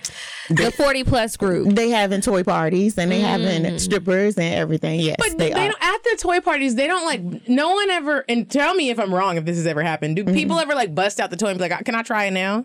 The 0.48 0.70
40 0.70 1.04
plus 1.04 1.36
group. 1.36 1.74
They 1.74 1.90
having 1.90 2.20
toy 2.20 2.42
parties 2.42 2.96
and 2.98 3.10
they 3.10 3.20
having 3.20 3.46
Mm. 3.56 3.80
strippers 3.80 4.36
and 4.36 4.54
everything. 4.54 5.00
Yes, 5.00 5.16
But 5.18 5.38
they, 5.38 5.52
they, 5.52 5.66
are. 5.66 5.68
don't 5.68 5.82
at 5.82 6.02
the 6.04 6.16
toy 6.20 6.40
parties. 6.40 6.74
They 6.74 6.86
don't 6.86 7.04
like. 7.04 7.48
No 7.48 7.74
one 7.74 7.90
ever. 7.90 8.24
And 8.28 8.48
tell 8.50 8.74
me 8.74 8.90
if 8.90 8.98
I'm 8.98 9.14
wrong. 9.14 9.36
If 9.36 9.44
this 9.44 9.56
has 9.56 9.66
ever 9.66 9.82
happened. 9.82 10.16
Do 10.16 10.24
mm-hmm. 10.24 10.34
people 10.34 10.58
ever 10.58 10.74
like 10.74 10.94
bust 10.94 11.20
out 11.20 11.30
the 11.30 11.36
toy 11.36 11.48
and 11.48 11.58
be 11.58 11.62
like, 11.62 11.72
ah, 11.72 11.82
"Can 11.84 11.94
I 11.94 12.02
try 12.02 12.24
it 12.26 12.32
now?" 12.32 12.64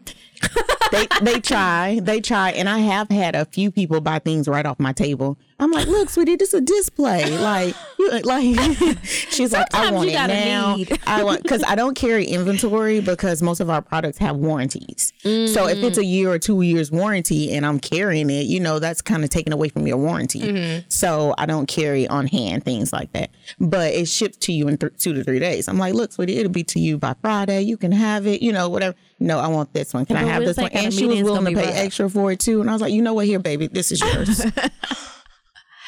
they 0.91 1.07
they 1.21 1.39
try, 1.39 1.99
they 2.01 2.19
try, 2.19 2.51
and 2.51 2.67
I 2.67 2.79
have 2.79 3.09
had 3.09 3.35
a 3.35 3.45
few 3.45 3.71
people 3.71 4.01
buy 4.01 4.19
things 4.19 4.47
right 4.47 4.65
off 4.65 4.79
my 4.79 4.91
table. 4.93 5.37
I'm 5.61 5.69
like, 5.69 5.87
look, 5.87 6.09
sweetie, 6.09 6.37
this 6.37 6.55
is 6.55 6.55
a 6.55 6.61
display. 6.61 7.37
Like, 7.37 7.75
you, 7.99 8.19
like 8.21 8.57
she's 9.03 9.53
like, 9.53 9.71
I 9.75 9.91
want 9.91 10.09
it 10.09 10.13
now. 10.13 10.75
need. 10.75 10.99
I 11.05 11.23
want 11.23 11.43
because 11.43 11.63
I 11.63 11.75
don't 11.75 11.93
carry 11.93 12.25
inventory 12.25 12.99
because 12.99 13.43
most 13.43 13.59
of 13.59 13.69
our 13.69 13.81
products 13.81 14.17
have 14.17 14.37
warranties. 14.37 15.13
So 15.21 15.67
if 15.67 15.77
it's 15.83 15.99
a 15.99 16.05
year 16.05 16.31
or 16.31 16.39
two 16.39 16.63
years 16.63 16.91
warranty 16.91 17.53
and 17.53 17.63
I'm 17.63 17.79
carrying 17.79 18.31
it, 18.31 18.47
you 18.47 18.59
know, 18.59 18.79
that's 18.79 19.03
kind 19.03 19.23
of 19.23 19.29
taken 19.29 19.53
away 19.53 19.69
from 19.69 19.85
your 19.85 19.97
warranty. 19.97 20.41
Mm-hmm. 20.41 20.89
So 20.89 21.35
I 21.37 21.45
don't 21.45 21.67
carry 21.67 22.07
on 22.07 22.25
hand 22.25 22.65
things 22.65 22.91
like 22.91 23.13
that. 23.13 23.29
But 23.59 23.93
it 23.93 24.07
ships 24.07 24.37
to 24.37 24.53
you 24.53 24.67
in 24.67 24.77
th- 24.77 24.97
two 24.97 25.13
to 25.13 25.23
three 25.23 25.39
days. 25.39 25.67
I'm 25.67 25.77
like, 25.77 25.93
look, 25.93 26.11
sweetie, 26.11 26.39
it'll 26.39 26.51
be 26.51 26.63
to 26.63 26.79
you 26.79 26.97
by 26.97 27.15
Friday. 27.21 27.61
You 27.61 27.77
can 27.77 27.91
have 27.91 28.25
it, 28.25 28.41
you 28.41 28.51
know, 28.51 28.67
whatever. 28.67 28.95
No, 29.19 29.37
I 29.37 29.47
want 29.47 29.73
this 29.73 29.93
one. 29.93 30.07
Can 30.07 30.17
I 30.17 30.23
have 30.23 30.43
this 30.43 30.57
one? 30.57 30.71
And 30.71 30.91
she 30.91 31.05
was 31.05 31.21
willing 31.21 31.45
to 31.45 31.51
pay 31.61 31.67
rough? 31.67 31.75
extra 31.75 32.09
for 32.09 32.31
it 32.31 32.39
too. 32.39 32.61
And 32.61 32.69
I 32.69 32.73
was 32.73 32.81
like, 32.81 32.91
you 32.93 33.03
know 33.03 33.13
what, 33.13 33.27
here, 33.27 33.37
baby, 33.37 33.67
this 33.67 33.91
is 33.91 34.01
yours. 34.01 34.43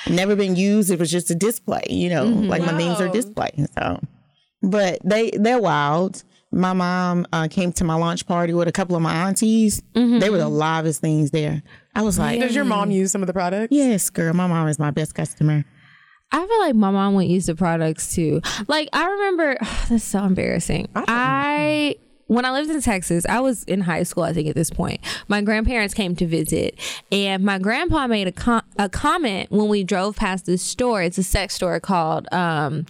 Never 0.09 0.35
been 0.35 0.55
used. 0.55 0.89
It 0.91 0.99
was 0.99 1.09
just 1.11 1.29
a 1.31 1.35
display, 1.35 1.83
you 1.89 2.09
know, 2.09 2.25
Mm-hmm. 2.25 2.47
like 2.49 2.61
my 2.61 2.75
things 2.77 2.99
are 3.01 3.07
Wow. 3.07 3.13
display. 3.13 3.51
So, 3.77 3.99
but 4.61 4.99
they 5.03 5.31
they're 5.31 5.61
wild. 5.61 6.23
My 6.51 6.73
mom 6.73 7.25
uh, 7.33 7.47
came 7.49 7.71
to 7.73 7.83
my 7.83 7.95
launch 7.95 8.27
party 8.27 8.53
with 8.53 8.67
a 8.67 8.71
couple 8.71 8.95
of 8.95 9.01
my 9.01 9.13
aunties. 9.27 9.81
Mm-hmm. 9.95 10.19
They 10.19 10.29
were 10.29 10.37
the 10.37 10.47
livest 10.49 11.01
things 11.01 11.31
there. 11.31 11.63
I 11.95 12.03
was 12.03 12.19
like, 12.19 12.39
Does 12.39 12.53
your 12.55 12.63
mom 12.65 12.91
use 12.91 13.11
some 13.11 13.23
of 13.23 13.27
the 13.27 13.33
products? 13.33 13.71
yes, 13.71 14.09
girl, 14.11 14.33
my 14.33 14.45
mom 14.47 14.67
is 14.67 14.77
my 14.77 14.91
best 14.91 15.15
customer. 15.15 15.65
I 16.31 16.45
feel 16.47 16.59
like 16.59 16.75
my 16.75 16.89
mom 16.91 17.13
would 17.15 17.27
use 17.27 17.45
the 17.47 17.55
products 17.55 18.13
too. 18.15 18.41
Like 18.67 18.89
I 18.93 19.05
remember, 19.09 19.57
that's 19.89 20.03
so 20.03 20.23
embarrassing. 20.23 20.89
I 20.95 21.95
when 22.33 22.45
I 22.45 22.51
lived 22.51 22.69
in 22.69 22.81
Texas, 22.81 23.25
I 23.27 23.39
was 23.39 23.63
in 23.63 23.81
high 23.81 24.03
school. 24.03 24.23
I 24.23 24.33
think 24.33 24.47
at 24.47 24.55
this 24.55 24.69
point, 24.69 25.01
my 25.27 25.41
grandparents 25.41 25.93
came 25.93 26.15
to 26.15 26.25
visit, 26.25 26.79
and 27.11 27.43
my 27.43 27.59
grandpa 27.59 28.07
made 28.07 28.27
a 28.27 28.31
com- 28.31 28.63
a 28.77 28.89
comment 28.89 29.51
when 29.51 29.67
we 29.67 29.83
drove 29.83 30.15
past 30.15 30.45
this 30.45 30.61
store. 30.61 31.03
It's 31.03 31.17
a 31.17 31.23
sex 31.23 31.53
store 31.53 31.79
called. 31.79 32.27
Um, 32.31 32.85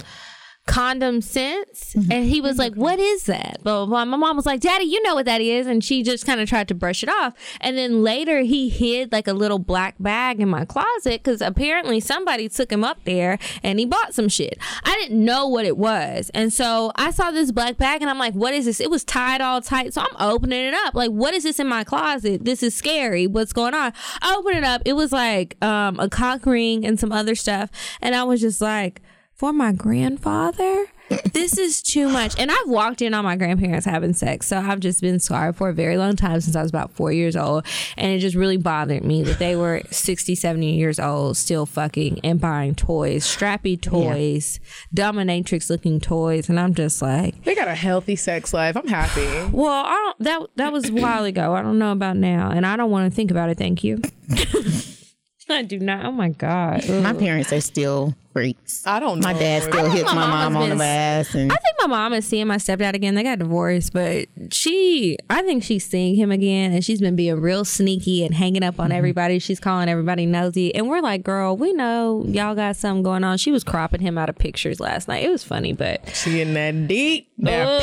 condom 0.66 1.20
sense. 1.22 1.94
And 1.96 2.26
he 2.26 2.40
was 2.40 2.58
like 2.58 2.74
what 2.76 2.98
is 2.98 3.26
that? 3.26 3.62
Blah, 3.64 3.86
blah 3.86 3.86
blah. 3.86 4.06
My 4.06 4.18
mom 4.18 4.38
was 4.38 4.46
like 4.46 4.62
daddy 4.62 4.86
you 4.86 5.02
know 5.04 5.16
what 5.16 5.26
that 5.26 5.42
is. 5.42 5.68
And 5.68 5.84
she 5.84 6.04
just 6.04 6.26
kind 6.26 6.40
of 6.40 6.48
tried 6.48 6.68
to 6.70 6.74
brush 6.76 7.04
it 7.04 7.10
off. 7.10 7.34
And 7.60 7.78
then 7.78 8.02
later 8.02 8.42
he 8.42 8.70
hid 8.70 9.12
like 9.12 9.28
a 9.28 9.34
little 9.34 9.60
black 9.60 9.96
bag 10.00 10.40
in 10.40 10.48
my 10.48 10.64
closet 10.64 11.22
because 11.24 11.42
apparently 11.42 12.00
somebody 12.00 12.48
took 12.48 12.72
him 12.72 12.84
up 12.84 13.04
there 13.04 13.38
and 13.62 13.78
he 13.78 13.86
bought 13.86 14.14
some 14.14 14.30
shit. 14.30 14.58
I 14.86 14.94
didn't 15.02 15.24
know 15.24 15.48
what 15.48 15.66
it 15.66 15.78
was. 15.78 16.32
And 16.34 16.54
so 16.54 16.92
i 16.96 17.12
saw 17.12 17.32
this 17.32 17.52
black 17.52 17.78
bag 17.78 18.02
and 18.02 18.10
i'm 18.10 18.20
like 18.20 18.34
what 18.34 18.54
is 18.54 18.66
this? 18.66 18.80
It 18.80 18.90
was 18.90 19.04
tied 19.04 19.42
all 19.42 19.62
tight. 19.62 19.94
So 19.94 20.02
i'm 20.02 20.16
opening 20.32 20.66
it 20.66 20.74
up. 20.74 20.96
Like 20.96 21.12
what 21.12 21.34
is 21.34 21.44
this 21.44 21.60
in 21.60 21.68
my 21.68 21.84
closet? 21.84 22.46
This 22.46 22.64
is 22.64 22.74
scary. 22.74 23.28
What's 23.28 23.54
going 23.54 23.74
on? 23.74 23.92
I 24.22 24.36
open 24.36 24.56
it 24.56 24.64
up. 24.64 24.82
It 24.86 24.94
was 24.94 25.12
like 25.12 25.62
um 25.62 26.00
a 26.00 26.08
cock 26.08 26.46
ring 26.46 26.86
and 26.86 26.98
some 26.98 27.12
other 27.12 27.36
stuff. 27.36 27.70
And 28.02 28.16
i 28.16 28.24
was 28.24 28.40
just 28.40 28.62
like 28.62 29.02
for 29.44 29.52
my 29.52 29.74
grandfather 29.74 30.86
this 31.34 31.58
is 31.58 31.82
too 31.82 32.08
much. 32.08 32.40
And 32.40 32.50
I've 32.50 32.68
walked 32.68 33.02
in 33.02 33.14
on 33.14 33.26
my 33.26 33.36
grandparents 33.36 33.86
having 33.86 34.14
sex, 34.14 34.48
so 34.48 34.58
I've 34.58 34.80
just 34.80 35.02
been 35.02 35.20
scarred 35.20 35.58
for 35.58 35.68
a 35.68 35.74
very 35.74 35.98
long 35.98 36.16
time 36.16 36.40
since 36.40 36.56
I 36.56 36.62
was 36.62 36.70
about 36.72 36.92
four 36.92 37.12
years 37.12 37.36
old. 37.36 37.66
And 37.98 38.14
it 38.14 38.20
just 38.20 38.38
really 38.38 38.56
bothered 38.56 39.04
me 39.04 39.22
that 39.24 39.40
they 39.40 39.58
were 39.58 39.82
60, 39.92 40.34
70 40.34 40.78
years 40.78 40.98
old, 41.00 41.36
still 41.36 41.66
fucking 41.66 42.22
and 42.24 42.40
buying 42.40 42.74
toys, 42.74 43.26
strappy 43.26 43.80
toys, 43.80 44.62
dominatrix 44.96 45.70
looking 45.70 46.00
toys. 46.00 46.48
And 46.48 46.58
I'm 46.58 46.74
just 46.74 47.02
like, 47.02 47.44
They 47.44 47.54
got 47.54 47.68
a 47.68 47.76
healthy 47.76 48.16
sex 48.16 48.54
life. 48.54 48.78
I'm 48.78 48.88
happy. 48.88 49.28
well, 49.52 49.86
I 49.86 49.92
don't, 49.92 50.20
that 50.20 50.50
that 50.56 50.72
was 50.72 50.90
a 50.90 50.94
while 50.94 51.26
ago. 51.26 51.54
I 51.54 51.62
don't 51.62 51.78
know 51.78 51.92
about 51.92 52.16
now, 52.16 52.50
and 52.50 52.66
I 52.66 52.78
don't 52.78 52.92
want 52.92 53.12
to 53.12 53.16
think 53.16 53.30
about 53.30 53.50
it. 53.50 53.58
Thank 53.58 53.84
you. 53.84 54.02
I 55.50 55.62
do 55.64 55.80
not. 55.80 56.06
Oh 56.06 56.12
my 56.12 56.30
god. 56.30 56.88
My 56.90 57.14
parents 57.14 57.52
are 57.54 57.62
still 57.62 58.16
freaks. 58.34 58.86
I 58.88 59.00
don't 59.00 59.20
know. 59.20 59.28
My 59.28 59.34
dad 59.38 59.64
still 59.64 59.84
think 59.84 59.94
hits 59.94 60.06
my 60.14 60.16
my 60.16 60.28
mama's 60.28 60.54
mom 60.54 60.64
on 60.64 60.70
been- 60.70 60.78
the 60.80 60.84
ass, 60.86 61.36
and 61.36 61.52
I 61.52 61.56
think 61.56 61.76
my 61.82 61.88
mom 61.88 62.14
is 62.14 62.26
seeing 62.26 62.48
my 62.48 62.56
stepdad 62.58 62.94
again. 62.96 63.14
They 63.16 63.22
got 63.24 63.40
divorced, 63.40 63.94
but 63.94 64.28
she, 64.52 65.18
I 65.30 65.44
think 65.44 65.64
she's 65.64 65.86
seeing 65.86 66.16
him 66.16 66.32
again, 66.32 66.72
and 66.74 66.84
she's 66.84 67.00
been 67.02 67.16
being 67.16 67.40
real 67.42 67.64
sneaky 67.66 68.26
and 68.26 68.34
hanging 68.34 68.64
up 68.64 68.80
on 68.80 68.90
Mm-hmm. 68.90 68.98
everybody. 68.98 69.40
She's 69.40 69.60
calling 69.60 69.90
everybody 69.90 70.26
nosy, 70.26 70.74
and 70.74 70.88
we're 70.90 71.02
like, 71.02 71.24
"Girl, 71.24 71.56
we 71.58 71.74
know 71.74 72.24
y'all 72.28 72.56
got 72.56 72.76
something 72.76 73.04
going 73.04 73.24
on." 73.24 73.38
She 73.38 73.52
was 73.52 73.64
cropping 73.64 74.02
him 74.02 74.18
out 74.18 74.30
of 74.30 74.38
pictures 74.38 74.80
last 74.80 75.08
night. 75.08 75.24
It 75.24 75.30
was 75.30 75.44
funny, 75.44 75.74
but 75.74 76.08
she 76.16 76.42
in 76.42 76.54
that 76.56 76.88
deep, 76.88 77.28
that 77.40 77.68
Ugh, 77.68 77.82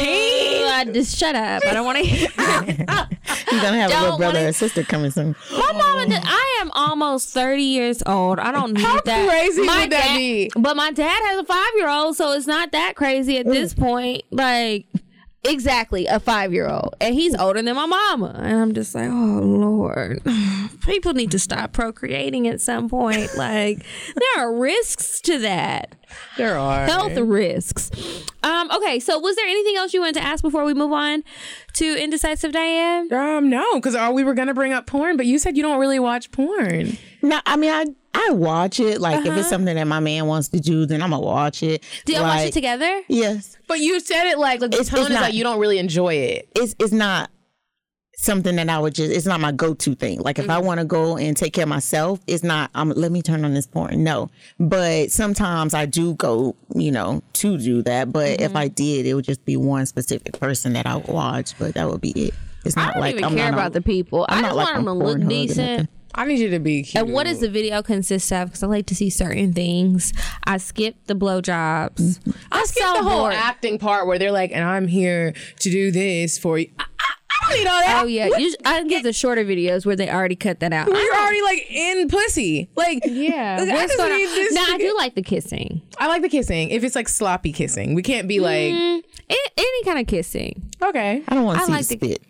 just 0.92 1.16
shut 1.18 1.34
up. 1.34 1.62
I 1.66 1.72
don't 1.72 1.84
want 1.84 1.98
to. 1.98 2.04
you're 2.06 3.60
gonna 3.62 3.80
have 3.80 3.90
a 3.90 3.92
Don't 3.92 4.02
little 4.02 4.18
brother 4.18 4.38
wanna- 4.38 4.48
or 4.48 4.52
sister 4.52 4.82
coming 4.84 5.10
soon. 5.10 5.34
My 5.52 5.72
mama, 5.72 6.06
did, 6.08 6.20
I 6.24 6.58
am 6.60 6.70
almost 6.72 7.30
thirty 7.30 7.62
years 7.62 8.02
old. 8.06 8.38
I 8.38 8.52
don't 8.52 8.72
need 8.74 8.82
How 8.84 9.00
that. 9.00 9.28
crazy 9.28 9.62
my 9.64 9.82
would 9.82 9.90
that 9.92 10.16
be? 10.16 10.50
But 10.56 10.76
my 10.76 10.90
dad 10.92 11.20
has 11.28 11.38
a 11.40 11.44
five 11.44 11.70
year 11.76 11.88
old, 11.88 12.16
so 12.16 12.32
it's 12.32 12.46
not 12.46 12.72
that 12.72 12.94
crazy 12.96 13.38
at 13.38 13.46
this 13.46 13.74
point. 13.74 14.22
Like 14.30 14.86
exactly 15.44 16.06
a 16.06 16.20
five 16.20 16.52
year 16.52 16.68
old, 16.68 16.94
and 17.00 17.14
he's 17.14 17.34
older 17.36 17.62
than 17.62 17.74
my 17.74 17.86
mama, 17.86 18.34
and 18.38 18.60
I'm 18.60 18.74
just 18.74 18.94
like, 18.94 19.08
oh 19.08 19.40
lord, 19.42 20.22
people 20.84 21.14
need 21.14 21.30
to 21.30 21.38
stop 21.38 21.72
procreating 21.72 22.46
at 22.48 22.60
some 22.60 22.88
point. 22.88 23.30
Like 23.40 23.84
there 24.14 24.44
are 24.44 24.54
risks 24.54 25.20
to 25.22 25.38
that. 25.38 25.94
There 26.36 26.58
are 26.58 26.84
Health 26.84 27.16
risks. 27.16 27.90
Um, 28.42 28.70
okay, 28.70 29.00
so 29.00 29.18
was 29.18 29.36
there 29.36 29.46
anything 29.46 29.76
else 29.76 29.94
you 29.94 30.00
wanted 30.00 30.16
to 30.16 30.22
ask 30.22 30.42
before 30.42 30.64
we 30.64 30.74
move 30.74 30.92
on 30.92 31.24
to 31.74 31.96
Indecisive 32.02 32.52
Diane? 32.52 33.10
Um, 33.12 33.48
no, 33.48 33.76
because 33.80 33.96
we 34.12 34.24
were 34.24 34.34
gonna 34.34 34.52
bring 34.52 34.72
up 34.72 34.86
porn, 34.86 35.16
but 35.16 35.26
you 35.26 35.38
said 35.38 35.56
you 35.56 35.62
don't 35.62 35.80
really 35.80 35.98
watch 35.98 36.30
porn. 36.32 36.98
No, 37.22 37.40
I 37.46 37.56
mean 37.56 37.70
I 37.70 37.86
I 38.14 38.30
watch 38.32 38.80
it. 38.80 39.00
Like 39.00 39.20
if 39.20 39.26
Uh-huh. 39.30 39.40
it's 39.40 39.48
something 39.48 39.74
that 39.76 39.86
my 39.86 40.00
man 40.00 40.26
wants 40.26 40.48
to 40.48 40.60
do, 40.60 40.86
then 40.86 41.02
I'm 41.02 41.10
gonna 41.10 41.22
watch 41.24 41.62
it. 41.62 41.82
Do 42.04 42.12
y'all 42.12 42.22
watch 42.22 42.46
it 42.46 42.52
together? 42.52 43.02
Yes. 43.08 43.56
But 43.68 43.80
you 43.80 44.00
said 44.00 44.26
it 44.30 44.38
like 44.38 44.60
like 44.60 44.70
the 44.72 44.78
It's- 44.78 44.88
tone 44.88 45.00
it's 45.00 45.08
is 45.10 45.14
not- 45.14 45.22
like 45.22 45.34
you 45.34 45.44
don't 45.44 45.60
really 45.60 45.78
enjoy 45.78 46.14
it. 46.14 46.48
It's 46.56 46.74
it's 46.78 46.92
not 46.92 47.30
something 48.16 48.56
that 48.56 48.68
I 48.68 48.78
would 48.78 48.94
just 48.94 49.12
it's 49.12 49.24
not 49.26 49.40
my 49.40 49.52
go 49.52 49.72
to 49.74 49.94
thing. 49.94 50.20
Like 50.20 50.38
if 50.38 50.44
Mm-hmm. 50.44 50.50
I 50.52 50.58
want 50.58 50.80
to 50.80 50.84
go 50.84 51.16
and 51.16 51.34
take 51.36 51.52
care 51.54 51.62
of 51.62 51.68
myself, 51.68 52.20
it's 52.26 52.42
not 52.42 52.70
um 52.74 52.92
let 52.96 53.12
me 53.12 53.22
turn 53.22 53.44
on 53.44 53.54
this 53.54 53.66
porn. 53.66 54.02
No. 54.04 54.28
But 54.58 55.10
sometimes 55.10 55.72
I 55.72 55.86
do 55.86 56.14
go, 56.14 56.54
you 56.74 56.90
know, 56.92 57.22
to 57.34 57.56
do 57.58 57.82
that. 57.82 58.12
But 58.12 58.30
Mm-hmm. 58.38 58.42
if 58.42 58.56
I 58.56 58.68
did, 58.68 59.06
it 59.06 59.14
would 59.14 59.24
just 59.24 59.44
be 59.44 59.56
one 59.56 59.86
specific 59.86 60.38
person 60.38 60.72
that 60.74 60.86
I 60.86 60.96
would 60.96 61.08
watch, 61.08 61.56
but 61.58 61.74
that 61.74 61.88
would 61.88 62.00
be 62.00 62.10
it. 62.10 62.34
It's 62.64 62.76
not 62.76 62.90
I 62.90 62.92
don't 62.92 63.00
like 63.00 63.12
even 63.14 63.24
I'm 63.24 63.34
care 63.36 63.44
not 63.46 63.54
about 63.54 63.66
on- 63.66 63.72
the 63.72 63.82
people. 63.82 64.26
I'm 64.28 64.38
I 64.38 64.40
not 64.42 64.48
just 64.48 64.56
like 64.56 64.66
want 64.74 64.84
them 64.86 64.98
to 64.98 65.04
look 65.06 65.28
decent. 65.28 65.90
Nothing. 66.14 66.24
I 66.24 66.32
need 66.32 66.40
you 66.40 66.50
to 66.50 66.58
be 66.58 66.82
cute. 66.82 67.02
And 67.04 67.12
what 67.12 67.26
does 67.26 67.40
the 67.40 67.48
video 67.50 67.82
consist 67.82 68.32
of? 68.32 68.48
Because 68.48 68.62
I 68.62 68.66
like 68.66 68.86
to 68.86 68.94
see 68.94 69.10
certain 69.10 69.52
things. 69.52 70.12
I 70.44 70.56
skip 70.58 70.96
the 71.06 71.14
blowjobs. 71.14 71.94
Mm-hmm. 71.96 72.30
I 72.52 72.64
skipped 72.64 72.96
the 72.96 73.02
whole 73.02 73.26
acting 73.26 73.78
part 73.78 74.06
where 74.06 74.18
they're 74.18 74.32
like, 74.32 74.50
and 74.52 74.64
I'm 74.64 74.86
here 74.88 75.32
to 75.60 75.70
do 75.70 75.90
this 75.90 76.38
for 76.38 76.58
you. 76.58 76.70
I, 76.78 76.84
I, 76.84 77.14
I 77.42 77.48
don't 77.52 77.58
need 77.58 77.66
all 77.68 77.80
that. 77.80 78.02
Oh 78.02 78.06
yeah, 78.06 78.26
you, 78.36 78.54
I 78.66 78.84
get 78.84 79.02
the 79.02 79.12
shorter 79.14 79.44
videos 79.44 79.86
where 79.86 79.96
they 79.96 80.10
already 80.10 80.36
cut 80.36 80.60
that 80.60 80.72
out. 80.74 80.88
When 80.88 80.96
you're 81.02 81.14
already 81.16 81.40
like 81.42 81.66
in 81.70 82.08
pussy. 82.08 82.68
Like, 82.76 83.00
yeah, 83.06 83.58
like, 83.60 83.70
I 83.70 83.86
just 83.86 83.98
need 83.98 84.26
this 84.26 84.52
Now 84.52 84.66
to 84.66 84.72
I 84.74 84.78
do 84.78 84.94
like 84.96 85.14
the 85.14 85.22
kissing. 85.22 85.80
I 85.98 86.06
like 86.08 86.20
the 86.22 86.28
kissing. 86.28 86.68
If 86.70 86.84
it's 86.84 86.94
like 86.94 87.08
sloppy 87.08 87.52
kissing, 87.52 87.94
we 87.94 88.02
can't 88.02 88.28
be 88.28 88.40
like, 88.40 88.72
Mm, 88.74 89.02
a- 89.30 89.50
any 89.58 89.84
kind 89.84 89.98
of 89.98 90.06
kissing. 90.06 90.70
okay, 90.82 91.22
I 91.26 91.34
don't 91.34 91.44
want 91.44 91.60
to 91.60 91.64
see 91.66 91.72
like 91.72 91.86
the 91.86 91.96
the- 91.96 92.06
spit. 92.14 92.22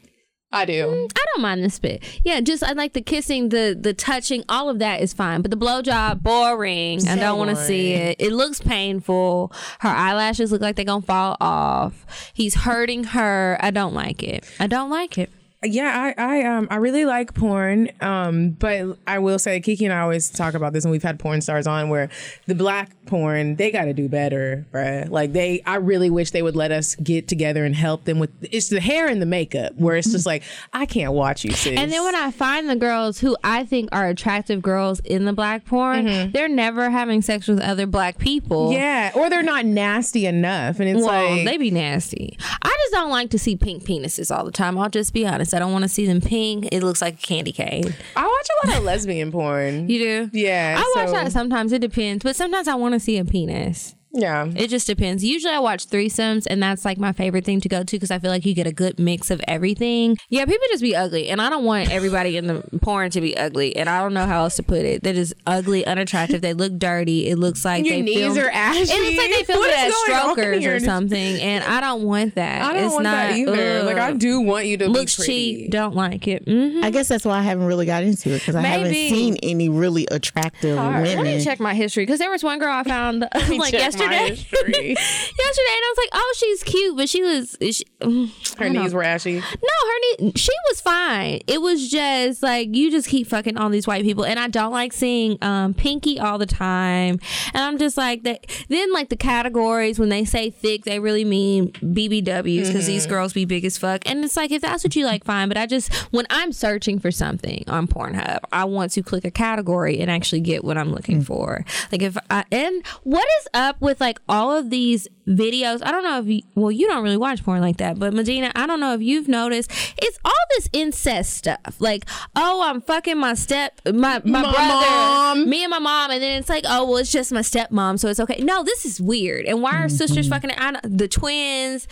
I 0.53 0.65
do. 0.65 1.09
I 1.17 1.25
don't 1.35 1.43
mind 1.43 1.63
the 1.63 1.71
spit. 1.71 2.03
Yeah, 2.25 2.41
just 2.41 2.65
I 2.65 2.73
like 2.73 2.93
the 2.93 3.01
kissing, 3.01 3.51
the 3.51 3.77
the 3.79 3.95
touching, 3.95 4.45
all 4.49 4.69
of 4.69 4.81
that 4.81 5.01
is 5.01 5.13
fine. 5.13 5.43
But 5.43 5.53
the 5.53 5.57
blowjob, 5.57 6.23
boring. 6.23 7.07
I 7.07 7.17
don't 7.17 7.39
want 7.39 7.51
to 7.51 7.57
see 7.57 7.93
it. 7.93 8.17
It 8.19 8.33
looks 8.33 8.61
painful. 8.61 9.53
Her 9.79 9.89
eyelashes 9.89 10.51
look 10.51 10.61
like 10.61 10.75
they're 10.75 10.85
gonna 10.85 11.07
fall 11.07 11.37
off. 11.41 12.05
He's 12.35 12.55
hurting 12.57 13.05
her. 13.05 13.59
I 13.61 13.71
don't 13.71 13.95
like 13.95 14.23
it. 14.25 14.45
I 14.59 14.67
don't 14.67 14.91
like 14.91 15.19
it. 15.19 15.31
Yeah, 15.63 16.15
I, 16.17 16.41
I 16.41 16.43
um 16.45 16.69
I 16.71 16.77
really 16.77 17.05
like 17.05 17.35
porn. 17.35 17.91
Um, 18.01 18.51
but 18.51 18.97
I 19.07 19.19
will 19.19 19.39
say 19.39 19.61
Kiki 19.61 19.85
and 19.85 19.93
I 19.93 20.01
always 20.01 20.31
talk 20.31 20.55
about 20.55 20.73
this 20.73 20.85
and 20.85 20.91
we've 20.91 21.03
had 21.03 21.19
porn 21.19 21.43
stars 21.43 21.67
on 21.67 21.91
where 21.91 22.09
the 22.47 22.55
black 22.55 22.91
porn, 23.11 23.57
they 23.57 23.71
gotta 23.71 23.93
do 23.93 24.09
better, 24.09 24.67
bruh. 24.73 25.11
Like 25.11 25.33
they 25.33 25.63
I 25.67 25.77
really 25.77 26.09
wish 26.09 26.31
they 26.31 26.43
would 26.43 26.57
let 26.57 26.73
us 26.73 26.95
get 26.97 27.29
together 27.29 27.65
and 27.65 27.75
help 27.75 28.05
them 28.05 28.19
with 28.19 28.31
it's 28.41 28.69
the 28.69 28.81
hair 28.81 29.09
and 29.09 29.21
the 29.21 29.27
makeup 29.27 29.75
where 29.77 29.97
it's 29.97 30.11
just 30.11 30.27
like, 30.27 30.43
I 30.73 30.87
can't 30.87 31.13
watch 31.13 31.45
you, 31.45 31.51
sis. 31.51 31.79
And 31.79 31.93
then 31.93 32.05
when 32.05 32.15
I 32.15 32.31
find 32.31 32.69
the 32.69 32.77
girls 32.77 33.19
who 33.19 33.37
I 33.45 33.65
think 33.65 33.89
are 33.93 34.09
attractive 34.09 34.63
girls 34.63 35.01
in 35.01 35.25
the 35.25 35.33
black 35.33 35.65
porn, 35.67 36.31
they're 36.33 36.49
never 36.49 36.91
having 36.91 37.21
sex 37.23 37.49
with 37.49 37.61
other 37.61 37.87
black 37.87 38.19
people. 38.19 38.69
Mm-hmm. 38.69 38.81
Yeah, 38.81 39.13
or 39.15 39.29
they're 39.29 39.43
not 39.43 39.67
nasty 39.67 40.27
enough. 40.27 40.81
And 40.81 40.89
it's 40.89 41.05
well, 41.05 41.37
like 41.37 41.45
they 41.45 41.57
be 41.57 41.71
nasty. 41.71 42.37
I 42.63 42.69
just 42.69 42.93
don't 42.93 43.11
like 43.11 43.31
to 43.31 43.39
see 43.39 43.57
pink 43.57 43.85
penises 43.85 44.35
all 44.35 44.45
the 44.45 44.53
time. 44.53 44.79
I'll 44.79 44.89
just 44.89 45.13
be 45.13 45.27
honest. 45.27 45.53
I 45.53 45.59
don't 45.59 45.73
want 45.73 45.83
to 45.83 45.89
see 45.89 46.07
them 46.07 46.21
pink. 46.21 46.69
It 46.71 46.83
looks 46.83 47.03
like 47.03 47.15
a 47.15 47.27
candy 47.27 47.53
cane. 47.53 47.95
I 48.17 48.27
watch 48.27 48.47
a 48.65 48.67
lot 48.69 48.79
of 48.79 48.85
lesbian 48.85 49.33
porn. 49.33 49.89
You 49.89 49.99
do? 49.99 50.31
Yeah. 50.33 50.77
I 50.79 50.93
watch 50.97 51.11
that 51.13 51.33
sometimes. 51.33 51.73
It 51.73 51.81
depends, 51.81 52.23
but 52.23 52.37
sometimes 52.37 52.69
I 52.69 52.75
want 52.75 52.95
to 52.95 53.00
see 53.01 53.19
a 53.19 53.25
penis. 53.25 53.95
Yeah. 54.13 54.47
It 54.57 54.69
just 54.69 54.87
depends. 54.87 55.25
Usually 55.25 55.55
I 55.55 55.59
watch 55.61 55.87
threesomes, 55.87 56.47
and 56.49 56.63
that's 56.63 56.85
like 56.85 56.99
my 56.99 57.13
favorite 57.13 57.45
thing 57.45 57.61
to 57.61 57.69
go 57.69 57.83
to 57.85 57.97
because 57.97 58.11
I 58.11 58.19
feel 58.19 58.31
like 58.31 58.45
you 58.45 58.55
get 58.55 58.67
a 58.67 58.73
good 58.73 58.99
mix 58.99 59.31
of 59.31 59.41
everything. 59.47 60.17
Yeah, 60.29 60.45
people 60.47 60.67
just 60.71 60.83
be 60.83 60.97
ugly, 60.97 61.29
and 61.29 61.41
I 61.41 61.49
don't 61.49 61.65
want 61.65 61.91
everybody 61.91 62.37
in 62.37 62.47
the 62.47 62.63
porn 62.83 63.11
to 63.11 63.21
be 63.21 63.37
ugly, 63.37 63.77
and 63.77 63.89
I 63.89 64.01
don't 64.01 64.15
know 64.15 64.27
how 64.27 64.43
else 64.43 64.57
to 64.57 64.63
put 64.63 64.79
it. 64.85 65.03
They're 65.03 65.15
just 65.15 65.35
ugly, 65.47 65.87
unattractive. 65.87 66.41
They 66.43 66.55
look 66.55 66.77
dirty. 66.79 67.29
It 67.29 67.37
looks 67.37 67.65
like 67.65 67.85
Your 67.85 67.97
they 67.97 68.03
knees 68.03 68.19
filmed, 68.19 68.39
are 68.39 68.51
ashy. 68.51 68.81
It 68.93 69.01
looks 69.03 69.17
like 69.19 69.31
they 69.31 69.45
filmed 69.45 69.61
What 69.61 69.71
it 69.71 69.89
is 69.89 69.95
as 69.95 70.07
going 70.09 70.19
on 70.19 70.33
strokers 70.35 70.67
or 70.67 70.81
something, 70.81 71.41
and 71.41 71.63
I 71.65 71.81
don't 71.81 72.03
want 72.03 72.35
that. 72.35 72.63
I 72.63 72.73
don't 72.73 72.85
it's 72.85 72.93
want 72.93 73.05
not, 73.05 73.13
that 73.29 73.37
either. 73.37 73.83
Like 73.85 73.99
I 73.99 74.13
do 74.13 74.41
want 74.41 74.67
you 74.67 74.77
to 74.79 74.89
looks 74.89 75.17
be 75.17 75.23
pretty. 75.25 75.57
cheap. 75.63 75.71
Don't 75.71 75.95
like 75.95 76.27
it. 76.27 76.45
hmm 76.49 76.81
I 76.83 76.91
guess 76.91 77.09
that's 77.09 77.25
why 77.25 77.39
I 77.39 77.43
haven't 77.43 77.67
really 77.67 77.87
got 77.87 78.03
into 78.03 78.31
it 78.31 78.39
because 78.41 78.55
I 78.57 78.63
haven't 78.63 78.93
seen 78.93 79.37
any 79.43 79.69
really 79.69 80.07
attractive 80.11 80.77
Let 80.77 81.03
women. 81.03 81.25
me 81.25 81.45
check 81.45 81.61
my 81.61 81.75
history 81.75 82.03
because 82.05 82.19
there 82.19 82.31
was 82.31 82.43
one 82.43 82.59
girl 82.59 82.73
I 82.73 82.83
found 82.85 83.21
like 83.51 83.71
check 83.73 83.93
my 83.99 84.00
yesterday. 84.01 84.89
yesterday, 84.89 85.75
and 85.75 85.85
I 85.85 85.95
was 85.95 85.99
like, 85.99 86.09
"Oh, 86.13 86.35
she's 86.39 86.63
cute," 86.63 86.97
but 86.97 87.09
she 87.09 87.23
was 87.23 87.57
she, 87.61 87.85
mm, 88.01 88.57
Her 88.59 88.69
knees 88.69 88.93
know. 88.93 88.97
were 88.99 89.03
ashy. 89.05 89.35
No, 89.35 89.41
her 89.41 89.99
knee. 90.21 90.33
She 90.37 90.53
was 90.71 90.81
fine. 90.81 91.41
It 91.47 91.61
was 91.61 91.89
just 91.91 92.43
like 92.43 92.75
you 92.75 92.91
just 92.91 93.09
keep 93.09 93.27
fucking 93.27 93.57
all 93.59 93.69
these 93.69 93.87
white 93.87 94.03
people, 94.05 94.25
and 94.25 94.39
I 94.39 94.49
don't 94.49 94.73
like 94.73 94.93
seeing 94.93 95.39
um 95.43 95.75
pinky 95.75 96.19
all 96.19 96.39
the 96.39 96.47
time. 96.47 97.19
And 97.55 97.63
I'm 97.65 97.79
just 97.79 97.97
like 97.97 98.23
that. 98.25 98.47
Then 98.69 98.93
like 98.93 99.09
the 99.09 99.17
categories 99.17 99.99
when 99.99 100.09
they 100.09 100.25
say 100.25 100.51
thick, 100.51 100.85
they 100.85 100.99
really 100.99 101.25
mean 101.25 101.73
BBWs 101.73 102.67
because 102.69 102.87
these 102.87 103.01
Mm-hmm. 103.01 103.11
girls 103.11 103.33
be 103.33 103.45
big 103.45 103.65
as 103.65 103.79
fuck. 103.79 104.03
And 104.09 104.23
it's 104.25 104.37
like 104.37 104.51
if 104.51 104.61
that's 104.63 104.85
what 104.85 104.95
you 104.95 105.05
like, 105.07 105.25
fine. 105.25 105.49
But 105.49 105.57
I 105.57 105.67
just 105.67 105.93
when 106.13 106.27
I'm 106.31 106.53
searching 106.53 106.99
for 106.99 107.11
something 107.11 107.65
on 107.67 107.87
Pornhub, 107.89 108.39
I 108.53 108.65
want 108.65 108.93
to 108.93 109.03
click 109.03 109.25
a 109.25 109.31
category 109.31 109.99
and 110.01 110.11
actually 110.11 110.41
get 110.43 110.63
what 110.65 110.77
I'm 110.77 110.93
looking 110.93 111.23
for. 111.23 111.65
Like 111.91 112.03
if 112.03 112.17
I 112.31 112.45
and 112.53 112.87
what 113.05 113.25
is 113.41 113.49
up 113.55 113.81
with 113.81 113.90
like 113.99 114.21
all 114.29 114.55
of 114.55 114.69
these 114.69 115.09
videos? 115.27 115.81
I 115.83 115.91
don't 115.91 116.05
know 116.05 116.19
if 116.21 116.27
you 116.27 116.43
well 116.55 116.71
you 116.71 116.87
don't 116.87 117.03
really 117.03 117.17
watch 117.17 117.43
porn 117.43 117.63
like 117.63 117.79
that, 117.79 117.99
but 117.99 118.13
Medina, 118.13 118.53
I 118.55 118.67
don't 118.67 118.79
know 118.79 118.93
if 118.93 119.01
you've 119.01 119.27
noticed 119.27 119.71
it's 119.97 120.19
all 120.25 120.33
this 120.57 120.69
incest 120.75 121.35
stuff. 121.35 121.77
Like 121.81 122.05
oh, 122.37 122.63
I'm 122.63 122.83
fucking 122.83 123.17
my 123.19 123.33
step 123.35 123.81
my 123.87 124.21
my, 124.25 124.43
My 124.43 124.43
brother, 124.43 124.91
mom. 124.91 125.49
me 125.49 125.65
and 125.65 125.71
my 125.71 125.79
mom, 125.79 126.11
and 126.11 126.23
then 126.23 126.39
it's 126.39 126.51
like 126.51 126.65
oh 126.69 126.85
well 126.85 126.99
it's 126.99 127.11
just 127.11 127.33
my 127.33 127.41
stepmom, 127.41 127.99
so 127.99 128.09
it's 128.09 128.21
okay. 128.21 128.43
No, 128.43 128.63
this 128.63 128.85
is 128.85 129.01
weird. 129.01 129.47
And 129.47 129.63
why 129.63 129.73
are 129.73 129.87
mm-hmm. 129.87 129.97
sisters 129.97 130.29
fucking 130.29 130.51
I, 130.51 130.73
don't- 130.73 130.99
the 130.99 131.09
twins? 131.09 131.89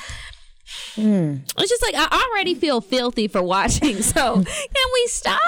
It's 0.97 1.69
just 1.71 1.83
like 1.83 1.95
I 1.97 2.29
already 2.33 2.55
feel 2.55 2.81
filthy 2.81 3.29
for 3.29 3.43
watching. 3.43 4.03
So 4.03 4.35
can 4.45 4.89
we 4.95 5.07
stop? 5.07 5.41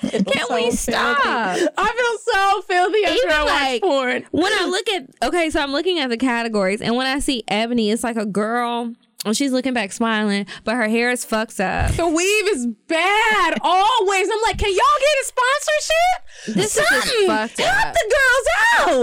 Can 0.00 0.46
we 0.54 0.70
stop? 0.70 1.18
I 1.24 1.92
feel 1.96 2.34
so 2.34 2.62
filthy 2.62 3.04
after 3.04 3.16
Even 3.16 3.30
I 3.32 3.44
watch 3.44 3.52
like 3.52 3.82
porn. 3.82 4.24
when 4.30 4.52
I 4.52 4.64
look 4.66 4.88
at 4.90 5.28
okay, 5.28 5.50
so 5.50 5.60
I'm 5.60 5.72
looking 5.72 5.98
at 5.98 6.10
the 6.10 6.16
categories, 6.16 6.80
and 6.80 6.96
when 6.96 7.06
I 7.06 7.18
see 7.18 7.44
Ebony, 7.48 7.90
it's 7.90 8.04
like 8.04 8.16
a 8.16 8.26
girl 8.26 8.94
And 9.24 9.36
she's 9.36 9.50
looking 9.50 9.74
back 9.74 9.90
smiling, 9.92 10.46
but 10.62 10.76
her 10.76 10.86
hair 10.88 11.10
is 11.10 11.24
fucked 11.24 11.58
up. 11.58 11.90
The 11.92 12.06
weave 12.06 12.48
is 12.48 12.66
bad 12.86 13.58
always. 13.62 14.28
I'm 14.32 14.40
like, 14.42 14.58
can 14.58 14.70
y'all 14.70 15.00
get 15.00 15.16
a 15.20 15.24
sponsorship? 15.24 16.54
This 16.56 16.76
is 16.76 16.86
Something. 16.88 17.26
fucked 17.26 17.58
Help 17.58 17.86
up. 17.88 17.94
the 17.94 18.14
girls 18.14 18.46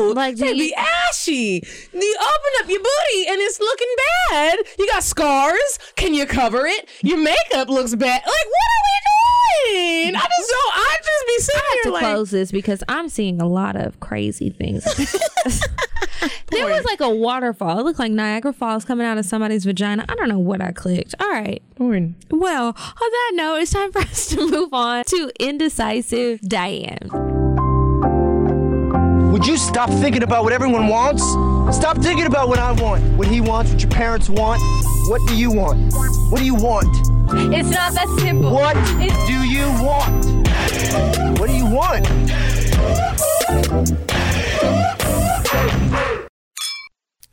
out. 0.10 0.16
Like, 0.16 0.38
they 0.38 0.54
be 0.54 0.74
ashy. 0.74 1.62
You 1.94 2.18
open 2.18 2.52
up 2.64 2.70
your 2.70 2.80
booty 2.80 3.28
and 3.28 3.42
it's 3.42 3.60
looking 3.60 3.88
bad. 4.32 4.58
You 4.80 4.88
got 4.90 5.04
scars. 5.04 5.80
Can 5.98 6.14
you 6.14 6.26
cover 6.26 6.66
it? 6.66 6.88
Your 7.04 7.18
makeup 7.18 7.68
looks 7.68 7.94
bad. 7.94 8.22
Like, 8.26 8.26
what 8.26 8.34
are 8.34 8.84
we 8.86 9.74
doing? 9.74 10.16
I 10.16 10.20
just 10.38 10.50
don't. 10.50 10.74
I 10.78 10.96
just 10.98 11.26
be 11.28 11.44
sitting 11.44 11.62
I 11.62 11.72
have 11.76 11.84
to 11.84 11.92
like. 11.92 12.04
close 12.04 12.32
this 12.32 12.52
because 12.54 12.84
I'm 12.88 13.10
seeing 13.10 13.42
a 13.42 13.48
lot 13.48 13.76
of 13.76 14.00
crazy 14.00 14.50
things. 14.50 14.86
there 16.52 16.66
was 16.66 16.86
like 16.86 17.02
a 17.02 17.10
waterfall. 17.10 17.80
It 17.80 17.84
looked 17.84 18.00
like 18.00 18.12
Niagara 18.12 18.54
Falls 18.54 18.86
coming 18.86 19.06
out 19.06 19.18
of 19.18 19.26
somebody's 19.26 19.66
vagina. 19.66 20.06
I 20.08 20.16
don't 20.16 20.30
know 20.30 20.40
what 20.40 20.62
I 20.62 20.72
clicked. 20.72 21.16
All 21.20 21.30
right. 21.30 21.62
Porn. 21.76 22.16
Well, 22.30 22.68
on 22.68 22.74
that 22.76 23.32
note, 23.34 23.56
it's 23.58 23.72
time 23.72 23.92
for 23.92 24.00
us 24.00 24.28
to 24.28 24.50
move 24.50 24.74
on 24.74 25.04
to 25.06 25.32
indecisive 25.40 26.42
Diane. 26.42 27.10
Would 29.32 29.46
you 29.46 29.58
stop 29.58 29.90
thinking 29.90 30.24
about 30.24 30.44
what 30.46 30.54
everyone 30.54 30.88
wants? 30.88 31.22
Stop 31.76 31.98
thinking 31.98 32.26
about 32.26 32.48
what 32.48 32.60
I 32.60 32.72
want, 32.72 33.04
what 33.18 33.28
he 33.28 33.42
wants, 33.42 33.72
what 33.72 33.82
your 33.82 33.92
parents 33.92 34.30
want. 34.30 34.62
What 35.10 35.28
do 35.28 35.36
you 35.36 35.52
want? 35.52 35.94
What 36.32 36.40
do 36.40 36.46
you 36.46 36.56
want? 36.56 36.88
It's 37.54 37.70
not 37.70 37.94
that 37.94 38.08
simple. 38.20 38.54
What 38.54 38.76
do 39.28 39.44
you 39.44 39.66
want? 39.84 40.26
What 41.40 41.48
do 41.48 41.54
you 41.54 41.66
want? 41.66 42.08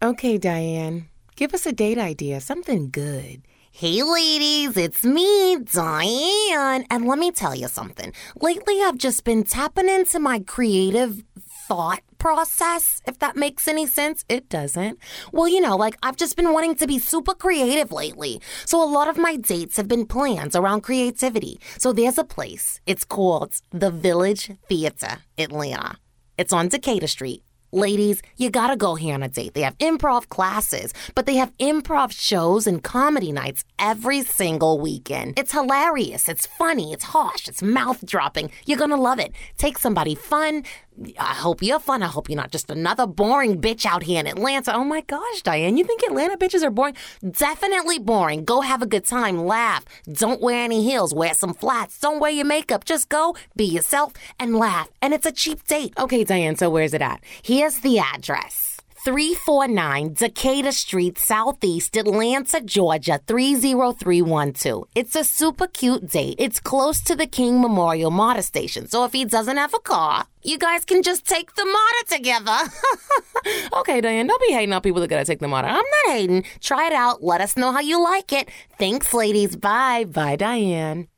Okay, 0.03 0.37
Diane. 0.37 1.09
Give 1.37 1.55
us 1.55 1.65
a 1.65 1.71
date 1.71 1.97
idea. 1.97 2.41
Something 2.41 2.91
good. 2.91 3.43
Hey, 3.71 4.03
ladies, 4.03 4.77
it's 4.77 5.05
me, 5.05 5.59
Diane. 5.59 6.85
And 6.91 7.07
let 7.07 7.21
me 7.21 7.31
tell 7.31 7.55
you 7.55 7.69
something. 7.69 8.13
Lately, 8.41 8.83
I've 8.83 8.99
just 8.99 9.23
been 9.23 9.45
tapping 9.45 9.89
into 9.89 10.19
my 10.19 10.41
creative 10.41 11.23
thought 11.69 12.01
process, 12.19 13.01
if 13.07 13.21
that 13.21 13.37
makes 13.37 13.69
any 13.69 13.87
sense. 13.87 14.25
It 14.29 14.49
doesn't. 14.49 14.99
Well, 15.31 15.47
you 15.47 15.61
know, 15.61 15.77
like 15.77 15.97
I've 16.03 16.17
just 16.17 16.35
been 16.35 16.53
wanting 16.53 16.75
to 16.77 16.89
be 16.89 16.99
super 16.99 17.33
creative 17.33 17.93
lately. 17.93 18.41
So 18.67 18.83
a 18.83 18.91
lot 18.91 19.07
of 19.07 19.17
my 19.17 19.37
dates 19.37 19.77
have 19.77 19.87
been 19.87 20.07
plans 20.07 20.57
around 20.57 20.81
creativity. 20.81 21.61
So 21.79 21.93
there's 21.93 22.19
a 22.19 22.25
place. 22.25 22.81
It's 22.87 23.05
called 23.05 23.55
the 23.71 23.93
Village 23.93 24.51
Theater, 24.69 25.19
Atlanta. 25.39 25.99
It's 26.37 26.53
on 26.53 26.67
Decatur 26.67 27.07
Street. 27.07 27.45
Ladies, 27.75 28.21
you 28.37 28.51
gotta 28.51 28.77
go 28.77 28.97
here 28.97 29.15
on 29.15 29.23
a 29.23 29.31
date. 29.31 29.55
They 29.55 29.63
have 29.63 29.79
improv 29.79 30.29
classes, 30.29 30.93
but 31.15 31.25
they 31.25 31.37
have 31.37 31.57
improv 31.57 32.13
shows 32.13 32.67
and 32.67 32.83
comedy 32.83 33.33
nights 33.33 33.65
every 33.79 34.21
single 34.21 34.79
weekend. 34.79 35.39
It's 35.39 35.53
hilarious, 35.53 36.29
it's 36.29 36.45
funny, 36.45 36.93
it's 36.93 37.05
harsh, 37.05 37.49
it's 37.49 37.63
mouth 37.63 38.05
dropping. 38.05 38.51
You're 38.67 38.77
gonna 38.77 39.01
love 39.01 39.19
it. 39.19 39.33
Take 39.57 39.79
somebody 39.79 40.15
fun. 40.15 40.65
I 41.19 41.35
hope 41.35 41.63
you're 41.63 41.81
fun. 41.81 42.03
I 42.03 42.07
hope 42.07 42.29
you're 42.29 42.37
not 42.37 42.53
just 42.53 42.71
another 42.71 43.07
boring 43.07 43.61
bitch 43.61 43.87
out 43.87 44.03
here 44.03 44.21
in 44.21 44.27
Atlanta. 44.27 44.75
Oh 44.75 44.85
my 44.85 45.01
gosh, 45.01 45.43
Diane, 45.43 45.77
you 45.77 45.85
think 45.85 46.03
Atlanta 46.03 46.37
bitches 46.37 46.63
are 46.63 46.71
boring? 46.71 46.97
Definitely 47.29 47.99
boring. 47.99 48.45
Go 48.45 48.61
have 48.61 48.83
a 48.83 48.87
good 48.87 49.05
time, 49.05 49.45
laugh. 49.47 49.85
Don't 50.13 50.41
wear 50.41 50.63
any 50.63 50.85
heels, 50.85 51.15
wear 51.15 51.35
some 51.35 51.55
flats. 51.55 51.99
Don't 51.99 52.21
wear 52.21 52.31
your 52.31 52.47
makeup. 52.47 52.85
Just 52.85 53.09
go, 53.09 53.35
be 53.57 53.65
yourself, 53.65 54.13
and 54.39 54.57
laugh. 54.57 54.91
And 55.01 55.15
it's 55.15 55.27
a 55.27 55.33
cheap 55.33 55.67
date. 55.67 55.95
Okay, 55.99 56.25
Diane, 56.25 56.57
so 56.57 56.69
where's 56.71 56.95
it 56.95 57.03
at? 57.03 57.21
Here's 57.43 57.79
the 57.79 57.99
address. 57.99 58.72
349 59.05 60.15
Decatur 60.15 60.71
Street, 60.71 61.19
Southeast 61.19 61.97
Atlanta, 61.97 62.61
Georgia 62.61 63.21
30312. 63.27 64.85
It's 64.95 65.17
a 65.17 65.25
super 65.25 65.67
cute 65.67 66.09
date. 66.09 66.37
It's 66.39 66.61
close 66.61 67.01
to 67.03 67.17
the 67.17 67.27
King 67.27 67.61
Memorial 67.61 68.13
MARTA 68.13 68.43
Station, 68.43 68.87
so 68.87 69.05
if 69.05 69.13
he 69.13 69.25
doesn't 69.25 69.57
have 69.57 69.75
a 69.75 69.81
car, 69.81 70.27
you 70.43 70.57
guys 70.57 70.85
can 70.85 71.03
just 71.03 71.27
take 71.27 71.55
the 71.57 71.65
MARTA 71.65 72.17
together. 72.17 72.59
Okay, 73.75 74.01
Diane, 74.01 74.29
don't 74.29 74.41
be 74.41 74.53
hating 74.53 74.73
on 74.73 74.83
people 74.83 75.01
that 75.01 75.09
gotta 75.09 75.25
take 75.25 75.41
the 75.41 75.49
water. 75.49 75.67
I'm 75.67 75.75
not 75.75 76.15
hating. 76.15 76.45
Try 76.61 76.87
it 76.87 76.93
out. 76.93 77.25
Let 77.25 77.41
us 77.41 77.57
know 77.57 77.73
how 77.73 77.81
you 77.81 78.01
like 78.01 78.33
it. 78.33 78.49
Thanks, 78.79 79.13
ladies. 79.13 79.57
Bye. 79.57 80.05
Bye, 80.05 80.37
Diane. 80.37 81.09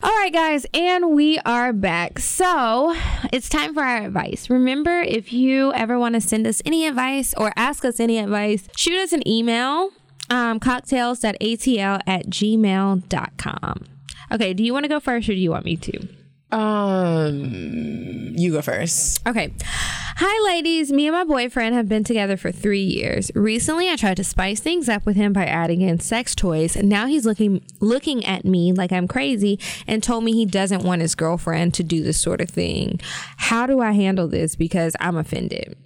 All 0.00 0.10
right, 0.10 0.32
guys, 0.32 0.64
and 0.74 1.10
we 1.10 1.40
are 1.40 1.72
back. 1.72 2.20
So 2.20 2.94
it's 3.32 3.48
time 3.48 3.74
for 3.74 3.82
our 3.82 4.04
advice. 4.04 4.48
Remember, 4.48 5.00
if 5.00 5.32
you 5.32 5.72
ever 5.72 5.98
want 5.98 6.14
to 6.14 6.20
send 6.20 6.46
us 6.46 6.62
any 6.64 6.86
advice 6.86 7.34
or 7.36 7.52
ask 7.56 7.84
us 7.84 7.98
any 7.98 8.18
advice, 8.18 8.68
shoot 8.76 8.96
us 8.96 9.12
an 9.12 9.26
email 9.26 9.90
um, 10.30 10.60
cocktales.atl 10.60 12.00
at 12.06 12.26
gmail.com. 12.26 13.84
Okay, 14.30 14.54
do 14.54 14.62
you 14.62 14.72
want 14.72 14.84
to 14.84 14.88
go 14.88 15.00
first 15.00 15.28
or 15.28 15.32
do 15.32 15.40
you 15.40 15.50
want 15.50 15.64
me 15.64 15.74
to? 15.76 16.17
Um, 16.50 18.32
you 18.36 18.52
go 18.52 18.62
first. 18.62 19.26
Okay. 19.26 19.52
Hi, 19.62 20.44
ladies. 20.46 20.90
Me 20.90 21.06
and 21.06 21.14
my 21.14 21.24
boyfriend 21.24 21.74
have 21.74 21.88
been 21.88 22.04
together 22.04 22.36
for 22.36 22.50
three 22.50 22.82
years. 22.82 23.30
Recently, 23.34 23.90
I 23.90 23.96
tried 23.96 24.16
to 24.16 24.24
spice 24.24 24.58
things 24.58 24.88
up 24.88 25.06
with 25.06 25.16
him 25.16 25.32
by 25.32 25.44
adding 25.46 25.80
in 25.82 26.00
sex 26.00 26.34
toys. 26.34 26.74
And 26.74 26.88
now 26.88 27.06
he's 27.06 27.24
looking 27.26 27.62
looking 27.80 28.24
at 28.24 28.44
me 28.44 28.72
like 28.72 28.90
I'm 28.92 29.06
crazy 29.06 29.58
and 29.86 30.02
told 30.02 30.24
me 30.24 30.32
he 30.32 30.46
doesn't 30.46 30.82
want 30.82 31.02
his 31.02 31.14
girlfriend 31.14 31.74
to 31.74 31.82
do 31.82 32.02
this 32.02 32.20
sort 32.20 32.40
of 32.40 32.48
thing. 32.48 32.98
How 33.36 33.66
do 33.66 33.80
I 33.80 33.92
handle 33.92 34.26
this? 34.26 34.56
Because 34.56 34.96
I'm 35.00 35.16
offended. 35.16 35.76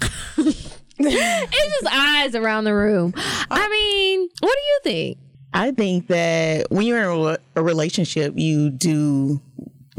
it's 0.36 1.80
just 1.80 1.94
eyes 1.94 2.34
around 2.34 2.64
the 2.64 2.74
room. 2.74 3.12
I 3.16 3.68
mean, 3.68 4.28
what 4.40 4.56
do 4.56 4.62
you 4.62 4.80
think? 4.82 5.18
I 5.52 5.72
think 5.72 6.06
that 6.08 6.70
when 6.70 6.86
you're 6.86 7.10
in 7.10 7.36
a 7.56 7.62
relationship, 7.62 8.34
you 8.36 8.70
do, 8.70 9.40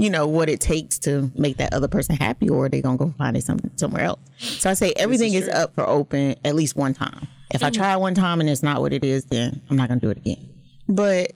you 0.02 0.10
know, 0.10 0.26
what 0.28 0.50
it 0.50 0.60
takes 0.60 0.98
to 1.00 1.32
make 1.36 1.58
that 1.58 1.74
other 1.74 1.88
person 1.88 2.16
happy, 2.16 2.50
or 2.50 2.68
they're 2.70 2.82
gonna 2.82 2.98
go 2.98 3.14
find 3.18 3.38
it 3.38 3.44
some, 3.44 3.60
somewhere 3.76 4.04
else. 4.04 4.20
So 4.38 4.70
I 4.70 4.74
say 4.74 4.94
everything 4.96 5.34
is, 5.34 5.48
up 5.48 5.76
for 5.76 5.88
open 5.88 6.36
at 6.44 6.56
least 6.56 6.76
one 6.76 6.94
time. 6.94 7.28
If 7.54 7.64
I 7.64 7.70
Mm-hmm. 7.70 7.82
try 7.82 7.96
one 7.98 8.16
time 8.16 8.40
and 8.42 8.50
it's 8.50 8.64
not 8.64 8.82
what 8.82 8.94
it 8.94 9.04
is, 9.04 9.26
then 9.26 9.62
I'm 9.70 9.78
not 9.78 9.88
gonna 9.90 10.00
do 10.02 10.10
it 10.10 10.18
again. 10.18 10.50
But 10.88 11.34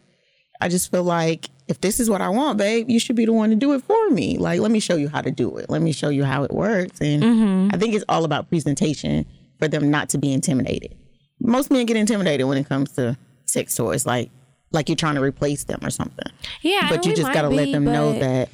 I 0.62 0.70
just 0.70 0.90
feel 0.92 1.04
like 1.04 1.50
if 1.68 1.82
this 1.82 2.00
is 2.00 2.10
what 2.10 2.22
I 2.22 2.30
want, 2.30 2.58
babe, 2.58 2.90
you 2.90 3.00
should 3.00 3.16
be 3.16 3.26
the 3.26 3.34
one 3.34 3.50
to 3.50 3.56
do 3.56 3.74
it 3.74 3.84
for 3.84 4.10
me. 4.10 4.38
Like, 4.38 4.60
let 4.60 4.72
me 4.72 4.80
show 4.80 4.96
you 4.96 5.10
how 5.10 5.22
to 5.22 5.32
do 5.32 5.58
it. 5.58 5.70
Let 5.70 5.82
me 5.82 5.92
show 5.92 6.10
you 6.10 6.24
how 6.24 6.44
it 6.44 6.52
works. 6.52 7.02
And 7.02 7.22
Mm-hmm. 7.24 7.70
I 7.76 7.78
think 7.78 7.94
it's 7.96 8.06
all 8.10 8.24
about 8.26 8.50
presentation 8.50 9.26
for 9.60 9.68
them 9.68 9.92
not 9.92 10.10
to 10.10 10.18
be 10.18 10.32
intimidated. 10.34 10.96
Most 11.40 11.70
men 11.72 11.86
get 11.86 11.98
intimidated 11.98 12.48
when 12.48 12.58
it 12.58 12.68
comes 12.70 12.92
to 12.94 13.18
sex 13.46 13.76
toys, 13.76 14.06
like 14.06 14.30
like 14.76 14.90
you're 14.90 14.96
trying 14.96 15.16
to 15.16 15.22
replace 15.22 15.64
them 15.64 15.80
or 15.82 15.90
something. 15.90 16.32
Yeah, 16.62 16.88
but 16.90 17.06
you 17.06 17.16
just 17.16 17.34
gotta 17.34 17.50
let 17.50 17.66
be, 17.66 17.72
them 17.72 17.86
know 17.86 18.14
that 18.20 18.50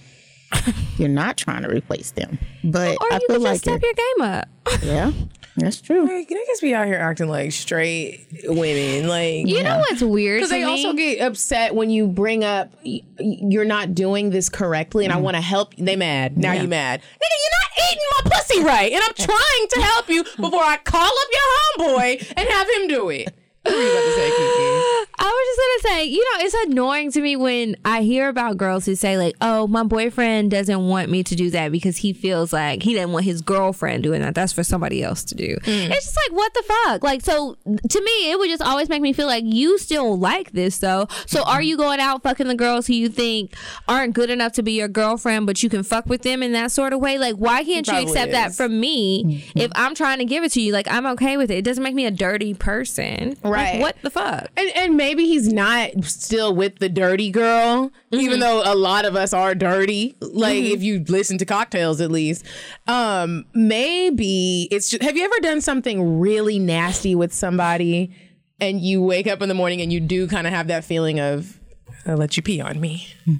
you're 0.97 1.09
not 1.09 1.35
trying 1.37 1.63
to 1.63 1.69
replace 1.69 2.11
them. 2.11 2.37
But 2.63 2.97
Or 3.01 3.11
I 3.11 3.15
you 3.15 3.27
feel 3.27 3.35
could 3.37 3.41
like 3.41 3.51
just 3.53 3.63
step 3.63 3.81
it- 3.83 3.85
your 3.85 3.93
game 3.93 4.31
up. 4.33 4.47
yeah, 4.83 5.11
that's 5.57 5.81
true. 5.81 6.07
Like, 6.07 6.29
niggas 6.29 6.61
be 6.61 6.73
out 6.75 6.85
here 6.85 6.95
acting 6.97 7.27
like 7.27 7.51
straight 7.51 8.27
women. 8.45 9.07
Like, 9.07 9.47
You 9.47 9.63
know 9.63 9.79
what's 9.79 10.01
weird 10.01 10.37
Because 10.39 10.49
they 10.51 10.63
me? 10.63 10.69
also 10.69 10.93
get 10.93 11.19
upset 11.21 11.73
when 11.75 11.89
you 11.89 12.07
bring 12.07 12.43
up 12.43 12.71
y- 12.85 13.01
y- 13.19 13.37
you're 13.41 13.65
not 13.65 13.95
doing 13.95 14.29
this 14.29 14.49
correctly, 14.49 15.03
and 15.03 15.11
I 15.13 15.17
mm. 15.17 15.21
want 15.23 15.35
to 15.35 15.41
help. 15.41 15.75
They 15.75 15.95
mad 15.95 16.37
now. 16.37 16.53
Yeah. 16.53 16.61
You 16.61 16.67
mad, 16.67 17.01
nigga? 17.01 17.37
You're 17.41 17.57
not 17.59 17.91
eating 17.91 18.05
my 18.23 18.29
pussy 18.37 18.63
right, 18.63 18.91
and 18.93 19.01
I'm 19.03 19.13
trying 19.15 19.67
to 19.69 19.81
help 19.81 20.09
you 20.09 20.23
before 20.23 20.63
I 20.63 20.77
call 20.77 21.07
up 21.07 21.27
your 21.33 21.87
homeboy 21.97 22.33
and 22.37 22.47
have 22.49 22.67
him 22.69 22.87
do 22.87 23.09
it. 23.09 23.33
What 23.63 23.73
were 23.73 23.81
you 23.81 23.91
about 23.91 24.01
to 24.01 24.11
say, 24.13 24.29
Kiki? 24.29 24.81
I 25.19 25.25
was 25.25 25.45
just 25.47 25.85
gonna 25.85 25.95
say, 25.95 26.05
you 26.05 26.19
know, 26.19 26.45
it's 26.45 26.53
annoying 26.65 27.11
to 27.11 27.21
me 27.21 27.35
when 27.35 27.75
I 27.85 28.01
hear 28.01 28.27
about 28.27 28.57
girls 28.57 28.87
who 28.87 28.95
say 28.95 29.17
like, 29.17 29.35
"Oh, 29.39 29.67
my 29.67 29.83
boyfriend 29.83 30.49
doesn't 30.49 30.87
want 30.87 31.11
me 31.11 31.23
to 31.23 31.35
do 31.35 31.51
that 31.51 31.71
because 31.71 31.97
he 31.97 32.11
feels 32.11 32.51
like 32.51 32.81
he 32.81 32.93
didn't 32.93 33.11
want 33.11 33.25
his 33.25 33.41
girlfriend 33.41 34.01
doing 34.01 34.21
that. 34.21 34.33
That's 34.33 34.51
for 34.51 34.63
somebody 34.63 35.03
else 35.03 35.23
to 35.25 35.35
do." 35.35 35.57
Mm. 35.57 35.91
It's 35.91 36.05
just 36.05 36.17
like, 36.17 36.35
what 36.35 36.53
the 36.55 36.63
fuck? 36.63 37.03
Like, 37.03 37.21
so 37.21 37.55
to 37.65 38.01
me, 38.01 38.31
it 38.31 38.39
would 38.39 38.49
just 38.49 38.63
always 38.63 38.89
make 38.89 39.01
me 39.01 39.13
feel 39.13 39.27
like 39.27 39.43
you 39.45 39.77
still 39.77 40.17
like 40.17 40.53
this 40.53 40.79
though. 40.79 41.07
So 41.27 41.43
are 41.43 41.61
you 41.61 41.77
going 41.77 41.99
out 41.99 42.23
fucking 42.23 42.47
the 42.47 42.55
girls 42.55 42.87
who 42.87 42.93
you 42.93 43.07
think 43.07 43.53
aren't 43.87 44.15
good 44.15 44.31
enough 44.31 44.53
to 44.53 44.63
be 44.63 44.71
your 44.71 44.87
girlfriend, 44.87 45.45
but 45.45 45.61
you 45.61 45.69
can 45.69 45.83
fuck 45.83 46.07
with 46.07 46.23
them 46.23 46.41
in 46.41 46.51
that 46.53 46.71
sort 46.71 46.93
of 46.93 46.99
way? 46.99 47.19
Like, 47.19 47.35
why 47.35 47.63
can't 47.63 47.85
you 47.85 47.93
accept 47.93 48.31
that 48.31 48.55
from 48.55 48.79
me 48.79 49.23
mm-hmm. 49.23 49.59
if 49.59 49.71
I'm 49.75 49.93
trying 49.93 50.17
to 50.17 50.25
give 50.25 50.43
it 50.43 50.51
to 50.53 50.61
you? 50.61 50.73
Like, 50.73 50.91
I'm 50.91 51.05
okay 51.07 51.37
with 51.37 51.51
it. 51.51 51.59
It 51.59 51.65
doesn't 51.65 51.83
make 51.83 51.93
me 51.93 52.07
a 52.07 52.11
dirty 52.11 52.55
person. 52.55 53.37
Like, 53.51 53.73
Right. 53.73 53.81
what 53.81 53.95
the 54.01 54.09
fuck? 54.09 54.47
And 54.57 54.69
and 54.75 54.97
maybe 54.97 55.25
he's 55.25 55.51
not 55.51 55.91
still 56.03 56.55
with 56.55 56.79
the 56.79 56.89
dirty 56.89 57.29
girl, 57.31 57.91
even 58.11 58.39
though 58.39 58.61
a 58.65 58.75
lot 58.75 59.05
of 59.05 59.15
us 59.15 59.33
are 59.33 59.53
dirty. 59.55 60.15
Like 60.21 60.63
if 60.63 60.81
you 60.81 61.03
listen 61.07 61.37
to 61.39 61.45
Cocktales 61.45 62.03
at 62.03 62.11
least. 62.11 62.45
Um, 62.87 63.45
maybe 63.53 64.67
it's 64.71 64.89
just 64.89 65.03
have 65.03 65.15
you 65.17 65.23
ever 65.25 65.39
done 65.41 65.61
something 65.61 66.19
really 66.19 66.59
nasty 66.59 67.15
with 67.15 67.33
somebody 67.33 68.11
and 68.59 68.79
you 68.81 69.01
wake 69.01 69.27
up 69.27 69.41
in 69.41 69.49
the 69.49 69.55
morning 69.55 69.81
and 69.81 69.91
you 69.91 69.99
do 69.99 70.27
kind 70.27 70.45
of 70.47 70.53
have 70.53 70.67
that 70.67 70.83
feeling 70.83 71.19
of 71.19 71.59
I 72.05 72.13
let 72.15 72.35
you 72.37 72.43
pee 72.43 72.61
on 72.61 72.79
me. 72.79 73.07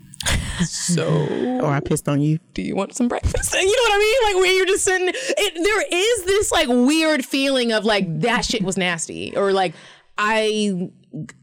So, 0.65 1.07
or 1.61 1.65
I 1.65 1.79
pissed 1.79 2.07
on 2.07 2.21
you. 2.21 2.38
do 2.53 2.61
you 2.61 2.75
want 2.75 2.93
some 2.95 3.07
breakfast? 3.07 3.55
You 3.59 3.65
know 3.65 3.71
what 3.71 3.93
I 3.93 3.97
mean? 3.97 4.15
Like 4.25 4.35
where 4.43 4.53
you're 4.55 4.65
just 4.67 4.83
sitting. 4.83 5.07
It, 5.09 5.53
there 5.63 5.81
is 5.91 6.25
this 6.25 6.51
like 6.51 6.67
weird 6.67 7.25
feeling 7.25 7.71
of 7.71 7.85
like 7.85 8.05
that 8.21 8.45
shit 8.45 8.61
was 8.61 8.77
nasty, 8.77 9.35
or 9.35 9.51
like 9.51 9.73
I. 10.22 10.89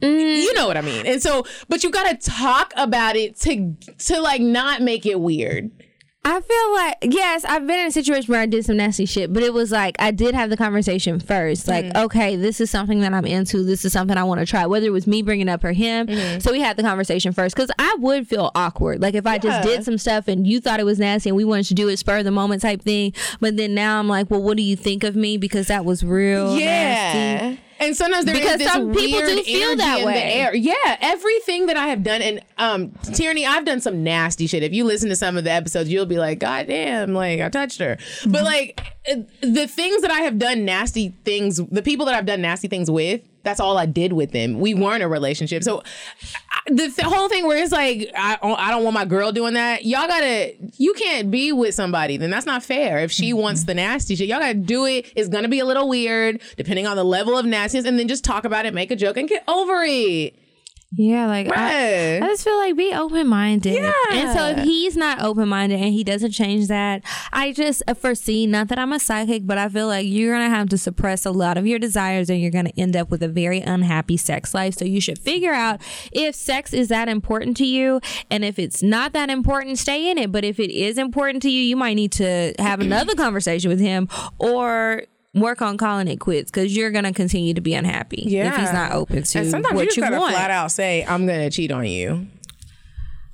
You 0.01 0.55
know 0.55 0.67
what 0.67 0.79
I 0.79 0.81
mean, 0.81 1.07
and 1.07 1.21
so, 1.23 1.45
but 1.69 1.85
you 1.85 1.91
got 1.91 2.09
to 2.19 2.31
talk 2.31 2.73
about 2.77 3.17
it 3.17 3.39
to 3.41 3.75
to 4.07 4.21
like 4.21 4.41
not 4.41 4.81
make 4.81 5.05
it 5.05 5.21
weird. 5.21 5.71
I 6.25 6.41
feel 6.41 6.75
like 6.75 7.15
yes, 7.15 7.45
I've 7.45 7.67
been 7.67 7.79
in 7.81 7.87
a 7.87 7.91
situation 7.93 8.33
where 8.33 8.41
I 8.41 8.47
did 8.47 8.65
some 8.65 8.77
nasty 8.79 9.05
shit, 9.07 9.33
but 9.33 9.43
it 9.43 9.53
was 9.53 9.71
like 9.71 9.97
I 9.99 10.11
did 10.11 10.35
have 10.35 10.49
the 10.51 10.57
conversation 10.57 11.21
first. 11.21 11.69
Like, 11.69 11.85
Mm. 11.87 12.05
okay, 12.05 12.35
this 12.37 12.61
is 12.61 12.71
something 12.71 13.01
that 13.01 13.13
I'm 13.15 13.25
into. 13.27 13.63
This 13.63 13.85
is 13.85 13.93
something 13.93 14.17
I 14.17 14.25
want 14.25 14.41
to 14.41 14.47
try. 14.47 14.65
Whether 14.67 14.87
it 14.87 14.91
was 14.91 15.07
me 15.07 15.21
bringing 15.23 15.49
up 15.51 15.63
or 15.65 15.73
him, 15.73 16.07
Mm-hmm. 16.07 16.41
so 16.41 16.51
we 16.53 16.61
had 16.61 16.77
the 16.79 16.83
conversation 16.83 17.33
first 17.33 17.55
because 17.55 17.71
I 17.79 17.95
would 18.01 18.27
feel 18.27 18.51
awkward. 18.55 19.01
Like 19.03 19.15
if 19.15 19.27
I 19.27 19.37
just 19.39 19.63
did 19.63 19.85
some 19.85 19.97
stuff 19.99 20.29
and 20.29 20.47
you 20.47 20.61
thought 20.61 20.81
it 20.81 20.85
was 20.87 20.99
nasty 20.99 21.29
and 21.31 21.37
we 21.37 21.45
wanted 21.45 21.67
to 21.67 21.75
do 21.75 21.89
it 21.89 21.99
spur 21.99 22.19
of 22.19 22.25
the 22.25 22.31
moment 22.31 22.63
type 22.63 22.83
thing, 22.83 23.13
but 23.41 23.57
then 23.59 23.75
now 23.75 23.99
I'm 23.99 24.09
like, 24.09 24.31
well, 24.31 24.43
what 24.43 24.57
do 24.57 24.63
you 24.63 24.77
think 24.77 25.05
of 25.05 25.15
me 25.15 25.37
because 25.39 25.67
that 25.69 25.85
was 25.85 26.03
real 26.05 26.55
nasty. 26.57 27.61
And 27.81 27.97
sometimes 27.97 28.25
there 28.25 28.35
is 28.35 28.41
Because 28.41 28.59
this 28.59 28.73
some 28.73 28.93
people 28.93 29.21
weird 29.21 29.29
do 29.29 29.43
feel 29.45 29.77
that 29.77 30.05
way. 30.05 30.51
Yeah, 30.55 30.97
everything 31.01 31.67
that 31.67 31.77
I 31.77 31.89
have 31.89 32.03
done, 32.03 32.23
and 32.23 32.41
um, 32.57 32.91
Tierney, 33.15 33.47
I've 33.47 33.65
done 33.65 33.81
some 33.81 34.03
nasty 34.03 34.47
shit. 34.47 34.63
If 34.63 34.73
you 34.73 34.85
listen 34.85 35.09
to 35.11 35.17
some 35.17 35.37
of 35.37 35.45
the 35.45 35.53
episodes, 35.53 35.89
you'll 35.89 36.07
be 36.07 36.19
like, 36.19 36.41
God 36.41 36.67
damn, 36.67 37.15
like 37.15 37.41
I 37.41 37.49
touched 37.49 37.81
her. 37.81 37.97
Mm-hmm. 37.97 38.33
But 38.33 38.45
like 38.45 38.81
uh, 39.11 39.17
the 39.43 39.69
things 39.69 40.03
that 40.03 40.11
I 40.11 40.21
have 40.21 40.39
done 40.39 40.65
nasty 40.65 41.15
things, 41.25 41.57
the 41.57 41.83
people 41.83 42.07
that 42.07 42.15
I've 42.15 42.27
done 42.27 42.41
nasty 42.43 42.69
things 42.69 42.91
with, 42.91 43.23
that's 43.49 43.61
all 43.61 43.79
I 43.79 43.87
did 43.87 44.13
with 44.13 44.33
them. 44.33 44.61
We 44.61 44.75
weren't 44.75 45.03
a 45.03 45.09
relationship, 45.09 45.65
so 45.65 45.83
the, 46.67 46.89
the 46.89 47.05
whole 47.05 47.29
thing 47.29 47.47
where 47.47 47.57
it's 47.57 47.73
like 47.73 48.11
I, 48.15 48.39
oh, 48.43 48.55
I 48.55 48.71
don't 48.71 48.85
want 48.85 48.95
my 48.95 49.07
girl 49.07 49.33
doing 49.33 49.55
that. 49.55 49.85
Y'all 49.85 50.07
gotta, 50.07 50.55
you 50.77 50.93
can't 50.95 51.31
be 51.31 51.51
with 51.51 51.75
somebody. 51.75 52.19
Then 52.19 52.31
that's 52.31 52.47
not 52.47 52.63
fair. 52.63 52.99
If 52.99 53.11
she 53.11 53.31
mm-hmm. 53.31 53.41
wants 53.41 53.65
the 53.65 53.75
nasty 53.75 54.17
shit, 54.17 54.29
y'all 54.29 54.41
gotta 54.41 54.55
do 54.55 54.85
it. 54.85 55.11
It's 55.17 55.29
gonna 55.29 55.49
be 55.49 55.61
a 55.61 55.65
little 55.65 55.89
weird 55.89 56.43
depending 56.57 56.87
on 56.87 56.97
the 56.97 57.05
level 57.05 57.39
of 57.39 57.47
nastiness, 57.47 57.87
and 57.87 57.99
then 57.99 58.09
just 58.09 58.25
talk 58.25 58.45
about 58.45 58.67
it, 58.67 58.75
make 58.75 58.91
a 58.91 58.97
joke, 58.97 59.17
and 59.17 59.29
get 59.29 59.45
over 59.49 59.83
it. 59.85 60.35
Yeah, 60.91 61.27
like 61.27 61.49
I. 61.55 62.17
I 62.17 62.21
just 62.21 62.45
feel 62.45 62.57
like 62.57 62.75
be 62.75 62.95
open 62.95 63.27
minded. 63.27 63.75
Yeah. 63.75 63.93
And 64.11 64.37
so 64.37 64.47
if 64.47 64.65
he's 64.65 64.97
not 64.97 65.21
open 65.21 65.47
minded 65.47 65.81
and 65.81 65.93
he 65.93 66.03
doesn't 66.03 66.31
change 66.31 66.69
that, 66.69 67.03
I 67.31 67.53
just 67.53 67.83
uh, 67.87 67.93
foresee 67.93 68.47
not 68.47 68.69
that 68.69 68.79
I'm 68.79 68.95
a 68.95 68.99
psychic, 68.99 69.47
but 69.47 69.59
I 69.59 69.69
feel 69.69 69.87
like 69.87 70.07
you're 70.07 70.33
gonna 70.33 70.49
have 70.49 70.71
to 70.71 70.79
suppress 70.79 71.27
a 71.27 71.31
lot 71.31 71.59
of 71.59 71.67
your 71.67 71.79
desires 71.79 72.31
and 72.31 72.41
you're 72.41 72.51
gonna 72.51 72.73
end 72.79 72.97
up 72.97 73.11
with 73.11 73.23
a 73.23 73.29
very 73.29 73.61
unhappy 73.61 74.17
sex 74.17 74.55
life. 74.55 74.75
So 74.75 74.87
you 74.87 75.01
should 75.01 75.19
figure 75.19 75.53
out 75.53 75.83
if 76.11 76.35
sex 76.35 76.73
is 76.73 76.89
that 76.89 77.09
important 77.09 77.59
to 77.59 77.67
you, 77.67 78.01
and 78.31 78.43
if 78.43 78.59
it's 78.59 78.83
not 78.83 79.13
that 79.13 79.29
important, 79.29 79.79
stay 79.79 80.11
in 80.11 80.17
it. 80.17 80.33
But 80.33 80.43
if 80.45 80.59
it 80.59 80.71
is 80.71 80.97
important 80.97 81.43
to 81.43 81.51
you, 81.51 81.61
you 81.61 81.77
might 81.77 81.95
need 81.95 82.13
to 82.13 82.55
have 82.59 82.81
another 82.81 83.15
conversation 83.15 83.69
with 83.69 83.81
him 83.81 84.09
or 84.39 85.03
work 85.41 85.63
on 85.63 85.77
calling 85.77 86.09
it 86.09 86.19
quits 86.19 86.51
because 86.51 86.77
you're 86.77 86.91
gonna 86.91 87.13
continue 87.13 87.55
to 87.55 87.61
be 87.61 87.75
unhappy 87.75 88.23
if 88.27 88.57
he's 88.57 88.73
not 88.73 88.93
open 88.93 89.23
to 89.23 89.39
and 89.39 89.51
sometimes 89.51 89.75
what 89.75 89.83
you 89.83 89.87
just 89.87 89.97
you 89.97 90.03
gotta 90.03 90.19
want. 90.19 90.35
flat 90.35 90.51
out 90.51 90.71
say, 90.71 91.05
"I'm 91.07 91.27
gonna 91.27 91.51
cheat 91.51 91.73
on 91.73 91.87
you." 91.87 92.27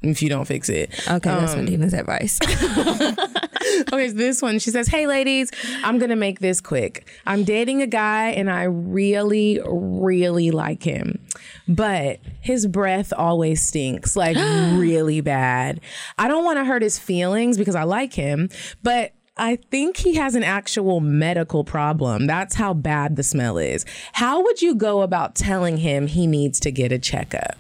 If 0.03 0.21
you 0.21 0.29
don't 0.29 0.45
fix 0.45 0.69
it. 0.69 0.91
Okay, 1.09 1.31
that's 1.31 1.55
Um, 1.55 1.65
Medina's 1.65 1.95
advice. 1.95 2.39
okay, 3.93 4.09
so 4.09 4.15
this 4.15 4.43
one, 4.43 4.59
she 4.59 4.71
says, 4.71 4.87
Hey 4.87 5.07
ladies, 5.07 5.51
I'm 5.83 5.99
gonna 5.99 6.15
make 6.15 6.41
this 6.41 6.61
quick. 6.61 7.09
I'm 7.25 7.43
dating 7.45 7.81
a 7.81 7.87
guy 7.87 8.29
and 8.33 8.51
I 8.51 8.65
really, 8.65 9.61
really 9.67 10.51
like 10.51 10.83
him. 10.83 11.25
But 11.67 12.21
his 12.43 12.67
breath 12.67 13.15
always 13.17 13.65
stinks, 13.67 14.15
like 14.15 14.37
really 14.79 15.23
bad. 15.23 15.81
I 16.19 16.29
don't 16.29 16.45
wanna 16.45 16.67
hurt 16.67 16.83
his 16.83 16.99
feelings 16.99 17.57
because 17.57 17.75
I 17.75 17.85
like 17.85 18.13
him, 18.13 18.51
but 18.83 19.14
I 19.37 19.57
think 19.57 19.97
he 19.97 20.15
has 20.15 20.35
an 20.35 20.45
actual 20.45 21.01
medical 21.01 21.65
problem. 21.65 22.27
That's 22.27 22.55
how 22.55 22.73
bad 22.73 23.17
the 23.17 23.25
smell 23.25 23.59
is. 23.59 23.85
How 24.13 24.43
would 24.43 24.63
you 24.63 24.75
go 24.75 25.03
about 25.03 25.35
telling 25.35 25.79
him 25.79 26.07
he 26.07 26.27
needs 26.27 26.61
to 26.61 26.71
get 26.71 26.93
a 26.93 26.99
checkup? 26.99 27.57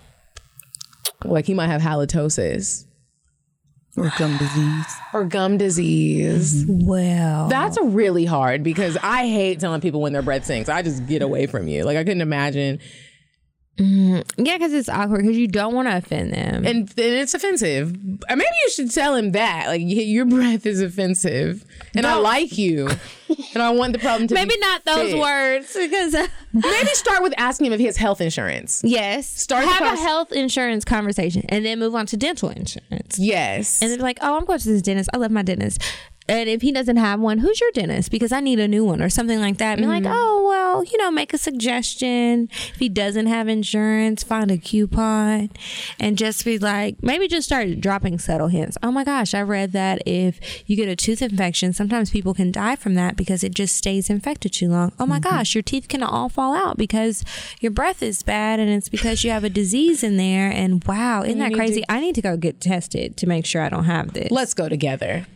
Like 1.25 1.47
he 1.47 1.55
might 1.55 1.69
have 1.69 1.83
halitosis 1.83 2.85
or 3.97 4.13
gum 4.19 4.37
disease 4.37 4.87
or 5.13 5.25
gum 5.25 5.57
disease. 5.57 6.65
Mm-hmm. 6.65 6.87
Well, 6.87 7.49
that's 7.49 7.79
really 7.81 8.25
hard 8.25 8.63
because 8.63 8.97
I 9.03 9.27
hate 9.27 9.59
telling 9.61 9.81
people 9.81 10.01
when 10.01 10.13
their 10.13 10.23
breath 10.23 10.45
stinks. 10.45 10.69
I 10.69 10.83
just 10.83 11.07
get 11.07 11.23
away 11.23 11.47
from 11.47 11.67
you. 11.67 11.85
Like 11.85 11.97
I 11.97 12.05
couldn't 12.05 12.23
imagine. 12.23 12.81
Mm, 13.77 14.25
yeah, 14.37 14.57
because 14.57 14.73
it's 14.73 14.89
awkward 14.89 15.23
because 15.23 15.37
you 15.37 15.49
don't 15.49 15.75
want 15.75 15.89
to 15.89 15.97
offend 15.97 16.33
them. 16.33 16.65
And 16.65 16.89
then 16.91 17.13
it's 17.15 17.35
offensive. 17.35 17.91
Uh, 18.29 18.37
Maybe 18.37 18.45
you 18.65 18.71
should 18.71 18.93
tell 18.93 19.17
him 19.17 19.33
that. 19.33 19.67
Like, 19.67 19.81
your 19.85 20.25
breath 20.27 20.65
is 20.65 20.81
offensive. 20.81 21.65
And 21.97 22.07
I 22.07 22.15
like 22.15 22.57
you. 22.57 22.89
and 23.53 23.63
I 23.63 23.71
want 23.71 23.93
the 23.93 23.99
problem 23.99 24.29
to 24.29 24.35
Maybe 24.35 24.51
be 24.55 24.59
not 24.61 24.85
those 24.85 25.11
fixed. 25.11 25.19
words 25.19 25.77
because 25.77 26.15
Maybe 26.53 26.89
start 26.91 27.23
with 27.25 27.35
asking 27.37 27.67
him 27.67 27.73
if 27.73 27.81
he 27.81 27.87
has 27.87 27.97
health 27.97 28.21
insurance. 28.21 28.81
yes, 28.85 29.27
Start 29.27 29.65
have 29.65 29.83
a 29.83 29.97
health 30.01 30.31
insurance 30.31 30.85
conversation 30.85 31.43
and 31.49 31.65
then 31.67 31.81
move 31.81 31.97
on 31.97 32.07
to 32.07 32.17
dental 32.17 32.51
insurance. 32.51 33.19
Yes, 33.19 33.83
and 33.83 33.91
they're 33.91 33.99
like, 33.99 34.19
oh, 34.23 34.37
I'm 34.37 34.45
going 34.45 34.61
to 34.61 34.69
this 34.69 34.83
dentist. 34.83 35.11
I 35.13 35.17
love 35.17 35.33
my 35.33 35.43
dentist. 35.43 35.83
And 36.27 36.49
if 36.49 36.63
he 36.63 36.73
doesn't 36.73 36.97
have 36.97 37.21
one, 37.21 37.39
who's 37.39 37.61
your 37.61 37.71
dentist? 37.73 38.11
Because 38.11 38.33
I 38.33 38.41
need 38.41 38.59
a 38.59 38.67
new 38.67 38.83
one 38.85 39.03
or 39.03 39.11
something 39.11 39.39
like 39.41 39.59
that. 39.59 39.77
Be 39.77 39.83
Mm-hmm. 39.85 40.05
like, 40.05 40.05
oh, 40.07 40.47
well, 40.49 40.83
you 40.85 40.97
know, 40.97 41.11
make 41.11 41.35
a 41.35 41.39
suggestion. 41.39 42.49
If 42.73 42.77
he 42.77 42.89
doesn't 42.89 43.27
have 43.27 43.47
insurance, 43.47 44.23
find 44.23 44.51
a 44.51 44.57
coupon 44.57 45.51
and 46.01 46.17
just 46.17 46.45
be 46.45 46.59
like, 46.59 47.03
maybe 47.03 47.29
just 47.29 47.47
start 47.47 47.79
dropping 47.81 48.19
subtle 48.19 48.49
hints. 48.49 48.79
Oh 48.83 48.91
my 48.91 49.05
gosh, 49.05 49.35
I 49.35 49.43
read 49.43 49.73
that 49.73 50.03
if 50.07 50.41
you 50.67 50.77
get 50.77 50.89
a 50.89 50.97
tooth 50.97 51.21
infection, 51.21 51.73
sometimes 51.75 52.11
people 52.11 52.33
can 52.33 52.51
die 52.51 52.77
from 52.77 52.95
that 52.95 53.17
because 53.17 53.45
it 53.45 53.53
just 53.55 53.77
stays 53.77 54.09
infected 54.09 54.53
too 54.55 54.69
long. 54.69 54.93
Oh 54.99 55.07
my 55.07 55.19
gosh, 55.21 55.55
your 55.55 55.63
teeth 55.63 55.89
can 55.89 56.03
all 56.03 56.29
fall 56.31 56.55
out 56.55 56.79
because 56.79 57.23
your 57.61 57.71
breath 57.71 58.03
is 58.03 58.23
bad 58.23 58.61
and 58.61 58.71
it's 58.71 58.89
because 58.89 59.25
you 59.25 59.31
have 59.31 59.45
a 59.45 59.51
disease 59.51 60.03
in 60.03 60.17
there. 60.17 60.51
And 60.51 60.83
wow, 60.85 61.23
isn't 61.23 61.37
You 61.37 61.51
that 61.51 61.55
crazy? 61.55 61.83
to- 61.83 61.93
I 61.93 62.01
need 62.01 62.15
to 62.15 62.23
go 62.23 62.37
get 62.39 62.61
tested 62.63 63.17
to 63.19 63.27
make 63.27 63.45
sure 63.45 63.61
I 63.61 63.69
don't 63.69 63.85
have 63.85 64.15
this. 64.15 64.31
Let's 64.31 64.55
go 64.55 64.69
together. 64.71 65.27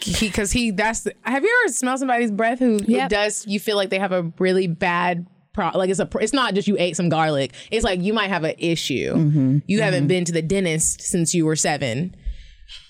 Mm-hmm. 0.00 0.26
Because 0.26 0.52
he, 0.52 0.70
that's, 0.70 1.00
the, 1.00 1.14
have 1.22 1.42
you 1.42 1.62
ever 1.64 1.72
smelled 1.72 1.98
somebody's 1.98 2.30
breath 2.30 2.58
who, 2.58 2.78
who 2.78 3.08
does, 3.08 3.46
you 3.46 3.60
feel 3.60 3.76
like 3.76 3.90
they 3.90 3.98
have 3.98 4.12
a 4.12 4.30
really 4.38 4.66
bad 4.66 5.26
pro, 5.52 5.70
like 5.74 5.90
it's 5.90 6.00
a, 6.00 6.08
it's 6.20 6.32
not 6.32 6.54
just 6.54 6.68
you 6.68 6.76
ate 6.78 6.96
some 6.96 7.08
garlic. 7.08 7.52
It's 7.70 7.84
like 7.84 8.00
you 8.02 8.12
might 8.12 8.28
have 8.28 8.44
an 8.44 8.54
issue. 8.58 9.14
Mm-hmm. 9.14 9.58
You 9.66 9.82
haven't 9.82 10.06
been 10.06 10.24
to 10.26 10.32
the 10.32 10.42
dentist 10.42 11.00
since 11.00 11.34
you 11.34 11.46
were 11.46 11.56
seven. 11.56 12.14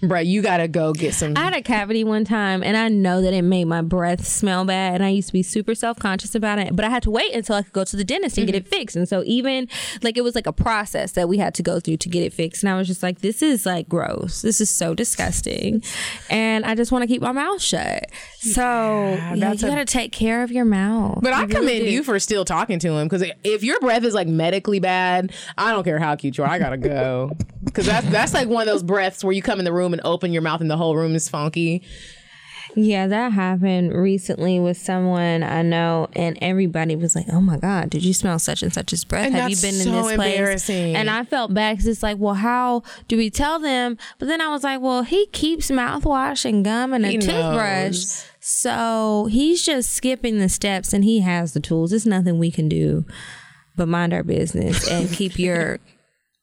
Bruh, 0.03 0.25
you 0.25 0.43
gotta 0.43 0.69
go 0.69 0.93
get 0.93 1.15
some. 1.15 1.35
I 1.37 1.41
had 1.41 1.55
a 1.55 1.63
cavity 1.63 2.05
one 2.05 2.25
time 2.25 2.63
and 2.63 2.77
I 2.77 2.89
know 2.89 3.21
that 3.23 3.33
it 3.33 3.43
made 3.43 3.65
my 3.65 3.83
breath 3.83 4.27
smell 4.27 4.65
bad 4.65 4.97
and 4.97 5.05
I 5.05 5.09
used 5.11 5.29
to 5.29 5.33
be 5.33 5.43
super 5.43 5.75
self-conscious 5.75 6.35
about 6.35 6.59
it 6.59 6.75
but 6.75 6.85
I 6.85 6.91
had 6.91 7.03
to 7.05 7.11
wait 7.11 7.35
until 7.35 7.57
I 7.57 7.63
could 7.63 7.73
go 7.73 7.85
to 7.85 7.97
the 7.97 8.05
dentist 8.05 8.39
and 8.39 8.47
get 8.47 8.55
mm-hmm. 8.55 8.67
it 8.67 8.69
fixed. 8.69 8.97
And 8.97 9.09
so 9.09 9.23
even 9.27 9.69
like 10.03 10.17
it 10.17 10.23
was 10.23 10.35
like 10.35 10.47
a 10.47 10.53
process 10.53 11.13
that 11.13 11.29
we 11.29 11.39
had 11.39 11.55
to 11.55 11.63
go 11.63 11.81
through 11.81 11.99
to 11.99 12.09
get 12.09 12.23
it 12.23 12.33
fixed 12.33 12.63
and 12.63 12.71
I 12.71 12.77
was 12.77 12.87
just 12.87 13.03
like 13.03 13.21
this 13.21 13.43
is 13.43 13.67
like 13.67 13.89
gross. 13.89 14.43
This 14.43 14.61
is 14.61 14.71
so 14.71 14.95
disgusting. 14.95 15.83
And 16.31 16.65
I 16.65 16.75
just 16.75 16.93
want 16.93 17.03
to 17.03 17.09
keep 17.09 17.23
my 17.23 17.33
mouth 17.33 17.61
shut 17.61 18.11
so 18.55 19.15
yeah, 19.35 19.53
you 19.53 19.59
gotta 19.59 19.85
take 19.85 20.13
care 20.13 20.43
of 20.43 20.51
your 20.53 20.65
mouth 20.65 21.19
But 21.23 21.33
I 21.33 21.43
really 21.43 21.55
commend 21.55 21.85
do. 21.85 21.91
you 21.91 22.03
for 22.03 22.19
still 22.19 22.45
talking 22.45 22.79
to 22.81 22.89
him 22.93 23.07
because 23.09 23.25
if 23.45 23.63
your 23.63 23.79
breath 23.81 24.05
is 24.05 24.15
like 24.15 24.29
medically 24.29 24.81
bad, 24.81 25.33
I 25.59 25.73
don't 25.73 25.85
care 25.85 25.99
how 25.99 26.17
cute 26.17 26.39
you 26.39 26.45
are. 26.45 26.51
I 26.51 26.59
gotta 26.59 26.77
go 26.77 27.33
because 27.65 27.87
that's 27.87 28.09
that's 28.11 28.35
like 28.35 28.49
one 28.49 28.63
of 28.63 28.67
those 28.73 28.83
breaths 28.83 29.23
where 29.25 29.33
you 29.33 29.43
come 29.43 29.59
in 29.59 29.65
the 29.65 29.73
room 29.73 29.93
and 29.93 30.03
open 30.05 30.33
your 30.33 30.43
mouth 30.43 30.61
and 30.61 30.71
the 30.71 30.77
whole 30.77 30.97
room 30.97 31.15
is 31.15 31.29
funky. 31.29 31.83
Yeah, 32.79 33.07
that 33.07 33.33
happened 33.33 33.95
recently 33.95 34.61
with 34.61 34.77
someone 34.77 35.43
I 35.43 35.63
know, 35.63 36.09
and 36.13 36.37
everybody 36.43 36.95
was 36.95 37.17
like, 37.17 37.25
"Oh 37.33 37.41
my 37.41 37.57
god, 37.57 37.89
did 37.89 38.05
you 38.05 38.13
smell 38.13 38.39
such 38.39 38.63
and 38.63 38.71
such's 38.71 39.03
breath? 39.03 39.25
And 39.27 39.35
Have 39.35 39.49
you 39.49 39.57
been 39.57 39.75
in 39.81 39.93
this 39.93 40.15
place?" 40.15 40.69
And 40.69 41.09
I 41.09 41.25
felt 41.25 41.55
bad 41.55 41.75
because 41.77 41.87
it's 41.87 42.03
like, 42.03 42.19
well, 42.19 42.35
how 42.35 42.83
do 43.09 43.17
we 43.17 43.31
tell 43.31 43.59
them? 43.59 43.97
But 44.19 44.29
then 44.29 44.43
I 44.43 44.49
was 44.49 44.63
like, 44.63 44.83
well, 44.83 45.05
he 45.05 45.27
keeps 45.29 45.71
mouthwash 45.71 46.45
and 46.45 46.63
gum 46.67 46.93
and 46.93 47.07
a 47.07 47.09
He 47.13 47.17
toothbrush, 47.19 47.93
knows. 47.95 48.27
So 48.49 49.27
he's 49.29 49.65
just 49.65 49.93
skipping 49.93 50.39
the 50.39 50.49
steps, 50.49 50.93
and 50.93 51.03
he 51.03 51.21
has 51.21 51.53
the 51.53 51.61
tools. 51.61 51.91
There's 51.91 52.07
nothing 52.07 52.39
we 52.39 52.51
can 52.51 52.69
do 52.69 53.05
but 53.77 53.89
mind 53.89 54.13
our 54.13 54.23
business 54.23 54.89
and 54.89 55.11
keep 55.13 55.39
your 55.39 55.79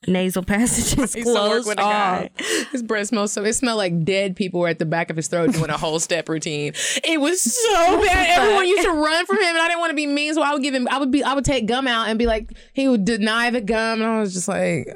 nasal 0.05 0.43
passages 0.43 1.15
I 1.15 1.19
used 1.19 1.27
to 1.27 1.33
work 1.33 1.63
closed 1.63 1.67
with 1.67 1.79
off. 1.79 2.27
His 2.71 2.83
breath 2.83 3.07
smells 3.07 3.31
so 3.31 3.43
it 3.43 3.53
smelled 3.53 3.77
like 3.77 4.03
dead 4.03 4.35
people 4.35 4.59
were 4.59 4.67
at 4.67 4.79
the 4.79 4.85
back 4.85 5.09
of 5.09 5.15
his 5.15 5.27
throat 5.27 5.53
doing 5.53 5.69
a 5.69 5.77
whole 5.77 5.99
step 5.99 6.27
routine. 6.27 6.73
It 7.03 7.21
was 7.21 7.41
so 7.41 8.01
bad. 8.05 8.39
Everyone 8.39 8.67
used 8.67 8.83
to 8.83 8.91
run 8.91 9.25
from 9.25 9.37
him 9.37 9.55
and 9.55 9.59
I 9.59 9.67
didn't 9.69 9.79
want 9.79 9.91
to 9.91 9.95
be 9.95 10.05
mean, 10.05 10.33
so 10.33 10.41
I 10.41 10.53
would 10.53 10.61
give 10.61 10.73
him 10.73 10.87
I 10.89 10.97
would 10.97 11.11
be 11.11 11.23
I 11.23 11.33
would 11.33 11.45
take 11.45 11.65
gum 11.65 11.87
out 11.87 12.09
and 12.09 12.19
be 12.19 12.25
like 12.25 12.51
he 12.73 12.87
would 12.87 13.05
deny 13.05 13.49
the 13.49 13.61
gum 13.61 14.01
and 14.01 14.11
I 14.11 14.19
was 14.19 14.33
just 14.33 14.47
like 14.47 14.87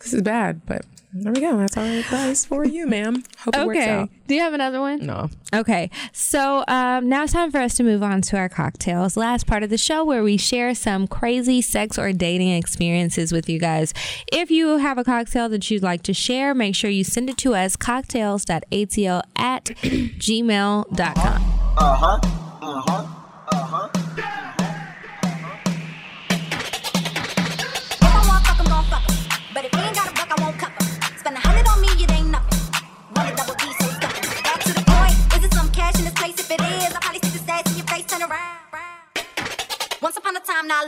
this 0.00 0.12
is 0.12 0.22
bad, 0.22 0.66
but 0.66 0.84
There 1.14 1.30
we 1.32 1.40
go. 1.40 1.58
That's 1.58 1.76
our 1.76 1.84
advice 1.84 2.44
for 2.46 2.64
you, 2.64 2.86
ma'am. 2.86 3.22
Hope 3.40 3.54
it 3.54 3.66
works 3.66 3.78
Okay. 3.78 3.90
out. 3.90 4.08
Do 4.28 4.34
you 4.34 4.40
have 4.40 4.54
another 4.54 4.80
one? 4.80 5.04
No. 5.04 5.28
Okay. 5.54 5.90
So 6.12 6.64
um, 6.68 7.06
now 7.08 7.24
it's 7.24 7.34
time 7.34 7.50
for 7.50 7.58
us 7.58 7.74
to 7.76 7.82
move 7.82 8.02
on 8.02 8.22
to 8.22 8.38
our 8.38 8.48
cocktails. 8.48 9.14
Last 9.14 9.46
part 9.46 9.62
of 9.62 9.68
the 9.68 9.76
show 9.76 10.04
where 10.06 10.22
we 10.22 10.38
share 10.38 10.74
some 10.74 11.06
crazy 11.06 11.60
sex 11.60 11.98
or 11.98 12.12
dating 12.14 12.52
experiences 12.52 13.30
with 13.30 13.46
you 13.48 13.58
guys. 13.58 13.92
If 14.32 14.50
you 14.50 14.78
have 14.78 14.96
a 14.96 15.04
cocktail 15.04 15.50
that 15.50 15.70
you'd 15.70 15.82
like 15.82 16.02
to 16.04 16.14
share, 16.14 16.54
make 16.54 16.74
sure 16.74 16.88
you 16.88 17.04
send 17.04 17.28
it 17.28 17.36
to 17.38 17.54
us 17.54 17.76
cocktales.atl 17.76 19.22
at 19.36 19.64
gmail.com. 19.82 21.42
Uh 21.76 21.94
huh. 21.94 22.18
Uh 22.62 22.82
huh. 22.86 23.06
Uh 23.52 23.56
huh. 23.56 23.88
If 23.94 24.01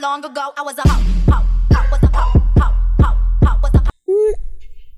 long 0.04 0.22
ago, 0.22 0.52
I 0.54 0.62
was 0.62 0.76
a 0.76 0.86
hoe. 0.86 1.02
Hoe. 1.32 1.46
Hoe 1.72 1.88
was 1.90 2.02
a 2.02 2.06
hoe. 2.12 2.40
Hoe. 2.58 2.74
Hoe. 3.00 3.16
Hoe 3.42 3.58
was 3.62 3.74
a 3.74 3.78
hoe. 3.78 3.90
Mm, 4.06 4.32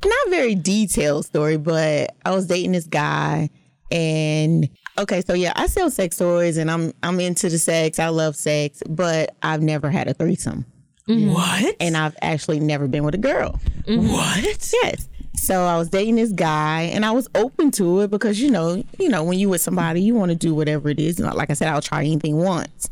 not 0.05 0.31
very 0.31 0.57
detailed 0.57 1.25
story, 1.25 1.57
but 1.57 2.17
I 2.25 2.35
was 2.35 2.49
dating 2.49 2.73
this 2.73 2.89
guy 2.89 3.49
and 3.93 4.69
okay, 4.99 5.23
so 5.23 5.35
yeah, 5.35 5.53
I 5.55 5.69
sell 5.69 5.91
sex 5.91 6.17
toys 6.17 6.57
and 6.57 6.69
I'm 6.69 6.93
I'm 7.05 7.21
into 7.21 7.49
the 7.49 7.59
sex. 7.59 8.01
I 8.01 8.09
love 8.09 8.35
sex, 8.35 8.83
but 8.89 9.37
I've 9.43 9.63
never 9.63 9.91
had 9.91 10.09
a 10.09 10.15
threesome. 10.15 10.67
Mm-hmm. 11.09 11.33
What? 11.33 11.77
And 11.79 11.97
I've 11.97 12.17
actually 12.21 12.59
never 12.59 12.89
been 12.89 13.05
with 13.05 13.15
a 13.15 13.19
girl. 13.19 13.61
Mm-hmm. 13.87 14.09
What? 14.09 14.73
Yes. 14.83 15.09
So 15.37 15.67
I 15.67 15.77
was 15.79 15.91
dating 15.91 16.17
this 16.17 16.33
guy 16.33 16.83
and 16.83 17.05
I 17.05 17.13
was 17.13 17.29
open 17.35 17.71
to 17.73 18.01
it 18.01 18.11
because 18.11 18.41
you 18.41 18.51
know, 18.51 18.83
you 18.99 19.09
know, 19.09 19.23
when 19.23 19.39
you 19.39 19.49
with 19.49 19.61
somebody, 19.61 20.01
you 20.01 20.17
want 20.17 20.31
to 20.31 20.37
do 20.37 20.53
whatever 20.53 20.89
it 20.89 20.99
is. 20.99 21.21
And 21.21 21.33
Like 21.33 21.51
I 21.51 21.53
said, 21.53 21.69
I'll 21.69 21.83
try 21.83 22.01
anything 22.01 22.39
once. 22.39 22.89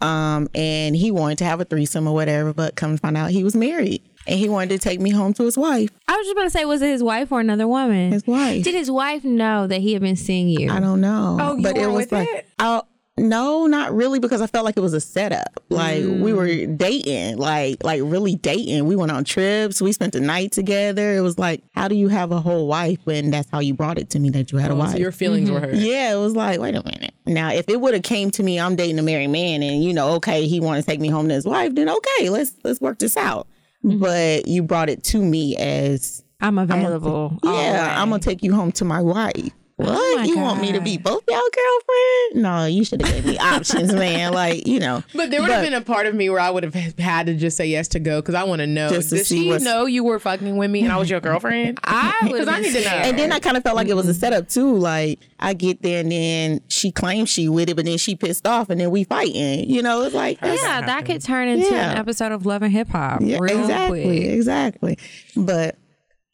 Um, 0.00 0.48
and 0.54 0.94
he 0.94 1.10
wanted 1.10 1.38
to 1.38 1.44
have 1.44 1.60
a 1.60 1.64
threesome 1.64 2.06
or 2.06 2.14
whatever, 2.14 2.52
but 2.52 2.76
come 2.76 2.96
to 2.96 3.00
find 3.00 3.16
out 3.16 3.30
he 3.30 3.42
was 3.42 3.56
married 3.56 4.02
and 4.26 4.38
he 4.38 4.48
wanted 4.48 4.70
to 4.70 4.78
take 4.78 5.00
me 5.00 5.10
home 5.10 5.32
to 5.34 5.44
his 5.44 5.56
wife. 5.56 5.90
I 6.06 6.16
was 6.16 6.26
just 6.26 6.32
about 6.32 6.44
to 6.44 6.50
say, 6.50 6.64
was 6.64 6.82
it 6.82 6.88
his 6.90 7.02
wife 7.02 7.32
or 7.32 7.40
another 7.40 7.66
woman? 7.66 8.12
His 8.12 8.26
wife. 8.26 8.62
Did 8.64 8.74
his 8.74 8.90
wife 8.90 9.24
know 9.24 9.66
that 9.66 9.80
he 9.80 9.94
had 9.94 10.02
been 10.02 10.16
seeing 10.16 10.48
you? 10.48 10.70
I 10.70 10.80
don't 10.80 11.00
know. 11.00 11.38
Oh, 11.40 11.56
you 11.56 11.62
but 11.62 11.78
it 11.78 11.86
were 11.86 11.92
was 11.92 12.04
with 12.06 12.12
like, 12.12 12.28
it? 12.28 12.46
I, 12.58 12.82
no, 13.18 13.66
not 13.66 13.94
really, 13.94 14.18
because 14.18 14.40
I 14.42 14.46
felt 14.46 14.64
like 14.64 14.76
it 14.76 14.80
was 14.80 14.92
a 14.92 15.00
setup. 15.00 15.62
Like 15.70 16.04
we 16.04 16.32
were 16.32 16.46
Mm. 16.46 16.76
dating, 16.78 17.38
like 17.38 17.82
like 17.82 18.00
really 18.04 18.36
dating. 18.36 18.84
We 18.86 18.94
went 18.96 19.10
on 19.12 19.24
trips. 19.24 19.80
We 19.80 19.92
spent 19.92 20.12
the 20.12 20.20
night 20.20 20.52
together. 20.52 21.16
It 21.16 21.20
was 21.22 21.38
like, 21.38 21.62
how 21.74 21.88
do 21.88 21.94
you 21.94 22.08
have 22.08 22.30
a 22.32 22.40
whole 22.40 22.66
wife 22.66 22.98
when 23.04 23.30
that's 23.30 23.48
how 23.50 23.60
you 23.60 23.74
brought 23.74 23.98
it 23.98 24.10
to 24.10 24.18
me 24.18 24.30
that 24.30 24.52
you 24.52 24.58
had 24.58 24.70
a 24.70 24.74
Oh, 24.74 24.78
wife? 24.78 24.92
so 24.92 24.98
your 24.98 25.12
feelings 25.12 25.50
were 25.50 25.60
hurt. 25.60 25.74
Yeah, 25.74 26.12
it 26.14 26.18
was 26.18 26.34
like, 26.36 26.60
wait 26.60 26.74
a 26.74 26.82
minute. 26.84 27.14
Now, 27.26 27.50
if 27.52 27.68
it 27.68 27.80
would 27.80 27.94
have 27.94 28.02
came 28.04 28.30
to 28.32 28.42
me, 28.42 28.60
I'm 28.60 28.76
dating 28.76 28.98
a 28.98 29.02
married 29.02 29.28
man, 29.30 29.62
and 29.62 29.82
you 29.82 29.92
know, 29.92 30.10
okay, 30.16 30.46
he 30.46 30.60
wanted 30.60 30.82
to 30.82 30.86
take 30.86 31.00
me 31.00 31.08
home 31.08 31.28
to 31.28 31.34
his 31.34 31.44
wife, 31.46 31.74
then 31.74 31.88
okay, 31.88 32.28
let's 32.30 32.52
let's 32.64 32.80
work 32.80 32.98
this 32.98 33.16
out. 33.16 33.48
But 33.82 34.46
you 34.48 34.62
brought 34.62 34.88
it 34.90 35.02
to 35.04 35.22
me 35.22 35.56
as 35.56 36.22
I'm 36.40 36.58
available. 36.58 37.38
all 37.42 37.54
yeah. 37.62 37.94
I'm 38.00 38.10
gonna 38.10 38.20
take 38.20 38.42
you 38.42 38.52
home 38.54 38.72
to 38.72 38.84
my 38.84 39.00
wife. 39.00 39.50
Oh 39.78 39.84
what? 39.84 39.92
Oh 39.94 40.16
my 40.16 40.24
you 40.24 40.38
want 40.38 40.60
me 40.62 40.72
to 40.72 40.80
be 40.80 40.96
both 40.96 41.22
y'all 41.28 41.38
girlfriend? 41.52 42.42
No, 42.42 42.64
you 42.64 42.82
should 42.82 43.02
have 43.02 43.10
gave 43.12 43.26
me 43.26 43.36
options, 43.38 43.92
man. 43.92 44.32
Like, 44.32 44.66
you 44.66 44.80
know. 44.80 45.02
But 45.14 45.30
there 45.30 45.42
would 45.42 45.50
have 45.50 45.62
been 45.62 45.74
a 45.74 45.82
part 45.82 46.06
of 46.06 46.14
me 46.14 46.30
where 46.30 46.40
I 46.40 46.48
would 46.48 46.62
have 46.62 46.74
had 46.98 47.26
to 47.26 47.34
just 47.34 47.58
say 47.58 47.66
yes 47.66 47.88
to 47.88 47.98
go 48.00 48.22
because 48.22 48.34
I 48.34 48.44
want 48.44 48.60
to 48.60 48.66
know. 48.66 48.88
Just 48.88 49.10
to 49.10 49.16
Did 49.16 49.26
she 49.26 49.48
what's- 49.48 49.62
know 49.64 49.84
you 49.84 50.02
were 50.02 50.18
fucking 50.18 50.56
with 50.56 50.70
me 50.70 50.82
and 50.84 50.92
I 50.92 50.96
was 50.96 51.10
your 51.10 51.20
girlfriend? 51.20 51.78
I 51.84 52.14
Because 52.24 52.48
I 52.48 52.60
need 52.60 52.72
to 52.72 52.80
know. 52.84 52.88
And 52.90 53.18
then 53.18 53.32
I 53.32 53.38
kind 53.38 53.56
of 53.58 53.62
felt 53.62 53.76
like 53.76 53.88
it 53.88 53.94
was 53.94 54.08
a 54.08 54.14
setup 54.14 54.48
too. 54.48 54.74
Like 54.74 55.18
I 55.40 55.52
get 55.52 55.82
there 55.82 56.00
and 56.00 56.10
then 56.10 56.60
she 56.68 56.90
claims 56.90 57.28
she 57.28 57.48
with 57.50 57.68
it, 57.68 57.76
but 57.76 57.84
then 57.84 57.98
she 57.98 58.16
pissed 58.16 58.46
off 58.46 58.70
and 58.70 58.80
then 58.80 58.90
we 58.90 59.04
fighting. 59.04 59.68
You 59.68 59.82
know, 59.82 60.02
it's 60.04 60.14
like 60.14 60.38
yeah, 60.42 60.80
that 60.86 61.04
could 61.04 61.20
turn 61.22 61.48
into 61.48 61.66
Yeah. 61.70 61.90
an 61.92 61.98
episode 61.98 62.32
of 62.32 62.46
Love 62.46 62.62
and 62.62 62.72
Hip 62.72 62.88
Hop 62.88 63.20
Yeah, 63.20 63.38
real 63.42 63.60
exactly, 63.60 64.04
quick. 64.04 64.22
exactly. 64.24 64.98
But 65.36 65.76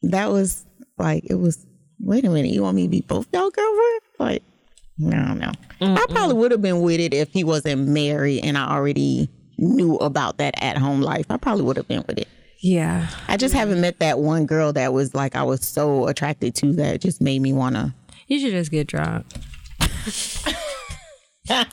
that 0.03 0.29
was 0.31 0.65
like 0.97 1.25
it 1.29 1.35
was. 1.35 1.65
Wait 2.03 2.25
a 2.25 2.29
minute, 2.29 2.51
you 2.51 2.61
want 2.63 2.75
me 2.75 2.83
to 2.83 2.89
be 2.89 3.01
both 3.01 3.27
y'all 3.33 3.49
girlfriend? 3.49 4.01
Like, 4.19 4.43
no, 4.97 5.33
no. 5.33 5.51
I 5.81 6.05
probably 6.09 6.35
would 6.35 6.51
have 6.51 6.61
been 6.61 6.81
with 6.81 6.99
it 6.99 7.13
if 7.13 7.31
he 7.31 7.43
wasn't 7.43 7.87
married 7.87 8.43
and 8.43 8.57
I 8.57 8.69
already 8.69 9.29
knew 9.57 9.95
about 9.95 10.37
that 10.37 10.53
at 10.61 10.77
home 10.77 11.01
life. 11.01 11.25
I 11.29 11.37
probably 11.37 11.63
would 11.63 11.77
have 11.77 11.87
been 11.87 12.03
with 12.07 12.17
it. 12.17 12.27
Yeah. 12.59 13.07
I 13.27 13.37
just 13.37 13.53
haven't 13.53 13.81
met 13.81 13.99
that 13.99 14.19
one 14.19 14.45
girl 14.45 14.73
that 14.73 14.93
was 14.93 15.15
like 15.15 15.35
I 15.35 15.43
was 15.43 15.65
so 15.65 16.07
attracted 16.07 16.55
to 16.55 16.73
that 16.73 17.01
just 17.01 17.21
made 17.21 17.41
me 17.41 17.53
wanna. 17.53 17.95
You 18.27 18.39
should 18.39 18.51
just 18.51 18.71
get 18.71 18.87
drunk. 18.87 19.25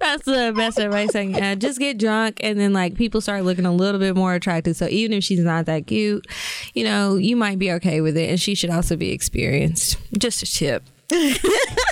That's 0.00 0.24
the 0.24 0.52
best 0.56 0.78
advice 0.78 1.14
I 1.14 1.26
can 1.26 1.36
add. 1.36 1.60
Just 1.60 1.78
get 1.78 1.98
drunk, 1.98 2.40
and 2.42 2.58
then 2.58 2.72
like 2.72 2.94
people 2.94 3.20
start 3.20 3.44
looking 3.44 3.66
a 3.66 3.72
little 3.72 4.00
bit 4.00 4.16
more 4.16 4.34
attractive. 4.34 4.76
So 4.76 4.88
even 4.88 5.12
if 5.12 5.22
she's 5.22 5.40
not 5.40 5.66
that 5.66 5.86
cute, 5.86 6.26
you 6.74 6.84
know, 6.84 7.16
you 7.16 7.36
might 7.36 7.58
be 7.58 7.70
okay 7.72 8.00
with 8.00 8.16
it, 8.16 8.30
and 8.30 8.40
she 8.40 8.54
should 8.54 8.70
also 8.70 8.96
be 8.96 9.12
experienced. 9.12 9.98
Just 10.18 10.42
a 10.42 10.46
tip. 10.46 10.84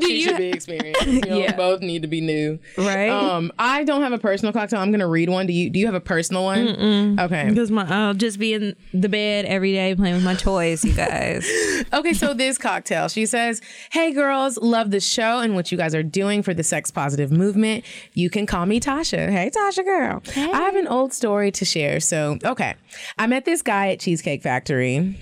she 0.06 0.22
should 0.22 0.36
be 0.36 0.48
experienced. 0.50 1.06
You 1.08 1.20
know, 1.20 1.38
Yeah. 1.38 1.56
both 1.56 1.80
need 1.80 2.02
to 2.02 2.08
be 2.08 2.20
new, 2.20 2.58
Right. 2.76 3.08
Um, 3.08 3.50
I 3.58 3.84
don't 3.84 4.02
have 4.02 4.12
a 4.12 4.18
personal 4.18 4.52
cocktail. 4.52 4.80
I'm 4.80 4.90
gonna 4.90 5.08
read 5.08 5.28
one. 5.28 5.46
Do 5.46 5.52
you? 5.52 5.70
Do 5.70 5.78
you 5.78 5.86
have 5.86 5.94
a 5.94 6.00
personal 6.00 6.44
one? 6.44 6.66
Mm-mm. 6.66 7.20
Okay. 7.20 7.48
Because 7.48 7.70
my 7.70 7.86
I'll 7.88 8.14
just 8.14 8.38
be 8.38 8.52
in 8.54 8.76
the 8.92 9.08
bed 9.08 9.44
every 9.46 9.72
day 9.72 9.94
playing 9.94 10.14
with 10.16 10.24
my 10.24 10.34
toys, 10.34 10.84
you 10.84 10.92
guys. 10.92 11.48
okay, 11.92 12.12
so 12.12 12.34
this 12.34 12.58
cocktail, 12.58 13.08
she 13.08 13.26
says, 13.26 13.60
Hey 13.90 14.12
girls, 14.12 14.58
love 14.58 14.90
the 14.90 15.00
show 15.00 15.40
and 15.40 15.54
what 15.54 15.72
you 15.72 15.78
guys 15.78 15.94
are 15.94 16.02
doing 16.02 16.42
for 16.42 16.54
the 16.54 16.62
sex 16.64 16.90
positive 16.90 17.30
movement. 17.32 17.84
You 18.14 18.30
can 18.30 18.46
call 18.46 18.66
me 18.66 18.80
Tasha. 18.80 19.30
Hey, 19.30 19.50
Tasha 19.50 19.84
girl. 19.84 20.22
I 20.36 20.60
have 20.60 20.76
an 20.76 20.86
old 20.88 21.12
story 21.12 21.50
to 21.52 21.64
share. 21.64 22.00
So, 22.00 22.38
okay. 22.44 22.74
I 23.18 23.26
met 23.26 23.44
this 23.44 23.62
guy 23.62 23.88
at 23.90 24.00
Cheesecake 24.00 24.42
Factory 24.42 25.16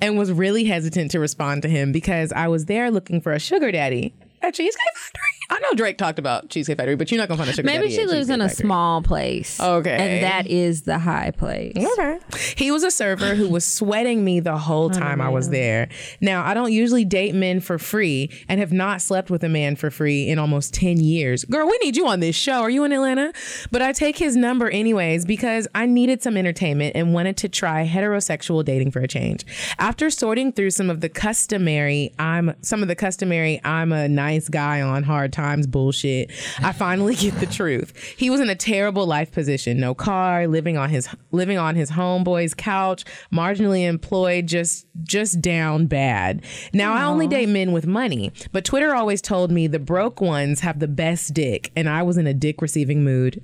and 0.00 0.18
was 0.18 0.32
really 0.32 0.64
hesitant 0.64 1.10
to 1.12 1.20
respond 1.20 1.62
to 1.62 1.68
him 1.68 1.92
because 1.92 2.32
I 2.32 2.48
was 2.48 2.66
there 2.66 2.90
looking 2.90 3.20
for 3.20 3.32
a 3.32 3.38
sugar 3.38 3.70
daddy 3.72 4.14
at 4.42 4.54
Cheesecake 4.54 4.96
Factory. 4.96 5.25
I 5.48 5.58
know 5.60 5.72
Drake 5.74 5.96
talked 5.98 6.18
about 6.18 6.48
Cheesecake 6.50 6.76
Factory, 6.76 6.96
but 6.96 7.10
you're 7.10 7.18
not 7.18 7.28
gonna 7.28 7.38
find 7.38 7.50
a 7.50 7.52
sugar 7.52 7.66
Maybe 7.66 7.84
daddy. 7.84 7.94
she 7.94 8.02
at 8.02 8.08
lives 8.08 8.28
in 8.30 8.40
a 8.40 8.48
Factory. 8.48 8.64
small 8.64 9.02
place. 9.02 9.60
Okay. 9.60 9.90
And 9.96 10.24
that 10.24 10.46
is 10.48 10.82
the 10.82 10.98
high 10.98 11.30
place. 11.30 11.76
Okay. 11.76 12.18
He 12.56 12.70
was 12.70 12.82
a 12.82 12.90
server 12.90 13.34
who 13.34 13.48
was 13.48 13.64
sweating 13.64 14.24
me 14.24 14.40
the 14.40 14.58
whole 14.58 14.90
time 14.90 15.20
I 15.20 15.28
was 15.28 15.50
there. 15.50 15.88
Now, 16.20 16.44
I 16.44 16.54
don't 16.54 16.72
usually 16.72 17.04
date 17.04 17.34
men 17.34 17.60
for 17.60 17.78
free 17.78 18.30
and 18.48 18.58
have 18.60 18.72
not 18.72 19.00
slept 19.02 19.30
with 19.30 19.44
a 19.44 19.48
man 19.48 19.76
for 19.76 19.90
free 19.90 20.28
in 20.28 20.38
almost 20.38 20.74
10 20.74 20.98
years. 21.00 21.44
Girl, 21.44 21.66
we 21.66 21.78
need 21.82 21.96
you 21.96 22.06
on 22.08 22.20
this 22.20 22.34
show. 22.36 22.60
Are 22.62 22.70
you 22.70 22.84
in 22.84 22.92
Atlanta? 22.92 23.32
But 23.70 23.82
I 23.82 23.92
take 23.92 24.18
his 24.18 24.36
number 24.36 24.68
anyways 24.68 25.24
because 25.24 25.68
I 25.74 25.86
needed 25.86 26.22
some 26.22 26.36
entertainment 26.36 26.96
and 26.96 27.14
wanted 27.14 27.36
to 27.38 27.48
try 27.48 27.86
heterosexual 27.86 28.64
dating 28.64 28.90
for 28.90 29.00
a 29.00 29.08
change. 29.08 29.44
After 29.78 30.10
sorting 30.10 30.52
through 30.52 30.70
some 30.70 30.90
of 30.90 31.00
the 31.00 31.08
customary 31.08 32.12
I'm 32.18 32.54
some 32.62 32.82
of 32.82 32.88
the 32.88 32.94
customary 32.96 33.60
I'm 33.64 33.92
a 33.92 34.08
nice 34.08 34.48
guy 34.48 34.80
on 34.80 35.02
hard 35.02 35.32
times 35.36 35.66
bullshit, 35.66 36.30
I 36.62 36.72
finally 36.72 37.14
get 37.14 37.38
the 37.38 37.46
truth. 37.46 37.96
He 38.16 38.30
was 38.30 38.40
in 38.40 38.50
a 38.50 38.54
terrible 38.54 39.06
life 39.06 39.30
position, 39.30 39.78
no 39.78 39.94
car, 39.94 40.48
living 40.48 40.76
on 40.76 40.90
his 40.90 41.08
living 41.30 41.58
on 41.58 41.76
his 41.76 41.90
homeboy's 41.90 42.54
couch, 42.54 43.04
marginally 43.32 43.86
employed, 43.86 44.46
just 44.46 44.86
just 45.04 45.40
down 45.40 45.86
bad. 45.86 46.42
Now 46.72 46.94
I 46.94 47.04
only 47.04 47.28
date 47.28 47.48
men 47.48 47.72
with 47.72 47.86
money, 47.86 48.32
but 48.52 48.64
Twitter 48.64 48.94
always 48.94 49.20
told 49.22 49.50
me 49.50 49.66
the 49.66 49.78
broke 49.78 50.20
ones 50.20 50.60
have 50.60 50.80
the 50.80 50.88
best 50.88 51.34
dick, 51.34 51.70
and 51.76 51.88
I 51.88 52.02
was 52.02 52.16
in 52.16 52.26
a 52.26 52.34
dick 52.34 52.62
receiving 52.62 53.04
mood. 53.04 53.40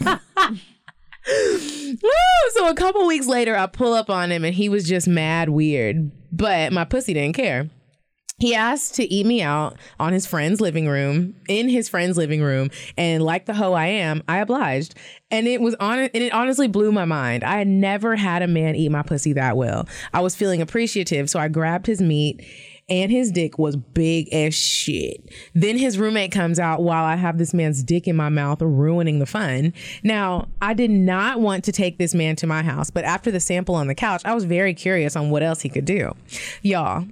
So 2.60 2.68
a 2.68 2.74
couple 2.74 3.06
weeks 3.06 3.26
later, 3.26 3.56
I 3.56 3.66
pull 3.66 3.92
up 3.92 4.10
on 4.10 4.30
him 4.30 4.44
and 4.44 4.54
he 4.54 4.68
was 4.68 4.86
just 4.86 5.06
mad 5.06 5.48
weird, 5.48 6.10
but 6.32 6.72
my 6.72 6.84
pussy 6.84 7.14
didn't 7.14 7.36
care. 7.36 7.70
He 8.40 8.54
asked 8.54 8.94
to 8.94 9.04
eat 9.04 9.26
me 9.26 9.42
out 9.42 9.76
on 9.98 10.12
his 10.12 10.26
friend's 10.26 10.60
living 10.60 10.88
room, 10.88 11.34
in 11.48 11.68
his 11.68 11.88
friend's 11.88 12.16
living 12.16 12.42
room, 12.42 12.70
and 12.96 13.22
like 13.22 13.44
the 13.44 13.54
hoe 13.54 13.74
I 13.74 13.86
am, 13.86 14.22
I 14.28 14.38
obliged. 14.38 14.94
And 15.30 15.46
it 15.46 15.60
was 15.60 15.74
on 15.76 15.98
and 15.98 16.10
it 16.14 16.32
honestly 16.32 16.66
blew 16.66 16.90
my 16.90 17.04
mind. 17.04 17.44
I 17.44 17.58
had 17.58 17.68
never 17.68 18.16
had 18.16 18.42
a 18.42 18.48
man 18.48 18.74
eat 18.74 18.90
my 18.90 19.02
pussy 19.02 19.34
that 19.34 19.56
well. 19.56 19.86
I 20.14 20.20
was 20.20 20.34
feeling 20.34 20.62
appreciative, 20.62 21.28
so 21.28 21.38
I 21.38 21.48
grabbed 21.48 21.86
his 21.86 22.00
meat 22.00 22.44
and 22.88 23.12
his 23.12 23.30
dick 23.30 23.58
was 23.58 23.76
big 23.76 24.32
as 24.32 24.54
shit. 24.54 25.22
Then 25.54 25.78
his 25.78 25.96
roommate 25.96 26.32
comes 26.32 26.58
out 26.58 26.82
while 26.82 27.04
I 27.04 27.16
have 27.16 27.38
this 27.38 27.54
man's 27.54 27.84
dick 27.84 28.08
in 28.08 28.16
my 28.16 28.30
mouth, 28.30 28.60
ruining 28.60 29.20
the 29.20 29.26
fun. 29.26 29.72
Now, 30.02 30.48
I 30.60 30.74
did 30.74 30.90
not 30.90 31.40
want 31.40 31.62
to 31.64 31.72
take 31.72 31.98
this 31.98 32.14
man 32.14 32.34
to 32.36 32.48
my 32.48 32.62
house, 32.62 32.90
but 32.90 33.04
after 33.04 33.30
the 33.30 33.38
sample 33.38 33.76
on 33.76 33.86
the 33.86 33.94
couch, 33.94 34.22
I 34.24 34.34
was 34.34 34.44
very 34.44 34.74
curious 34.74 35.14
on 35.14 35.30
what 35.30 35.44
else 35.44 35.60
he 35.60 35.68
could 35.68 35.84
do. 35.84 36.16
Y'all, 36.62 37.06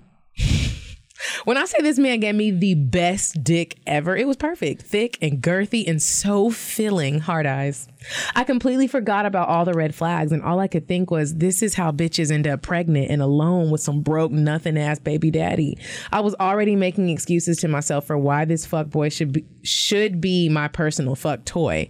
When 1.45 1.57
I 1.57 1.65
say 1.65 1.81
this 1.81 1.99
man 1.99 2.21
gave 2.21 2.35
me 2.35 2.51
the 2.51 2.75
best 2.75 3.43
dick 3.43 3.79
ever, 3.87 4.17
it 4.17 4.27
was 4.27 4.37
perfect. 4.37 4.83
Thick 4.83 5.19
and 5.21 5.43
girthy 5.43 5.87
and 5.89 6.01
so 6.01 6.51
filling, 6.51 7.21
hard 7.21 7.47
eyes. 7.47 7.89
I 8.37 8.45
completely 8.45 8.87
forgot 8.87 9.27
about 9.27 9.49
all 9.49 9.65
the 9.65 9.75
red 9.75 9.95
flags, 9.95 10.31
and 10.31 10.43
all 10.43 10.61
I 10.61 10.69
could 10.69 10.87
think 10.87 11.11
was, 11.11 11.37
this 11.37 11.63
is 11.63 11.75
how 11.75 11.91
bitches 11.91 12.31
end 12.31 12.47
up 12.47 12.63
pregnant 12.63 13.11
and 13.11 13.21
alone 13.21 13.71
with 13.71 13.81
some 13.81 14.03
broke, 14.03 14.31
nothing 14.31 14.79
ass 14.79 14.99
baby 14.99 15.31
daddy. 15.31 15.77
I 16.13 16.21
was 16.21 16.35
already 16.37 16.77
making 16.77 17.09
excuses 17.09 17.59
to 17.59 17.69
myself 17.69 18.07
for 18.07 18.17
why 18.17 18.45
this 18.45 18.65
fuck 18.65 18.89
boy 18.89 19.09
should 19.09 19.33
be, 19.33 19.45
should 19.63 20.21
be 20.21 20.49
my 20.49 20.69
personal 20.69 21.17
fuck 21.17 21.45
toy. 21.45 21.89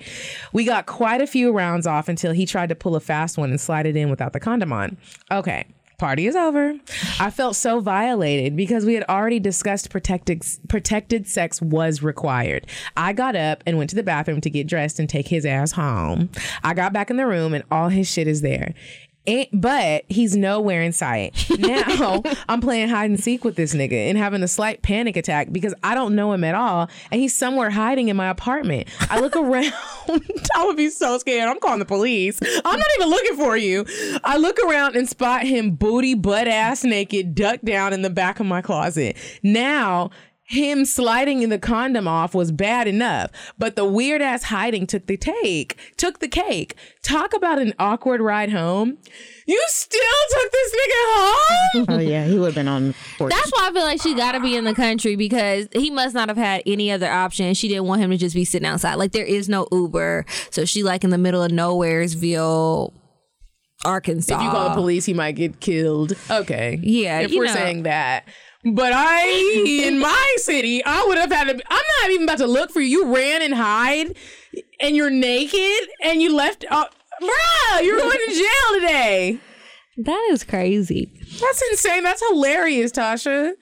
We 0.53 0.65
got 0.65 0.87
quite 0.87 1.21
a 1.21 1.27
few 1.27 1.53
rounds 1.53 1.87
off 1.87 2.09
until 2.09 2.33
he 2.33 2.47
tried 2.47 2.71
to 2.71 2.75
pull 2.75 2.97
a 2.97 3.01
fast 3.01 3.37
one 3.37 3.51
and 3.51 3.61
slide 3.61 3.87
it 3.87 3.97
in 3.97 4.09
without 4.11 4.33
the 4.33 4.41
condom 4.41 4.73
on. 4.73 4.97
Okay. 5.31 5.67
Party 5.99 6.29
is 6.29 6.37
over. 6.37 6.75
I 7.19 7.31
felt 7.31 7.57
so 7.57 7.81
violated 7.81 8.57
because 8.57 8.85
we 8.85 8.95
had 8.95 9.03
already 9.09 9.41
discussed 9.41 9.91
protected 9.91 10.45
protected 10.69 11.27
sex 11.27 11.61
was 11.61 12.05
required. 12.05 12.69
I 12.97 13.13
got 13.13 13.35
up 13.35 13.65
and 13.67 13.77
went 13.77 13.91
to 13.91 13.97
the 13.97 14.05
bathroom 14.05 14.41
to 14.43 14.51
get 14.51 14.69
dressed 14.69 15.01
and 15.01 15.09
take 15.09 15.27
his 15.27 15.45
ass 15.45 15.73
home. 15.73 16.31
I 16.63 16.75
got 16.75 16.93
back 16.93 17.11
in 17.11 17.17
the 17.17 17.27
room 17.27 17.53
and 17.53 17.65
all 17.73 17.89
his 17.89 18.09
shit 18.09 18.29
is 18.29 18.43
there. 18.43 18.75
But 19.53 20.05
he's 20.09 20.37
nowhere 20.37 20.83
in 20.83 20.93
sight. 20.93 21.47
Now 21.59 22.23
I'm 22.49 22.61
playing 22.61 22.89
hide 22.89 23.11
and 23.11 23.19
seek 23.21 23.45
with 23.45 23.57
this 23.57 23.75
nigga 23.75 24.09
and 24.09 24.17
having 24.17 24.43
a 24.43 24.49
slight 24.49 24.83
panic 24.83 25.17
attack 25.17 25.53
because 25.53 25.75
I 25.83 25.95
don't 25.95 26.15
know 26.15 26.33
him 26.33 26.45
at 26.45 26.55
all. 26.55 26.89
And 27.11 27.21
he's 27.21 27.35
somewhere 27.35 27.71
hiding 27.71 28.09
in 28.09 28.17
my 28.17 28.29
apartment. 28.29 28.89
I 29.11 29.21
look 29.21 29.37
around. 29.37 29.73
I 30.57 30.65
would 30.65 30.77
be 30.77 30.91
so 30.91 31.19
scared. 31.19 31.49
I'm 31.49 31.61
calling 31.61 31.79
the 31.79 31.85
police. 31.85 32.39
I'm 32.43 32.79
not 32.79 32.89
even 32.99 33.11
looking 33.11 33.37
for 33.37 33.57
you. 33.57 33.85
I 34.25 34.37
look 34.39 34.59
around 34.59 34.97
and 34.97 35.09
spot 35.09 35.43
him 35.43 35.73
booty, 35.73 36.15
butt 36.15 36.49
ass 36.49 36.85
naked, 36.85 37.35
ducked 37.35 37.65
down 37.65 37.93
in 37.93 38.03
the 38.03 38.11
back 38.11 38.41
of 38.41 38.47
my 38.47 38.63
closet. 38.63 39.17
Now, 39.43 40.11
him 40.49 40.87
sliding 40.87 41.43
in 41.43 41.51
the 41.51 41.59
condom 41.59 42.09
off 42.09 42.35
was 42.35 42.51
bad 42.53 42.89
enough, 42.89 43.31
but 43.59 43.77
the 43.77 43.85
weird 43.85 44.23
ass 44.23 44.45
hiding 44.45 44.87
took 44.87 45.07
the 45.07 45.19
take, 45.19 45.77
took 45.99 46.21
the 46.21 46.29
cake. 46.29 46.75
Talk 47.03 47.35
about 47.35 47.59
an 47.59 47.75
awkward 47.79 48.23
ride 48.23 48.51
home. 48.51 48.97
You 49.47 49.63
still 49.69 50.01
took 50.31 50.51
this 50.53 50.73
nigga 50.75 50.95
home? 51.15 51.87
oh 51.91 51.99
yeah, 51.99 52.25
he 52.25 52.39
would 52.39 52.47
have 52.47 52.55
been 52.55 52.67
on. 52.69 52.95
Porch. 53.19 53.31
That's 53.33 53.51
why 53.53 53.69
I 53.69 53.73
feel 53.73 53.83
like 53.83 54.01
she 54.01 54.15
got 54.15 54.33
to 54.33 54.41
be 54.41 54.57
in 54.57 54.65
the 54.65 54.75
country 54.75 55.17
because 55.17 55.69
he 55.73 55.91
must 55.91 56.15
not 56.15 56.29
have 56.29 56.39
had 56.39 56.63
any 56.65 56.91
other 56.91 57.11
option. 57.11 57.53
She 57.53 57.69
didn't 57.69 57.85
want 57.85 58.01
him 58.01 58.11
to 58.11 58.17
just 58.17 58.35
be 58.35 58.47
sitting 58.47 58.67
outside. 58.67 58.95
Like 58.95 59.13
there 59.13 59.27
is 59.27 59.51
no 59.51 59.69
Uber, 59.71 60.25
so 60.51 60.65
she 60.65 60.83
like 60.83 61.05
in 61.05 61.11
the 61.11 61.19
middle 61.19 61.43
of 61.43 61.53
nowheresville. 61.53 62.95
Arkansas. 63.85 64.35
If 64.35 64.43
you 64.43 64.51
call 64.51 64.71
the 64.71 64.75
police, 64.75 65.05
he 65.05 65.15
might 65.15 65.33
get 65.33 65.61
killed. 65.61 66.15
Okay. 66.31 66.81
Yeah, 66.83 67.21
If 67.21 67.33
we're 67.33 67.45
know. 67.45 67.53
saying 67.55 67.85
that. 67.85 68.27
But 68.75 68.93
I, 68.95 69.83
in 69.85 69.99
my 69.99 70.35
city, 70.37 70.85
I 70.85 71.05
would 71.07 71.19
have 71.19 71.31
had 71.33 71.45
to. 71.45 71.55
I'm 71.71 71.85
not 72.03 72.11
even 72.11 72.25
about 72.25 72.39
to 72.39 72.47
look 72.47 72.71
for 72.71 72.81
you. 72.81 72.89
You 72.89 73.15
ran 73.15 73.43
and 73.43 73.55
hide, 73.55 74.17
and 74.81 74.97
you're 74.97 75.11
naked, 75.11 75.89
and 76.03 76.23
you 76.23 76.35
left. 76.35 76.65
Uh, 76.71 76.87
bruh, 77.23 77.83
you're 77.83 77.99
going 77.99 78.19
to 78.27 78.35
jail 78.35 78.81
today. 78.81 79.41
That 79.99 80.29
is 80.31 80.45
crazy. 80.45 81.13
That's 81.41 81.63
insane. 81.71 82.05
That's 82.05 82.23
hilarious, 82.29 82.93
Tasha. 82.93 83.53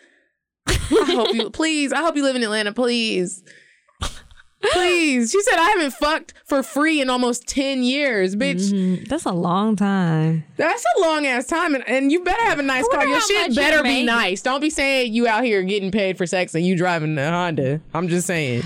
I 0.68 0.74
hope 0.74 1.34
you, 1.34 1.50
please. 1.52 1.92
I 1.92 2.00
hope 2.00 2.16
you 2.16 2.22
live 2.22 2.36
in 2.36 2.42
Atlanta, 2.42 2.72
please. 2.72 3.42
Please. 4.62 5.30
She 5.30 5.42
said 5.42 5.58
I 5.58 5.68
haven't 5.70 5.92
fucked 5.92 6.34
for 6.44 6.62
free 6.62 7.00
in 7.00 7.10
almost 7.10 7.46
10 7.46 7.82
years, 7.82 8.34
bitch. 8.34 8.72
Mm-hmm. 8.72 9.04
That's 9.04 9.24
a 9.24 9.32
long 9.32 9.76
time. 9.76 10.44
That's 10.56 10.84
a 10.96 11.00
long 11.00 11.26
ass 11.26 11.46
time, 11.46 11.74
and, 11.74 11.86
and 11.88 12.10
you 12.10 12.24
better 12.24 12.42
have 12.42 12.58
a 12.58 12.62
nice 12.62 12.86
car. 12.88 13.06
Your 13.06 13.20
shit 13.20 13.54
better 13.54 13.82
be 13.82 14.02
nice. 14.02 14.42
Don't 14.42 14.60
be 14.60 14.70
saying 14.70 15.12
you 15.12 15.28
out 15.28 15.44
here 15.44 15.62
getting 15.62 15.90
paid 15.90 16.16
for 16.16 16.26
sex 16.26 16.54
and 16.54 16.66
you 16.66 16.76
driving 16.76 17.16
a 17.18 17.30
Honda. 17.30 17.80
I'm 17.94 18.08
just 18.08 18.26
saying. 18.26 18.62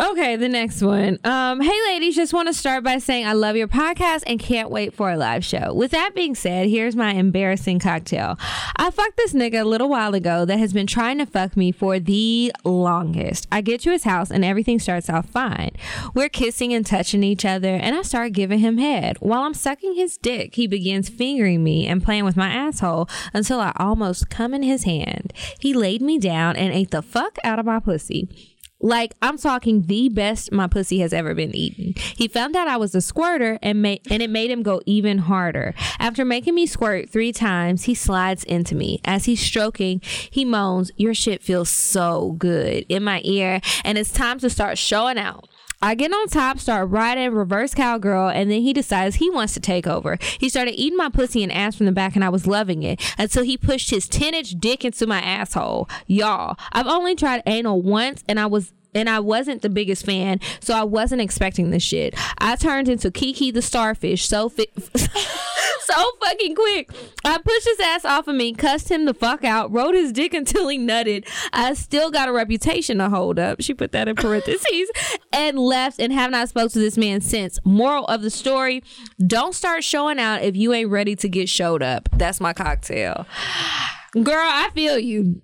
Okay, 0.00 0.34
the 0.34 0.48
next 0.48 0.82
one. 0.82 1.20
Um, 1.22 1.60
hey 1.60 1.80
ladies, 1.86 2.16
just 2.16 2.32
want 2.32 2.48
to 2.48 2.52
start 2.52 2.82
by 2.82 2.98
saying 2.98 3.26
I 3.26 3.32
love 3.32 3.54
your 3.54 3.68
podcast 3.68 4.24
and 4.26 4.40
can't 4.40 4.68
wait 4.68 4.92
for 4.92 5.08
a 5.08 5.16
live 5.16 5.44
show. 5.44 5.72
With 5.72 5.92
that 5.92 6.16
being 6.16 6.34
said, 6.34 6.68
here's 6.68 6.96
my 6.96 7.12
embarrassing 7.12 7.78
cocktail. 7.78 8.36
I 8.74 8.90
fucked 8.90 9.16
this 9.16 9.34
nigga 9.34 9.60
a 9.60 9.64
little 9.64 9.88
while 9.88 10.12
ago 10.14 10.44
that 10.46 10.58
has 10.58 10.72
been 10.72 10.88
trying 10.88 11.18
to 11.18 11.26
fuck 11.26 11.56
me 11.56 11.70
for 11.70 12.00
the 12.00 12.52
longest. 12.64 13.46
I 13.52 13.60
get 13.60 13.82
to 13.82 13.92
his 13.92 14.02
house 14.02 14.32
and 14.32 14.44
everything 14.44 14.80
starts 14.80 15.08
off 15.08 15.26
fine. 15.26 15.70
We're 16.12 16.28
kissing 16.28 16.74
and 16.74 16.84
touching 16.84 17.22
each 17.22 17.44
other, 17.44 17.76
and 17.76 17.94
I 17.94 18.02
start 18.02 18.32
giving 18.32 18.58
him 18.58 18.78
head. 18.78 19.18
While 19.20 19.42
I'm 19.42 19.54
sucking 19.54 19.94
his 19.94 20.16
dick, 20.16 20.56
he 20.56 20.66
begins 20.66 21.08
fingering 21.08 21.62
me 21.62 21.86
and 21.86 22.02
playing 22.02 22.24
with 22.24 22.36
my 22.36 22.48
asshole 22.48 23.08
until 23.32 23.60
I 23.60 23.72
almost 23.76 24.28
come 24.28 24.54
in 24.54 24.64
his 24.64 24.82
hand. 24.82 25.32
He 25.60 25.72
laid 25.72 26.02
me 26.02 26.18
down 26.18 26.56
and 26.56 26.72
ate 26.72 26.90
the 26.90 27.00
fuck 27.00 27.38
out 27.44 27.60
of 27.60 27.66
my 27.66 27.78
pussy. 27.78 28.53
Like 28.84 29.14
I'm 29.22 29.38
talking 29.38 29.86
the 29.86 30.10
best 30.10 30.52
my 30.52 30.66
pussy 30.66 30.98
has 30.98 31.14
ever 31.14 31.34
been 31.34 31.56
eaten. 31.56 31.94
He 31.96 32.28
found 32.28 32.54
out 32.54 32.68
I 32.68 32.76
was 32.76 32.94
a 32.94 33.00
squirter 33.00 33.58
and 33.62 33.80
made 33.80 34.02
and 34.10 34.22
it 34.22 34.28
made 34.28 34.50
him 34.50 34.62
go 34.62 34.82
even 34.84 35.16
harder. 35.16 35.74
After 35.98 36.22
making 36.22 36.54
me 36.54 36.66
squirt 36.66 37.08
three 37.08 37.32
times, 37.32 37.84
he 37.84 37.94
slides 37.94 38.44
into 38.44 38.74
me. 38.74 39.00
As 39.06 39.24
he's 39.24 39.40
stroking, 39.40 40.02
he 40.30 40.44
moans, 40.44 40.90
"Your 40.98 41.14
shit 41.14 41.42
feels 41.42 41.70
so 41.70 42.32
good" 42.32 42.84
in 42.90 43.02
my 43.02 43.22
ear, 43.24 43.62
and 43.84 43.96
it's 43.96 44.12
time 44.12 44.38
to 44.40 44.50
start 44.50 44.76
showing 44.76 45.16
out. 45.16 45.48
I 45.84 45.94
get 45.94 46.10
on 46.14 46.28
top, 46.28 46.60
start 46.60 46.88
riding 46.88 47.34
reverse 47.34 47.74
cowgirl, 47.74 48.30
and 48.30 48.50
then 48.50 48.62
he 48.62 48.72
decides 48.72 49.16
he 49.16 49.28
wants 49.28 49.52
to 49.52 49.60
take 49.60 49.86
over. 49.86 50.16
He 50.38 50.48
started 50.48 50.80
eating 50.80 50.96
my 50.96 51.10
pussy 51.10 51.42
and 51.42 51.52
ass 51.52 51.76
from 51.76 51.84
the 51.84 51.92
back, 51.92 52.14
and 52.16 52.24
I 52.24 52.30
was 52.30 52.46
loving 52.46 52.82
it 52.82 53.02
until 53.18 53.44
he 53.44 53.58
pushed 53.58 53.90
his 53.90 54.08
10 54.08 54.32
inch 54.32 54.52
dick 54.58 54.82
into 54.82 55.06
my 55.06 55.20
asshole. 55.20 55.86
Y'all, 56.06 56.56
I've 56.72 56.86
only 56.86 57.14
tried 57.14 57.42
anal 57.44 57.82
once, 57.82 58.24
and 58.26 58.40
I 58.40 58.46
was. 58.46 58.72
And 58.96 59.10
I 59.10 59.18
wasn't 59.18 59.62
the 59.62 59.68
biggest 59.68 60.06
fan, 60.06 60.38
so 60.60 60.72
I 60.72 60.84
wasn't 60.84 61.20
expecting 61.20 61.70
this 61.70 61.82
shit. 61.82 62.14
I 62.38 62.54
turned 62.54 62.88
into 62.88 63.10
Kiki 63.10 63.50
the 63.50 63.60
starfish 63.60 64.24
so 64.24 64.48
so 65.86 66.10
fucking 66.22 66.54
quick. 66.54 66.90
I 67.24 67.38
pushed 67.38 67.66
his 67.66 67.80
ass 67.80 68.04
off 68.04 68.28
of 68.28 68.34
me, 68.34 68.52
cussed 68.52 68.90
him 68.90 69.04
the 69.04 69.14
fuck 69.14 69.44
out, 69.44 69.72
rode 69.72 69.94
his 69.94 70.12
dick 70.12 70.34
until 70.44 70.68
he 70.68 70.78
nutted. 70.78 71.28
I 71.52 71.74
still 71.74 72.10
got 72.10 72.28
a 72.28 72.32
reputation 72.32 72.98
to 72.98 73.08
hold 73.08 73.38
up. 73.38 73.60
She 73.60 73.74
put 73.74 73.92
that 73.92 74.08
in 74.08 74.16
parentheses 74.16 74.90
and 75.32 75.58
left 75.58 76.00
and 76.00 76.12
have 76.12 76.30
not 76.30 76.48
spoke 76.48 76.72
to 76.72 76.78
this 76.78 76.96
man 76.96 77.20
since. 77.20 77.58
Moral 77.64 78.06
of 78.06 78.22
the 78.22 78.30
story: 78.30 78.82
Don't 79.26 79.54
start 79.54 79.84
showing 79.84 80.18
out 80.18 80.42
if 80.42 80.56
you 80.56 80.72
ain't 80.72 80.90
ready 80.90 81.16
to 81.16 81.28
get 81.28 81.48
showed 81.48 81.82
up. 81.82 82.08
That's 82.12 82.40
my 82.40 82.52
cocktail. 82.52 83.26
Girl, 84.12 84.46
I 84.46 84.70
feel 84.74 84.98
you. 84.98 85.42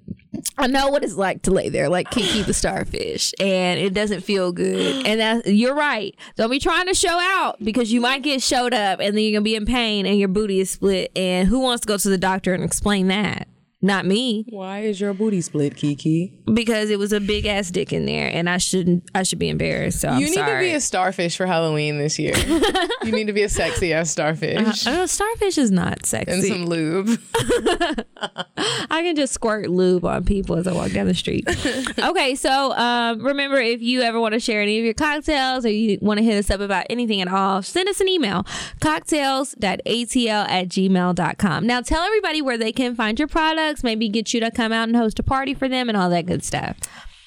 I 0.56 0.66
know 0.68 0.88
what 0.88 1.02
it's 1.02 1.16
like 1.16 1.42
to 1.42 1.50
lay 1.50 1.68
there 1.68 1.88
like 1.88 2.10
Kiki 2.10 2.42
the 2.42 2.54
starfish, 2.54 3.32
and 3.40 3.80
it 3.80 3.94
doesn't 3.94 4.20
feel 4.20 4.52
good. 4.52 5.06
And 5.06 5.20
that 5.20 5.46
you're 5.46 5.74
right. 5.74 6.14
Don't 6.36 6.50
be 6.50 6.60
trying 6.60 6.86
to 6.86 6.94
show 6.94 7.18
out 7.18 7.56
because 7.62 7.92
you 7.92 8.00
might 8.00 8.22
get 8.22 8.42
showed 8.42 8.72
up, 8.72 9.00
and 9.00 9.16
then 9.16 9.24
you're 9.24 9.32
gonna 9.32 9.42
be 9.42 9.56
in 9.56 9.66
pain, 9.66 10.06
and 10.06 10.18
your 10.18 10.28
booty 10.28 10.60
is 10.60 10.70
split. 10.70 11.10
And 11.16 11.48
who 11.48 11.60
wants 11.60 11.82
to 11.82 11.88
go 11.88 11.96
to 11.96 12.08
the 12.08 12.18
doctor 12.18 12.54
and 12.54 12.62
explain 12.62 13.08
that? 13.08 13.48
Not 13.82 14.04
me. 14.04 14.44
Why 14.50 14.80
is 14.80 15.00
your 15.00 15.14
booty 15.14 15.40
split, 15.40 15.74
Kiki? 15.74 16.38
Because 16.52 16.90
it 16.90 16.98
was 16.98 17.14
a 17.14 17.20
big 17.20 17.46
ass 17.46 17.70
dick 17.70 17.94
in 17.94 18.04
there, 18.04 18.28
and 18.28 18.48
I 18.48 18.58
shouldn't. 18.58 19.10
I 19.14 19.22
should 19.22 19.38
be 19.38 19.48
embarrassed. 19.48 20.00
So 20.00 20.08
I'm 20.08 20.18
you 20.18 20.26
need 20.26 20.34
sorry. 20.34 20.66
to 20.66 20.70
be 20.70 20.74
a 20.74 20.80
starfish 20.80 21.34
for 21.36 21.46
Halloween 21.46 21.96
this 21.96 22.18
year. 22.18 22.36
you 23.04 23.12
need 23.12 23.28
to 23.28 23.32
be 23.32 23.42
a 23.42 23.48
sexy 23.48 23.94
ass 23.94 24.10
starfish. 24.10 24.86
Uh, 24.86 25.06
starfish 25.06 25.56
is 25.56 25.70
not 25.70 26.04
sexy. 26.04 26.32
and 26.32 26.44
some 26.44 26.66
lube. 26.66 27.18
I 28.90 29.02
can 29.02 29.16
just 29.16 29.32
squirt 29.32 29.70
lube 29.70 30.04
on 30.04 30.24
people 30.24 30.56
as 30.56 30.66
I 30.66 30.72
walk 30.72 30.92
down 30.92 31.06
the 31.06 31.14
street. 31.14 31.48
okay, 31.98 32.34
so 32.34 32.72
um, 32.72 33.24
remember 33.24 33.58
if 33.58 33.80
you 33.80 34.02
ever 34.02 34.20
want 34.20 34.34
to 34.34 34.40
share 34.40 34.60
any 34.60 34.78
of 34.78 34.84
your 34.84 34.94
cocktails 34.94 35.64
or 35.64 35.70
you 35.70 35.98
want 36.02 36.18
to 36.18 36.24
hit 36.24 36.36
us 36.36 36.50
up 36.50 36.60
about 36.60 36.84
anything 36.90 37.22
at 37.22 37.28
all, 37.28 37.62
send 37.62 37.88
us 37.88 38.00
an 38.00 38.08
email 38.08 38.42
cocktales.atl 38.80 40.46
at 40.50 40.68
gmail.com. 40.68 41.66
Now 41.66 41.80
tell 41.80 42.02
everybody 42.02 42.42
where 42.42 42.58
they 42.58 42.72
can 42.72 42.94
find 42.94 43.18
your 43.18 43.28
products, 43.70 43.84
maybe 43.84 44.08
get 44.08 44.34
you 44.34 44.40
to 44.40 44.50
come 44.50 44.72
out 44.72 44.88
and 44.88 44.96
host 44.96 45.18
a 45.18 45.22
party 45.22 45.54
for 45.54 45.68
them 45.68 45.88
and 45.88 45.96
all 45.96 46.10
that 46.10 46.26
good 46.26 46.42
stuff. 46.44 46.76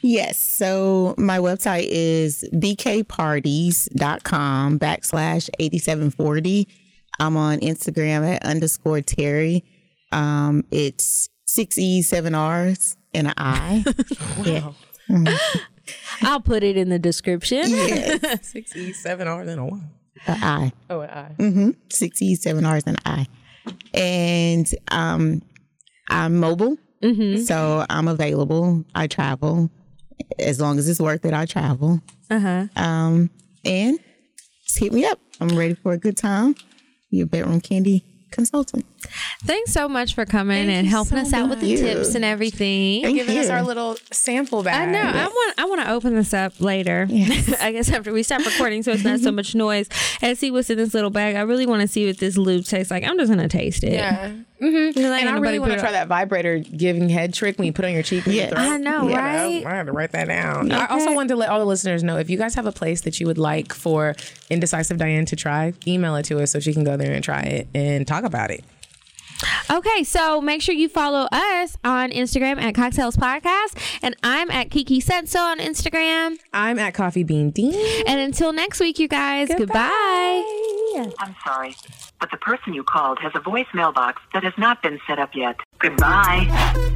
Yes. 0.01 0.37
So 0.57 1.15
my 1.17 1.39
website 1.39 1.87
is 1.87 2.43
bkparties.com 2.53 3.89
backslash 4.79 5.49
8740. 5.59 6.67
I'm 7.19 7.37
on 7.37 7.59
Instagram 7.59 8.35
at 8.35 8.43
underscore 8.43 8.99
Terry. 9.01 9.63
Um, 10.11 10.65
it's 10.71 11.29
six 11.45 11.77
E, 11.77 12.01
seven 12.01 12.35
R's, 12.35 12.97
and 13.13 13.27
an 13.27 13.33
I. 13.37 13.85
Yeah. 14.43 14.73
Mhm. 15.09 15.39
I'll 16.21 16.39
put 16.41 16.63
it 16.63 16.75
in 16.77 16.89
the 16.89 16.99
description. 16.99 17.63
Yes. 17.67 18.47
Six 18.51 18.73
E, 18.75 18.93
seven 18.93 19.27
R's, 19.27 19.49
and 19.49 19.59
a 19.59 19.65
one. 19.65 19.89
An 20.27 20.41
I. 20.41 20.71
Oh, 20.89 21.01
an 21.01 21.09
I. 21.09 21.35
Mm-hmm. 21.37 21.71
Six 21.89 22.21
E's, 22.21 22.41
seven 22.41 22.63
R's, 22.65 22.83
and 22.85 22.97
an 23.03 23.03
I. 23.05 23.27
And 23.93 24.65
um, 24.91 25.41
I'm 26.09 26.37
mobile. 26.39 26.77
So 27.45 27.85
I'm 27.89 28.07
available. 28.07 28.85
I 28.95 29.07
travel. 29.07 29.69
As 30.39 30.61
long 30.61 30.77
as 30.79 30.87
it's 30.87 30.99
worth 31.01 31.25
it, 31.25 31.33
I 31.33 31.45
travel. 31.45 32.01
Uh-huh. 32.29 32.67
Um, 32.75 33.29
and 33.65 33.99
just 34.65 34.79
hit 34.79 34.93
me 34.93 35.05
up. 35.05 35.19
I'm 35.41 35.49
ready 35.57 35.73
for 35.73 35.91
a 35.93 35.97
good 35.97 36.15
time. 36.17 36.55
Your 37.09 37.27
Bedroom 37.27 37.61
Kandi 37.61 38.03
consultant. 38.31 38.85
Thanks 39.45 39.71
so 39.71 39.89
much 39.89 40.15
for 40.15 40.25
coming 40.25 40.67
Thank 40.67 40.77
and 40.77 40.87
helping 40.87 41.17
so 41.17 41.21
us 41.21 41.33
out 41.33 41.49
with 41.49 41.59
the 41.61 41.71
much. 41.71 41.79
tips 41.79 42.15
and 42.15 42.23
everything. 42.23 43.05
And 43.05 43.15
giving 43.15 43.37
us 43.37 43.49
our 43.49 43.61
little 43.61 43.97
sample 44.11 44.63
bag. 44.63 44.87
I 44.87 44.91
know. 44.91 45.19
I 45.19 45.27
want. 45.27 45.59
I 45.59 45.65
want 45.65 45.81
to 45.81 45.91
open 45.91 46.15
this 46.15 46.33
up 46.33 46.59
later. 46.59 47.07
I 47.11 47.71
guess 47.71 47.91
after 47.91 48.13
we 48.13 48.23
stop 48.23 48.45
recording, 48.45 48.83
so 48.83 48.91
it's 48.91 49.03
not 49.03 49.19
so 49.19 49.31
much 49.31 49.55
noise, 49.55 49.89
and 50.21 50.37
see 50.37 50.51
what's 50.51 50.69
in 50.69 50.77
this 50.77 50.93
little 50.93 51.09
bag. 51.09 51.35
I 51.35 51.41
really 51.41 51.65
want 51.65 51.81
to 51.81 51.87
see 51.87 52.07
what 52.07 52.17
this 52.17 52.37
lube 52.37 52.65
tastes 52.65 52.91
like. 52.91 53.03
I'm 53.03 53.17
just 53.17 53.29
gonna 53.31 53.49
taste 53.49 53.83
it. 53.83 53.93
Yeah. 53.93 54.33
Mm-hmm. 54.63 54.97
ain't 54.97 54.97
And 54.97 55.29
I 55.29 55.39
really 55.39 55.59
want 55.59 55.73
to 55.73 55.79
try 55.79 55.91
that 55.91 56.07
vibrator 56.07 56.59
giving 56.59 57.09
head 57.09 57.33
trick 57.33 57.57
when 57.57 57.65
you 57.65 57.73
put 57.73 57.83
on 57.83 57.91
your 57.91 58.03
cheek. 58.03 58.25
Yeah, 58.25 58.49
your 58.49 58.57
I 58.57 58.77
know, 58.77 59.09
Yeah, 59.09 59.17
right? 59.17 59.65
I 59.65 59.75
had 59.75 59.87
to 59.87 59.91
write 59.91 60.11
that 60.13 60.29
down. 60.29 60.71
Okay. 60.71 60.81
I 60.81 60.85
also 60.87 61.13
wanted 61.13 61.29
to 61.29 61.35
let 61.35 61.49
all 61.49 61.59
the 61.59 61.65
listeners 61.65 62.01
know 62.01 62.17
if 62.17 62.29
you 62.29 62.37
guys 62.37 62.55
have 62.55 62.65
a 62.65 62.71
place 62.71 63.01
that 63.01 63.19
you 63.19 63.27
would 63.27 63.37
like 63.37 63.73
for 63.73 64.15
Indecisive 64.49 64.97
Diane 64.97 65.25
to 65.25 65.35
try, 65.35 65.73
email 65.85 66.15
it 66.15 66.23
to 66.25 66.41
us 66.41 66.51
so 66.51 66.59
she 66.61 66.73
can 66.73 66.85
go 66.85 66.95
there 66.95 67.13
and 67.13 67.23
try 67.23 67.41
it 67.41 67.67
and 67.75 68.07
talk 68.07 68.23
about 68.23 68.51
it. 68.51 68.63
Okay, 69.69 70.03
so 70.03 70.41
make 70.41 70.61
sure 70.61 70.75
you 70.75 70.89
follow 70.89 71.27
us 71.31 71.77
on 71.83 72.11
Instagram 72.11 72.61
at 72.61 72.73
Cocktales 72.73 73.17
Podcast, 73.17 73.77
and 74.01 74.15
I'm 74.23 74.49
at 74.51 74.69
Kiki 74.71 74.99
Said 74.99 75.27
So 75.29 75.39
on 75.39 75.59
Instagram. 75.59 76.37
I'm 76.53 76.79
at 76.79 76.93
Coffee 76.93 77.23
Bean 77.23 77.51
Dean. 77.51 77.73
And 78.07 78.19
until 78.19 78.53
next 78.53 78.79
week, 78.79 78.99
you 78.99 79.07
guys, 79.07 79.47
goodbye. 79.49 80.43
goodbye. 80.95 81.13
I'm 81.19 81.35
sorry, 81.45 81.75
but 82.19 82.29
the 82.29 82.37
person 82.37 82.73
you 82.73 82.83
called 82.83 83.17
has 83.19 83.31
a 83.35 83.39
voice 83.39 83.65
mailbox 83.73 84.21
that 84.33 84.43
has 84.43 84.53
not 84.57 84.81
been 84.83 84.99
set 85.07 85.17
up 85.17 85.31
yet. 85.35 85.55
Goodbye. 85.79 86.45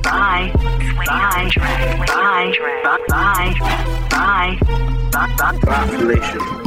Bye. 0.04 0.52
Bye. 0.54 1.50
Bye. 1.58 2.04
Bye. 2.06 2.54
Bye. 3.08 3.56
Bye. 4.10 4.60
Bye. 5.12 5.60
Population. 5.62 6.67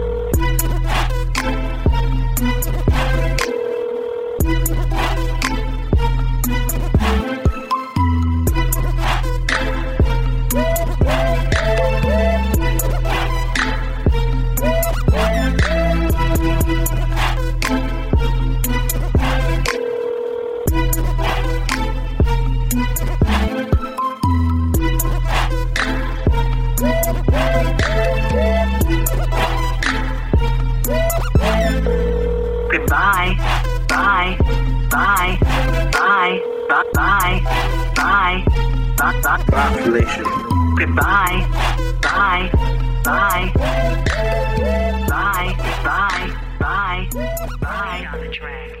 Goodbye. 32.71 33.35
Bye. 33.89 34.37
Bye. 34.89 35.37
Bye. 35.91 35.91
Bye. 35.91 36.39
Bye. 36.69 36.89
Bye. 36.93 37.41
Bye. 37.95 38.45
Bye. 38.97 39.43
Population. 39.51 40.23
Goodbye. 40.77 41.45
Bye. 42.01 42.49
Bye. 43.03 43.51
Bye. 45.09 45.53
Bye. 45.83 46.29
Bye. 46.59 47.09
Bye. 47.59 48.07
on 48.13 48.19
the 48.21 48.29
track. 48.31 48.80